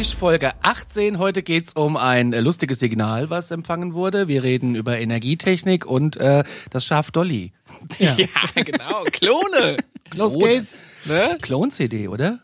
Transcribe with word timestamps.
Beige 0.00 0.16
Folge 0.16 0.52
18. 0.62 1.18
Heute 1.18 1.42
geht's 1.42 1.74
um 1.74 1.98
ein 1.98 2.32
äh, 2.32 2.40
lustiges 2.40 2.78
Signal, 2.78 3.28
was 3.28 3.50
empfangen 3.50 3.92
wurde. 3.92 4.28
Wir 4.28 4.42
reden 4.42 4.74
über 4.74 4.98
Energietechnik 4.98 5.84
und 5.84 6.16
äh, 6.16 6.42
das 6.70 6.86
Schaf 6.86 7.10
Dolly. 7.10 7.52
Ja, 7.98 8.16
genau. 8.54 9.04
Klone. 9.12 9.76
Los 10.14 10.38
geht's. 10.38 10.70
Ne? 11.04 11.36
Klon-CD, 11.42 12.08
oder? 12.08 12.38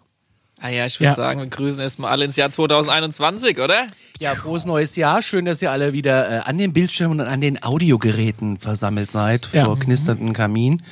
Ah 0.60 0.68
ja, 0.68 0.84
ich 0.84 1.00
würde 1.00 1.08
Ja. 1.12 1.14
sagen, 1.14 1.40
wir 1.40 1.46
grüßen 1.46 1.80
erstmal 1.80 2.10
alle 2.10 2.26
ins 2.26 2.36
Jahr 2.36 2.50
2021, 2.50 3.58
oder? 3.58 3.86
Ja, 4.20 4.34
frohes 4.34 4.66
neues 4.66 4.94
Jahr. 4.96 5.22
Schön, 5.22 5.46
dass 5.46 5.62
ihr 5.62 5.70
alle 5.70 5.94
wieder 5.94 6.28
äh, 6.30 6.38
an 6.40 6.58
den 6.58 6.74
Bildschirmen 6.74 7.20
und 7.22 7.26
an 7.26 7.40
den 7.40 7.62
Audiogeräten 7.62 8.58
versammelt 8.58 9.10
seid 9.10 9.48
Ja. 9.54 9.64
vor 9.64 9.78
knisternden 9.78 10.34
Kamin. 10.34 10.82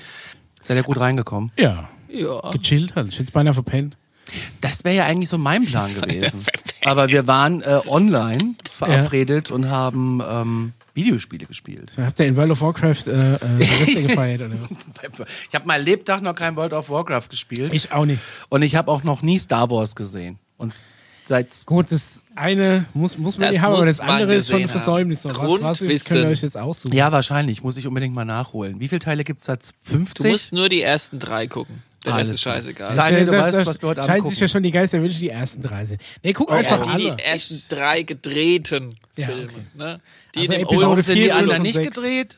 Seid 0.63 0.79
ihr 0.79 0.83
gut 0.83 0.99
reingekommen? 0.99 1.53
Ja, 1.59 1.91
Ja. 2.09 2.41
gechillt 2.53 2.97
halt. 2.97 3.09
Ich 3.13 3.19
hätte 3.19 3.33
beinahe 3.33 3.53
verpennt. 3.53 3.99
Das 4.61 4.85
wäre 4.85 4.97
ja 4.97 5.05
eigentlich 5.07 5.29
so 5.29 5.39
mein 5.39 5.65
Plan 5.65 5.93
gewesen. 6.01 6.45
Aber 6.85 7.09
wir 7.09 7.27
waren 7.27 7.63
äh, 7.63 7.81
online 7.87 8.55
verabredet 8.71 9.51
und 9.51 9.69
haben 9.71 10.23
ähm, 10.29 10.73
Videospiele 10.95 11.47
gespielt. 11.47 11.93
Habt 11.97 12.19
ihr 12.21 12.27
in 12.27 12.37
World 12.37 12.53
of 12.53 12.61
Warcraft 12.61 13.07
äh, 13.09 13.35
äh, 13.35 13.39
gefeiert 14.07 14.43
oder 14.43 14.55
was? 14.61 15.27
Ich 15.49 15.55
habe 15.55 15.67
mein 15.67 15.83
Lebtag 15.85 16.23
noch 16.23 16.35
kein 16.35 16.57
World 16.57 16.73
of 16.73 16.89
Warcraft 16.89 17.29
gespielt. 17.31 17.73
Ich 17.75 17.93
auch 17.93 18.07
nicht. 18.07 18.21
Und 18.49 18.63
ich 18.63 18.77
habe 18.77 18.91
auch 18.91 19.03
noch 19.03 19.23
nie 19.23 19.39
Star 19.39 19.71
Wars 19.71 19.95
gesehen. 19.95 20.39
Und 20.57 20.73
seit 21.27 21.67
Gut, 21.67 21.91
das 21.91 22.21
eine 22.37 22.85
muss, 22.95 23.17
muss 23.19 23.37
man 23.39 23.47
Das 23.47 23.53
nicht 23.53 23.63
haben, 23.63 23.75
aber 23.75 23.87
das 23.87 24.01
andere 24.01 24.35
ist 24.35 24.51
schon 24.51 24.63
ein 24.63 24.69
Versäumnis. 24.69 25.23
So, 25.23 25.31
Was, 25.31 25.37
was 25.39 25.45
ist, 25.45 25.59
Grundwissen. 25.61 26.07
könnt 26.07 26.21
ihr 26.25 26.29
euch 26.29 26.43
jetzt 26.43 26.57
aussuchen. 26.57 26.95
ja 26.95 27.13
wahrscheinlich 27.13 27.63
muss 27.63 27.77
ich 27.77 27.87
unbedingt 27.87 28.15
mal 28.15 28.25
nachholen. 28.25 28.81
Wie 28.81 28.89
viele 28.89 28.99
Teile 29.01 29.25
gibt's 29.25 29.47
da? 29.47 29.57
Du 29.57 29.63
50? 29.85 30.31
musst 30.31 30.53
nur 30.53 30.69
die 30.69 30.83
ersten 30.83 31.19
drei 31.19 31.47
gucken. 31.47 31.83
Der 32.05 32.13
Alles 32.15 32.29
Rest 32.29 32.35
ist 32.37 32.43
scheißegal. 32.43 32.95
Da- 32.95 33.05
Daniel, 33.05 33.27
du 33.27 33.33
Das- 33.33 33.47
weißt, 33.47 33.57
das 33.59 33.67
was 33.67 33.83
wir 33.83 33.89
heute 33.89 34.01
gucken. 34.03 34.27
sich 34.29 34.39
ja 34.41 34.49
schon 34.49 34.63
die 34.63 34.71
Geisterwünsche 34.71 35.19
die 35.19 35.31
ersten 35.31 35.63
drei 35.63 35.85
sind. 35.87 36.01
Nee, 36.23 36.33
guck 36.35 36.51
Ja, 36.51 36.57
einfach 36.57 36.83
die, 36.83 36.91
alle. 36.91 37.17
die 37.17 37.23
ersten 37.23 37.63
drei 37.69 38.03
gedrehten 38.03 38.95
Ja, 39.17 39.27
Filme. 39.27 39.45
okay. 39.45 39.55
Ne? 39.75 40.01
Die 40.35 40.41
Also 40.41 40.53
in 40.53 40.59
dem 40.61 40.69
Episode 40.69 41.03
sind 41.03 41.17
die 41.17 41.33
anderen 41.33 41.63
nicht 41.63 41.77
sechs. 41.77 41.95
gedreht? 41.97 42.37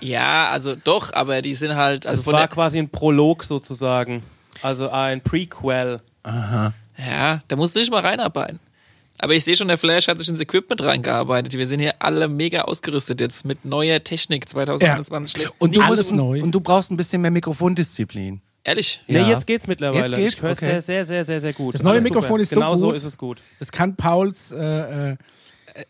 Ja, 0.00 0.48
also 0.48 0.74
doch, 0.74 1.12
aber 1.12 1.42
die 1.42 1.54
sind 1.54 1.74
halt, 1.76 2.06
also 2.06 2.20
Es 2.20 2.24
von 2.24 2.34
war 2.34 2.48
quasi 2.48 2.78
ein 2.78 2.88
Prolog 2.88 3.44
sozusagen. 3.44 4.22
Also 4.62 4.90
ein 4.90 5.20
Prequel. 5.20 6.00
ja, 6.98 7.42
da 7.48 7.56
musst 7.56 7.74
du 7.74 7.80
dich 7.80 7.90
mal 7.90 8.00
reinarbeiten. 8.00 8.60
Aber 9.18 9.32
ich 9.34 9.44
sehe 9.44 9.56
schon, 9.56 9.68
der 9.68 9.78
Flash 9.78 10.08
hat 10.08 10.18
sich 10.18 10.28
ins 10.28 10.40
Equipment 10.40 10.82
reingearbeitet. 10.82 11.52
Wir 11.54 11.66
sind 11.68 11.78
hier 11.80 11.94
alle 12.00 12.26
mega 12.28 12.62
ausgerüstet 12.62 13.20
jetzt 13.20 13.44
mit 13.44 13.64
neuer 13.64 14.02
Technik 14.02 14.48
2021. 14.48 15.36
schlägt 15.36 15.52
Und 15.60 15.76
du, 15.76 15.82
musst, 15.82 16.12
neu. 16.12 16.42
und 16.42 16.50
du 16.52 16.60
brauchst 16.60 16.90
ein 16.90 16.96
bisschen 16.96 17.22
mehr 17.22 17.30
Mikrofondisziplin. 17.30 18.40
Ehrlich? 18.66 19.00
Nee, 19.06 19.18
Ja. 19.18 19.28
jetzt 19.28 19.46
geht's 19.46 19.66
mittlerweile. 19.66 20.06
Jetzt 20.08 20.14
geht's? 20.16 20.34
Ich 20.36 20.42
höre 20.42 20.52
Okay. 20.52 20.70
sehr, 20.70 20.80
sehr, 20.82 21.04
sehr, 21.04 21.24
sehr, 21.24 21.40
sehr 21.40 21.52
gut. 21.52 21.74
Das 21.74 21.82
neue 21.82 21.92
Alles 21.94 22.04
Mikrofon 22.04 22.28
super. 22.30 22.42
ist 22.42 22.50
so 22.50 22.54
genau 22.56 22.74
so 22.76 22.86
gut. 22.88 22.96
ist 22.96 23.04
es 23.04 23.18
gut. 23.18 23.42
Das 23.58 23.70
kann 23.70 23.94
Pauls 23.94 24.52
äh, 24.52 25.10
äh, 25.12 25.16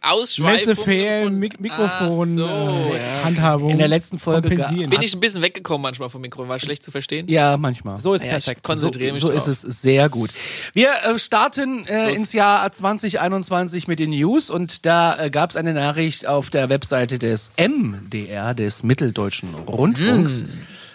Ausschweifung. 0.01 0.75
Von- 0.75 1.35
Mik 1.39 1.61
Mikrofon 1.61 2.37
so, 2.39 2.47
äh, 2.47 2.97
ja. 2.97 3.25
Handhabung 3.25 3.71
In 3.71 3.79
der 3.79 3.87
letzten 3.87 4.19
Folge 4.19 4.49
kompensieren. 4.49 4.89
Bin 4.91 5.03
ich 5.03 5.13
ein 5.15 5.21
bisschen 5.21 5.43
weggekommen 5.43 5.83
manchmal 5.83 6.09
vom 6.09 6.23
Mikro, 6.23 6.49
war 6.49 6.59
schlecht 6.59 6.83
zu 6.83 6.91
verstehen. 6.91 7.29
Ja, 7.29 7.57
manchmal. 7.59 7.99
So 7.99 8.15
ist 8.15 8.23
Ja, 8.23 8.29
ich 8.39 8.45
perfekt. 8.45 8.63
konzentriere 8.65 9.13
mich 9.13 9.21
so 9.21 9.29
drauf. 9.29 9.47
ist 9.47 9.63
es 9.65 9.83
sehr 9.83 10.09
gut. 10.09 10.31
Wir 10.73 10.89
äh, 11.05 11.19
starten 11.19 11.87
äh, 11.87 12.13
ins 12.15 12.33
Jahr 12.33 12.73
2021 12.73 13.87
mit 13.89 13.99
den 14.01 14.11
News 14.11 14.51
und 14.51 14.85
da 14.87 15.17
äh, 15.23 15.31
gab 15.31 15.51
es 15.51 15.57
eine 15.57 15.75
Nachricht 15.75 16.27
auf 16.27 16.51
der 16.51 16.71
Webseite 16.71 17.19
des 17.19 17.51
MDR, 17.59 18.55
des 18.55 18.83
Mitteldeutschen 18.83 19.55
Rundfunks. 19.55 20.43
Hm. 20.43 20.49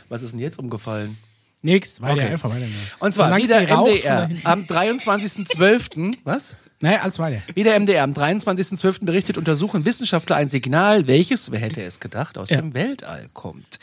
Was 0.10 0.24
ist 0.24 0.32
denn 0.32 0.40
jetzt 0.40 0.58
umgefallen? 0.60 1.18
Nix, 1.62 2.02
weiter, 2.02 2.14
Okay. 2.24 2.32
einfach 2.32 2.50
weiter. 2.50 2.66
Und 3.00 3.14
zwar 3.14 3.28
Solange 3.28 3.44
wieder 3.44 3.62
MDR 3.62 4.30
am 4.46 4.62
23.12. 4.64 6.16
Was? 6.24 6.58
Nein, 6.82 7.00
alles 7.02 7.20
weiter. 7.20 7.42
Wieder 7.56 7.78
MDR 7.78 8.04
am 8.04 8.14
23.12. 8.14 9.04
berichtet, 9.04 9.38
untersuchen 9.38 9.84
Wissenschaftler 9.84 10.38
ein 10.38 10.48
Signal, 10.48 11.08
welches, 11.08 11.52
wer 11.52 11.60
hätte 11.60 11.82
es 11.82 12.00
gedacht, 12.00 12.38
aus 12.38 12.50
Ja. 12.50 12.62
dem 12.62 12.74
Weltall 12.74 13.26
kommt. 13.34 13.80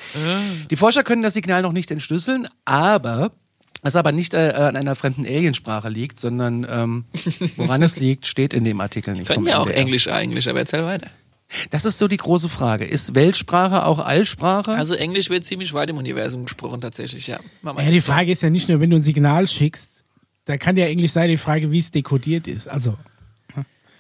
Die 0.70 0.76
Forscher 0.76 1.02
können 1.04 1.20
das 1.22 1.34
Signal 1.34 1.60
noch 1.60 1.72
nicht 1.72 1.90
entschlüsseln, 1.90 2.48
aber 2.64 3.32
es 3.82 3.94
aber 3.96 4.12
nicht 4.12 4.32
äh, 4.32 4.52
an 4.56 4.76
einer 4.76 4.94
fremden 4.96 5.26
Aliensprache 5.26 5.90
liegt, 5.90 6.18
sondern 6.18 6.66
ähm, 6.70 7.04
woran 7.56 7.82
es 7.82 7.96
liegt, 7.98 8.26
steht 8.26 8.54
in 8.54 8.64
dem 8.64 8.80
Artikel 8.80 9.12
nicht. 9.12 9.26
Können 9.28 9.46
ja 9.46 9.58
auch 9.58 9.66
MDR. 9.66 9.76
Englisch 9.76 10.08
eigentlich, 10.08 10.48
aber 10.48 10.60
erzähl 10.60 10.84
weiter. 10.86 11.10
Das 11.70 11.84
ist 11.84 11.98
so 11.98 12.08
die 12.08 12.16
große 12.16 12.48
Frage. 12.48 12.84
Ist 12.84 13.14
Weltsprache 13.14 13.86
auch 13.86 14.00
Allsprache? 14.00 14.72
Also 14.72 14.94
Englisch 14.94 15.30
wird 15.30 15.44
ziemlich 15.44 15.72
weit 15.72 15.90
im 15.90 15.96
Universum 15.96 16.44
gesprochen 16.44 16.80
tatsächlich, 16.80 17.28
ja. 17.28 17.38
Ja, 17.62 17.90
die. 17.90 18.00
Frage 18.00 18.32
ist 18.32 18.42
ja 18.42 18.50
nicht 18.50 18.68
nur, 18.68 18.80
wenn 18.80 18.90
du 18.90 18.96
ein 18.96 19.02
Signal 19.02 19.46
schickst, 19.46 20.04
da 20.44 20.56
kann 20.56 20.76
ja 20.76 20.86
Englisch 20.86 21.12
sein, 21.12 21.28
die 21.28 21.36
Frage, 21.36 21.70
wie 21.70 21.78
es 21.78 21.90
dekodiert 21.90 22.48
ist. 22.48 22.68
Also, 22.68 22.96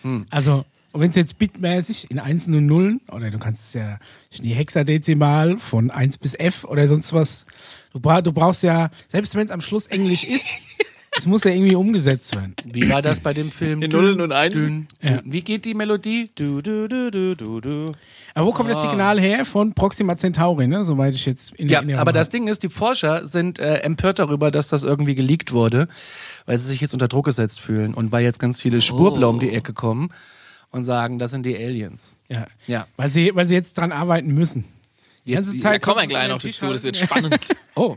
Hm. 0.02 0.26
also 0.30 0.64
wenn 0.92 1.10
es 1.10 1.16
jetzt 1.16 1.38
bitmäßig 1.38 2.10
in 2.10 2.18
Einsen 2.18 2.54
und 2.54 2.66
Nullen, 2.66 3.00
oder 3.10 3.30
du 3.30 3.38
kannst 3.38 3.66
es 3.66 3.74
ja 3.74 3.98
in 4.36 4.44
die 4.44 4.54
Hexadezimal 4.54 5.58
von 5.58 5.90
1 5.90 6.18
bis 6.18 6.34
F 6.34 6.64
oder 6.64 6.88
sonst 6.88 7.12
was, 7.12 7.44
du, 7.92 8.00
bra 8.00 8.22
du 8.22 8.32
brauchst 8.32 8.62
ja, 8.62 8.90
selbst 9.08 9.34
wenn 9.34 9.46
es 9.46 9.50
am 9.50 9.60
Schluss 9.60 9.86
Englisch 9.86 10.24
ist, 10.24 10.46
es 11.18 11.26
muss 11.26 11.44
ja 11.44 11.50
irgendwie 11.50 11.74
umgesetzt 11.74 12.34
werden. 12.34 12.54
Wie 12.64 12.88
war 12.90 13.00
das 13.02 13.20
bei 13.20 13.32
dem 13.32 13.50
Film? 13.50 13.82
In 13.82 13.90
Nullen 13.90 14.20
und 14.20 14.32
Einsen? 14.32 14.86
Ja. 15.02 15.20
Wie 15.24 15.42
geht 15.42 15.64
die 15.64 15.74
Melodie? 15.74 16.30
Du, 16.34 16.60
du, 16.60 16.88
du, 16.88 17.10
du, 17.10 17.34
du, 17.36 17.60
du. 17.60 17.92
Aber 18.34 18.46
wo 18.46 18.52
kommt 18.52 18.70
das 18.70 18.82
Signal 18.82 19.18
her? 19.18 19.44
Von 19.44 19.72
Proxima 19.72 20.16
Centauri, 20.16 20.66
ne? 20.66 20.84
Soweit 20.84 21.14
ich 21.14 21.24
jetzt 21.26 21.52
in 21.54 21.68
Ja, 21.68 21.78
Erinnerung 21.78 22.00
aber 22.00 22.12
das 22.12 22.28
habe. 22.28 22.38
Ding 22.38 22.48
ist, 22.48 22.62
die 22.62 22.68
Forscher 22.68 23.26
sind 23.26 23.58
äh, 23.58 23.76
empört 23.78 24.18
darüber, 24.18 24.50
dass 24.50 24.68
das 24.68 24.82
irgendwie 24.84 25.14
geleakt 25.14 25.52
wurde, 25.52 25.88
weil 26.44 26.58
sie 26.58 26.66
sich 26.66 26.80
jetzt 26.80 26.92
unter 26.92 27.08
Druck 27.08 27.24
gesetzt 27.24 27.60
fühlen 27.60 27.94
und 27.94 28.12
weil 28.12 28.22
jetzt 28.24 28.38
ganz 28.38 28.60
viele 28.60 28.82
Spurbler 28.82 29.28
um 29.30 29.40
die 29.40 29.50
Ecke 29.50 29.72
kommen 29.72 30.10
und 30.70 30.84
sagen, 30.84 31.18
das 31.18 31.30
sind 31.30 31.46
die 31.46 31.56
Aliens. 31.56 32.14
Ja. 32.28 32.46
Ja. 32.66 32.86
Weil 32.96 33.10
sie, 33.10 33.30
weil 33.34 33.46
sie 33.46 33.54
jetzt 33.54 33.78
dran 33.78 33.92
arbeiten 33.92 34.34
müssen. 34.34 34.64
Die 35.26 35.32
Jetzt- 35.32 35.46
ganze 35.46 35.58
da 35.58 35.62
Da 35.62 35.72
Zeit 35.72 35.82
kommen 35.82 36.00
wir 36.02 36.06
gleich 36.08 36.28
noch 36.28 36.40
dazu, 36.42 36.72
das 36.72 36.82
wird 36.82 36.96
spannend. 36.98 37.38
Oh. 37.74 37.96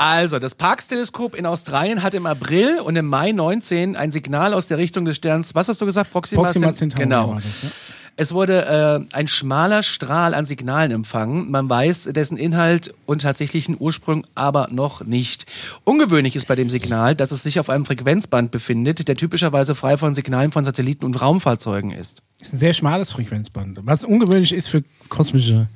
Also, 0.00 0.38
das 0.38 0.54
Parkes-Teleskop 0.54 1.34
in 1.34 1.44
Australien 1.44 2.02
hat 2.02 2.14
im 2.14 2.24
April 2.24 2.80
und 2.82 2.96
im 2.96 3.04
Mai 3.04 3.32
19 3.32 3.96
ein 3.96 4.12
Signal 4.12 4.54
aus 4.54 4.66
der 4.66 4.78
Richtung 4.78 5.04
des 5.04 5.16
Sterns, 5.16 5.54
was 5.54 5.68
hast 5.68 5.78
du 5.82 5.84
gesagt? 5.84 6.10
Proxima, 6.10 6.40
Proxima 6.40 6.68
Cent- 6.72 6.94
Centauri 6.96 7.02
Genau. 7.04 7.34
das, 7.34 7.62
ne? 7.62 7.70
Es 8.16 8.32
wurde 8.32 9.06
äh, 9.12 9.14
ein 9.16 9.28
schmaler 9.28 9.82
Strahl 9.82 10.32
an 10.32 10.46
Signalen 10.46 10.90
empfangen. 10.90 11.50
Man 11.50 11.68
weiß 11.68 12.04
dessen 12.12 12.38
Inhalt 12.38 12.94
und 13.04 13.20
tatsächlichen 13.22 13.76
Ursprung 13.78 14.26
aber 14.34 14.68
noch 14.70 15.04
nicht. 15.04 15.44
Ungewöhnlich 15.84 16.34
ist 16.34 16.46
bei 16.48 16.56
dem 16.56 16.70
Signal, 16.70 17.14
dass 17.14 17.30
es 17.30 17.42
sich 17.42 17.60
auf 17.60 17.68
einem 17.68 17.84
Frequenzband 17.84 18.50
befindet, 18.50 19.06
der 19.06 19.16
typischerweise 19.16 19.74
frei 19.74 19.98
von 19.98 20.14
Signalen 20.14 20.50
von 20.50 20.64
Satelliten 20.64 21.04
und 21.04 21.20
Raumfahrzeugen 21.20 21.90
ist. 21.92 22.22
Das 22.38 22.48
ist 22.48 22.54
ein 22.54 22.58
sehr 22.58 22.72
schmales 22.72 23.12
Frequenzband, 23.12 23.78
was 23.84 24.04
ungewöhnlich 24.04 24.52
ist 24.52 24.68
für 24.68 24.82
kosmische 25.10 25.68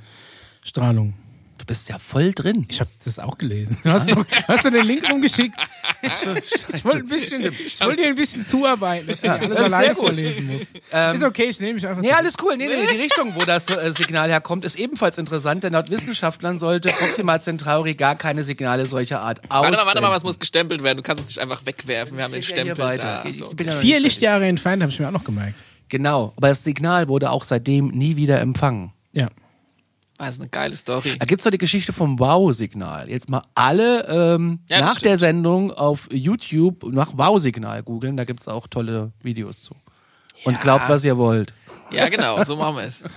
Strahlung. 0.62 1.12
Du 1.64 1.68
bist 1.68 1.88
ja 1.88 1.98
voll 1.98 2.32
drin. 2.34 2.66
Ich 2.68 2.78
habe 2.80 2.90
das 3.02 3.18
auch 3.18 3.38
gelesen. 3.38 3.78
Du 3.82 3.90
hast, 3.90 4.10
doch, 4.10 4.22
hast 4.48 4.66
du 4.66 4.70
den 4.70 4.84
Link 4.84 5.08
rumgeschickt? 5.10 5.56
Ich 6.02 6.84
wollte 6.84 6.98
ein 6.98 7.08
bisschen, 7.08 7.54
ich 7.64 7.80
wollte 7.80 8.02
dir 8.02 8.08
ein 8.08 8.14
bisschen 8.16 8.44
zuarbeiten, 8.44 9.06
dass 9.06 9.22
du 9.22 9.30
nicht 9.30 9.40
alles 9.42 9.56
alleine 9.56 9.84
sehr 9.86 9.94
gut. 9.94 10.04
vorlesen 10.04 10.46
musst. 10.46 10.76
ist 11.14 11.22
okay, 11.24 11.44
ich 11.44 11.58
nehme 11.60 11.74
mich 11.74 11.86
einfach 11.86 12.02
Nee, 12.02 12.08
zurück. 12.08 12.18
alles 12.20 12.34
cool. 12.42 12.56
Nee, 12.58 12.66
nee, 12.66 12.86
die 12.92 13.00
Richtung, 13.00 13.34
wo 13.34 13.40
das 13.46 13.66
äh, 13.70 13.94
Signal 13.94 14.28
herkommt, 14.28 14.66
ist 14.66 14.76
ebenfalls 14.76 15.16
interessant, 15.16 15.64
denn 15.64 15.72
laut 15.72 15.90
Wissenschaftlern 15.90 16.58
sollte 16.58 16.90
Proxima 16.90 17.40
Centauri 17.40 17.94
gar 17.94 18.14
keine 18.16 18.44
Signale 18.44 18.84
solcher 18.84 19.22
Art 19.22 19.38
aussenden. 19.50 19.62
Warte 19.62 19.76
mal, 19.76 19.86
warte 19.86 20.00
mal, 20.02 20.10
was 20.10 20.22
muss 20.22 20.38
gestempelt 20.38 20.82
werden? 20.82 20.98
Du 20.98 21.02
kannst 21.02 21.22
es 21.22 21.28
nicht 21.28 21.38
einfach 21.38 21.64
wegwerfen. 21.64 22.18
Wir 22.18 22.24
haben 22.24 22.32
den 22.34 22.42
Stempel 22.42 22.76
weiter. 22.76 23.22
da. 23.24 23.28
Ich 23.30 23.38
So. 23.38 23.48
bin 23.48 23.68
ja 23.68 23.76
Vier. 23.76 24.00
Lichtjahre 24.00 24.44
entfernt, 24.44 24.82
habe 24.82 24.92
ich 24.92 25.00
mir 25.00 25.08
auch 25.08 25.12
noch 25.12 25.24
gemerkt. 25.24 25.54
Genau, 25.88 26.34
aber 26.36 26.48
das 26.48 26.62
Signal 26.62 27.08
wurde 27.08 27.30
auch 27.30 27.42
seitdem 27.42 27.88
nie 27.88 28.16
wieder 28.16 28.38
empfangen. 28.40 28.92
Ja. 29.12 29.28
Das 30.18 30.34
ist 30.36 30.40
eine 30.40 30.48
geile 30.48 30.76
Story. 30.76 31.16
Da 31.18 31.24
gibt's 31.26 31.44
doch 31.44 31.50
die 31.50 31.58
Geschichte 31.58 31.92
vom 31.92 32.18
Wow-Signal. 32.20 33.10
Jetzt 33.10 33.28
mal 33.28 33.42
alle 33.54 34.06
ähm, 34.08 34.60
Ja, 34.68 34.80
nach 34.80 34.90
stimmt. 34.92 35.04
der 35.06 35.18
Sendung 35.18 35.72
auf 35.72 36.08
YouTube 36.12 36.84
nach 36.92 37.12
Wow-Signal 37.18 37.82
googeln, 37.82 38.16
da 38.16 38.24
gibt's 38.24 38.46
auch 38.46 38.66
tolle 38.68 39.12
Videos 39.22 39.62
zu. 39.62 39.74
Und 40.44 40.54
Ja. 40.54 40.60
glaubt, 40.60 40.88
was 40.88 41.04
ihr 41.04 41.16
wollt. 41.18 41.52
Ja, 41.96 42.08
genau, 42.08 42.42
so 42.44 42.56
machen 42.56 42.76
wir 42.76 42.84
es. 42.84 43.02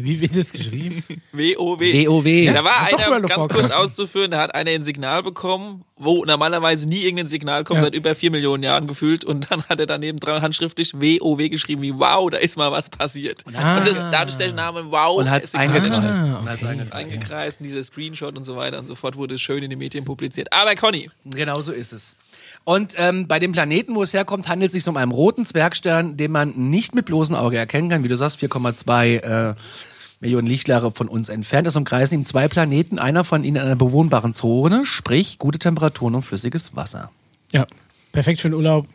Wie 0.00 0.20
wird 0.20 0.36
das 0.36 0.52
geschrieben? 0.52 1.02
WOW. 1.32 1.80
WoW. 1.80 2.54
Da 2.54 2.62
war 2.62 2.88
Ja, 2.88 2.96
einer, 2.98 3.08
um 3.08 3.14
es 3.14 3.22
ganz 3.22 3.48
kurz 3.48 3.70
auszuführen, 3.72 4.30
da 4.30 4.38
hat 4.40 4.54
einer 4.54 4.70
ein 4.70 4.84
Signal 4.84 5.24
bekommen, 5.24 5.84
wo 5.96 6.24
normalerweise 6.24 6.88
nie 6.88 7.00
irgendein 7.02 7.26
Signal 7.26 7.64
kommt, 7.64 7.78
Ja. 7.78 7.84
seit 7.86 7.94
über 7.96 8.14
vier 8.14 8.30
Millionen 8.30 8.62
Jahren 8.62 8.86
gefühlt. 8.86 9.24
Und 9.24 9.50
dann 9.50 9.64
hat 9.64 9.80
er 9.80 9.86
daneben 9.86 10.20
dran 10.20 10.40
handschriftlich 10.40 10.94
WOW 10.94 11.48
geschrieben, 11.50 11.82
wie 11.82 11.98
wow, 11.98 12.30
da 12.30 12.36
ist 12.36 12.56
mal 12.56 12.70
was 12.70 12.90
passiert. 12.90 13.44
Und, 13.44 13.54
das, 13.56 14.08
dadurch 14.12 14.36
der 14.36 14.52
Name 14.52 14.84
wow 14.92 15.18
Und 15.18 15.26
ist 15.42 15.50
Signal 15.50 15.68
eingekreist. 15.68 16.20
Ah, 16.20 16.38
Und 16.38 16.48
hat's 16.48 16.62
okay. 16.62 16.70
eingekreist. 16.70 16.92
eingekreist, 16.94 17.60
und 17.60 17.66
dieser 17.66 17.82
Screenshot 17.82 18.36
und 18.36 18.44
so 18.44 18.54
weiter 18.54 18.78
und 18.78 18.86
so 18.86 18.94
fort 18.94 19.16
wurde 19.16 19.36
schön 19.36 19.64
in 19.64 19.70
den 19.70 19.80
Medien 19.80 20.04
publiziert. 20.04 20.52
Aber 20.52 20.76
Conny, 20.76 21.10
Genau 21.24 21.60
so 21.60 21.72
ist 21.72 21.92
es. 21.92 22.14
Und 22.64 22.94
ähm, 22.98 23.26
bei 23.26 23.38
dem 23.38 23.52
Planeten, 23.52 23.94
wo 23.94 24.02
es 24.02 24.12
herkommt, 24.12 24.48
handelt 24.48 24.68
es 24.68 24.74
sich 24.74 24.88
um 24.88 24.96
einen 24.96 25.12
roten 25.12 25.46
Zwergstern, 25.46 26.16
den 26.16 26.32
man 26.32 26.52
nicht 26.54 26.94
mit 26.94 27.06
bloßem 27.06 27.34
Auge 27.34 27.56
erkennen 27.56 27.88
kann. 27.88 28.04
Wie 28.04 28.08
du 28.08 28.16
sagst, 28.16 28.40
4,2 28.40 29.16
äh, 29.16 29.54
Millionen 30.20 30.46
Lichtjahre 30.46 30.90
von 30.92 31.08
uns 31.08 31.28
entfernt 31.28 31.68
ist, 31.68 31.76
umkreisen 31.76 32.18
ihm 32.18 32.26
zwei 32.26 32.48
Planeten, 32.48 32.98
einer 32.98 33.24
von 33.24 33.44
ihnen 33.44 33.56
in 33.56 33.62
einer 33.62 33.76
bewohnbaren 33.76 34.34
Zone, 34.34 34.84
sprich 34.84 35.38
gute 35.38 35.58
Temperaturen 35.58 36.14
und 36.14 36.22
flüssiges 36.22 36.74
Wasser. 36.74 37.10
Ja. 37.52 37.66
Perfekt 38.12 38.40
für 38.40 38.48
den 38.48 38.54
Urlaub. 38.54 38.86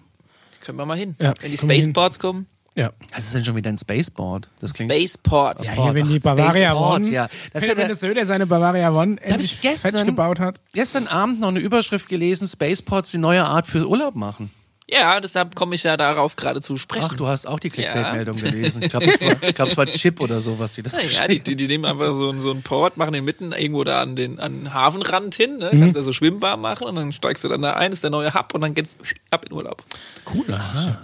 Können 0.59 0.77
wir 0.77 0.85
mal 0.85 0.97
hin. 0.97 1.15
Ja, 1.19 1.33
Wenn 1.41 1.51
die. 1.51 1.57
Spaceports 1.57 2.19
kommen. 2.19 2.47
Ja. 2.75 2.91
Was 3.13 3.25
ist 3.25 3.33
denn 3.35 3.45
schon 3.45 3.55
wieder 3.55 3.69
ein 3.69 3.77
Spaceboard? 3.77 4.49
Das 4.59 4.73
klingt. 4.73 4.91
Spaceport. 4.91 5.63
Ja, 5.63 5.73
hier, 5.73 5.93
wenn 5.93 6.07
die 6.07 6.17
ach, 6.19 6.23
Bavaria 6.23 6.69
Spaceport, 6.71 6.95
One, 7.01 7.09
ja. 7.11 7.27
Das 7.53 7.63
ist 7.63 7.69
ja 7.69 7.69
wenn 7.69 7.77
der- 7.77 7.87
der 7.87 7.95
Söder 7.95 8.25
seine 8.25 8.47
Bavaria 8.47 8.91
One 8.91 9.21
endlich 9.21 9.53
ich 9.53 9.61
gestern- 9.61 10.05
gebaut 10.05 10.39
hat. 10.39 10.55
Gestern 10.73 11.07
Abend 11.07 11.39
noch 11.39 11.49
eine 11.49 11.59
Überschrift 11.59 12.07
gelesen, 12.09 12.47
Spaceports 12.47 13.11
die 13.11 13.19
neue 13.19 13.43
Art 13.45 13.67
für 13.67 13.87
Urlaub 13.87 14.15
machen. 14.15 14.49
Ja, 14.93 15.19
deshalb 15.19 15.55
komme 15.55 15.75
ich 15.75 15.83
ja 15.83 15.97
darauf 15.97 16.35
gerade 16.35 16.61
zu 16.61 16.77
sprechen. 16.77 17.07
Ach, 17.09 17.15
du 17.15 17.27
hast 17.27 17.47
auch 17.47 17.59
die 17.59 17.69
Clickbait-Meldung 17.69 18.35
gelesen. 18.37 18.81
Ich 18.83 18.89
glaube, 18.89 19.05
es, 19.07 19.53
glaub, 19.55 19.67
es 19.69 19.77
war 19.77 19.85
Chip 19.87 20.19
oder 20.21 20.39
so, 20.41 20.59
was 20.59 20.73
die 20.73 20.83
das 20.83 20.93
Ja, 20.95 20.99
die, 21.01 21.07
geschrieben 21.39 21.43
die, 21.45 21.55
die 21.55 21.67
nehmen 21.67 21.85
einfach 21.85 22.13
so, 22.13 22.29
einen- 22.29 22.41
so 22.41 22.51
einen 22.51 22.61
Port, 22.61 22.97
machen 22.97 23.13
den 23.13 23.25
mitten 23.25 23.51
irgendwo 23.53 23.83
da 23.83 24.01
an 24.01 24.15
den, 24.15 24.39
an 24.39 24.53
den 24.59 24.73
Hafenrand 24.73 25.33
hin, 25.35 25.57
ne? 25.57 25.69
Mhm. 25.73 25.79
kannst 25.79 25.95
da 25.97 26.03
so 26.03 26.13
schwimmbar 26.13 26.57
machen 26.57 26.87
und 26.87 26.95
dann 26.95 27.11
steigst 27.11 27.43
du 27.43 27.49
dann 27.49 27.61
da 27.61 27.73
ein, 27.73 27.91
ist 27.91 28.03
der 28.03 28.11
neue 28.11 28.33
Hub 28.33 28.53
und 28.53 28.61
dann 28.61 28.73
geht's 28.75 28.97
ab 29.31 29.45
in 29.45 29.53
Urlaub. 29.53 29.81
Cool. 30.33 30.45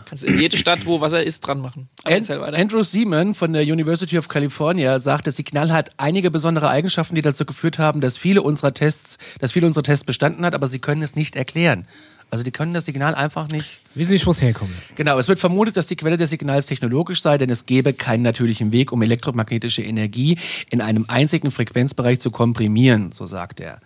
Kannst 0.05 0.23
du 0.23 0.27
in 0.27 0.39
jede 0.39 0.57
Stadt, 0.57 0.85
wo 0.85 1.01
Wasser 1.01 1.23
ist, 1.23 1.41
dran 1.41 1.59
machen. 1.59 1.89
Aber 2.03 2.13
An 2.13 2.21
erzähl 2.21 2.39
weiter. 2.41 2.57
Andrew 2.57 2.83
Seaman 2.83 3.33
von 3.35 3.53
der 3.53 3.63
University 3.63 4.17
of 4.17 4.27
California 4.27 4.99
sagt, 4.99 5.27
das 5.27 5.35
Signal 5.35 5.71
hat 5.73 5.91
einige 5.97 6.29
besondere 6.31 6.69
Eigenschaften, 6.69 7.15
die 7.15 7.21
dazu 7.21 7.45
geführt 7.45 7.79
haben, 7.79 8.01
dass 8.01 8.17
viele 8.17 8.41
unserer 8.41 8.73
Tests, 8.73 9.17
dass 9.39 9.51
viele 9.53 9.65
unserer 9.67 9.83
Tests 9.83 10.03
bestanden 10.03 10.45
hat, 10.45 10.53
aber 10.53 10.67
sie 10.67 10.79
können 10.79 11.01
es 11.01 11.15
nicht 11.15 11.35
erklären. 11.35 11.87
Also 12.29 12.43
die 12.43 12.51
können 12.51 12.73
das 12.73 12.85
Signal 12.85 13.15
einfach 13.15 13.47
nicht 13.49 13.79
Wissen 13.95 14.11
nicht, 14.11 14.25
wo 14.27 14.31
es 14.31 14.41
herkommt. 14.41 14.71
Genau, 14.95 15.17
es 15.17 15.27
wird 15.27 15.39
vermutet, 15.39 15.75
dass 15.75 15.87
die 15.87 15.95
Quelle 15.95 16.15
des 16.15 16.29
Signals 16.29 16.67
technologisch 16.67 17.21
sei, 17.21 17.37
denn 17.37 17.49
es 17.49 17.65
gäbe 17.65 17.93
keinen 17.93 18.21
natürlichen 18.21 18.71
Weg, 18.71 18.91
um 18.91 19.01
elektromagnetische 19.01 19.81
Energie 19.81 20.37
in 20.69 20.81
einem 20.81 21.05
einzigen 21.07 21.49
Frequenzbereich 21.49 22.19
zu 22.19 22.29
komprimieren, 22.29 23.11
so 23.11 23.25
sagt 23.25 23.59
er. 23.59 23.79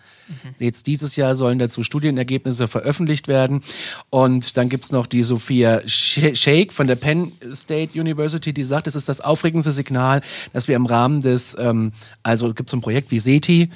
Jetzt 0.59 0.87
dieses 0.87 1.15
Jahr 1.15 1.35
sollen 1.35 1.59
dazu 1.59 1.83
Studienergebnisse 1.83 2.67
veröffentlicht 2.67 3.27
werden. 3.27 3.61
Und 4.09 4.57
dann 4.57 4.69
gibt's 4.69 4.91
noch 4.91 5.05
die 5.07 5.23
Sophia 5.23 5.79
Sh- 5.85 6.35
Shake 6.35 6.71
von 6.73 6.87
der 6.87 6.95
Penn 6.95 7.31
State 7.53 7.99
University, 7.99 8.53
die 8.53 8.63
sagt, 8.63 8.87
es 8.87 8.95
ist 8.95 9.09
das 9.09 9.21
aufregendste 9.21 9.71
Signal, 9.71 10.21
das 10.53 10.67
wir 10.67 10.75
im 10.75 10.85
Rahmen 10.85 11.21
des, 11.21 11.55
ähm, 11.59 11.91
also 12.23 12.53
gibt 12.53 12.69
so 12.69 12.77
ein 12.77 12.81
Projekt 12.81 13.11
wie 13.11 13.19
SETI, 13.19 13.69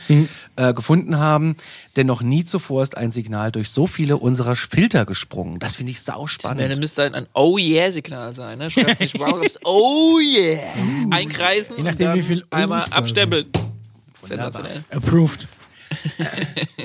äh, 0.56 0.74
gefunden 0.74 1.18
haben. 1.20 1.56
Denn 1.96 2.08
noch 2.08 2.22
nie 2.22 2.46
zuvor 2.46 2.84
ist 2.84 2.96
ein 2.98 3.12
Signal 3.12 3.52
durch 3.52 3.70
so 3.70 3.88
viele 3.88 4.18
unserer 4.18 4.56
Filter 4.56 5.06
gesprungen. 5.06 5.60
Das 5.60 5.76
finde 5.78 5.92
ich 5.92 6.02
sauspannend. 6.02 6.62
Dann 6.72 6.80
müsste 6.80 7.04
ein, 7.04 7.16
ein 7.16 7.28
Oh 7.34 7.58
yeah-Signal 7.58 8.34
sein. 8.34 8.60
Ne? 8.60 8.70
Schreibst 8.70 9.00
nicht 9.00 9.20
wow, 9.20 9.42
Oh 9.64 10.20
yeah. 10.20 10.60
Einkreisen 11.12 11.76
Je 11.78 11.84
nachdem, 11.84 12.08
und 12.08 12.14
dann 12.14 12.18
wie 12.20 12.22
viel 12.24 12.46
einmal 12.52 12.84
abstempeln. 12.92 13.46
Sensationell. 14.24 14.84
Approved. 14.92 15.48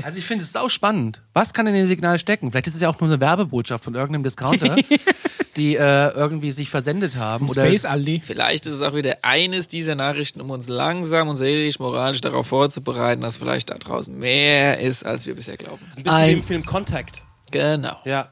Also 0.03 0.19
ich 0.19 0.27
finde 0.27 0.45
es 0.45 0.53
sau 0.53 0.69
spannend. 0.69 1.23
Was 1.33 1.53
kann 1.53 1.67
in 1.67 1.75
dem 1.75 1.87
Signal 1.87 2.19
stecken? 2.19 2.51
Vielleicht 2.51 2.67
ist 2.67 2.75
es 2.75 2.81
ja 2.81 2.89
auch 2.89 3.01
nur 3.01 3.09
eine 3.11 3.21
Werbebotschaft 3.21 3.85
von 3.85 3.95
irgendeinem 3.95 4.25
Discounter, 4.25 4.77
die 5.57 5.77
äh, 5.77 6.09
irgendwie 6.15 6.51
sich 6.53 6.71
versendet 6.71 7.17
haben. 7.17 7.49
Oder 7.49 7.67
Space 7.67 7.85
Aldi. 7.85 8.23
Vielleicht 8.25 8.67
ist 8.67 8.75
es 8.77 8.83
auch 8.83 8.95
wieder 8.95 9.19
eines 9.23 9.69
dieser 9.69 9.95
Nachrichten, 9.95 10.41
um 10.41 10.51
uns 10.51 10.69
langsam 10.69 11.29
und 11.29 11.37
seelisch, 11.37 11.79
moralisch 11.79 12.21
darauf 12.21 12.47
vorzubereiten, 12.47 13.23
dass 13.23 13.37
vielleicht 13.37 13.71
da 13.71 13.79
draußen 13.79 14.17
mehr 14.17 14.81
ist, 14.81 15.05
als 15.07 15.27
wir 15.27 15.35
bisher 15.35 15.57
glauben. 15.57 15.81
Ein 15.97 16.03
bisschen 16.03 16.09
Ein- 16.11 16.29
wie 16.29 16.33
im 16.33 16.43
Film 16.43 16.67
Contact. 16.67 17.23
Genau. 17.51 17.97
Ja, 18.05 18.31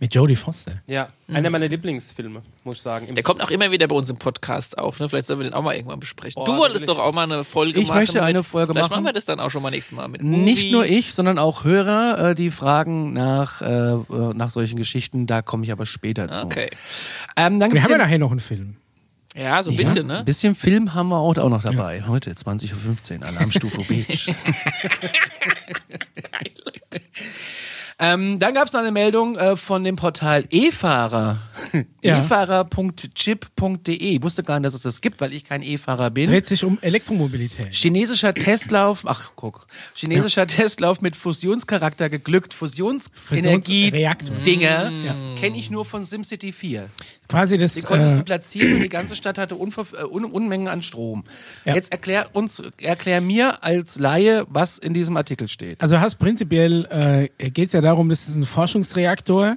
Mit 0.00 0.14
Jodie 0.14 0.34
Foster. 0.34 0.72
ja. 0.86 1.08
Einer 1.32 1.50
meiner 1.50 1.68
Lieblingsfilme, 1.68 2.42
muss 2.64 2.78
ich 2.78 2.82
sagen. 2.82 3.06
Im 3.06 3.14
Der 3.14 3.22
kommt 3.22 3.40
auch 3.44 3.50
immer 3.50 3.70
wieder 3.70 3.86
bei 3.86 3.94
uns 3.94 4.08
im 4.10 4.16
Podcast 4.16 4.76
auf. 4.78 4.98
Ne? 4.98 5.08
Vielleicht 5.08 5.26
sollen 5.26 5.38
wir 5.40 5.44
den 5.44 5.52
auch 5.54 5.62
mal 5.62 5.76
irgendwann 5.76 6.00
besprechen. 6.00 6.34
Boah, 6.42 6.46
du 6.46 6.56
wolltest 6.56 6.88
doch 6.88 6.94
ich. 6.96 7.00
auch 7.00 7.14
mal 7.14 7.22
eine 7.24 7.44
Folge 7.44 7.78
Ich 7.78 7.86
machen. 7.88 7.98
möchte 7.98 8.22
eine 8.22 8.38
mit, 8.38 8.46
Folge 8.46 8.72
vielleicht 8.72 8.90
machen. 8.90 9.02
machen 9.04 9.08
wir 9.08 9.12
das 9.12 9.26
dann 9.26 9.38
auch 9.38 9.50
schon 9.50 9.62
mal 9.62 9.70
nächstes 9.70 9.94
Mal 9.96 10.08
mit 10.08 10.22
nicht 10.22 10.64
Movies. 10.64 10.72
nur 10.72 10.86
ich, 10.86 11.12
sondern 11.14 11.38
auch 11.38 11.62
Hörer, 11.64 12.30
äh, 12.30 12.34
die 12.34 12.50
fragen 12.50 13.12
nach, 13.12 13.60
äh, 13.62 13.92
äh, 13.92 14.34
nach 14.34 14.50
solchen 14.50 14.76
Geschichten. 14.76 15.26
Da 15.28 15.40
komme 15.42 15.62
ich 15.64 15.70
aber 15.70 15.86
später 15.86 16.32
zu. 16.32 16.46
Okay. 16.46 16.70
Ähm, 17.36 17.60
dann 17.60 17.72
Wir 17.72 17.82
haben 17.84 17.90
ja 17.92 17.98
nachher 17.98 18.18
noch 18.18 18.30
einen 18.32 18.40
Film. 18.40 18.76
Ja, 19.36 19.62
so 19.62 19.70
ein 19.70 19.76
Ja, 19.76 19.84
bisschen, 19.84 20.06
ne? 20.08 20.18
Ein 20.20 20.24
bisschen 20.24 20.54
Film 20.56 20.94
haben 20.94 21.10
wir 21.10 21.18
auch, 21.18 21.36
auch 21.36 21.48
noch 21.50 21.62
dabei. 21.62 22.02
Heute 22.08 22.32
20.15 22.32 23.20
Uhr, 23.20 23.26
Alarmstufe 23.28 23.84
Beige. 23.84 24.06
Ähm, 28.00 28.38
dann 28.38 28.54
gab 28.54 28.66
es 28.66 28.72
noch 28.72 28.80
eine 28.80 28.90
Meldung 28.92 29.36
äh, 29.36 29.56
von 29.56 29.84
dem 29.84 29.96
Portal 29.96 30.44
E-Fahrer. 30.50 31.38
Ja. 32.02 32.20
E-Fahrer.chip.de. 32.20 33.94
Ich 33.94 34.22
wusste 34.22 34.42
gar 34.42 34.58
nicht, 34.58 34.66
dass 34.66 34.72
es 34.72 34.80
das 34.80 35.02
gibt, 35.02 35.20
weil 35.20 35.34
ich 35.34 35.44
kein 35.44 35.62
E-Fahrer 35.62 36.08
bin. 36.08 36.30
Dreht 36.30 36.46
sich 36.46 36.64
um 36.64 36.78
Elektromobilität. 36.80 37.74
Chinesischer 37.74 38.32
Testlauf, 38.34 39.02
ach 39.04 39.32
guck, 39.36 39.66
chinesischer 39.94 40.46
Testlauf 40.46 41.02
mit 41.02 41.14
Fusionscharakter 41.14 42.08
geglückt. 42.08 42.54
Fusionsenergie 42.54 43.90
Fusionsreaktor. 43.90 44.36
Dinger 44.38 44.90
kenne 45.38 45.58
ich 45.58 45.70
nur 45.70 45.84
von 45.84 46.06
SimCity 46.06 46.52
4. 46.52 46.88
Quasi 47.30 47.56
das. 47.58 47.74
Die 47.74 47.82
konntest 47.82 48.16
du 48.16 48.20
Äh, 48.20 48.24
platzieren 48.24 48.72
und 48.74 48.82
die 48.82 48.88
ganze 48.88 49.14
Stadt 49.14 49.38
hatte 49.38 49.54
Unver 49.54 49.86
äh, 49.96 50.04
Un 50.04 50.24
Unmengen 50.24 50.66
an 50.66 50.82
Strom. 50.82 51.22
Ja. 51.64 51.74
Jetzt 51.76 51.92
erklär 51.92 52.26
uns, 52.32 52.60
erklär 52.82 53.20
mir 53.20 53.62
als 53.62 53.98
Laie, 54.00 54.44
was 54.48 54.78
in 54.78 54.94
diesem 54.94 55.16
Artikel 55.16 55.48
steht. 55.48 55.80
also 55.80 56.00
hast 56.00 56.16
prinzipiell 56.16 57.28
äh, 57.38 57.50
geht 57.50 57.68
es 57.68 57.72
ja 57.72 57.80
darum, 57.80 58.08
das 58.08 58.28
ist 58.28 58.34
ein 58.34 58.44
Forschungsreaktor. 58.44 59.56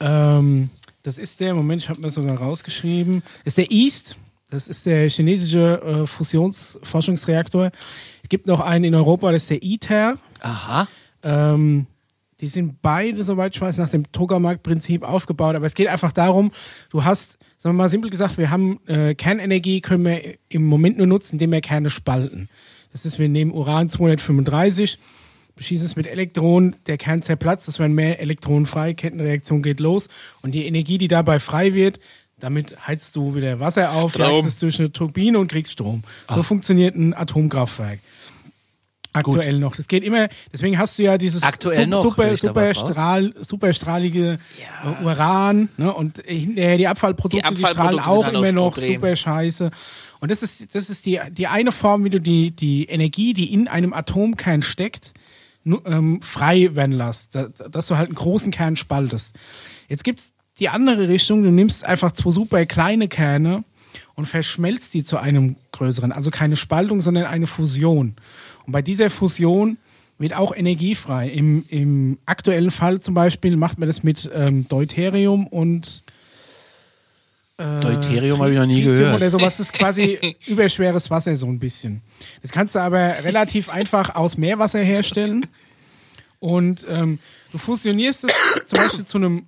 Ähm, 0.00 0.70
das 1.04 1.18
ist 1.18 1.38
der, 1.38 1.54
Moment, 1.54 1.82
ich 1.82 1.88
habe 1.88 2.00
mir 2.00 2.10
sogar 2.10 2.36
rausgeschrieben, 2.36 3.22
ist 3.44 3.56
der 3.58 3.70
EAST. 3.70 4.16
Das 4.50 4.66
ist 4.66 4.86
der 4.86 5.08
chinesische 5.08 5.80
äh, 6.02 6.06
Fusionsforschungsreaktor. 6.06 7.70
Es 8.22 8.28
gibt 8.28 8.46
noch 8.48 8.60
einen 8.60 8.84
in 8.84 8.94
Europa, 8.96 9.30
das 9.30 9.42
ist 9.42 9.50
der 9.50 9.62
ITER. 9.62 10.18
Aha. 10.40 10.88
Ähm, 11.22 11.86
die 12.40 12.48
sind 12.48 12.82
beide, 12.82 13.24
soweit 13.24 13.54
ich 13.54 13.60
weiß, 13.60 13.78
nach 13.78 13.88
dem 13.88 14.10
Tokamark-Prinzip 14.12 15.02
aufgebaut. 15.02 15.56
Aber 15.56 15.66
es 15.66 15.74
geht 15.74 15.88
einfach 15.88 16.12
darum, 16.12 16.52
du 16.90 17.04
hast, 17.04 17.38
sagen 17.56 17.76
wir 17.76 17.82
mal 17.84 17.88
simpel 17.88 18.10
gesagt, 18.10 18.36
wir 18.36 18.50
haben 18.50 18.78
äh, 18.86 19.14
Kernenergie, 19.14 19.80
können 19.80 20.04
wir 20.04 20.20
im 20.48 20.66
Moment 20.66 20.98
nur 20.98 21.06
nutzen, 21.06 21.36
indem 21.36 21.52
wir 21.52 21.60
Kerne 21.60 21.88
spalten. 21.88 22.48
Das 22.92 23.06
ist, 23.06 23.18
wir 23.18 23.28
nehmen 23.28 23.52
Uran 23.52 23.88
235, 23.88 24.98
beschießen 25.54 25.86
es 25.86 25.96
mit 25.96 26.06
Elektronen, 26.06 26.76
der 26.86 26.98
Kern 26.98 27.22
zerplatzt, 27.22 27.68
es 27.68 27.78
werden 27.78 27.94
mehr 27.94 28.20
Elektronen 28.20 28.66
frei, 28.66 28.94
Kettenreaktion 28.94 29.62
geht 29.62 29.80
los 29.80 30.08
und 30.42 30.54
die 30.54 30.66
Energie, 30.66 30.98
die 30.98 31.08
dabei 31.08 31.38
frei 31.40 31.72
wird, 31.72 32.00
damit 32.38 32.86
heizt 32.86 33.16
du 33.16 33.34
wieder 33.34 33.60
Wasser 33.60 33.92
auf, 33.92 34.12
es 34.46 34.58
durch 34.58 34.78
eine 34.78 34.92
Turbine 34.92 35.38
und 35.38 35.48
kriegst 35.48 35.72
Strom. 35.72 36.04
So 36.28 36.42
funktioniert 36.42 36.94
ein 36.94 37.14
Atomkraftwerk. 37.14 38.00
Aktuell 39.16 39.58
noch. 39.58 39.76
Das 39.76 39.88
geht 39.88 40.04
immer, 40.04 40.28
deswegen 40.52 40.78
hast 40.78 40.98
du 40.98 41.02
ja 41.02 41.18
dieses 41.18 41.42
Aktuell 41.42 41.88
super, 41.96 42.30
da 42.30 42.36
super, 42.36 42.54
was 42.54 42.82
raus? 42.82 42.90
Strahl, 42.90 43.34
superstrahlige 43.40 44.38
äh, 44.84 45.04
Uran 45.04 45.68
ne? 45.76 45.92
und 45.92 46.18
hinterher 46.26 46.78
die 46.78 46.88
Abfallprodukte, 46.88 47.48
Die 47.48 47.54
die, 47.54 47.64
strahlen 47.64 47.98
Abfallprodukte 47.98 48.30
auch 48.30 48.42
immer 48.42 48.52
noch 48.52 48.74
Problem. 48.74 48.94
super 48.94 49.16
scheiße. 49.16 49.70
Und 50.20 50.30
das 50.30 50.42
ist, 50.42 50.74
das 50.74 50.90
ist 50.90 51.06
die, 51.06 51.20
die 51.30 51.46
eine 51.46 51.72
Form, 51.72 52.04
wie 52.04 52.10
du 52.10 52.20
die, 52.20 52.50
die 52.50 52.84
Energie, 52.84 53.32
die 53.32 53.52
in 53.52 53.68
einem 53.68 53.92
Atomkern 53.92 54.62
steckt, 54.62 55.12
ähm, 55.64 56.20
frei 56.22 56.74
werden 56.74 56.92
lässt. 56.92 57.34
Da, 57.34 57.48
dass 57.48 57.88
du 57.88 57.96
halt 57.96 58.08
einen 58.08 58.14
großen 58.14 58.50
Kern 58.52 58.76
spaltest. 58.76 59.34
Jetzt 59.88 60.04
gibt's 60.04 60.32
die 60.58 60.68
andere 60.68 61.08
Richtung, 61.08 61.42
du 61.42 61.50
nimmst 61.50 61.84
einfach 61.84 62.12
zwei 62.12 62.30
super 62.30 62.64
kleine 62.66 63.08
Kerne 63.08 63.64
und 64.14 64.26
verschmelzt 64.26 64.94
die 64.94 65.04
zu 65.04 65.18
einem 65.18 65.56
größeren. 65.72 66.12
Also 66.12 66.30
keine 66.30 66.56
Spaltung, 66.56 67.00
sondern 67.00 67.24
eine 67.24 67.46
Fusion. 67.46 68.16
Und 68.66 68.72
bei 68.72 68.82
dieser 68.82 69.10
Fusion 69.10 69.78
wird 70.18 70.34
auch 70.34 70.54
Energie 70.54 70.94
frei. 70.94 71.28
Im, 71.28 71.64
im 71.68 72.18
aktuellen 72.26 72.70
Fall 72.70 73.00
zum 73.00 73.14
Beispiel 73.14 73.56
macht 73.56 73.78
man 73.78 73.86
das 73.86 74.02
mit 74.02 74.30
ähm, 74.34 74.66
Deuterium 74.68 75.46
und 75.46 76.02
Deuterium 77.58 78.38
habe 78.38 78.50
ich 78.50 78.58
noch 78.58 78.66
nie 78.66 78.74
Tritium 78.74 78.96
gehört. 78.96 79.16
oder 79.16 79.30
sowas. 79.30 79.56
Das 79.56 79.66
ist 79.66 79.72
quasi 79.72 80.36
überschweres 80.46 81.10
Wasser 81.10 81.36
so 81.36 81.46
ein 81.46 81.58
bisschen. 81.58 82.02
Das 82.42 82.52
kannst 82.52 82.74
du 82.74 82.80
aber 82.80 83.24
relativ 83.24 83.70
einfach 83.70 84.14
aus 84.14 84.36
Meerwasser 84.36 84.80
herstellen. 84.80 85.46
Und 86.38 86.84
ähm, 86.88 87.18
du 87.52 87.58
fusionierst 87.58 88.24
es 88.24 88.32
zum 88.66 88.78
Beispiel 88.78 89.04
zu 89.06 89.16
einem, 89.16 89.46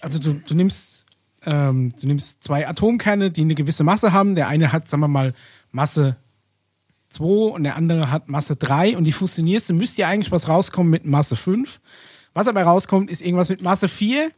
also 0.00 0.18
du, 0.18 0.40
du 0.46 0.54
nimmst 0.54 0.98
ähm, 1.44 1.92
du 2.00 2.06
nimmst 2.06 2.42
zwei 2.42 2.66
Atomkerne, 2.66 3.30
die 3.30 3.42
eine 3.42 3.54
gewisse 3.54 3.84
Masse 3.84 4.12
haben. 4.12 4.34
Der 4.34 4.48
eine 4.48 4.72
hat, 4.72 4.88
sagen 4.88 5.02
wir 5.02 5.08
mal, 5.08 5.34
Masse 5.70 6.16
2 7.10 7.52
und 7.54 7.64
der 7.64 7.76
andere 7.76 8.10
hat 8.10 8.28
Masse 8.28 8.56
3 8.56 8.96
und 8.96 9.04
die 9.04 9.12
fusionierst 9.12 9.70
du, 9.70 9.74
müsste 9.74 10.02
ja 10.02 10.08
eigentlich 10.08 10.30
was 10.30 10.48
rauskommen 10.48 10.90
mit 10.90 11.04
Masse 11.04 11.36
5. 11.36 11.80
Was 12.34 12.46
aber 12.46 12.62
rauskommt, 12.62 13.10
ist 13.10 13.22
irgendwas 13.22 13.48
mit 13.48 13.62
Masse 13.62 13.88
4 13.88 14.30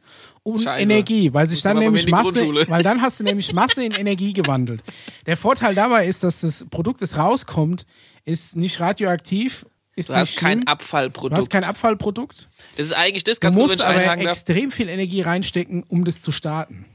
und 0.43 0.63
Scheiße. 0.63 0.83
Energie, 0.83 1.35
weil 1.35 1.49
sich 1.49 1.61
dann 1.61 1.79
nämlich 1.79 2.07
Masse, 2.07 2.49
weil 2.69 2.83
dann 2.83 3.03
hast 3.03 3.21
du 3.21 3.25
nämlich 3.25 3.53
Masse 3.53 3.85
in 3.85 3.93
Energie 3.93 4.33
gewandelt. 4.33 4.83
Der 5.27 5.37
Vorteil 5.37 5.75
dabei 5.75 6.07
ist, 6.07 6.23
dass 6.23 6.41
das 6.41 6.67
Produkt, 6.71 7.03
das 7.03 7.19
rauskommt, 7.19 7.85
ist 8.25 8.57
nicht 8.57 8.81
radioaktiv, 8.81 9.67
ist 9.97 10.09
Du 10.09 10.15
hast 10.15 10.37
kein 10.37 10.59
schlimm. 10.59 10.69
Abfallprodukt. 10.69 11.33
Du 11.33 11.37
hast 11.37 11.51
kein 11.51 11.65
Abfallprodukt. 11.65 12.49
das 12.77 12.87
ist 12.87 12.93
eigentlich 12.93 13.25
das, 13.25 13.39
Du 13.39 13.47
ganz 13.47 13.57
wenn 13.57 13.63
musst 13.63 13.83
aber 13.83 14.19
extrem 14.19 14.71
viel 14.71 14.89
Energie 14.89 15.21
reinstecken, 15.21 15.83
um 15.89 16.05
das 16.05 16.23
zu 16.23 16.33
starten. 16.33 16.87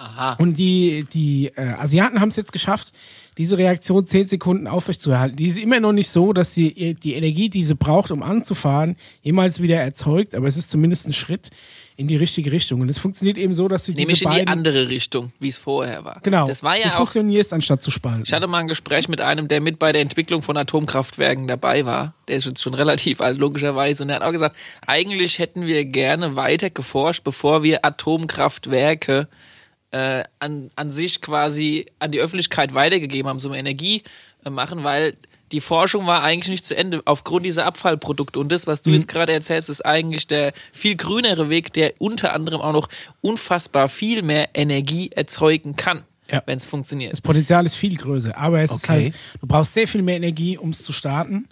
Aha. 0.00 0.34
Und 0.38 0.56
die, 0.56 1.06
die 1.12 1.48
äh, 1.54 1.74
Asiaten 1.78 2.20
haben 2.20 2.30
es 2.30 2.36
jetzt 2.36 2.52
geschafft, 2.52 2.92
diese 3.36 3.58
Reaktion 3.58 4.06
10 4.06 4.28
Sekunden 4.28 4.66
aufrechtzuerhalten. 4.66 5.36
Die 5.36 5.46
ist 5.46 5.58
immer 5.58 5.78
noch 5.80 5.92
nicht 5.92 6.08
so, 6.08 6.32
dass 6.32 6.54
sie 6.54 6.68
ihr- 6.70 6.94
die 6.94 7.14
Energie, 7.14 7.48
die 7.50 7.62
sie 7.64 7.74
braucht, 7.74 8.10
um 8.10 8.22
anzufahren, 8.22 8.96
jemals 9.22 9.60
wieder 9.62 9.76
erzeugt, 9.76 10.34
aber 10.34 10.46
es 10.48 10.56
ist 10.56 10.70
zumindest 10.70 11.06
ein 11.06 11.12
Schritt 11.12 11.50
in 11.96 12.08
die 12.08 12.16
richtige 12.16 12.50
Richtung. 12.50 12.80
Und 12.80 12.88
es 12.88 12.98
funktioniert 12.98 13.36
eben 13.36 13.52
so, 13.54 13.68
dass 13.68 13.84
du 13.84 13.92
diese 13.92 14.00
Nämlich 14.06 14.22
in 14.22 14.28
beiden... 14.30 14.46
die 14.46 14.50
andere 14.52 14.88
Richtung, 14.88 15.32
wie 15.38 15.48
es 15.48 15.58
vorher 15.58 16.02
war. 16.04 16.18
Genau, 16.22 16.48
Das 16.48 16.62
war 16.62 16.76
du 16.76 16.80
ja 16.82 16.88
auch. 16.88 16.92
fusionierst 16.96 17.52
anstatt 17.52 17.82
zu 17.82 17.90
spalten. 17.90 18.22
Ich 18.26 18.32
hatte 18.32 18.46
mal 18.46 18.58
ein 18.58 18.68
Gespräch 18.68 19.08
mit 19.08 19.20
einem, 19.20 19.48
der 19.48 19.60
mit 19.60 19.78
bei 19.78 19.92
der 19.92 20.00
Entwicklung 20.00 20.40
von 20.42 20.56
Atomkraftwerken 20.56 21.46
dabei 21.46 21.84
war. 21.84 22.14
Der 22.28 22.36
ist 22.36 22.46
jetzt 22.46 22.62
schon 22.62 22.72
relativ 22.74 23.20
alt, 23.20 23.36
logischerweise. 23.38 24.02
Und 24.02 24.08
er 24.10 24.16
hat 24.16 24.22
auch 24.22 24.32
gesagt, 24.32 24.56
eigentlich 24.86 25.38
hätten 25.38 25.66
wir 25.66 25.84
gerne 25.84 26.36
weiter 26.36 26.70
geforscht, 26.70 27.22
bevor 27.22 27.62
wir 27.62 27.84
Atomkraftwerke 27.84 29.28
äh, 29.30 29.49
an, 30.38 30.70
an 30.76 30.92
sich 30.92 31.20
quasi 31.20 31.86
an 31.98 32.12
die 32.12 32.20
Öffentlichkeit 32.20 32.74
weitergegeben 32.74 33.28
haben, 33.28 33.40
zum 33.40 33.52
Energie 33.54 34.02
äh, 34.44 34.50
machen, 34.50 34.84
weil 34.84 35.16
die 35.52 35.60
Forschung 35.60 36.06
war 36.06 36.22
eigentlich 36.22 36.48
nicht 36.50 36.64
zu 36.64 36.76
Ende 36.76 37.02
aufgrund 37.06 37.44
dieser 37.44 37.66
Abfallprodukte. 37.66 38.38
Und 38.38 38.52
das, 38.52 38.68
was 38.68 38.82
du 38.82 38.90
jetzt 38.90 39.08
gerade 39.08 39.32
erzählst, 39.32 39.68
ist 39.68 39.84
eigentlich 39.84 40.28
der 40.28 40.52
viel 40.72 40.94
grünere 40.96 41.48
Weg, 41.50 41.72
der 41.72 41.94
unter 41.98 42.32
anderem 42.34 42.60
auch 42.60 42.72
noch 42.72 42.88
unfassbar 43.20 43.88
viel 43.88 44.22
mehr 44.22 44.50
Energie 44.54 45.10
erzeugen 45.12 45.74
kann, 45.74 46.04
Ja. 46.30 46.40
wenn 46.46 46.58
es 46.58 46.64
funktioniert. 46.64 47.12
Das 47.12 47.20
Potenzial 47.20 47.66
ist 47.66 47.74
viel 47.74 47.96
größer, 47.96 48.36
aber 48.38 48.60
es 48.62 48.70
ist 48.70 48.84
Okay. 48.84 49.06
halt, 49.06 49.14
du 49.40 49.46
brauchst 49.48 49.74
sehr 49.74 49.88
viel 49.88 50.02
mehr 50.02 50.16
Energie, 50.16 50.56
um 50.56 50.70
es 50.70 50.84
zu 50.84 50.92
starten. 50.92 51.48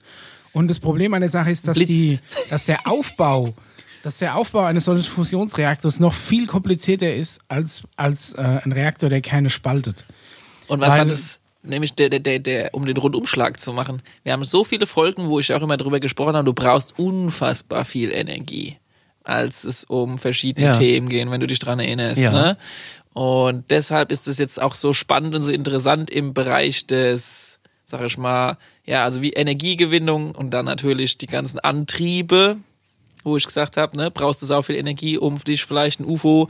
Und 0.53 0.69
das 0.69 0.79
Problem 0.79 1.13
an 1.15 1.21
der 1.21 1.29
Sache 1.29 1.51
ist, 1.51 1.67
dass 1.67 1.77
Blitz. 1.77 1.89
die, 1.89 2.21
dass 2.51 2.67
der 2.67 2.87
Aufbau, 2.87 3.53
dass 4.09 4.17
der 4.21 4.37
Aufbau 4.37 4.65
eines 4.65 4.87
solchen 4.87 5.03
Fusionsreaktors 5.03 6.01
noch 6.01 6.15
viel 6.15 6.47
komplizierter 6.47 7.15
ist 7.15 7.43
als, 7.49 7.83
als 7.99 8.33
äh, 8.33 8.41
ein 8.65 8.73
Reaktor, 8.73 9.11
der 9.11 9.21
keine 9.21 9.51
spaltet. 9.51 10.07
Und 10.67 10.81
was 10.81 10.93
Weil- 10.93 11.01
hat 11.01 11.11
es, 11.11 11.41
nämlich 11.63 11.93
der, 11.93 12.09
der, 12.09 12.21
der, 12.21 12.39
der, 12.39 12.71
um 12.73 12.87
den 12.87 12.97
Rundumschlag 12.97 13.61
zu 13.61 13.75
machen? 13.75 14.01
Wir 14.23 14.33
haben 14.33 14.45
so 14.45 14.65
viele 14.65 14.87
Folgen, 14.87 15.29
wo 15.29 15.41
ich 15.41 15.53
auch 15.53 15.61
immer 15.61 15.77
drüber 15.77 16.01
gesprochen 16.01 16.37
habe, 16.37 16.47
du 16.47 16.55
brauchst 16.55 16.99
unfassbar 16.99 17.85
viel 17.85 18.11
Energie, 18.11 18.79
als 19.25 19.65
es 19.65 19.85
um 19.85 20.17
verschiedene 20.17 20.69
Ja. 20.69 20.79
Themen 20.79 21.11
gehen, 21.11 21.31
wenn 21.31 21.43
du 21.43 21.47
dich 21.47 21.59
dran 21.59 21.79
erinnerst. 21.79 22.19
Ja. 22.19 22.33
Ne? 22.33 22.57
Und 23.13 23.71
deshalb 23.71 24.11
ist 24.11 24.27
es 24.27 24.39
jetzt 24.39 24.59
auch 24.59 24.75
so 24.75 24.95
spannend 24.95 25.35
und 25.35 25.43
so 25.43 25.53
interessant 25.53 26.09
im 26.09 26.33
Bereich 26.33 26.87
des, 26.87 27.59
sag 27.85 28.01
ich 28.07 28.17
mal, 28.17 28.57
ja, 28.87 29.05
also 29.05 29.21
wie 29.21 29.35
Energiegewinnung 29.35 30.35
und 30.35 30.49
dann 30.55 30.65
natürlich 30.65 31.19
die 31.19 31.27
ganzen 31.27 31.59
Antriebe, 31.59 32.57
wo 33.25 33.37
ich 33.37 33.47
gesagt 33.47 33.77
habe, 33.77 33.97
ne, 33.97 34.11
brauchst 34.11 34.43
du 34.43 34.47
so 34.47 34.63
viel 34.63 34.77
Energie, 34.77 35.19
um 35.19 35.39
dich 35.39 35.65
vielleicht 35.65 36.01
ein 36.01 36.07
UFO 36.07 36.49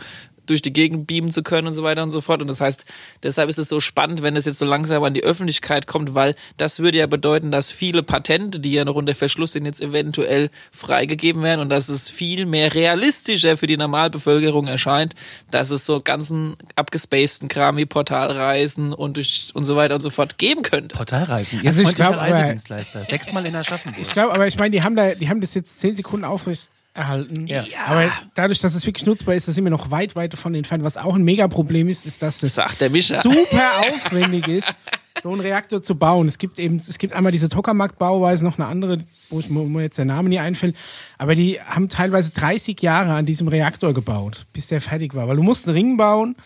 durch 0.48 0.62
die 0.62 0.72
Gegend 0.72 1.06
beamen 1.06 1.30
zu 1.30 1.42
können 1.42 1.68
und 1.68 1.74
so 1.74 1.82
weiter 1.82 2.02
und 2.02 2.10
so 2.10 2.20
fort. 2.20 2.40
Und 2.42 2.48
das 2.48 2.60
heißt, 2.60 2.84
deshalb 3.22 3.48
ist 3.48 3.58
es 3.58 3.68
so 3.68 3.80
spannend, 3.80 4.22
wenn 4.22 4.36
es 4.36 4.44
jetzt 4.44 4.58
so 4.58 4.64
langsam 4.64 5.02
an 5.04 5.14
die 5.14 5.22
Öffentlichkeit 5.22 5.86
kommt, 5.86 6.14
weil 6.14 6.34
das 6.56 6.80
würde 6.80 6.98
ja 6.98 7.06
bedeuten, 7.06 7.50
dass 7.50 7.70
viele 7.70 8.02
Patente, 8.02 8.58
die 8.60 8.72
ja 8.72 8.84
noch 8.84 8.94
unter 8.96 9.14
Verschluss 9.14 9.52
sind, 9.52 9.64
jetzt 9.66 9.80
eventuell 9.80 10.50
freigegeben 10.72 11.42
werden 11.42 11.60
und 11.60 11.68
dass 11.68 11.88
es 11.88 12.10
viel 12.10 12.46
mehr 12.46 12.74
realistischer 12.74 13.56
für 13.56 13.66
die 13.66 13.76
Normalbevölkerung 13.76 14.66
erscheint, 14.66 15.14
dass 15.50 15.70
es 15.70 15.84
so 15.86 16.00
ganzen 16.00 16.56
abgespaceden 16.76 17.48
Kram 17.48 17.76
wie 17.76 17.86
Portalreisen 17.86 18.92
und 18.92 19.16
durch 19.16 19.50
und 19.54 19.64
so 19.64 19.76
weiter 19.76 19.94
und 19.94 20.00
so 20.00 20.10
fort 20.10 20.38
geben 20.38 20.62
könnte. 20.62 20.96
Portalreisen. 20.96 21.60
Ihr 21.62 21.68
Also 21.68 21.82
ich 21.82 21.88
freundlicher 21.88 22.10
glaub, 22.12 22.22
aber- 22.22 22.32
Reisedienstleister. 22.32 23.04
Sechsmal 23.04 23.46
in 23.46 23.54
Aschaffenburg. 23.56 24.00
Ich 24.02 24.12
glaube, 24.12 24.32
aber 24.32 24.46
ich 24.46 24.56
meine, 24.58 24.70
die 24.70 24.82
haben 24.82 24.96
da, 24.96 25.14
die 25.14 25.28
haben 25.28 25.40
das 25.40 25.54
jetzt 25.54 25.80
zehn 25.80 25.94
Sekunden 25.96 26.24
aufrecht 26.24 26.68
erhalten. 26.98 27.46
Ja. 27.46 27.64
Aber 27.86 28.10
dadurch, 28.34 28.60
dass 28.60 28.74
es 28.74 28.86
wirklich 28.86 29.06
nutzbar 29.06 29.34
ist, 29.34 29.48
da 29.48 29.52
sind 29.52 29.64
wir 29.64 29.70
noch 29.70 29.90
weit, 29.90 30.16
weit 30.16 30.32
davon 30.32 30.54
entfernt. 30.54 30.84
Was 30.84 30.96
auch 30.96 31.14
ein 31.14 31.22
Mega-Problem 31.22 31.88
ist, 31.88 32.04
ist, 32.06 32.22
dass 32.22 32.40
das 32.40 32.58
der 32.78 32.90
Mischer. 32.90 33.22
super 33.22 33.80
aufwendig 33.80 34.48
ist, 34.48 34.76
so 35.22 35.30
einen 35.30 35.40
Reaktor 35.40 35.80
zu 35.80 35.94
bauen. 35.94 36.28
Es 36.28 36.38
gibt 36.38 36.58
eben, 36.58 36.76
es 36.76 36.98
gibt 36.98 37.14
einmal 37.14 37.32
diese 37.32 37.48
Tokamak-Bauweise, 37.48 38.44
noch 38.44 38.58
eine 38.58 38.66
andere, 38.66 38.98
wo, 39.30 39.38
ich, 39.38 39.48
mir 39.48 39.82
jetzt 39.82 39.98
der 39.98 40.04
Name 40.04 40.28
nie 40.28 40.38
einfällt. 40.38 40.76
Aber 41.16 41.34
die 41.34 41.60
haben 41.60 41.88
teilweise 41.88 42.32
30 42.32 42.80
Jahre 42.82 43.14
an 43.14 43.26
diesem 43.26 43.48
Reaktor 43.48 43.94
gebaut, 43.94 44.46
bis 44.52 44.68
der 44.68 44.80
fertig 44.80 45.14
war. 45.14 45.28
Weil 45.28 45.36
du 45.36 45.42
musst 45.42 45.66
einen 45.66 45.76
Ring 45.76 45.96
bauen, 45.96 46.36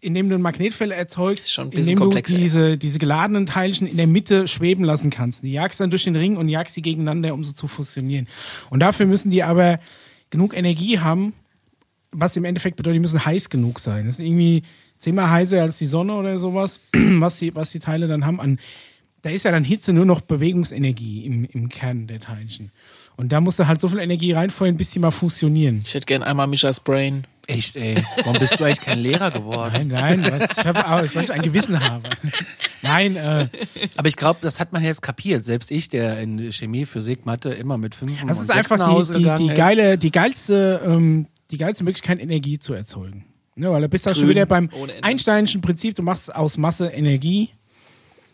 in 0.00 0.14
dem 0.14 0.28
du 0.28 0.34
ein 0.34 0.42
Magnetfeld 0.42 0.92
erzeugst, 0.92 1.58
ein 1.58 1.64
in 1.66 1.70
bisschen 1.70 1.86
dem 1.86 1.98
du 1.98 2.04
komplexer. 2.04 2.34
diese, 2.34 2.78
diese 2.78 2.98
geladenen 2.98 3.46
Teilchen 3.46 3.86
in 3.86 3.96
der 3.96 4.06
Mitte 4.06 4.48
schweben 4.48 4.84
lassen 4.84 5.10
kannst. 5.10 5.44
Die 5.44 5.52
jagst 5.52 5.80
dann 5.80 5.90
durch 5.90 6.04
den 6.04 6.16
Ring 6.16 6.36
und 6.36 6.48
jagst 6.48 6.74
sie 6.74 6.82
gegeneinander, 6.82 7.34
um 7.34 7.44
sie 7.44 7.54
zu 7.54 7.68
fusionieren. 7.68 8.26
Und 8.70 8.80
dafür 8.80 9.06
müssen 9.06 9.30
die 9.30 9.42
aber 9.42 9.78
genug 10.30 10.56
Energie 10.56 11.00
haben, 11.00 11.34
was 12.12 12.36
im 12.36 12.44
Endeffekt 12.44 12.76
bedeutet, 12.76 12.96
die 12.96 13.00
müssen 13.00 13.24
heiß 13.24 13.50
genug 13.50 13.78
sein. 13.78 14.06
Das 14.06 14.18
ist 14.18 14.24
irgendwie 14.24 14.62
zehnmal 14.98 15.30
heißer 15.30 15.60
als 15.60 15.78
die 15.78 15.86
Sonne 15.86 16.14
oder 16.14 16.38
sowas, 16.38 16.80
was 16.92 17.38
die, 17.38 17.54
was 17.54 17.70
die 17.70 17.78
Teile 17.78 18.08
dann 18.08 18.24
haben. 18.24 18.40
An, 18.40 18.58
da 19.22 19.30
ist 19.30 19.44
ja 19.44 19.50
dann 19.50 19.64
Hitze 19.64 19.92
nur 19.92 20.06
noch 20.06 20.20
Bewegungsenergie 20.22 21.24
im, 21.26 21.44
im 21.44 21.68
Kern 21.68 22.06
der 22.06 22.20
Teilchen. 22.20 22.72
Und 23.16 23.32
da 23.32 23.40
musst 23.40 23.58
du 23.58 23.66
halt 23.66 23.80
so 23.80 23.88
viel 23.88 23.98
Energie 23.98 24.32
reinfeuern, 24.32 24.76
bis 24.76 24.90
die 24.90 24.98
mal 24.98 25.10
fusionieren. 25.10 25.82
Ich 25.84 25.92
hätte 25.92 26.06
gern 26.06 26.22
einmal 26.22 26.46
Mischas 26.46 26.80
Brain. 26.80 27.26
Echt, 27.50 27.76
ey. 27.76 27.96
Warum 28.24 28.38
bist 28.38 28.58
du 28.58 28.64
eigentlich 28.64 28.80
kein 28.80 28.98
Lehrer 28.98 29.30
geworden? 29.30 29.88
Nein, 29.88 30.20
nein, 30.20 30.32
was, 30.40 30.50
ich 30.56 30.64
habe 30.64 30.86
auch, 30.86 31.14
weil 31.14 31.24
ich 31.24 31.32
ein 31.32 31.42
Gewissen 31.42 31.78
habe. 31.80 32.02
Nein, 32.82 33.16
äh, 33.16 33.48
Aber 33.96 34.08
ich 34.08 34.16
glaube, 34.16 34.40
das 34.42 34.60
hat 34.60 34.72
man 34.72 34.82
jetzt 34.82 35.02
kapiert. 35.02 35.44
Selbst 35.44 35.70
ich, 35.70 35.88
der 35.88 36.20
in 36.20 36.52
Chemie, 36.52 36.86
Physik, 36.86 37.26
Mathe 37.26 37.50
immer 37.50 37.76
mit 37.78 37.94
fünf 37.94 38.12
das 38.12 38.22
und 38.22 38.30
ist 38.30 38.46
sechs 38.46 38.50
einfach 38.58 38.78
nach 38.78 38.88
die, 38.88 38.92
Hause 38.92 39.12
die, 39.14 39.18
gegangen 39.20 39.38
die 39.38 39.52
ist. 39.52 39.56
geile, 39.56 39.98
die 39.98 40.10
geilste, 40.10 40.80
ähm, 40.84 41.26
die 41.50 41.58
geilste 41.58 41.84
Möglichkeit, 41.84 42.20
Energie 42.20 42.58
zu 42.58 42.72
erzeugen. 42.74 43.24
Ne, 43.56 43.70
weil 43.70 43.82
da 43.82 43.88
bist 43.88 44.06
du 44.06 44.10
auch 44.10 44.14
schon 44.14 44.28
wieder 44.28 44.46
beim. 44.46 44.70
Einsteinischen 45.02 45.60
Prinzip, 45.60 45.94
du 45.94 46.02
machst 46.02 46.34
aus 46.34 46.56
Masse 46.56 46.86
Energie. 46.86 47.50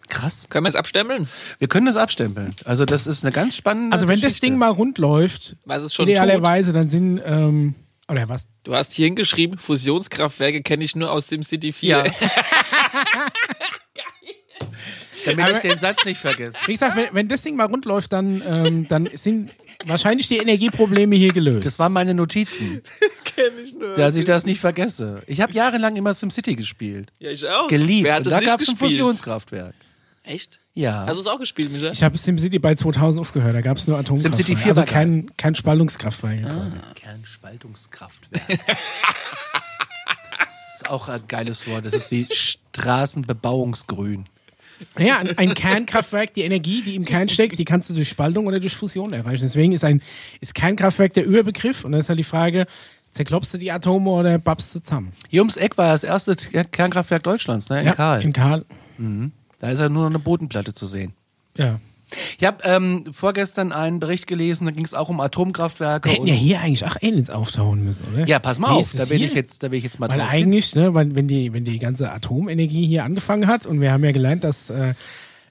Krass. 0.09 0.47
Können 0.49 0.65
wir 0.67 0.69
es 0.69 0.77
abstempeln? 0.77 1.29
Wir 1.59 1.67
können 1.67 1.87
das 1.87 1.97
abstempeln. 1.97 2.55
Also 2.65 2.85
das 2.85 3.09
ist 3.09 3.25
eine 3.25 3.33
ganz 3.33 3.57
spannende 3.57 3.93
Also 3.93 4.07
wenn 4.07 4.15
das 4.15 4.35
Geschichte. 4.35 4.47
Ding 4.47 4.57
mal 4.59 4.71
rund 4.71 4.99
läuft, 4.99 5.57
Was 5.65 5.83
es 5.83 5.95
schon 5.95 6.07
idealerweise, 6.07 6.73
dann 6.73 6.91
sind, 6.91 7.21
ähm, 7.25 7.75
oder 8.09 8.29
was? 8.29 8.47
Du 8.65 8.75
hast 8.75 8.93
hier 8.93 9.07
hingeschrieben, 9.07 9.59
Fusionskraftwerke 9.59 10.63
kenne 10.63 10.85
ich 10.85 10.95
nur 10.97 11.11
aus 11.11 11.29
SimCity 11.29 11.73
4. 11.73 11.89
Ja. 11.89 12.05
Damit 15.25 15.45
Aber- 15.45 15.53
ich 15.55 15.59
den 15.59 15.79
Satz 15.79 16.05
nicht 16.05 16.21
vergesse. 16.21 16.57
Wie 16.67 16.73
gesagt, 16.73 16.97
wenn, 16.97 17.13
wenn 17.13 17.29
das 17.29 17.43
Ding 17.43 17.57
mal 17.57 17.67
rund 17.67 17.85
läuft, 17.85 18.13
dann, 18.13 18.43
ähm, 18.47 18.87
dann 18.89 19.09
sind 19.13 19.51
wahrscheinlich 19.85 20.29
die 20.29 20.37
Energieprobleme 20.39 21.17
hier 21.17 21.33
gelöst. 21.33 21.67
Das 21.67 21.79
waren 21.81 21.93
meine 21.93 22.15
Notizen, 22.15 22.83
Kenn 23.25 23.53
ich 23.65 23.75
nur. 23.75 23.95
dass 23.95 24.15
ich 24.17 24.25
das 24.25 24.47
nicht 24.47 24.61
vergesse. 24.61 25.23
Ich 25.27 25.41
habe 25.41 25.53
jahrelang 25.53 25.97
immer 25.97 26.15
SimCity 26.15 26.55
gespielt. 26.55 27.13
ja, 27.19 27.31
ich 27.31 27.47
auch. 27.47 27.67
Geliebt. 27.69 28.05
Wer 28.05 28.15
hat 28.15 28.19
Und 28.21 28.27
das 28.33 28.41
da 28.41 28.47
gab 28.47 28.61
es 28.61 28.69
ein? 28.69 28.77
Fusionskraftwerk. 28.77 29.75
Echt? 30.23 30.61
Ja. 30.77 31.07
Hast 31.07 31.17
du 31.17 31.21
es 31.21 31.27
auch 31.27 31.41
gespielt, 31.41 31.73
Micha? 31.73 31.91
ich 31.91 32.03
habe 32.03 32.19
SimCity 32.19 32.59
bei 32.59 32.75
2000 32.75 33.23
aufgehört, 33.23 33.55
da 33.55 33.63
gab 33.63 33.79
es 33.79 33.87
nur 33.87 33.97
Atomkraftwerke. 33.97 34.37
SimCity 34.37 34.57
4 34.57 34.69
also 34.69 34.81
war 34.81 34.85
geil. 34.85 34.95
kein, 34.95 35.31
kein 35.39 35.55
Spaltungskraftwerk 35.55 36.43
quasi. 36.43 36.77
Kernspaltungskraftwerk. 36.95 38.43
das 40.39 40.77
ist 40.77 40.91
auch 40.91 41.09
ein 41.09 41.23
geiles 41.29 41.67
Wort. 41.67 41.87
Das 41.87 41.95
ist 41.95 42.11
wie 42.11 42.29
Straßenbebauungsgrün. 42.31 44.27
Ja, 44.99 45.23
ein, 45.39 45.55
Kernkraftwerk, 45.55 46.35
die 46.35 46.43
Energie, 46.43 46.83
die 46.83 46.97
im 46.97 47.07
Kern 47.07 47.31
steckt, 47.31 47.59
die 47.59 47.65
kannst 47.65 47.89
du 47.89 47.95
durch 47.95 48.11
Spaltung 48.11 48.47
oder 48.47 48.61
durch 48.61 48.77
Fusion 48.77 49.15
erreichen. 49.15 49.41
Deswegen 49.43 49.73
ist 49.73 49.85
ein 49.85 50.03
ist 50.43 50.55
Kernkraftwerk 50.55 51.15
der 51.15 51.25
Überbegriff 51.25 51.87
und 51.87 51.93
dann 51.93 52.03
ist 52.03 52.11
halt 52.11 52.19
die 52.19 52.25
Frage, 52.25 52.67
zerklopfst 53.13 53.55
du 53.55 53.59
die 53.59 53.73
Atome 53.73 54.11
oder 54.11 54.39
babst 54.39 54.75
du 54.75 54.81
zusammen? 54.81 55.15
Hier 55.31 55.41
ums 55.41 55.57
Eck 55.57 55.79
war 55.79 55.93
das 55.93 56.05
erste 56.05 56.37
Kernkraftwerk 56.37 57.23
Deutschlands, 57.23 57.71
ne? 57.71 57.81
In 57.81 57.93
Karl. 57.93 58.23
In 58.23 58.35
Karl. 58.35 58.67
Da 59.59 59.71
ist 59.71 59.81
ja 59.81 59.89
nur 59.89 60.03
noch 60.05 60.11
eine 60.11 60.19
Bodenplatte 60.19 60.75
zu 60.75 60.87
sehen. 60.87 61.13
Ja. 61.57 61.81
Ich 62.39 62.47
habe 62.47 62.59
ähm, 62.63 63.05
vorgestern 63.13 63.73
einen 63.73 63.99
Bericht 63.99 64.29
gelesen, 64.29 64.67
da 64.67 64.71
ging 64.71 64.85
es 64.85 64.95
auch 64.95 65.09
um 65.09 65.21
Atomkraftwerke. 65.21 66.09
Wir 66.09 66.15
hätten 66.15 66.27
ja 66.29 66.35
hier 66.35 66.61
eigentlich 66.61 66.85
auch 66.85 66.95
Aliens 67.03 67.31
auftauchen 67.31 67.83
müssen, 67.85 68.07
oder? 68.15 68.29
ja, 68.29 68.39
pass 68.39 68.61
mal 68.61 68.69
Wie 68.71 68.79
auf, 68.79 68.93
da 68.93 69.09
will 69.11 69.19
hier? 69.19 69.27
ich 69.27 69.35
jetzt, 69.35 69.65
da 69.65 69.73
will 69.73 69.79
ich 69.79 69.85
jetzt 69.85 69.99
mal 69.99 70.09
Weil 70.09 70.19
drauf 70.19 70.31
hin. 70.31 70.45
eigentlich, 70.45 70.77
ne, 70.77 70.95
wenn 70.95 71.27
die, 71.27 71.53
wenn 71.53 71.65
die 71.65 71.81
ganze 71.81 72.13
Atomenergie 72.13 72.87
hier 72.87 73.03
angefangen 73.03 73.49
hat 73.49 73.67
und 73.67 73.81
wir 73.81 73.91
haben 73.91 74.05
ja 74.05 74.13
gelernt, 74.13 74.45
dass 74.45 74.71
äh, 74.71 74.95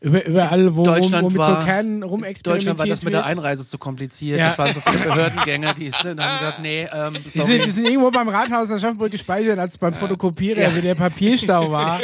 über, 0.01 0.25
überall, 0.25 0.75
wo, 0.75 0.79
wo, 0.79 0.83
Deutschland 0.83 1.23
wo 1.23 1.27
mit 1.29 1.37
war- 1.37 1.59
so 1.61 1.65
Kernen 1.65 2.03
rumexperimentiert 2.03 2.45
Deutschland 2.47 2.79
war 2.79 2.85
das 2.87 3.01
mit 3.03 3.13
der 3.13 3.25
Einreise 3.25 3.65
zu 3.65 3.77
kompliziert. 3.77 4.39
Ja. 4.39 4.49
Das 4.49 4.57
waren 4.57 4.73
so 4.73 4.81
viele 4.81 5.03
Behördengänge, 5.03 5.73
die 5.73 5.89
sind, 5.89 6.19
haben 6.21 6.39
gesagt, 6.39 6.59
nee, 6.61 6.87
ähm, 6.93 7.13
Die 7.33 7.39
sind, 7.41 7.65
die 7.65 7.71
sind 7.71 7.85
irgendwo 7.87 8.11
beim 8.11 8.27
Rathaus 8.29 8.69
in 8.69 8.75
Aschaffenburg 8.75 9.11
gespeichert, 9.11 9.57
als 9.57 9.77
beim 9.77 9.93
Fotokopierer, 9.93 10.75
wie 10.75 10.81
der 10.81 10.95
Papierstau 10.95 11.71
war, 11.71 11.99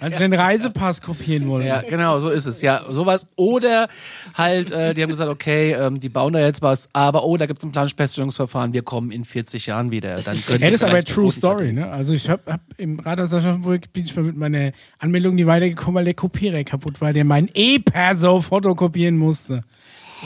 als 0.00 0.16
sie 0.16 0.22
den 0.22 0.34
Reisepass 0.34 1.00
kopieren 1.02 1.48
wollten. 1.48 1.68
Ja, 1.68 1.82
genau, 1.82 2.18
so 2.20 2.30
ist 2.30 2.46
es. 2.46 2.62
Ja, 2.62 2.80
sowas. 2.88 3.26
Oder 3.36 3.88
halt, 4.36 4.70
äh, 4.70 4.94
die 4.94 5.02
haben 5.02 5.10
gesagt, 5.10 5.30
okay, 5.30 5.72
ähm, 5.72 6.00
die 6.00 6.08
bauen 6.08 6.32
da 6.32 6.40
jetzt 6.40 6.62
was, 6.62 6.88
aber 6.92 7.24
oh, 7.24 7.36
da 7.36 7.46
gibt 7.46 7.58
es 7.60 7.64
ein 7.64 7.72
Planfeststellungsverfahren, 7.72 8.72
wir 8.72 8.82
kommen 8.82 9.10
in 9.10 9.24
40 9.24 9.66
Jahren 9.66 9.90
wieder. 9.90 10.20
Dann 10.22 10.42
können 10.44 10.62
Ja, 10.62 10.70
das 10.70 10.80
ist 10.82 10.84
aber 10.88 11.00
die 11.00 11.12
True 11.12 11.30
Story, 11.32 11.72
ne? 11.72 11.90
Also 11.90 12.12
ich 12.12 12.28
hab, 12.30 12.46
hab 12.46 12.60
im 12.78 12.98
Rathaus 13.00 13.34
Aschaffenburg 13.34 13.92
bin 13.92 14.04
ich 14.04 14.14
mal 14.16 14.22
mit 14.22 14.36
meiner 14.36 14.72
Anmeldung 14.98 15.34
nie 15.34 15.46
weitergekommen, 15.46 15.94
weil 15.96 16.04
der 16.04 16.14
Kopierer 16.14 16.62
kaputt 16.64 17.00
war, 17.00 17.12
der 17.12 17.24
mein 17.32 17.48
E-Perso 17.54 18.42
fotokopieren 18.42 19.16
musste. 19.16 19.62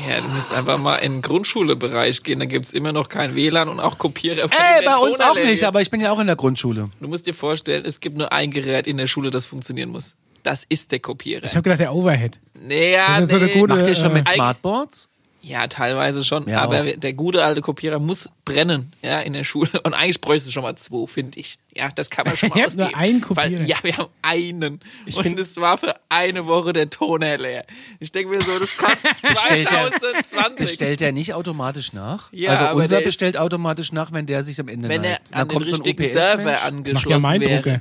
Ja, 0.08 0.20
du 0.20 0.28
musst 0.28 0.52
einfach 0.52 0.76
mal 0.76 0.96
in 0.96 1.12
den 1.12 1.22
Grundschulebereich 1.22 2.25
gehen, 2.25 2.40
da 2.40 2.46
gibt's 2.46 2.72
immer 2.72 2.92
noch 2.92 3.08
kein 3.08 3.36
WLAN 3.36 3.68
und 3.68 3.78
auch 3.78 3.96
Kopierer. 3.96 4.42
Ey, 4.50 4.84
bei 4.84 4.96
uns 4.96 5.20
auch 5.20 5.36
nicht, 5.36 5.62
aber 5.62 5.80
ich 5.80 5.88
bin 5.90 6.00
ja 6.00 6.10
auch 6.10 6.18
in 6.18 6.26
der 6.26 6.34
Grundschule. 6.34 6.90
Du 7.00 7.06
musst 7.06 7.26
dir 7.28 7.32
vorstellen, 7.32 7.84
es 7.84 8.00
gibt 8.00 8.18
nur 8.18 8.32
ein 8.32 8.50
Gerät 8.50 8.88
in 8.88 8.96
der 8.96 9.06
Schule, 9.06 9.30
das 9.30 9.46
funktionieren 9.46 9.90
muss. 9.90 10.16
Das 10.42 10.64
ist 10.68 10.90
der 10.90 10.98
Kopierer. 10.98 11.44
Ich 11.44 11.52
habe 11.52 11.62
gedacht, 11.62 11.78
der 11.80 11.94
Overhead. 11.94 12.40
nee, 12.60 12.92
ja, 12.94 13.25
So 13.25 13.36
eine- 13.36 13.46
nee. 13.46 13.52
gute- 13.54 13.75
Macht 13.75 13.86
ihr 13.86 13.94
schon 13.94 14.12
mit 14.12 14.26
Eig- 14.26 14.34
Smartboards? 14.34 15.08
Ja, 15.48 15.68
teilweise 15.68 16.24
schon. 16.24 16.48
Ja, 16.48 16.62
aber 16.62 16.80
auch. 16.80 16.86
der 16.96 17.12
gute 17.12 17.44
alte 17.44 17.60
Kopierer 17.60 18.00
muss 18.00 18.28
brennen, 18.44 18.92
ja, 19.00 19.20
in 19.20 19.32
der 19.32 19.44
Schule. 19.44 19.70
Und 19.84 19.94
eigentlich 19.94 20.20
bräuchte 20.20 20.48
es 20.48 20.52
schon 20.52 20.64
mal 20.64 20.74
zwei, 20.74 21.06
finde 21.06 21.38
ich. 21.38 21.56
Ja, 21.76 21.88
das 21.94 22.10
kann 22.10 22.26
man 22.26 22.36
schon 22.36 22.48
mal 22.54 22.62
habt 22.64 22.74
nur 22.76 22.86
ausgeben. 22.86 23.00
einen 23.00 23.20
Kopierer. 23.20 23.50
Weil, 23.58 23.68
ja, 23.68 23.76
wir 23.82 23.96
haben 23.96 24.08
einen. 24.22 24.80
Ich 25.04 25.16
und 25.16 25.38
es 25.38 25.56
war 25.56 25.78
für 25.78 25.94
eine 26.08 26.46
Woche 26.46 26.72
der 26.72 26.90
Toner 26.90 27.38
leer. 27.38 27.64
Ich 28.00 28.10
denke 28.10 28.36
mir 28.36 28.42
so, 28.42 28.58
das 28.58 28.76
kann 28.76 28.96
Bestellt 29.22 29.70
er- 29.70 29.92
2020. 29.92 30.56
Bestellt 30.56 31.00
er 31.02 31.12
nicht 31.12 31.32
automatisch 31.32 31.92
nach? 31.92 32.32
Ja, 32.32 32.50
also 32.50 32.76
unser 32.80 33.00
bestellt 33.02 33.38
automatisch 33.38 33.92
nach, 33.92 34.10
wenn 34.12 34.26
der 34.26 34.42
sich 34.42 34.58
am 34.58 34.66
Ende 34.66 34.88
wenn 34.88 35.04
er 35.04 35.10
neigt. 35.12 35.32
an 35.32 35.46
den 35.46 35.58
richtigen 35.62 36.06
Server 36.08 36.60
angeschlossen 36.64 36.92
Macht 36.94 37.08
ja 37.08 37.18
mein 37.20 37.40
wäre. 37.40 37.62
Drucker. 37.62 37.80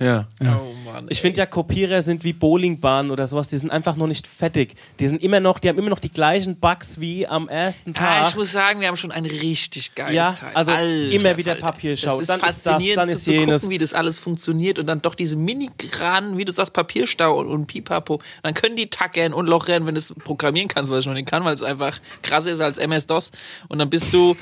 Ja. 0.00 0.26
Oh 0.40 0.90
Mann. 0.90 1.06
Ich 1.10 1.20
finde 1.20 1.38
ja, 1.38 1.46
Kopierer 1.46 2.00
sind 2.00 2.24
wie 2.24 2.32
Bowlingbahnen 2.32 3.10
oder 3.10 3.26
sowas, 3.26 3.48
die 3.48 3.58
sind 3.58 3.70
einfach 3.70 3.96
noch 3.96 4.06
nicht 4.06 4.26
fertig. 4.26 4.74
Die 4.98 5.06
sind 5.06 5.22
immer 5.22 5.40
noch, 5.40 5.58
die 5.58 5.68
haben 5.68 5.76
immer 5.78 5.90
noch 5.90 5.98
die 5.98 6.08
gleichen 6.10 6.56
Bugs 6.56 7.00
wie 7.00 7.26
am 7.26 7.48
ersten 7.48 7.90
Ah, 7.96 8.20
Tag. 8.22 8.28
ich 8.30 8.36
muss 8.36 8.50
sagen, 8.50 8.80
wir 8.80 8.88
haben 8.88 8.96
schon 8.96 9.12
ein 9.12 9.26
richtig 9.26 9.94
geiles 9.94 10.14
Ja, 10.16 10.32
Teil. 10.32 10.50
also 10.54 10.72
Alter 10.72 11.10
immer 11.12 11.36
wieder. 11.36 11.54
Das 11.56 11.74
ist 11.84 12.04
Dann 12.06 12.18
ist 12.18 12.28
das, 12.30 12.40
faszinierend 12.40 12.96
dann 12.96 13.08
zu, 13.10 13.14
ist 13.14 13.24
zu 13.24 13.32
jenes. 13.32 13.60
gucken, 13.60 13.70
wie 13.74 13.78
das 13.78 13.92
alles 13.92 14.18
funktioniert 14.18 14.78
und 14.78 14.86
dann 14.86 15.02
doch 15.02 15.14
diese 15.14 15.36
Mini-Granen, 15.36 16.38
wie 16.38 16.46
du 16.46 16.52
sagst, 16.52 16.72
Papierstau 16.72 17.38
und, 17.38 17.48
und 17.48 17.66
Pipapo. 17.66 18.20
Dann 18.42 18.54
können 18.54 18.76
die 18.76 18.88
tackern 18.88 19.34
und 19.34 19.46
lochern, 19.46 19.84
wenn 19.86 19.94
du 19.94 19.98
es 19.98 20.14
programmieren 20.24 20.68
kannst, 20.68 20.90
was 20.90 21.00
ich 21.00 21.06
noch 21.06 21.14
nicht 21.14 21.28
kann, 21.28 21.44
weil 21.44 21.52
es 21.54 21.62
einfach 21.62 22.00
krasser 22.22 22.50
ist 22.52 22.60
als 22.62 22.78
MS-DOS. 22.78 23.32
Und 23.68 23.78
dann 23.78 23.90
bist 23.90 24.12
du, 24.14 24.34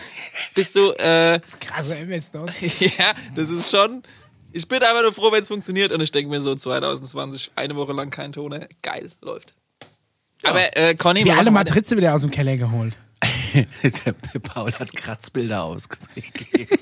bist 0.54 0.76
du, 0.76 0.92
äh, 0.92 1.40
Krasse 1.60 1.96
MS-DOS. 1.96 2.50
ja, 2.98 3.14
das 3.34 3.50
ist 3.50 3.70
schon. 3.70 4.04
Ich 4.52 4.66
bin 4.66 4.82
einfach 4.82 5.02
nur 5.02 5.12
froh, 5.12 5.30
wenn 5.32 5.42
es 5.42 5.48
funktioniert 5.48 5.92
und 5.92 6.00
ich 6.00 6.10
denke 6.10 6.30
mir 6.30 6.40
so 6.40 6.54
2020 6.54 7.52
eine 7.56 7.76
Woche 7.76 7.92
lang 7.92 8.10
kein 8.10 8.32
Toner, 8.32 8.66
geil 8.82 9.10
läuft. 9.20 9.54
Aber 10.42 10.76
äh, 10.76 10.94
Conny, 10.94 11.24
wir 11.24 11.32
alle 11.32 11.50
machen 11.50 11.66
weiter. 11.66 11.74
Matrize 11.74 11.96
wieder 11.96 12.14
aus 12.14 12.22
dem 12.22 12.30
Keller 12.30 12.56
geholt. 12.56 12.96
Der 14.34 14.38
Paul 14.40 14.72
hat 14.72 14.92
Kratzbilder 14.94 15.64
ausgegeben. 15.64 16.78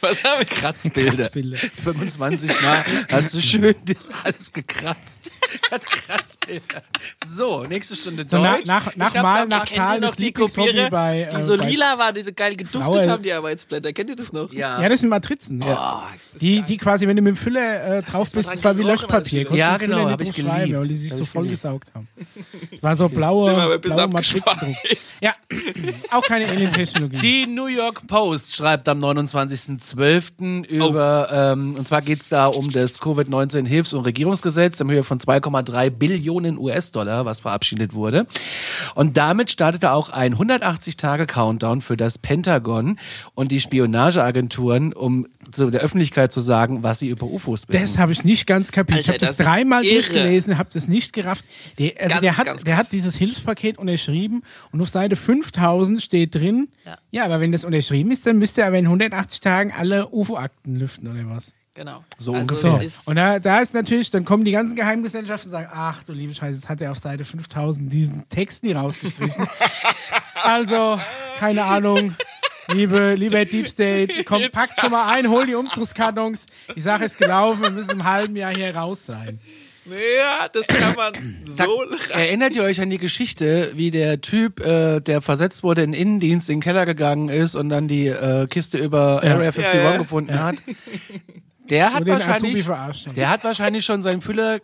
Was 0.00 0.22
haben 0.24 0.40
wir? 0.40 0.46
Kratzbilder. 0.46 1.12
Kratzbilder. 1.16 1.58
25 1.58 2.62
Mal 2.62 2.84
hast 3.10 3.34
du 3.34 3.40
schön 3.40 3.74
das 3.84 4.10
alles 4.22 4.52
gekratzt. 4.52 5.30
Hat 5.70 5.86
Kratzbilder. 5.86 6.82
So, 7.26 7.64
nächste 7.64 7.96
Stunde 7.96 8.24
So 8.24 8.38
nach, 8.38 8.56
Deutsch. 8.56 8.66
nach, 8.66 8.96
nach 8.96 9.08
Ich 9.10 9.16
hab 9.16 9.22
Mal, 9.22 9.46
nach 9.46 9.64
Kennt 9.66 9.70
ihr 9.70 9.76
Zahl 9.76 10.00
noch 10.00 10.08
des 10.10 10.16
die 10.16 10.32
Kopierer, 10.32 10.90
bei, 10.90 11.28
die 11.32 11.36
äh, 11.36 11.42
so 11.42 11.56
bei 11.56 11.68
lila 11.70 11.96
waren, 11.98 12.14
diese 12.14 12.32
geil 12.32 12.56
geduftet 12.56 12.82
Flower- 12.82 13.06
haben, 13.08 13.22
die 13.22 13.32
Arbeitsblätter. 13.32 13.92
Kennt 13.92 14.10
ihr 14.10 14.16
das 14.16 14.32
noch? 14.32 14.52
Ja. 14.52 14.82
Ja, 14.82 14.88
das 14.88 15.00
sind 15.00 15.08
Matrizen. 15.10 15.62
Ah, 15.62 16.08
Die, 16.40 16.62
die 16.62 16.76
quasi, 16.76 17.06
wenn 17.06 17.16
du 17.16 17.22
mit 17.22 17.36
dem 17.36 17.36
Füller 17.36 17.98
äh, 17.98 18.02
drauf 18.02 18.30
bist, 18.32 18.52
das 18.52 18.64
war 18.64 18.74
wie 18.76 18.82
gerochen 18.82 18.90
als 18.92 19.02
Löschpapier. 19.02 19.50
Ja, 19.56 19.76
genau, 19.78 19.96
Füller 19.98 20.10
hab 20.10 20.20
nicht 20.20 20.30
ich 20.30 20.36
geliebt. 20.36 20.78
Weil 20.78 20.86
die 20.88 20.94
sich 20.94 21.10
Hab 21.12 21.18
so 21.18 21.24
ich 21.24 21.30
voll 21.30 21.42
geliebt. 21.44 21.62
gesaugt 21.62 21.92
haben. 21.94 22.08
War 22.80 22.96
so 22.96 23.08
blaue, 23.08 23.78
blaue 23.78 24.02
abgeschweift. 24.02 24.12
Matrizendruck. 24.44 24.76
Ja, 25.24 25.32
auch 26.10 26.22
keine 26.26 26.46
Alien-Technologie. 26.46 27.16
Die 27.16 27.46
New 27.46 27.64
York 27.64 28.06
Post 28.06 28.54
schreibt 28.54 28.86
am 28.90 29.02
29.12. 29.02 30.66
über, 30.66 31.30
ähm, 31.32 31.76
und 31.76 31.88
zwar 31.88 32.02
geht's 32.02 32.28
da 32.28 32.44
um 32.44 32.70
das 32.70 33.00
Covid-19-Hilfs- 33.00 33.94
und 33.94 34.04
Regierungsgesetz 34.04 34.80
in 34.80 34.90
Höhe 34.90 35.02
von 35.02 35.18
2,3 35.18 35.88
Billionen 35.88 36.58
US-Dollar, 36.58 37.24
was 37.24 37.40
verabschiedet 37.40 37.94
wurde. 37.94 38.26
Und 38.94 39.16
damit 39.16 39.50
startete 39.50 39.92
auch 39.92 40.10
ein 40.10 40.34
180-Tage-Countdown 40.34 41.80
für 41.80 41.96
das 41.96 42.18
Pentagon 42.18 42.98
und 43.34 43.50
die 43.50 43.62
Spionageagenturen, 43.62 44.92
um 44.92 45.26
so 45.52 45.70
der 45.70 45.80
Öffentlichkeit 45.80 46.32
zu 46.32 46.40
sagen, 46.40 46.82
was 46.82 46.98
sie 47.00 47.08
über 47.08 47.26
UFOs 47.26 47.66
wissen. 47.68 47.82
Das 47.82 47.98
habe 47.98 48.12
ich 48.12 48.24
nicht 48.24 48.46
ganz 48.46 48.70
kapiert. 48.72 49.00
ich 49.00 49.08
Alter, 49.10 49.24
habe 49.26 49.26
das, 49.26 49.36
das 49.36 49.46
dreimal 49.46 49.84
irre. 49.84 49.94
durchgelesen, 49.94 50.58
habe 50.58 50.70
das 50.72 50.88
nicht 50.88 51.12
gerafft. 51.12 51.44
Der, 51.78 51.92
also 51.98 52.08
Ganz, 52.08 52.20
der, 52.20 52.36
hat, 52.36 52.44
ganz 52.46 52.64
der 52.64 52.76
hat 52.76 52.92
dieses 52.92 53.16
Hilfspaket 53.16 53.78
unterschrieben 53.78 54.42
und 54.72 54.80
auf 54.80 54.88
Seite 54.88 55.16
5000 55.16 56.02
steht 56.02 56.34
drin, 56.34 56.68
Ja. 56.84 56.98
ja. 57.10 57.24
aber 57.24 57.40
wenn 57.40 57.52
das 57.52 57.64
unterschrieben 57.64 58.10
ist, 58.12 58.26
dann 58.26 58.38
müsste 58.38 58.62
er 58.62 58.68
aber 58.68 58.78
in 58.78 58.86
180 58.86 59.40
Tagen 59.40 59.72
alle 59.72 60.08
UFO-Akten 60.08 60.76
lüften 60.76 61.08
oder 61.10 61.20
was. 61.28 61.52
Genau. 61.76 62.04
So 62.18 62.32
also 62.32 62.42
ungefähr. 62.42 62.88
So, 62.88 63.10
und 63.10 63.16
da, 63.16 63.40
da 63.40 63.58
ist 63.58 63.74
natürlich, 63.74 64.08
dann 64.10 64.24
kommen 64.24 64.44
die 64.44 64.52
ganzen 64.52 64.76
Geheimgesellschaften 64.76 65.48
und 65.48 65.52
sagen, 65.52 65.68
ach 65.72 66.04
du 66.04 66.12
liebe 66.12 66.32
Scheiße, 66.32 66.54
jetzt 66.54 66.68
hat 66.68 66.80
er 66.80 66.92
auf 66.92 66.98
Seite 66.98 67.24
5000 67.24 67.92
diesen 67.92 68.28
Text 68.28 68.62
nie 68.62 68.72
rausgestrichen. 68.72 69.44
also, 70.44 71.00
keine 71.38 71.64
Ahnung. 71.64 72.14
Liebe, 72.68 73.14
lieber 73.14 73.44
Deep 73.44 73.68
State, 73.68 74.12
komm, 74.24 74.42
packt 74.52 74.80
schon 74.80 74.90
mal 74.90 75.12
ein, 75.12 75.28
hol 75.28 75.46
die 75.46 75.54
Umzugskartons. 75.54 76.46
Die 76.74 76.80
Sache 76.80 77.04
ist 77.04 77.18
gelaufen, 77.18 77.62
wir 77.62 77.70
müssen 77.70 77.92
im 77.92 78.04
halben 78.04 78.36
Jahr 78.36 78.54
hier 78.54 78.74
raus 78.74 79.06
sein. 79.06 79.38
ja, 79.86 80.48
das 80.48 80.66
kann 80.66 80.96
man 80.96 81.12
so. 81.46 81.84
Erinnert 82.10 82.54
ihr 82.56 82.62
euch 82.62 82.80
an 82.80 82.88
die 82.90 82.98
Geschichte, 82.98 83.72
wie 83.74 83.90
der 83.90 84.20
Typ, 84.20 84.64
äh, 84.64 85.00
der 85.00 85.20
versetzt 85.20 85.62
wurde 85.62 85.82
in 85.82 85.92
den 85.92 86.00
Innendienst, 86.00 86.48
in 86.48 86.56
den 86.56 86.62
Keller 86.62 86.86
gegangen 86.86 87.28
ist 87.28 87.54
und 87.54 87.68
dann 87.68 87.86
die 87.88 88.06
äh, 88.08 88.46
Kiste 88.46 88.78
über 88.78 89.20
Ja. 89.22 89.32
Area 89.34 89.48
51 89.50 89.74
Ja, 89.74 89.90
ja. 89.92 89.96
gefunden 89.98 90.38
hat? 90.42 90.56
Der 91.70 91.94
hat 91.94 92.06
wahrscheinlich, 92.06 92.66
der 93.16 93.30
hat 93.30 93.42
wahrscheinlich 93.42 93.86
schon 93.86 94.02
seinen 94.02 94.20
Füller 94.20 94.58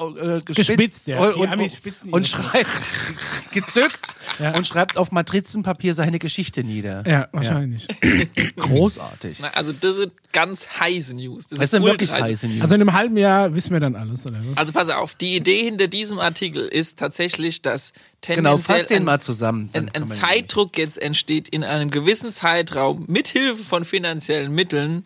äh, 0.00 0.40
gespitzt, 0.44 0.56
Gespitzt, 0.56 1.06
ja. 1.06 1.20
und, 1.20 1.36
und, 1.36 2.12
und 2.12 2.28
schreibt 2.28 2.70
gezückt 3.52 4.08
Ja. 4.38 4.54
und 4.56 4.66
schreibt 4.66 4.96
auf 4.96 5.12
Matrizenpapier 5.12 5.94
seine 5.94 6.18
Geschichte 6.18 6.64
nieder. 6.64 7.04
Ja, 7.06 7.28
wahrscheinlich. 7.32 7.86
Großartig. 8.56 9.38
Na, 9.40 9.48
Also 9.48 9.72
das 9.72 9.96
sind 9.96 10.12
ganz 10.32 10.66
heiße 10.78 11.14
News. 11.14 11.46
Das, 11.48 11.58
Das 11.58 11.70
sind 11.70 11.84
wirklich 11.84 12.12
heiße 12.12 12.46
News. 12.48 12.62
Also 12.62 12.74
in 12.74 12.80
einem 12.80 12.92
halben 12.92 13.16
Jahr 13.16 13.54
wissen 13.54 13.72
wir 13.72 13.80
dann 13.80 13.96
alles, 13.96 14.26
oder 14.26 14.38
was? 14.50 14.56
Also 14.58 14.72
pass 14.72 14.88
auf, 14.90 15.14
die 15.14 15.36
Idee 15.36 15.64
hinter 15.64 15.88
diesem 15.88 16.18
Artikel 16.18 16.66
ist 16.66 16.98
tatsächlich, 16.98 17.62
dass 17.62 17.92
genau, 18.20 18.50
tendenziell 18.56 18.78
fass 18.78 18.86
den 18.86 18.96
ein, 18.98 19.04
mal 19.04 19.20
zusammen. 19.20 19.70
dann 19.72 19.88
ein, 19.94 20.02
ein 20.02 20.08
Zeitdruck 20.08 20.78
jetzt 20.78 20.98
entsteht 21.00 21.48
in 21.48 21.64
einem 21.64 21.90
gewissen 21.90 22.32
Zeitraum 22.32 23.04
mit 23.08 23.28
Hilfe 23.28 23.62
von 23.64 23.84
finanziellen 23.84 24.52
Mitteln 24.52 25.04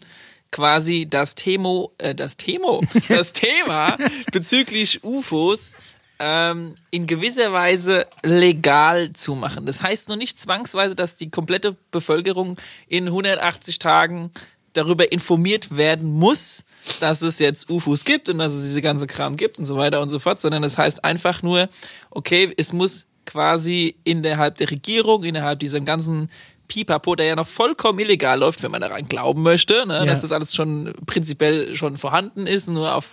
quasi 0.54 1.08
das 1.10 1.34
Thema, 1.34 1.88
äh, 1.98 2.14
das 2.14 2.36
Thema, 2.36 2.78
das 3.08 3.32
Thema 3.32 3.98
bezüglich 4.32 5.02
UFOs 5.02 5.74
ähm, 6.20 6.76
in 6.92 7.08
gewisser 7.08 7.52
Weise 7.52 8.06
legal 8.22 9.12
zu 9.14 9.34
machen. 9.34 9.66
Das 9.66 9.82
heißt 9.82 10.06
nur 10.06 10.16
nicht 10.16 10.38
zwangsweise, 10.38 10.94
dass 10.94 11.16
die 11.16 11.28
komplette 11.28 11.76
Bevölkerung 11.90 12.56
in 12.86 13.08
180 13.08 13.80
Tagen 13.80 14.30
darüber 14.74 15.10
informiert 15.10 15.76
werden 15.76 16.08
muss, 16.08 16.64
dass 17.00 17.22
es 17.22 17.40
jetzt 17.40 17.68
UFOs 17.68 18.04
gibt 18.04 18.28
und 18.28 18.38
dass 18.38 18.52
es 18.52 18.62
diese 18.62 18.80
ganze 18.82 19.08
Kram 19.08 19.36
gibt 19.36 19.58
und 19.58 19.66
so 19.66 19.76
weiter 19.76 20.00
und 20.00 20.08
so 20.08 20.20
fort, 20.20 20.40
sondern 20.40 20.62
das 20.62 20.78
heißt 20.78 21.04
einfach 21.04 21.42
nur, 21.42 21.68
okay, 22.10 22.54
es 22.56 22.72
muss 22.72 23.06
quasi 23.26 23.96
innerhalb 24.04 24.56
der 24.58 24.70
Regierung, 24.70 25.24
innerhalb 25.24 25.58
dieser 25.58 25.80
ganzen 25.80 26.30
Pipapo, 26.68 27.14
der 27.14 27.26
ja 27.26 27.36
noch 27.36 27.46
vollkommen 27.46 27.98
illegal 27.98 28.38
läuft, 28.38 28.62
wenn 28.62 28.70
man 28.70 28.80
daran 28.80 29.06
glauben 29.08 29.42
möchte, 29.42 29.86
ne, 29.86 29.98
Ja. 29.98 30.04
dass 30.06 30.20
das 30.22 30.32
alles 30.32 30.54
schon 30.54 30.92
prinzipiell 31.06 31.74
schon 31.76 31.98
vorhanden 31.98 32.46
ist, 32.46 32.68
nur 32.68 32.94
auf 32.94 33.06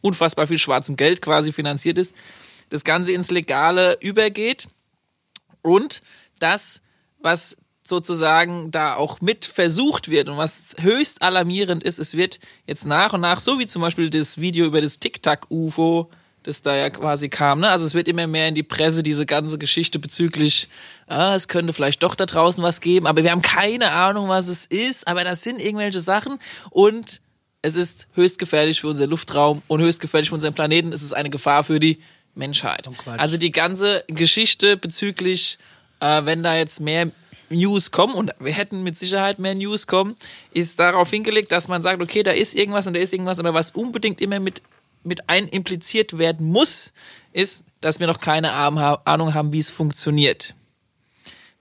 unfassbar 0.00 0.46
viel 0.46 0.58
schwarzem 0.58 0.96
Geld 0.96 1.20
quasi 1.22 1.52
finanziert 1.52 1.98
ist, 1.98 2.14
das 2.70 2.84
Ganze 2.84 3.12
ins 3.12 3.30
Legale 3.30 3.98
übergeht 4.00 4.68
und 5.62 6.02
das, 6.38 6.82
was 7.20 7.56
sozusagen 7.84 8.70
da 8.70 8.94
auch 8.96 9.20
mit 9.22 9.44
versucht 9.46 10.10
wird 10.10 10.28
und 10.28 10.36
was 10.36 10.76
höchst 10.80 11.22
alarmierend 11.22 11.82
ist, 11.82 11.98
es 11.98 12.14
wird 12.16 12.38
jetzt 12.66 12.84
nach 12.84 13.14
und 13.14 13.22
nach, 13.22 13.40
so 13.40 13.58
wie 13.58 13.66
zum 13.66 13.80
Beispiel 13.82 14.10
das 14.10 14.38
Video 14.38 14.66
über 14.66 14.80
das 14.82 14.98
Tic-Tac-UFO, 14.98 16.10
das 16.42 16.60
da 16.62 16.76
ja 16.76 16.90
quasi 16.90 17.28
kam, 17.30 17.60
ne? 17.60 17.70
Also 17.70 17.86
es 17.86 17.94
wird 17.94 18.06
immer 18.06 18.26
mehr 18.26 18.46
in 18.48 18.54
die 18.54 18.62
Presse 18.62 19.02
diese 19.02 19.24
ganze 19.26 19.58
Geschichte 19.58 19.98
bezüglich, 19.98 20.68
ah, 21.08 21.34
es 21.34 21.48
könnte 21.48 21.72
vielleicht 21.72 22.02
doch 22.02 22.14
da 22.14 22.26
draußen 22.26 22.62
was 22.62 22.80
geben, 22.80 23.06
aber 23.06 23.22
wir 23.22 23.30
haben 23.30 23.42
keine 23.42 23.90
Ahnung, 23.92 24.28
was 24.28 24.48
es 24.48 24.66
ist, 24.66 25.06
aber 25.08 25.24
das 25.24 25.42
sind 25.42 25.60
irgendwelche 25.60 26.00
Sachen 26.00 26.38
und 26.70 27.20
es 27.62 27.76
ist 27.76 28.06
höchst 28.14 28.38
gefährlich 28.38 28.80
für 28.80 28.88
unseren 28.88 29.10
Luftraum 29.10 29.62
und 29.66 29.80
höchst 29.80 30.00
gefährlich 30.00 30.28
für 30.28 30.34
unseren 30.36 30.54
Planeten. 30.54 30.92
Es 30.92 31.02
ist 31.02 31.12
eine 31.12 31.30
Gefahr 31.30 31.64
für 31.64 31.80
die 31.80 31.98
Menschheit. 32.34 32.88
Quatsch. 32.96 33.18
Also 33.18 33.36
die 33.36 33.50
ganze 33.50 34.04
Geschichte 34.06 34.76
bezüglich, 34.76 35.58
äh, 36.00 36.24
wenn 36.24 36.42
da 36.42 36.56
jetzt 36.56 36.80
mehr 36.80 37.10
News 37.50 37.90
kommen, 37.90 38.14
und 38.14 38.32
wir 38.38 38.52
hätten 38.52 38.82
mit 38.82 38.98
Sicherheit 38.98 39.38
mehr 39.38 39.54
News 39.54 39.86
kommen, 39.86 40.16
ist 40.52 40.78
darauf 40.78 41.10
hingelegt, 41.10 41.50
dass 41.50 41.66
man 41.66 41.82
sagt, 41.82 42.02
okay, 42.02 42.22
da 42.22 42.30
ist 42.30 42.54
irgendwas 42.54 42.86
und 42.86 42.94
da 42.94 43.00
ist 43.00 43.12
irgendwas, 43.12 43.40
aber 43.40 43.54
was 43.54 43.70
unbedingt 43.70 44.20
immer 44.20 44.38
mit, 44.38 44.62
mit 45.02 45.28
ein 45.28 45.48
impliziert 45.48 46.18
werden 46.18 46.46
muss, 46.46 46.92
ist, 47.32 47.64
dass 47.80 48.00
wir 48.00 48.06
noch 48.06 48.20
keine 48.20 48.52
Ahnung 48.52 49.34
haben, 49.34 49.52
wie 49.52 49.60
es 49.60 49.70
funktioniert. 49.70 50.54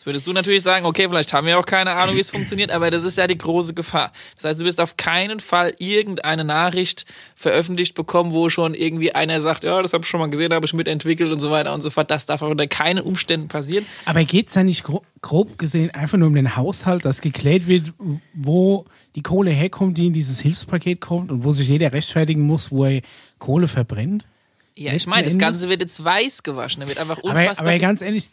Würdest 0.07 0.25
du 0.25 0.31
natürlich 0.31 0.63
sagen, 0.63 0.85
okay, 0.85 1.07
vielleicht 1.09 1.33
haben 1.33 1.45
wir 1.47 1.59
auch 1.59 1.65
keine 1.65 1.91
Ahnung, 1.91 2.15
wie 2.15 2.21
es 2.21 2.29
funktioniert, 2.31 2.71
aber 2.71 2.89
das 2.89 3.03
ist 3.03 3.17
ja 3.17 3.27
die 3.27 3.37
große 3.37 3.73
Gefahr. 3.73 4.13
Das 4.35 4.45
heißt, 4.45 4.61
du 4.61 4.65
wirst 4.65 4.79
auf 4.79 4.95
keinen 4.95 5.41
Fall 5.41 5.73
irgendeine 5.79 6.45
Nachricht 6.45 7.05
veröffentlicht 7.35 7.93
bekommen, 7.93 8.31
wo 8.31 8.49
schon 8.49 8.73
irgendwie 8.73 9.13
einer 9.13 9.41
sagt, 9.41 9.65
ja, 9.65 9.81
das 9.81 9.91
habe 9.91 10.05
ich 10.05 10.09
schon 10.09 10.21
mal 10.21 10.29
gesehen, 10.29 10.53
habe 10.53 10.65
ich 10.65 10.73
mitentwickelt 10.73 11.31
und 11.31 11.41
so 11.41 11.51
weiter 11.51 11.73
und 11.73 11.81
so 11.81 11.89
fort. 11.89 12.09
Das 12.09 12.25
darf 12.25 12.41
auch 12.41 12.49
unter 12.49 12.67
keinen 12.67 13.03
Umständen 13.03 13.49
passieren. 13.49 13.85
Aber 14.05 14.23
geht's 14.23 14.53
da 14.53 14.63
nicht 14.63 14.83
gro 14.83 15.03
grob 15.21 15.57
gesehen 15.57 15.91
einfach 15.91 16.17
nur 16.17 16.27
um 16.29 16.35
den 16.35 16.55
Haushalt, 16.55 17.03
dass 17.03 17.19
geklärt 17.21 17.67
wird, 17.67 17.91
wo 18.33 18.85
die 19.15 19.23
Kohle 19.23 19.51
herkommt, 19.51 19.97
die 19.97 20.07
in 20.07 20.13
dieses 20.13 20.39
Hilfspaket 20.39 21.01
kommt 21.01 21.31
und 21.31 21.43
wo 21.43 21.51
sich 21.51 21.67
jeder 21.67 21.91
rechtfertigen 21.91 22.43
muss, 22.43 22.71
wo 22.71 22.85
er 22.85 23.01
Kohle 23.39 23.67
verbrennt? 23.67 24.25
Ja, 24.75 24.89
ich 24.89 24.93
Letzten 24.93 25.09
meine, 25.09 25.23
das 25.27 25.37
Ganze 25.37 25.69
wird 25.69 25.81
jetzt 25.81 26.01
weiß 26.03 26.43
gewaschen. 26.43 26.81
Da 26.81 26.87
wird 26.87 26.99
einfach 26.99 27.17
Aber, 27.17 27.29
unfassbar 27.29 27.59
aber 27.65 27.71
viel- 27.71 27.81
ganz 27.81 28.01
ehrlich, 28.01 28.29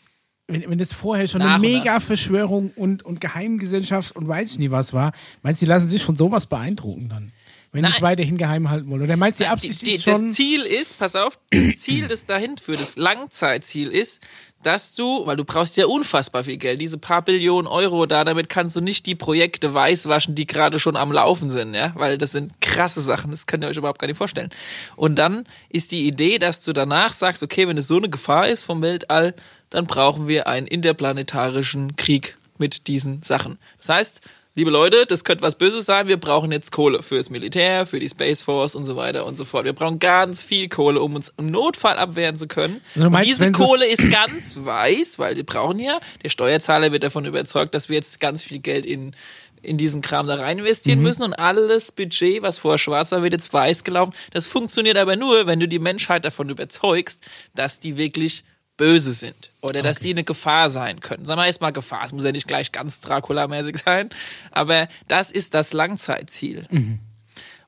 wenn, 0.47 0.69
wenn 0.69 0.79
das 0.79 0.93
vorher 0.93 1.27
schon 1.27 1.41
Nach 1.41 1.55
eine. 1.55 1.67
Mega-Verschwörung 1.67 2.73
und, 2.77 3.03
und 3.05 3.21
Geheimgesellschaft 3.21 4.15
und 4.17 4.29
weiß 4.29 4.53
ich 4.53 4.59
nie 4.59 4.71
was 4.71 4.93
war, 4.93 5.13
meinst 5.43 5.61
du, 5.63 5.67
die 5.67 5.71
lassen 5.71 5.89
sich 5.89 6.03
von 6.03 6.17
sowas 6.17 6.47
beeindrucken 6.47 7.09
dann? 7.09 7.33
Wenn 7.73 7.83
die 7.83 7.91
es 7.91 8.03
weiterhin 8.03 8.37
geheim 8.37 8.71
halten 8.71 8.89
wollen? 8.89 9.03
Oder 9.03 9.17
meinst 9.17 9.41
du, 9.41 9.45
die 9.45 9.49
Absicht 9.51 9.81
Die- 9.83 9.87
die- 9.87 9.95
ist 9.97 10.05
schon... 10.05 10.27
Das 10.29 10.37
Ziel 10.37 10.63
ist, 10.63 10.97
pass 10.97 11.17
auf, 11.17 11.41
das 11.51 11.77
Ziel, 11.79 12.07
das 12.07 12.25
dahin 12.25 12.57
führt, 12.57 12.81
das 12.81 12.95
Langzeitziel 12.97 13.89
ist, 13.89 14.21
dass 14.63 14.95
du, 14.95 15.27
weil 15.27 15.35
du 15.37 15.45
brauchst 15.45 15.77
ja 15.77 15.87
unfassbar 15.87 16.45
viel 16.45 16.57
Geld, 16.57 16.81
diese 16.81 16.99
paar 16.99 17.23
Billionen 17.23 17.67
Euro 17.67 18.07
da, 18.07 18.23
damit 18.25 18.49
kannst 18.49 18.77
du 18.77 18.81
nicht 18.81 19.07
die 19.07 19.17
Projekte 19.17 19.75
weißwaschen, 19.75 20.37
die 20.37 20.47
gerade 20.47 20.79
schon 20.79 20.95
am 20.97 21.11
Laufen 21.11 21.51
sind, 21.51 21.75
ja, 21.75 21.93
weil 21.97 22.17
das 22.17 22.31
sind 22.33 22.61
krasse 22.61 23.01
Sachen, 23.01 23.33
das 23.33 23.47
könnt 23.47 23.65
ihr 23.65 23.69
euch 23.69 23.77
überhaupt 23.77 23.99
gar 23.99 24.07
nicht 24.07 24.17
vorstellen. 24.19 24.51
Und 24.95 25.17
dann 25.17 25.45
ist 25.69 25.91
die 25.91 26.07
Idee, 26.07 26.39
dass 26.39 26.63
du 26.63 26.73
danach 26.73 27.13
sagst, 27.13 27.43
okay, 27.43 27.67
wenn 27.67 27.77
es 27.77 27.89
so 27.89 27.97
eine 27.99 28.09
Gefahr 28.09 28.49
ist 28.49 28.63
vom 28.65 28.81
Weltall, 28.83 29.35
dann 29.75 29.87
brauchen 29.87 30.29
wir 30.29 30.47
einen 30.47 30.67
interplanetarischen 30.67 31.97
Krieg 31.97 32.37
mit 32.59 32.87
diesen 32.87 33.23
Sachen. 33.23 33.59
Das 33.79 33.89
heißt, 33.89 34.21
liebe 34.55 34.71
Leute, 34.71 35.05
das 35.07 35.25
könnte 35.25 35.43
was 35.43 35.57
Böses 35.57 35.85
sein. 35.85 36.07
Wir 36.07 36.17
brauchen 36.17 36.53
jetzt 36.53 36.71
Kohle 36.71 37.03
fürs 37.03 37.29
Militär, 37.29 37.87
für 37.87 37.99
die 37.99 38.09
Space 38.09 38.45
Force 38.45 38.77
und 38.77 38.85
so 38.85 38.95
weiter 38.95 39.27
und 39.27 39.35
so 39.37 39.45
fort. 39.45 39.65
Wir 39.65 39.73
brauchen 39.73 39.99
ganz 39.99 40.43
viel 40.45 40.69
Kohle, 40.69 41.01
um 41.01 41.17
uns 41.17 41.33
im 41.37 41.51
Notfall 41.51 41.97
abwehren 41.99 42.37
zu 42.37 42.47
können. 42.47 42.81
Also 42.95 43.11
meinst, 43.11 43.29
diese 43.29 43.51
Kohle 43.53 43.87
ist 43.87 44.11
ganz 44.13 44.57
weiß, 44.59 45.19
weil 45.19 45.37
wir 45.37 45.45
brauchen 45.45 45.81
ja, 45.81 45.99
der 46.23 46.29
Steuerzahler 46.29 46.93
wird 46.93 47.03
davon 47.03 47.25
überzeugt, 47.25 47.75
dass 47.75 47.89
wir 47.89 47.97
jetzt 47.97 48.21
ganz 48.21 48.43
viel 48.45 48.61
Geld 48.61 48.87
in 48.87 49.15
in 49.63 49.79
diesen 49.79 50.03
Kram 50.03 50.27
da 50.27 50.35
rein 50.35 50.59
investieren 50.59 50.99
Mhm. 50.99 51.05
müssen 51.05 51.23
und 51.23 51.33
alles 51.33 51.91
Budget, 51.91 52.43
was 52.43 52.59
vorher 52.59 52.77
schwarz 52.77 53.11
war, 53.13 53.23
wird 53.23 53.33
jetzt 53.33 53.51
weiß 53.51 53.83
gelaufen. 53.83 54.13
Das 54.31 54.47
funktioniert 54.47 54.99
aber 54.99 55.17
nur, 55.17 55.47
wenn 55.47 55.59
du 55.59 55.67
die 55.67 55.79
Menschheit 55.79 56.27
davon 56.27 56.51
überzeugst, 56.51 57.23
dass 57.55 57.81
die 57.81 57.97
wirklich 57.97 58.45
böse 58.77 59.13
sind 59.13 59.53
oder 59.63 59.83
dass 59.83 59.99
die 59.99 60.11
eine 60.11 60.25
Gefahr 60.25 60.69
sein 60.71 61.01
können. 61.01 61.25
Sagen 61.25 61.41
wir 61.41 61.47
erstmal 61.47 61.73
Gefahr, 61.73 62.03
es 62.05 62.13
muss 62.13 62.25
ja 62.25 62.33
nicht 62.33 62.49
gleich 62.49 62.73
ganz 62.73 63.01
Dracula-mäßig 63.01 63.79
sein, 63.79 64.11
aber 64.51 64.89
das 65.09 65.31
ist 65.31 65.55
das 65.55 65.73
Langzeitziel. 65.73 66.67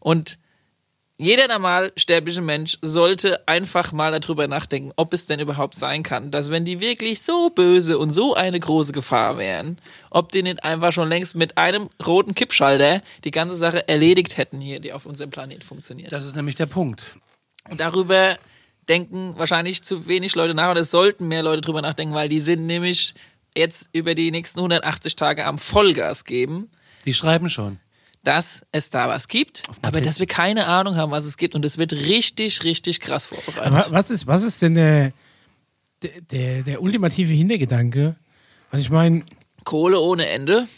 Und 0.01 0.39
jeder 1.19 1.49
normal 1.49 1.93
sterbliche 1.97 2.43
Mensch 2.43 2.77
sollte 2.83 3.49
einfach 3.49 3.91
mal 3.91 4.19
darüber 4.19 4.49
nachdenken, 4.49 4.93
ob 4.97 5.15
es 5.15 5.25
denn 5.25 5.41
überhaupt 5.41 5.75
sein 5.75 6.03
kann, 6.03 6.31
dass 6.31 6.51
wenn 6.51 6.67
die 6.67 6.81
wirklich 6.81 7.23
so 7.23 7.49
böse 7.49 7.99
und 7.99 8.11
so 8.13 8.35
eine 8.35 8.61
große 8.61 8.93
Gefahr 8.93 9.39
wären, 9.39 9.79
ob 10.11 10.31
die 10.33 10.43
nicht 10.43 10.63
einfach 10.63 10.93
schon 10.93 11.09
längst 11.09 11.35
mit 11.35 11.57
einem 11.57 11.89
roten 12.05 12.35
Kippschalter 12.35 13.03
die 13.25 13.31
ganze 13.31 13.57
Sache 13.57 13.89
erledigt 13.89 14.37
hätten 14.37 14.61
hier, 14.61 14.79
die 14.79 14.93
auf 14.93 15.07
unserem 15.07 15.31
Planet 15.31 15.65
funktioniert. 15.65 16.13
Das 16.13 16.27
ist 16.27 16.37
nämlich 16.37 16.57
der 16.57 16.67
Punkt. 16.67 17.17
Und 17.71 17.81
darüber 17.81 18.37
denken 18.89 19.35
wahrscheinlich 19.37 19.83
zu 19.83 20.07
wenig 20.09 20.35
Leute 20.35 20.55
nach 20.55 20.71
und 20.71 20.77
es 20.77 20.91
sollten 20.91 21.29
mehr 21.29 21.43
Leute 21.43 21.61
drüber 21.61 21.83
nachdenken, 21.83 22.15
weil 22.15 22.29
die 22.29 22.41
sind 22.41 22.67
nämlich 22.67 23.15
jetzt 23.57 23.89
über 23.93 24.15
die 24.15 24.31
nächsten 24.31 24.59
180 24.61 25.17
Tage 25.17 25.45
am 25.45 25.59
Vollgas 25.59 26.25
geben 26.25 26.71
Die 27.05 27.15
schreiben 27.15 27.49
schon. 27.49 27.79
dass 28.23 28.65
es 28.73 28.91
da 28.91 29.09
was 29.09 29.29
gibt, 29.29 29.63
aber 29.83 30.01
dass 30.01 30.21
wir 30.21 30.27
keine 30.27 30.67
Ahnung 30.67 30.97
haben, 30.97 31.11
was 31.11 31.25
es 31.25 31.37
gibt 31.37 31.55
und 31.55 31.65
es 31.65 31.79
wird 31.79 31.93
richtig, 31.93 32.65
richtig 32.65 33.01
krass 33.01 33.27
vorbereitet. 33.27 33.73
Aber 33.73 33.87
was 33.91 34.11
ist, 34.11 34.27
was 34.27 34.43
ist 34.43 34.63
denn 34.63 34.75
der, 34.75 35.13
der, 36.03 36.63
der, 36.63 36.83
ultimative 36.83 37.33
Hintergedanke? 37.33 38.17
Also 38.71 38.83
ich 38.83 38.91
meine, 38.91 39.25
Kohle 39.65 40.01
ohne 40.01 40.29
Ende. 40.29 40.69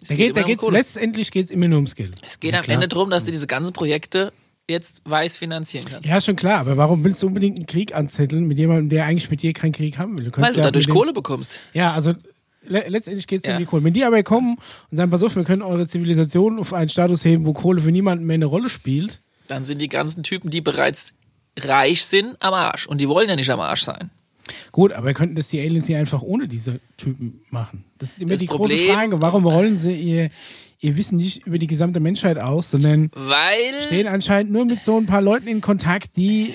Es 0.00 0.08
da 0.08 0.14
geht, 0.16 0.36
da 0.36 0.40
immer 0.40 0.48
um 0.50 0.56
geht's, 0.58 0.70
letztendlich 0.70 1.30
geht's 1.30 1.50
immer 1.50 1.68
nur 1.68 1.76
ums 1.76 1.94
Geld. 1.94 2.14
Es 2.26 2.40
geht 2.40 2.54
am 2.54 2.64
Ende 2.64 2.88
darum, 2.88 3.10
dass 3.10 3.24
du 3.24 3.30
diese 3.30 3.46
ganzen 3.46 3.72
Projekte 3.72 4.32
jetzt 4.72 5.00
weiß 5.04 5.36
finanzieren 5.36 5.84
kannst. 5.88 6.08
Ja, 6.08 6.20
schon 6.20 6.34
klar, 6.36 6.58
aber 6.60 6.76
warum 6.76 7.04
willst 7.04 7.22
du 7.22 7.28
unbedingt 7.28 7.56
einen 7.58 7.66
Krieg 7.66 7.94
anzetteln 7.94 8.46
mit 8.46 8.58
jemandem, 8.58 8.88
der 8.88 9.06
eigentlich 9.06 9.30
mit 9.30 9.42
dir 9.42 9.52
keinen 9.52 9.72
Krieg 9.72 9.98
haben 9.98 10.16
will? 10.18 10.24
Du 10.24 10.40
Weil 10.40 10.52
du 10.52 10.58
ja 10.58 10.64
dadurch 10.64 10.86
dem- 10.86 10.94
Kohle 10.94 11.12
bekommst. 11.12 11.52
Ja, 11.72 11.92
also 11.92 12.12
le 12.66 12.84
letztendlich 12.88 13.26
geht's 13.28 13.46
Ja. 13.46 13.52
um 13.54 13.58
die 13.60 13.64
Kohle. 13.66 13.84
Wenn 13.84 13.92
die 13.92 14.04
aber 14.04 14.22
kommen 14.24 14.56
und 14.90 14.96
sagen, 14.96 15.10
pass 15.12 15.22
auf, 15.22 15.36
wir 15.36 15.44
können 15.44 15.62
eure 15.62 15.86
Zivilisation 15.86 16.58
auf 16.58 16.72
einen 16.74 16.88
Status 16.88 17.24
heben, 17.24 17.46
wo 17.46 17.52
Kohle 17.52 17.80
für 17.80 17.92
niemanden 17.92 18.24
mehr 18.26 18.34
eine 18.34 18.46
Rolle 18.46 18.68
spielt, 18.68 19.20
Dann 19.48 19.64
sind 19.64 19.80
die 19.80 19.88
ganzen 19.88 20.22
Typen, 20.22 20.50
die 20.50 20.60
bereits 20.60 21.14
reich 21.58 22.04
sind, 22.04 22.36
am 22.40 22.54
Arsch. 22.54 22.86
Und 22.86 23.00
die 23.00 23.08
wollen 23.08 23.28
ja 23.28 23.36
nicht 23.36 23.50
am 23.50 23.60
Arsch 23.60 23.82
sein. 23.82 24.10
gut, 24.72 24.92
aber 24.92 25.12
könnten 25.14 25.36
das 25.36 25.48
die 25.48 25.60
Aliens 25.60 25.86
nicht 25.88 25.96
einfach 25.98 26.22
ohne 26.22 26.48
diese 26.48 26.80
Typen 26.96 27.40
machen? 27.50 27.84
Das 27.98 28.10
ist 28.10 28.22
immer 28.22 28.30
Das 28.32 28.40
die 28.40 28.46
große 28.46 28.76
Problem- 28.76 28.94
Frage. 28.94 29.22
Warum 29.22 29.46
rollen 29.46 29.78
sie 29.78 29.94
ihr, 29.94 30.30
ihr 30.82 30.96
Wissen 30.96 31.16
nicht 31.16 31.46
über 31.46 31.58
die 31.58 31.66
gesamte 31.66 32.00
Menschheit 32.00 32.38
aus, 32.38 32.70
sondern 32.70 33.10
Weil 33.14 33.80
stehen 33.86 34.06
anscheinend 34.06 34.52
nur 34.52 34.64
mit 34.66 34.82
so 34.82 34.98
ein 34.98 35.06
paar 35.06 35.22
Leuten 35.22 35.46
in 35.46 35.60
Kontakt, 35.60 36.16
die, 36.16 36.54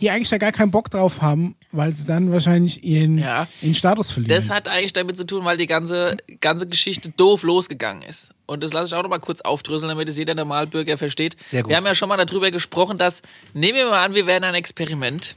die 0.00 0.10
eigentlich 0.10 0.28
da 0.28 0.38
gar 0.38 0.52
keinen 0.52 0.70
Bock 0.72 0.90
drauf 0.90 1.22
haben, 1.22 1.54
weil 1.72 1.94
sie 1.94 2.04
dann 2.04 2.32
wahrscheinlich 2.32 2.82
ihren, 2.84 3.16
Ja. 3.18 3.46
ihren 3.62 3.74
Status 3.74 4.10
verlieren. 4.10 4.34
Das 4.34 4.50
hat 4.50 4.66
eigentlich 4.68 4.92
damit 4.92 5.16
zu 5.16 5.24
tun, 5.24 5.44
weil 5.44 5.56
die 5.56 5.66
ganze, 5.68 6.16
ganze 6.40 6.66
Geschichte 6.66 7.10
doof 7.10 7.44
losgegangen 7.44 8.02
ist. 8.02 8.32
Und 8.46 8.64
das 8.64 8.72
lasse 8.72 8.88
ich 8.92 8.98
auch 8.98 9.04
noch 9.04 9.10
mal 9.10 9.20
kurz 9.20 9.40
aufdröseln, 9.42 9.88
damit 9.88 10.08
es 10.08 10.16
jeder 10.16 10.34
Normalbürger 10.34 10.98
versteht. 10.98 11.36
Sehr 11.44 11.62
gut. 11.62 11.70
Wir 11.70 11.76
haben 11.76 11.86
ja 11.86 11.94
schon 11.94 12.08
mal 12.08 12.16
darüber 12.16 12.50
gesprochen, 12.50 12.98
dass, 12.98 13.22
nehmen 13.54 13.78
wir 13.78 13.86
mal 13.88 14.04
an, 14.04 14.14
wir 14.14 14.26
wären 14.26 14.42
ein 14.42 14.56
Experiment. 14.56 15.36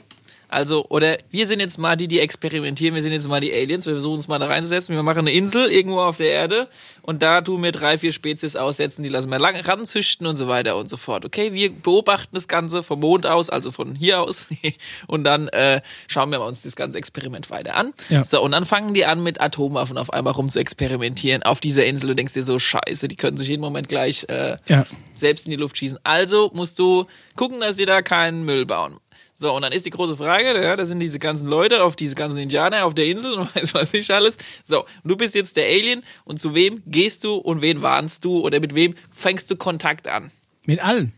Also, 0.54 0.86
oder 0.90 1.18
wir 1.32 1.48
sind 1.48 1.60
jetzt 1.60 1.78
mal 1.78 1.96
die, 1.96 2.08
die 2.08 2.20
experimentieren, 2.20 2.94
wir 2.94 3.02
sind 3.02 3.12
jetzt 3.12 3.28
mal 3.28 3.42
die 3.42 3.52
Aliens, 3.52 3.86
wir 3.86 3.94
versuchen 3.94 4.18
uns 4.18 4.28
mal 4.28 4.38
da 4.38 4.46
reinzusetzen, 4.46 4.96
wir 4.96 5.02
machen 5.02 5.20
eine 5.20 5.32
Insel 5.32 5.72
irgendwo 5.72 6.00
auf 6.00 6.18
der 6.18 6.32
Erde 6.32 6.68
und 7.02 7.24
da 7.24 7.42
tun 7.42 7.64
wir 7.64 7.72
drei, 7.72 7.98
vier 7.98 8.14
Spezies 8.14 8.56
aussetzen, 8.56 9.02
die 9.02 9.10
lassen 9.10 9.32
wir 9.32 9.40
lang 9.40 9.56
ranzüchten 9.56 10.28
und 10.28 10.36
so 10.36 10.48
weiter 10.48 10.78
und 10.78 10.90
so 10.90 10.98
fort. 10.98 11.26
Okay, 11.26 11.54
wir 11.54 11.72
beobachten 11.72 12.36
das 12.36 12.48
Ganze 12.48 12.84
vom 12.84 13.00
Mond 13.00 13.26
aus, 13.26 13.50
also 13.50 13.72
von 13.72 13.96
hier 13.96 14.22
aus 14.22 14.46
und 15.08 15.24
dann 15.24 15.48
äh, 15.48 15.82
schauen 16.08 16.32
wir 16.32 16.42
uns 16.42 16.62
das 16.62 16.76
ganze 16.76 17.00
Experiment 17.00 17.50
weiter 17.50 17.76
an. 17.76 17.94
Ja. 18.10 18.24
So, 18.24 18.42
und 18.42 18.52
dann 18.52 18.66
fangen 18.66 18.94
die 18.94 19.06
an, 19.06 19.24
mit 19.24 19.42
Atomwaffen 19.42 19.98
auf 19.98 20.14
einmal 20.14 20.34
rum 20.34 20.50
zu 20.50 20.60
experimentieren 20.60 21.42
auf 21.42 21.62
dieser 21.62 21.86
Insel. 21.86 22.10
Du 22.10 22.16
denkst 22.16 22.34
dir 22.34 22.44
so, 22.44 22.60
scheiße, 22.60 23.08
die 23.08 23.16
können 23.16 23.38
sich 23.38 23.48
jeden 23.48 23.62
Moment 23.62 23.90
gleich 23.90 24.26
äh, 24.30 24.58
ja. 24.68 24.86
selbst 25.16 25.46
in 25.46 25.52
die 25.52 25.58
Luft 25.58 25.78
schießen. 25.78 25.98
Also 26.04 26.52
musst 26.54 26.78
du 26.78 27.06
gucken, 27.36 27.60
dass 27.60 27.78
die 27.78 27.86
da 27.86 28.04
keinen 28.04 28.46
Müll 28.46 28.66
bauen. 28.66 28.98
So, 29.44 29.54
und 29.54 29.62
dann 29.62 29.74
ist 29.74 29.86
die 29.86 29.90
große 29.90 30.16
Frage, 30.16 30.64
ja, 30.64 30.74
da 30.78 30.86
sind 30.86 31.02
diese 31.02 31.20
ganzen 31.20 31.48
Leute 31.50 31.84
auf 31.84 31.98
diese 31.98 32.16
ganzen 32.16 32.38
Indianer 32.38 32.86
auf 32.86 32.94
der 32.96 33.08
Insel 33.08 33.34
und 33.34 33.54
weiß 33.58 33.74
was 33.74 33.94
ich 33.94 34.10
alles. 34.14 34.38
So, 34.66 34.86
du 35.04 35.18
bist 35.18 35.36
jetzt 35.36 35.58
der 35.58 35.66
Alien 35.66 36.02
und 36.24 36.40
zu 36.40 36.56
wem 36.56 36.82
gehst 36.86 37.26
du 37.26 37.36
und 37.36 37.62
wen 37.62 37.82
warnst 37.82 38.24
du 38.24 38.40
oder 38.40 38.62
mit 38.62 38.74
wem 38.74 38.96
fängst 39.14 39.52
du 39.52 39.58
Kontakt 39.58 40.08
an? 40.08 40.32
Mit 40.66 40.82
allen. 40.82 41.12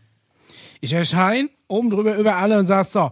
Ich 0.80 0.92
erscheine 0.92 1.48
oben 1.68 1.88
drüber 1.90 2.16
über 2.16 2.34
alle 2.34 2.58
und 2.58 2.66
sag 2.66 2.84
so, 2.86 3.10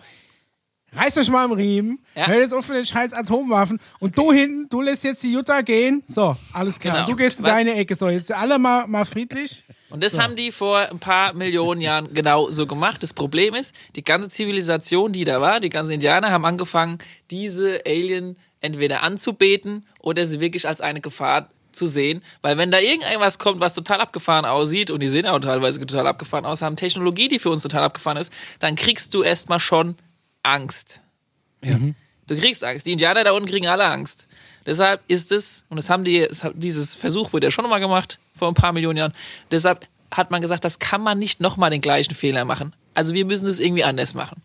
reißt 0.97 1.17
euch 1.19 1.31
mal 1.31 1.45
am 1.45 1.53
Riemen, 1.53 2.01
Ja. 2.17 2.27
hört 2.27 2.41
jetzt 2.41 2.53
auf 2.55 2.69
mit 2.69 2.79
den 2.79 2.87
scheiß 2.87 3.13
Atomwaffen 3.13 3.79
und 4.01 4.19
du 4.19 4.33
hinten, 4.33 4.69
du 4.69 4.81
lässt 4.81 5.05
jetzt 5.05 5.23
die 5.23 5.33
Jutta 5.33 5.61
gehen. 5.61 6.03
So, 6.09 6.37
alles 6.53 6.79
klar. 6.81 6.97
Genau. 6.97 7.07
Du 7.09 7.15
gehst 7.17 7.39
in 7.39 7.45
Was- 7.45 7.53
deine 7.53 7.75
Ecke. 7.75 7.95
So, 7.95 8.09
jetzt 8.09 8.33
alle 8.33 8.59
mal, 8.59 8.89
mal 8.89 9.05
friedlich. 9.05 9.63
Und 9.95 10.03
das 10.03 10.19
haben 10.19 10.35
die 10.35 10.51
vor 10.51 10.79
ein 10.81 10.99
paar 10.99 11.35
Millionen 11.35 11.81
Jahren 11.81 12.13
genau 12.13 12.51
so 12.51 12.67
gemacht. 12.67 13.01
Das 13.05 13.13
Problem 13.13 13.55
ist, 13.55 13.77
die 13.95 14.03
ganze 14.03 14.29
Zivilisation, 14.29 15.13
die 15.13 15.25
da 15.25 15.41
war, 15.41 15.61
die 15.61 15.69
ganzen 15.71 15.93
Indianer 15.93 16.33
haben 16.33 16.45
angefangen, 16.45 16.99
diese 17.31 17.81
Alien 17.87 18.37
entweder 18.61 19.05
anzubeten 19.05 19.87
oder 20.01 20.27
sie 20.27 20.41
wirklich 20.41 20.67
als 20.67 20.81
eine 20.81 21.01
Gefahr 21.01 21.49
zu 21.71 21.87
sehen. 21.87 22.25
Weil 22.43 22.59
wenn 22.59 22.73
da 22.73 22.81
irgendetwas 22.81 23.39
kommt, 23.39 23.61
was 23.61 23.75
total 23.75 24.01
abgefahren 24.01 24.45
aussieht, 24.47 24.91
und 24.91 24.99
die 24.99 25.07
sehen 25.07 25.27
auch 25.27 25.39
teilweise 25.39 25.79
total 25.79 26.09
abgefahren 26.09 26.45
aus, 26.45 26.61
haben 26.61 26.75
Technologie, 26.75 27.29
die 27.29 27.39
für 27.39 27.51
uns 27.51 27.63
total 27.63 27.85
abgefahren 27.85 28.17
ist, 28.17 28.33
dann 28.59 28.75
kriegst 28.75 29.15
du 29.15 29.23
erstmal 29.23 29.61
schon 29.61 29.97
Angst. 30.43 31.01
Du 32.27 32.37
kriegst 32.37 32.65
Angst. 32.65 32.85
Die 32.85 32.93
Indianer 32.93 33.23
da 33.23 33.31
unten 33.31 33.49
kriegen 33.49 33.69
alle 33.69 33.85
Angst. 33.85 34.27
Deshalb 34.67 35.03
ist 35.07 35.31
es, 35.31 35.65
und 35.69 35.77
das 35.77 35.89
haben 35.89 36.03
die, 36.03 36.23
hat- 36.25 36.55
dieses 36.57 36.97
Versuch 36.97 37.33
wurde 37.33 37.47
ja 37.47 37.51
schon 37.53 37.69
mal 37.71 37.79
gemacht, 37.79 38.19
vor 38.37 38.49
ein 38.49 38.55
paar 38.55 38.73
Millionen 38.73 38.99
Jahren. 38.99 39.13
Deshalb 39.51 39.87
hat 40.11 40.31
man 40.31 40.41
gesagt, 40.41 40.65
das 40.65 40.79
kann 40.79 41.03
man 41.03 41.19
nicht 41.19 41.41
nochmal 41.41 41.71
den 41.71 41.81
gleichen 41.81 42.15
Fehler 42.15 42.45
machen. 42.45 42.75
Also 42.95 43.15
wir 43.15 43.25
müssen 43.25 43.47
es 43.49 43.59
irgendwie 43.61 43.85
anders 43.85 44.15
machen. 44.15 44.43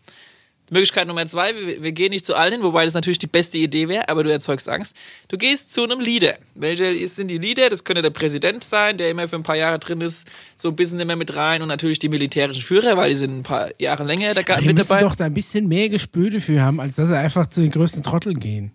Möglichkeit 0.72 1.08
Nummer 1.08 1.26
zwei, 1.26 1.52
wir, 1.56 1.82
wir 1.82 1.90
gehen 1.90 2.10
nicht 2.10 2.24
zu 2.24 2.36
allen 2.36 2.52
hin, 2.52 2.62
wobei 2.62 2.84
das 2.84 2.94
natürlich 2.94 3.18
die 3.18 3.26
beste 3.26 3.58
Idee 3.58 3.88
wäre, 3.88 4.08
aber 4.08 4.22
du 4.22 4.30
erzeugst 4.30 4.68
Angst. 4.68 4.94
Du 5.26 5.36
gehst 5.36 5.72
zu 5.72 5.82
einem 5.82 5.98
Leader. 5.98 6.36
Welcher 6.54 6.90
ist- 6.92 7.16
sind 7.16 7.26
die 7.26 7.38
Leader? 7.38 7.68
Das 7.70 7.82
könnte 7.82 8.02
der 8.02 8.10
Präsident 8.10 8.62
sein, 8.62 8.96
der 8.96 9.10
immer 9.10 9.26
für 9.26 9.34
ein 9.34 9.42
paar 9.42 9.56
Jahre 9.56 9.80
drin 9.80 10.00
ist, 10.00 10.28
so 10.54 10.68
ein 10.68 10.76
bisschen 10.76 11.00
immer 11.00 11.16
mit 11.16 11.34
rein 11.34 11.62
und 11.62 11.66
natürlich 11.68 11.98
die 11.98 12.08
militärischen 12.08 12.62
Führer, 12.62 12.96
weil 12.96 13.08
die 13.10 13.16
sind 13.16 13.36
ein 13.38 13.42
paar 13.42 13.70
Jahre 13.80 14.04
länger 14.04 14.32
da 14.34 14.42
Die 14.60 14.66
mit 14.68 14.78
dabei. 14.78 15.00
doch 15.00 15.16
da 15.16 15.24
ein 15.24 15.34
bisschen 15.34 15.66
mehr 15.66 15.88
Gespür 15.88 16.30
dafür 16.30 16.62
haben, 16.62 16.78
als 16.80 16.94
dass 16.94 17.08
sie 17.08 17.18
einfach 17.18 17.48
zu 17.48 17.62
den 17.62 17.72
größten 17.72 18.04
Trotteln 18.04 18.38
gehen. 18.38 18.70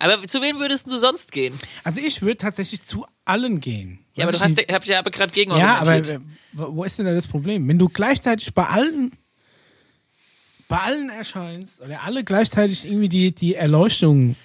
Aber 0.00 0.20
zu 0.26 0.42
wem 0.42 0.58
würdest 0.58 0.90
du 0.90 0.98
sonst 0.98 1.30
gehen? 1.30 1.54
Also 1.84 2.00
ich 2.00 2.20
würde 2.22 2.36
tatsächlich 2.38 2.82
zu 2.82 3.04
allen 3.28 3.60
gehen. 3.60 3.98
Ja, 4.14 4.24
aber 4.24 4.32
du 4.32 4.38
ich 4.38 4.42
hast, 4.44 4.58
ja- 4.58 4.74
hab 4.74 4.82
ich 4.82 4.88
ja 4.88 4.98
aber 4.98 5.10
gerade 5.10 5.32
gegen 5.32 5.52
Ja, 5.56 5.78
aber 5.78 6.02
wo 6.52 6.84
ist 6.84 6.98
denn 6.98 7.06
da 7.06 7.14
das 7.14 7.26
Problem? 7.26 7.68
Wenn 7.68 7.78
du 7.78 7.88
gleichzeitig 7.88 8.52
bei 8.54 8.66
allen 8.66 9.12
bei 10.68 10.78
allen 10.78 11.08
erscheinst 11.08 11.80
oder 11.80 12.02
alle 12.02 12.24
gleichzeitig 12.24 12.84
irgendwie 12.84 13.08
die, 13.08 13.34
die 13.34 13.54
Erleuchtung 13.54 14.36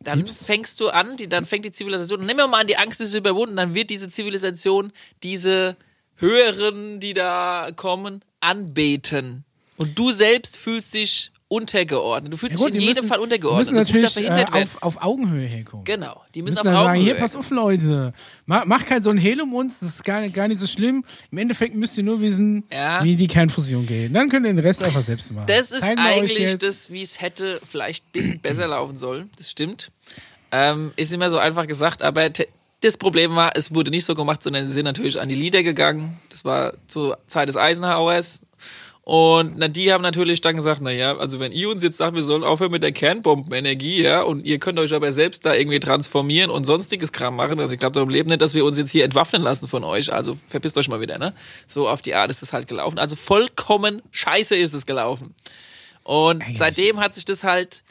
Dann 0.00 0.26
fängst 0.26 0.80
du 0.80 0.88
an, 0.88 1.16
die, 1.16 1.28
dann 1.28 1.46
fängt 1.46 1.64
die 1.64 1.72
Zivilisation, 1.72 2.20
nehmen 2.24 2.38
wir 2.38 2.48
mal 2.48 2.60
an, 2.60 2.66
die 2.66 2.76
Angst 2.76 3.00
ist 3.00 3.14
überwunden, 3.14 3.56
dann 3.56 3.74
wird 3.74 3.90
diese 3.90 4.08
Zivilisation 4.08 4.92
diese 5.22 5.76
höheren, 6.16 7.00
die 7.00 7.14
da 7.14 7.70
kommen, 7.74 8.22
anbeten. 8.40 9.44
Und 9.76 9.98
du 9.98 10.12
selbst 10.12 10.58
fühlst 10.58 10.92
dich 10.92 11.32
untergeordnet. 11.50 12.32
Du 12.32 12.36
fühlst 12.36 12.56
Ja 12.56 12.64
gut, 12.64 12.68
dich 12.74 12.76
in 12.76 12.88
jedem 12.88 12.94
müssen, 13.02 13.08
Fall 13.08 13.18
die 13.18 13.22
untergeordnet. 13.24 13.72
müssen 13.72 13.74
das 13.74 13.88
muss 13.88 13.96
ja 13.96 14.02
natürlich 14.02 14.28
verhindert 14.28 14.56
äh, 14.56 14.62
auf, 14.62 14.82
auf 14.96 15.02
Augenhöhe 15.02 15.46
herkommen. 15.48 15.84
Genau, 15.84 16.22
die 16.34 16.42
müssen 16.42 16.54
müssen 16.54 16.58
auf 16.60 16.64
dann 16.64 16.74
sagen, 16.74 16.88
Augenhöhe. 16.90 17.04
hier, 17.04 17.14
pass 17.16 17.34
auf, 17.34 17.50
Leute. 17.50 18.14
Mach, 18.46 18.64
mach 18.66 18.86
kein 18.86 19.02
so 19.02 19.10
ein 19.10 19.18
Hehl 19.18 19.40
um 19.42 19.52
uns, 19.52 19.80
das 19.80 19.88
ist 19.88 20.04
gar, 20.04 20.26
gar 20.28 20.46
nicht 20.46 20.60
so 20.60 20.68
schlimm. 20.68 21.04
Im 21.32 21.38
Endeffekt 21.38 21.74
müsst 21.74 21.98
ihr 21.98 22.04
nur 22.04 22.20
wissen, 22.20 22.62
Ja. 22.72 23.02
wie 23.02 23.16
die 23.16 23.26
Kernfusion 23.26 23.84
geht. 23.84 24.14
Dann 24.14 24.28
könnt 24.28 24.46
ihr 24.46 24.52
den 24.52 24.60
Rest 24.60 24.84
einfach 24.84 25.02
selbst 25.02 25.32
machen. 25.32 25.46
Das 25.48 25.72
ist 25.72 25.80
Zeigen 25.80 25.98
eigentlich 26.00 26.56
das, 26.58 26.88
wie 26.90 27.02
es 27.02 27.20
hätte 27.20 27.60
vielleicht 27.68 28.04
ein 28.06 28.12
bisschen 28.12 28.38
besser 28.38 28.68
laufen 28.68 28.96
sollen. 28.96 29.28
Das 29.36 29.50
stimmt. 29.50 29.90
Ähm, 30.52 30.92
ist 30.96 31.12
immer 31.12 31.30
so 31.30 31.38
einfach 31.38 31.66
gesagt, 31.66 32.02
aber 32.02 32.30
das 32.80 32.96
Problem 32.96 33.34
war, 33.34 33.52
es 33.56 33.74
wurde 33.74 33.90
nicht 33.90 34.04
so 34.04 34.14
gemacht, 34.14 34.42
sondern 34.42 34.66
sie 34.66 34.72
sind 34.72 34.84
natürlich 34.84 35.20
an 35.20 35.28
die 35.28 35.34
Lieder 35.34 35.62
gegangen. 35.62 36.18
Das 36.30 36.44
war 36.44 36.74
zur 36.86 37.18
Zeit 37.26 37.48
des 37.48 37.56
Eisenhowers. 37.56 38.40
Und 39.02 39.56
na, 39.56 39.68
die 39.68 39.92
haben 39.92 40.02
natürlich 40.02 40.40
dann 40.40 40.56
gesagt, 40.56 40.80
na 40.82 40.90
ja, 40.90 41.16
also 41.16 41.40
wenn 41.40 41.52
ihr 41.52 41.68
uns 41.70 41.82
jetzt 41.82 41.96
sagt, 41.96 42.14
wir 42.14 42.22
sollen 42.22 42.44
aufhören 42.44 42.70
mit 42.70 42.82
der 42.82 42.92
Kernbombenenergie, 42.92 44.02
ja, 44.02 44.22
und 44.22 44.44
ihr 44.44 44.58
könnt 44.58 44.78
euch 44.78 44.92
aber 44.92 45.12
selbst 45.12 45.44
da 45.46 45.54
irgendwie 45.54 45.80
transformieren 45.80 46.50
und 46.50 46.64
sonstiges 46.64 47.10
Kram 47.10 47.34
machen, 47.34 47.58
also 47.60 47.72
ich 47.72 47.80
glaube 47.80 47.94
doch 47.94 48.02
im 48.02 48.10
Leben 48.10 48.28
nicht, 48.28 48.42
dass 48.42 48.54
wir 48.54 48.64
uns 48.64 48.76
jetzt 48.78 48.90
hier 48.90 49.04
entwaffnen 49.04 49.42
lassen 49.42 49.68
von 49.68 49.84
euch, 49.84 50.12
also 50.12 50.38
verpisst 50.48 50.76
euch 50.76 50.88
mal 50.88 51.00
wieder, 51.00 51.18
ne? 51.18 51.32
So 51.66 51.88
auf 51.88 52.02
die 52.02 52.14
Art 52.14 52.30
ist 52.30 52.42
es 52.42 52.52
halt 52.52 52.68
gelaufen. 52.68 52.98
Also 52.98 53.16
vollkommen 53.16 54.02
scheiße 54.10 54.54
ist 54.54 54.74
es 54.74 54.84
gelaufen. 54.86 55.34
Und 56.04 56.42
Eigentlich. 56.42 56.58
seitdem 56.58 57.00
hat 57.00 57.14
sich 57.14 57.24
das 57.24 57.42
halt 57.42 57.82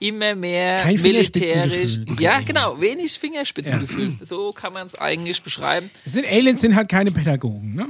immer 0.00 0.34
mehr 0.34 0.78
Kein 0.78 1.00
militärisch. 1.00 1.98
Ja, 2.18 2.40
genau, 2.40 2.80
wenig 2.80 3.18
Fingerspitzengefühl. 3.18 4.14
So 4.22 4.52
kann 4.52 4.72
man 4.72 4.86
es 4.86 4.94
eigentlich 4.98 5.42
beschreiben. 5.42 5.90
Es 6.04 6.14
sind 6.14 6.26
Aliens 6.26 6.60
sind 6.60 6.74
halt 6.74 6.88
keine 6.88 7.12
Pädagogen, 7.12 7.74
ne? 7.74 7.88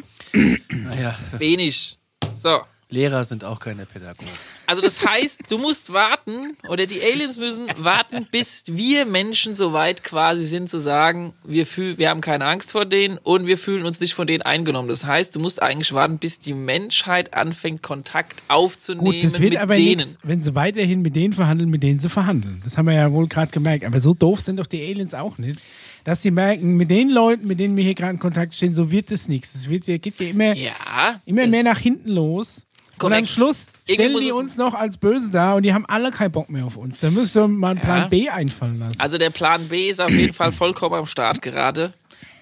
Naja, 0.69 1.19
Wenig. 1.39 1.99
So. 2.35 2.61
Lehrer 2.91 3.25
sind 3.25 3.45
auch 3.45 3.59
keine 3.61 3.87
Pädagogen. 3.87 4.31
Also 4.67 4.81
das 4.81 5.05
heißt, 5.05 5.51
du 5.51 5.59
musst 5.59 5.93
warten 5.93 6.57
oder 6.69 6.87
die 6.87 7.01
Aliens 7.03 7.39
müssen 7.39 7.67
warten, 7.79 8.29
bis 8.31 8.63
wir 8.67 9.05
Menschen 9.05 9.55
so 9.55 9.73
weit 9.73 10.05
quasi 10.05 10.47
sind 10.47 10.71
zu 10.71 10.79
sagen, 10.79 11.33
wir 11.45 11.67
fühlen, 11.67 11.99
wir 11.99 12.09
haben 12.11 12.21
keine 12.21 12.45
Angst 12.47 12.71
vor 12.71 12.85
denen 12.85 13.19
und 13.19 13.47
wir 13.47 13.59
fühlen 13.59 13.85
uns 13.85 13.99
nicht 14.01 14.15
von 14.15 14.27
denen 14.27 14.43
eingenommen. 14.43 14.89
Das 14.89 15.05
heißt, 15.05 15.35
du 15.35 15.41
musst 15.41 15.61
eigentlich 15.61 15.93
warten, 15.93 16.19
bis 16.19 16.39
die 16.39 16.55
Menschheit 16.55 17.35
anfängt 17.35 17.83
Kontakt 17.83 18.41
aufzunehmen 18.49 19.05
Gut, 19.07 19.25
das 19.25 19.41
wird 19.41 19.55
mit 19.55 19.61
aber 19.61 19.75
denen. 19.75 19.97
nichts, 19.97 20.19
wenn 20.23 20.41
sie 20.41 20.55
weiterhin 20.55 21.03
mit 21.03 21.17
denen 21.17 21.33
verhandeln, 21.33 21.71
mit 21.71 21.83
denen 21.83 21.99
sie 21.99 22.09
verhandeln. 22.11 22.61
Das 22.65 22.79
haben 22.79 22.87
wir 22.87 22.95
ja 22.95 23.11
wohl 23.11 23.27
gerade 23.27 23.51
gemerkt. 23.51 23.85
Aber 23.85 23.99
so 23.99 24.15
doof 24.15 24.41
sind 24.41 24.59
doch 24.59 24.67
die 24.67 24.83
Aliens 24.83 25.15
auch 25.15 25.37
nicht. 25.39 25.61
Dass 26.05 26.21
die 26.21 26.31
merken, 26.31 26.77
mit 26.77 26.91
den 26.91 27.11
Leuten, 27.11 27.47
mit 27.47 27.59
denen 27.59 27.77
wir 27.77 27.85
hier 27.85 27.95
gerade 27.95 28.13
in 28.13 28.19
Kontakt 28.19 28.55
stehen, 28.55 28.75
so 28.75 28.91
wird 28.91 29.11
es 29.11 29.27
nichts. 29.27 29.55
Es 29.55 29.69
wird, 29.69 29.85
geht 29.87 30.21
ja 30.21 30.29
immer, 30.29 30.55
Ja, 30.55 31.21
immer 31.25 31.47
mehr 31.47 31.63
nach 31.63 31.79
hinten 31.79 32.11
los. 32.11 32.67
Und 32.93 32.99
Korrekt. 32.99 33.19
am 33.21 33.27
Schluss 33.27 33.67
stellen 33.91 34.21
die 34.21 34.31
uns 34.31 34.57
noch 34.57 34.75
als 34.75 34.99
Böse 34.99 35.31
da 35.31 35.55
und 35.55 35.65
die 35.65 35.75
haben 35.75 35.85
alle 35.87 36.11
keinen 36.13 36.31
Bock 36.31 36.49
mehr 36.49 36.65
auf 36.65 36.77
uns. 36.77 37.01
Da 37.01 37.11
müsst 37.11 37.37
ihr 37.37 37.49
mal 37.49 37.71
einen 37.73 37.81
Plan 37.81 38.03
Ja. 38.03 38.07
B 38.07 38.29
einfallen 38.29 38.79
lassen. 38.79 39.01
Also 39.01 39.19
der 39.19 39.31
Plan 39.31 39.67
B 39.69 39.89
ist 39.91 40.01
auf 40.01 40.13
jeden 40.13 40.33
Fall 40.33 40.53
vollkommen 40.53 40.95
am 40.95 41.07
Start 41.07 41.43
gerade. 41.43 41.93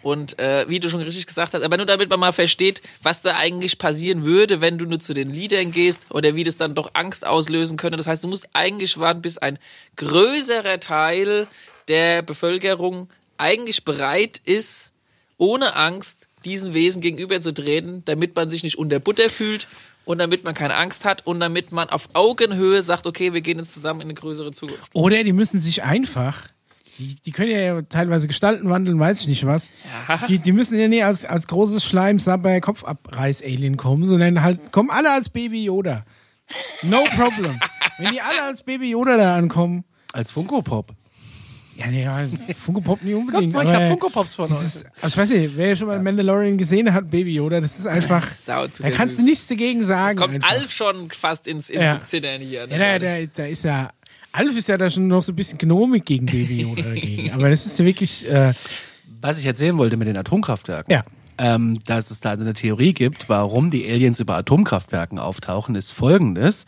Und 0.03 0.37
äh, 0.40 0.68
wie 0.68 0.81
du 0.81 0.90
schon 0.90 1.01
richtig 1.01 1.27
gesagt 1.27 1.55
hast, 1.55 1.62
aber 1.62 1.77
nur 1.77 1.87
damit 1.87 2.11
man 2.11 2.18
mal 2.18 2.33
versteht, 2.33 2.83
was 3.05 3.22
da 3.22 3.37
eigentlich 3.37 3.79
passieren 3.79 4.25
würde, 4.25 4.61
wenn 4.61 4.77
du 4.77 4.85
nur 4.85 4.98
zu 4.98 5.14
den 5.14 5.31
Liedern 5.31 5.70
gehst 5.70 6.01
oder 6.11 6.35
wie 6.35 6.42
das 6.42 6.57
dann 6.57 6.75
doch 6.75 6.90
Angst 6.94 7.25
auslösen 7.25 7.77
könnte. 7.77 7.96
Das 7.96 8.09
heißt, 8.09 8.25
du 8.25 8.29
musst 8.29 8.48
eigentlich 8.53 8.98
warten, 8.98 9.22
bis 9.22 9.38
ein 9.38 9.59
größerer 9.96 10.81
Teil 10.81 11.46
der 11.88 12.22
Bevölkerung 12.22 13.09
eigentlich 13.38 13.85
bereit 13.85 14.40
ist, 14.45 14.92
ohne 15.38 15.75
Angst 15.77 16.29
diesen 16.45 16.75
Wesen 16.75 17.01
gegenüberzutreten, 17.01 18.05
damit 18.05 18.35
man 18.37 18.51
sich 18.51 18.62
nicht 18.62 18.79
unter 18.79 18.99
Butter 18.99 19.29
fühlt 19.29 19.68
und 20.05 20.18
damit 20.18 20.45
man 20.45 20.55
keine 20.55 20.75
Angst 20.77 21.05
hat 21.05 21.27
und 21.27 21.40
damit 21.40 21.73
man 21.73 21.88
auf 21.88 22.09
Augenhöhe 22.14 22.83
sagt, 22.83 23.07
okay, 23.07 23.33
wir 23.33 23.40
gehen 23.40 23.59
jetzt 23.59 23.73
zusammen 23.73 24.01
in 24.01 24.07
eine 24.07 24.14
größere 24.14 24.53
Zukunft. 24.53 24.90
Oder 24.92 25.23
die 25.23 25.33
müssen 25.33 25.61
sich 25.61 25.85
einfach, 25.85 26.49
die, 26.99 27.14
die 27.14 27.33
können 27.33 27.51
ja 27.51 27.83
teilweise 27.83 28.27
Gestalten 28.27 28.68
wandeln, 28.68 28.99
weiß 28.99 29.21
ich 29.21 29.29
nicht 29.29 29.47
was. 29.47 29.68
Ja. 30.09 30.18
Die, 30.27 30.38
die 30.38 30.53
müssen 30.53 30.79
ja 30.79 30.88
nicht 30.88 31.05
als, 31.05 31.25
als 31.25 31.47
großes 31.47 31.85
Schleim, 31.85 32.18
Sabber, 32.18 32.61
Kopfabreiß-Alien 32.61 33.77
kommen, 33.77 34.07
sondern 34.07 34.42
halt 34.42 34.73
kommen 34.73 34.90
alle 34.90 35.12
als 35.12 35.31
Baby 35.31 35.64
Yoda. 35.64 36.05
No 36.83 37.05
problem. 37.16 37.61
Wenn 37.99 38.12
die 38.12 38.21
alle 38.21 38.42
als 38.42 38.62
Baby 38.64 38.90
Yoda 38.90 39.16
da 39.16 39.37
ankommen, 39.37 39.85
Als 40.12 40.33
Funko 40.33 40.62
Pop. 40.62 40.92
Ja, 41.76 41.87
nee, 41.87 42.02
ja, 42.04 42.20
Funko 42.62 42.80
Pop 42.80 43.02
nicht 43.02 43.14
Guck 43.14 43.20
unbedingt. 43.26 43.52
mal, 43.54 43.64
ich 43.64 43.72
hab 43.72 43.87
Funko 43.88 44.08
Pops 44.11 44.35
von 44.35 44.50
euch. 44.52 44.58
ist, 44.61 44.85
also 45.00 45.06
ich 45.08 45.16
weiß 45.16 45.30
nicht, 45.30 45.56
wer 45.56 45.74
schon 45.76 45.88
mal 45.88 46.00
Mandalorian 46.02 46.56
gesehen 46.58 46.92
hat, 46.92 47.11
Baby 47.11 47.35
Yoda, 47.35 47.61
das 47.61 47.78
ist 47.78 47.87
einfach, 47.87 48.26
Sau 48.46 48.66
da 48.66 48.90
kannst 48.90 49.18
du 49.18 49.22
nichts 49.22 49.46
dagegen 49.46 49.85
sagen. 49.85 50.18
Kommt 50.18 50.35
einfach. 50.35 50.50
Alf 50.50 50.70
schon 50.72 51.11
fast 51.11 51.46
ins, 51.46 51.70
ins 51.70 51.80
Ja. 51.82 52.00
Zittern 52.06 52.40
hier. 52.40 52.66
ne? 52.66 52.72
Ja, 52.78 52.98
da, 52.98 53.20
da, 53.20 53.26
da 53.37 53.44
ist 53.46 53.64
ja, 53.64 53.90
Alf 54.32 54.56
ist 54.56 54.68
ja 54.68 54.76
da 54.78 54.88
schon 54.90 55.08
noch 55.08 55.22
so 55.22 55.32
ein 55.32 55.37
bisschen 55.37 55.58
gnomig 55.58 56.04
gegen 56.04 56.26
Baby 56.26 56.62
Yoda 56.62 56.82
dagegen. 56.94 57.30
Aber 57.32 57.48
das 57.50 57.66
ist 57.66 57.78
ja 57.78 57.85
wirklich, 57.85 58.28
äh, 58.30 58.52
Was 59.20 59.38
ich 59.38 59.46
erzählen 59.46 59.76
wollte 59.78 59.96
mit 59.96 60.08
den 60.08 60.16
Atomkraftwerken. 60.16 60.92
ja. 60.92 61.04
ähm, 61.38 61.78
dass 61.87 62.11
es 62.11 62.20
da 62.20 62.30
also 62.30 62.44
eine 62.44 62.52
Theorie 62.54 62.92
gibt, 62.92 63.28
warum 63.28 63.70
die 63.70 63.90
Aliens 63.90 64.20
über 64.20 64.37
Atomkraftwerken 64.37 65.18
auftauchen, 65.18 65.74
ist 65.74 65.90
folgendes, 65.90 66.66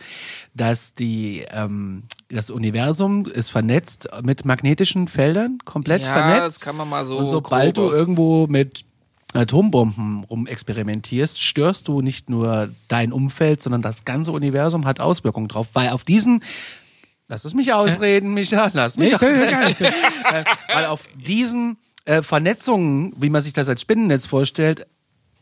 dass 0.54 0.94
die 0.94 1.44
ähm, 1.52 2.04
das 2.34 2.50
Universum 2.50 3.26
ist 3.26 3.50
vernetzt 3.50 4.08
mit 4.22 4.44
magnetischen 4.44 5.08
Feldern, 5.08 5.58
komplett 5.64 6.04
Ja, 6.04 6.12
vernetzt. 6.12 6.56
das 6.56 6.60
kann 6.60 6.76
man 6.76 6.88
mal 6.88 7.06
so 7.06 7.16
Und 7.16 7.26
sobald 7.28 7.76
du 7.76 7.90
irgendwo 7.90 8.46
mit 8.46 8.84
Atombomben 9.32 10.24
rumexperimentierst, 10.24 11.40
störst 11.42 11.88
du 11.88 12.00
nicht 12.02 12.30
nur 12.30 12.70
dein 12.88 13.12
Umfeld, 13.12 13.62
sondern 13.62 13.82
das 13.82 14.04
ganze 14.04 14.32
Universum 14.32 14.86
hat 14.86 15.00
Auswirkungen 15.00 15.48
drauf, 15.48 15.68
weil 15.74 15.88
auf 15.90 16.04
diesen 16.04 16.42
Lass 17.26 17.44
es 17.46 17.54
mich 17.54 17.72
ausreden, 17.72 18.34
Micha, 18.34 18.70
lass 18.74 18.98
mich 18.98 19.10
ja 19.10 19.16
ausreden. 19.16 19.94
Äh, 20.32 20.44
weil 20.74 20.84
auf 20.86 21.02
diesen 21.26 21.78
äh, 22.04 22.20
Vernetzungen, 22.22 23.12
wie 23.16 23.30
man 23.30 23.42
sich 23.42 23.54
das 23.54 23.68
als 23.68 23.80
Spinnennetz 23.80 24.26
vorstellt, 24.26 24.86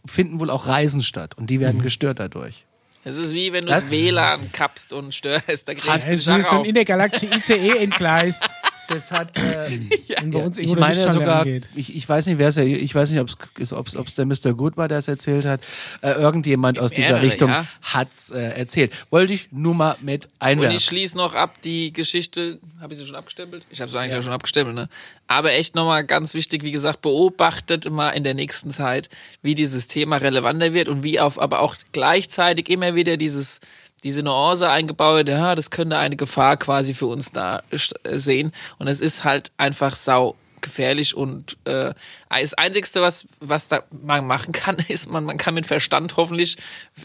finden 0.07 0.39
wohl 0.41 0.49
auch 0.51 0.67
Reisen 0.69 1.03
statt 1.03 1.37
und 1.37 1.51
die 1.51 1.59
werden 1.61 1.79
Mhm. 1.79 1.83
gestört 1.83 2.21
dadurch. 2.21 2.67
Es 3.05 3.17
ist 3.17 3.33
wie 3.33 3.53
wenn 3.53 3.65
du 3.65 3.71
Das- 3.73 3.91
WLAN 3.91 4.53
kappst 4.53 4.93
und 4.93 5.15
störst. 5.15 5.67
Da 5.67 5.75
kriegst 5.75 5.87
Ja, 5.88 5.99
du 5.99 6.05
es 6.05 6.21
ist 6.21 6.25
so 6.27 6.33
ein 6.33 6.45
auf. 6.45 6.67
intergalaktische 6.67 7.27
ICE 7.27 7.79
entgleist. 7.79 8.43
Das 8.88 9.11
hat 9.11 9.37
äh, 9.37 9.79
Und 10.23 10.31
bei 10.31 10.38
uns 10.38 10.59
ich 10.59 10.75
meine 10.77 11.11
sogar, 11.11 11.47
ich, 11.47 11.97
ich 11.97 12.09
weiß 12.09 12.27
nicht, 12.27 12.38
wer 12.38 12.49
es 12.49 12.57
ja, 12.57 12.62
ich 12.62 12.95
weiß 12.95 13.11
nicht, 13.11 13.21
ob 13.21 13.29
es 13.59 13.73
ob's, 13.73 13.97
ob's 13.97 14.14
der 14.14 14.27
Mr. 14.27 14.55
Good 14.55 14.77
war, 14.77 14.88
der 14.88 14.99
es 14.99 15.09
erzählt 15.09 15.45
hat. 15.45 15.61
Äh, 16.03 16.12
irgendjemand 16.12 16.79
aus 16.79 16.90
dieser 16.90 17.14
Mehrere, 17.14 17.27
Richtung 17.27 17.51
ja. 17.51 17.66
hat's 17.83 18.31
äh, 18.31 18.40
erzählt. 18.40 18.92
Wollte 19.11 19.33
ich 19.33 19.51
nur 19.51 19.75
mal 19.75 19.97
mit 20.01 20.27
Und 20.27 20.33
einwerfen. 20.40 20.77
ich 20.77 20.85
schließe 20.85 21.16
noch 21.16 21.35
ab 21.35 21.61
die 21.62 21.92
Geschichte. 21.92 22.59
Habe 22.81 22.95
ich 22.95 23.01
sie 23.01 23.07
schon 23.07 23.16
abgestempelt? 23.16 23.64
Ich 23.71 23.81
habe 23.81 23.90
sie 23.90 23.99
eigentlich 23.99 24.18
auch 24.18 24.23
schon 24.23 24.33
abgestempelt, 24.33 24.75
ne? 24.75 24.88
Aber 25.27 25.53
echt 25.53 25.75
nochmal 25.75 26.05
ganz 26.05 26.35
wichtig, 26.35 26.62
wie 26.62 26.73
gesagt, 26.73 27.01
beobachtet 27.01 27.90
mal 27.90 28.11
in 28.11 28.25
der 28.25 28.35
nächsten 28.35 28.71
Zeit, 28.71 29.09
wie 29.40 29.55
dieses 29.55 29.87
Thema 29.87 30.16
relevanter 30.16 30.75
wird 30.75 30.88
und 30.88 31.03
wie 31.03 31.21
auf 31.21 31.40
aber 31.40 31.61
auch 31.61 31.77
gleichzeitig 31.92 32.68
immer 32.68 32.95
wieder 32.95 33.16
dieses 33.16 33.61
diese 34.05 34.23
Nuance 34.23 34.69
eingebaut, 34.69 35.29
ja, 35.29 35.55
das 35.55 35.71
könnte 35.71 35.97
eine 35.99 36.17
Gefahr 36.17 36.57
quasi 36.57 36.95
für 36.95 37.07
uns 37.07 37.31
da 37.31 37.62
äh, 37.71 38.19
sehen. 38.19 38.53
Und 38.79 38.88
es 38.88 39.01
ist 39.01 39.25
halt 39.25 39.53
einfach 39.59 39.97
sau 39.97 40.35
gefährlich 40.61 41.17
und 41.17 41.57
äh, 41.65 41.93
das 42.31 42.55
Einzigste, 42.55 43.03
was, 43.03 43.27
was 43.41 43.67
da 43.69 43.83
man 43.91 44.25
machen 44.27 44.53
kann, 44.53 44.77
ist, 44.88 45.11
man, 45.11 45.25
man 45.25 45.37
kann 45.37 45.55
mit 45.55 45.67
Verstand 45.67 46.17
hoffentlich 46.17 46.57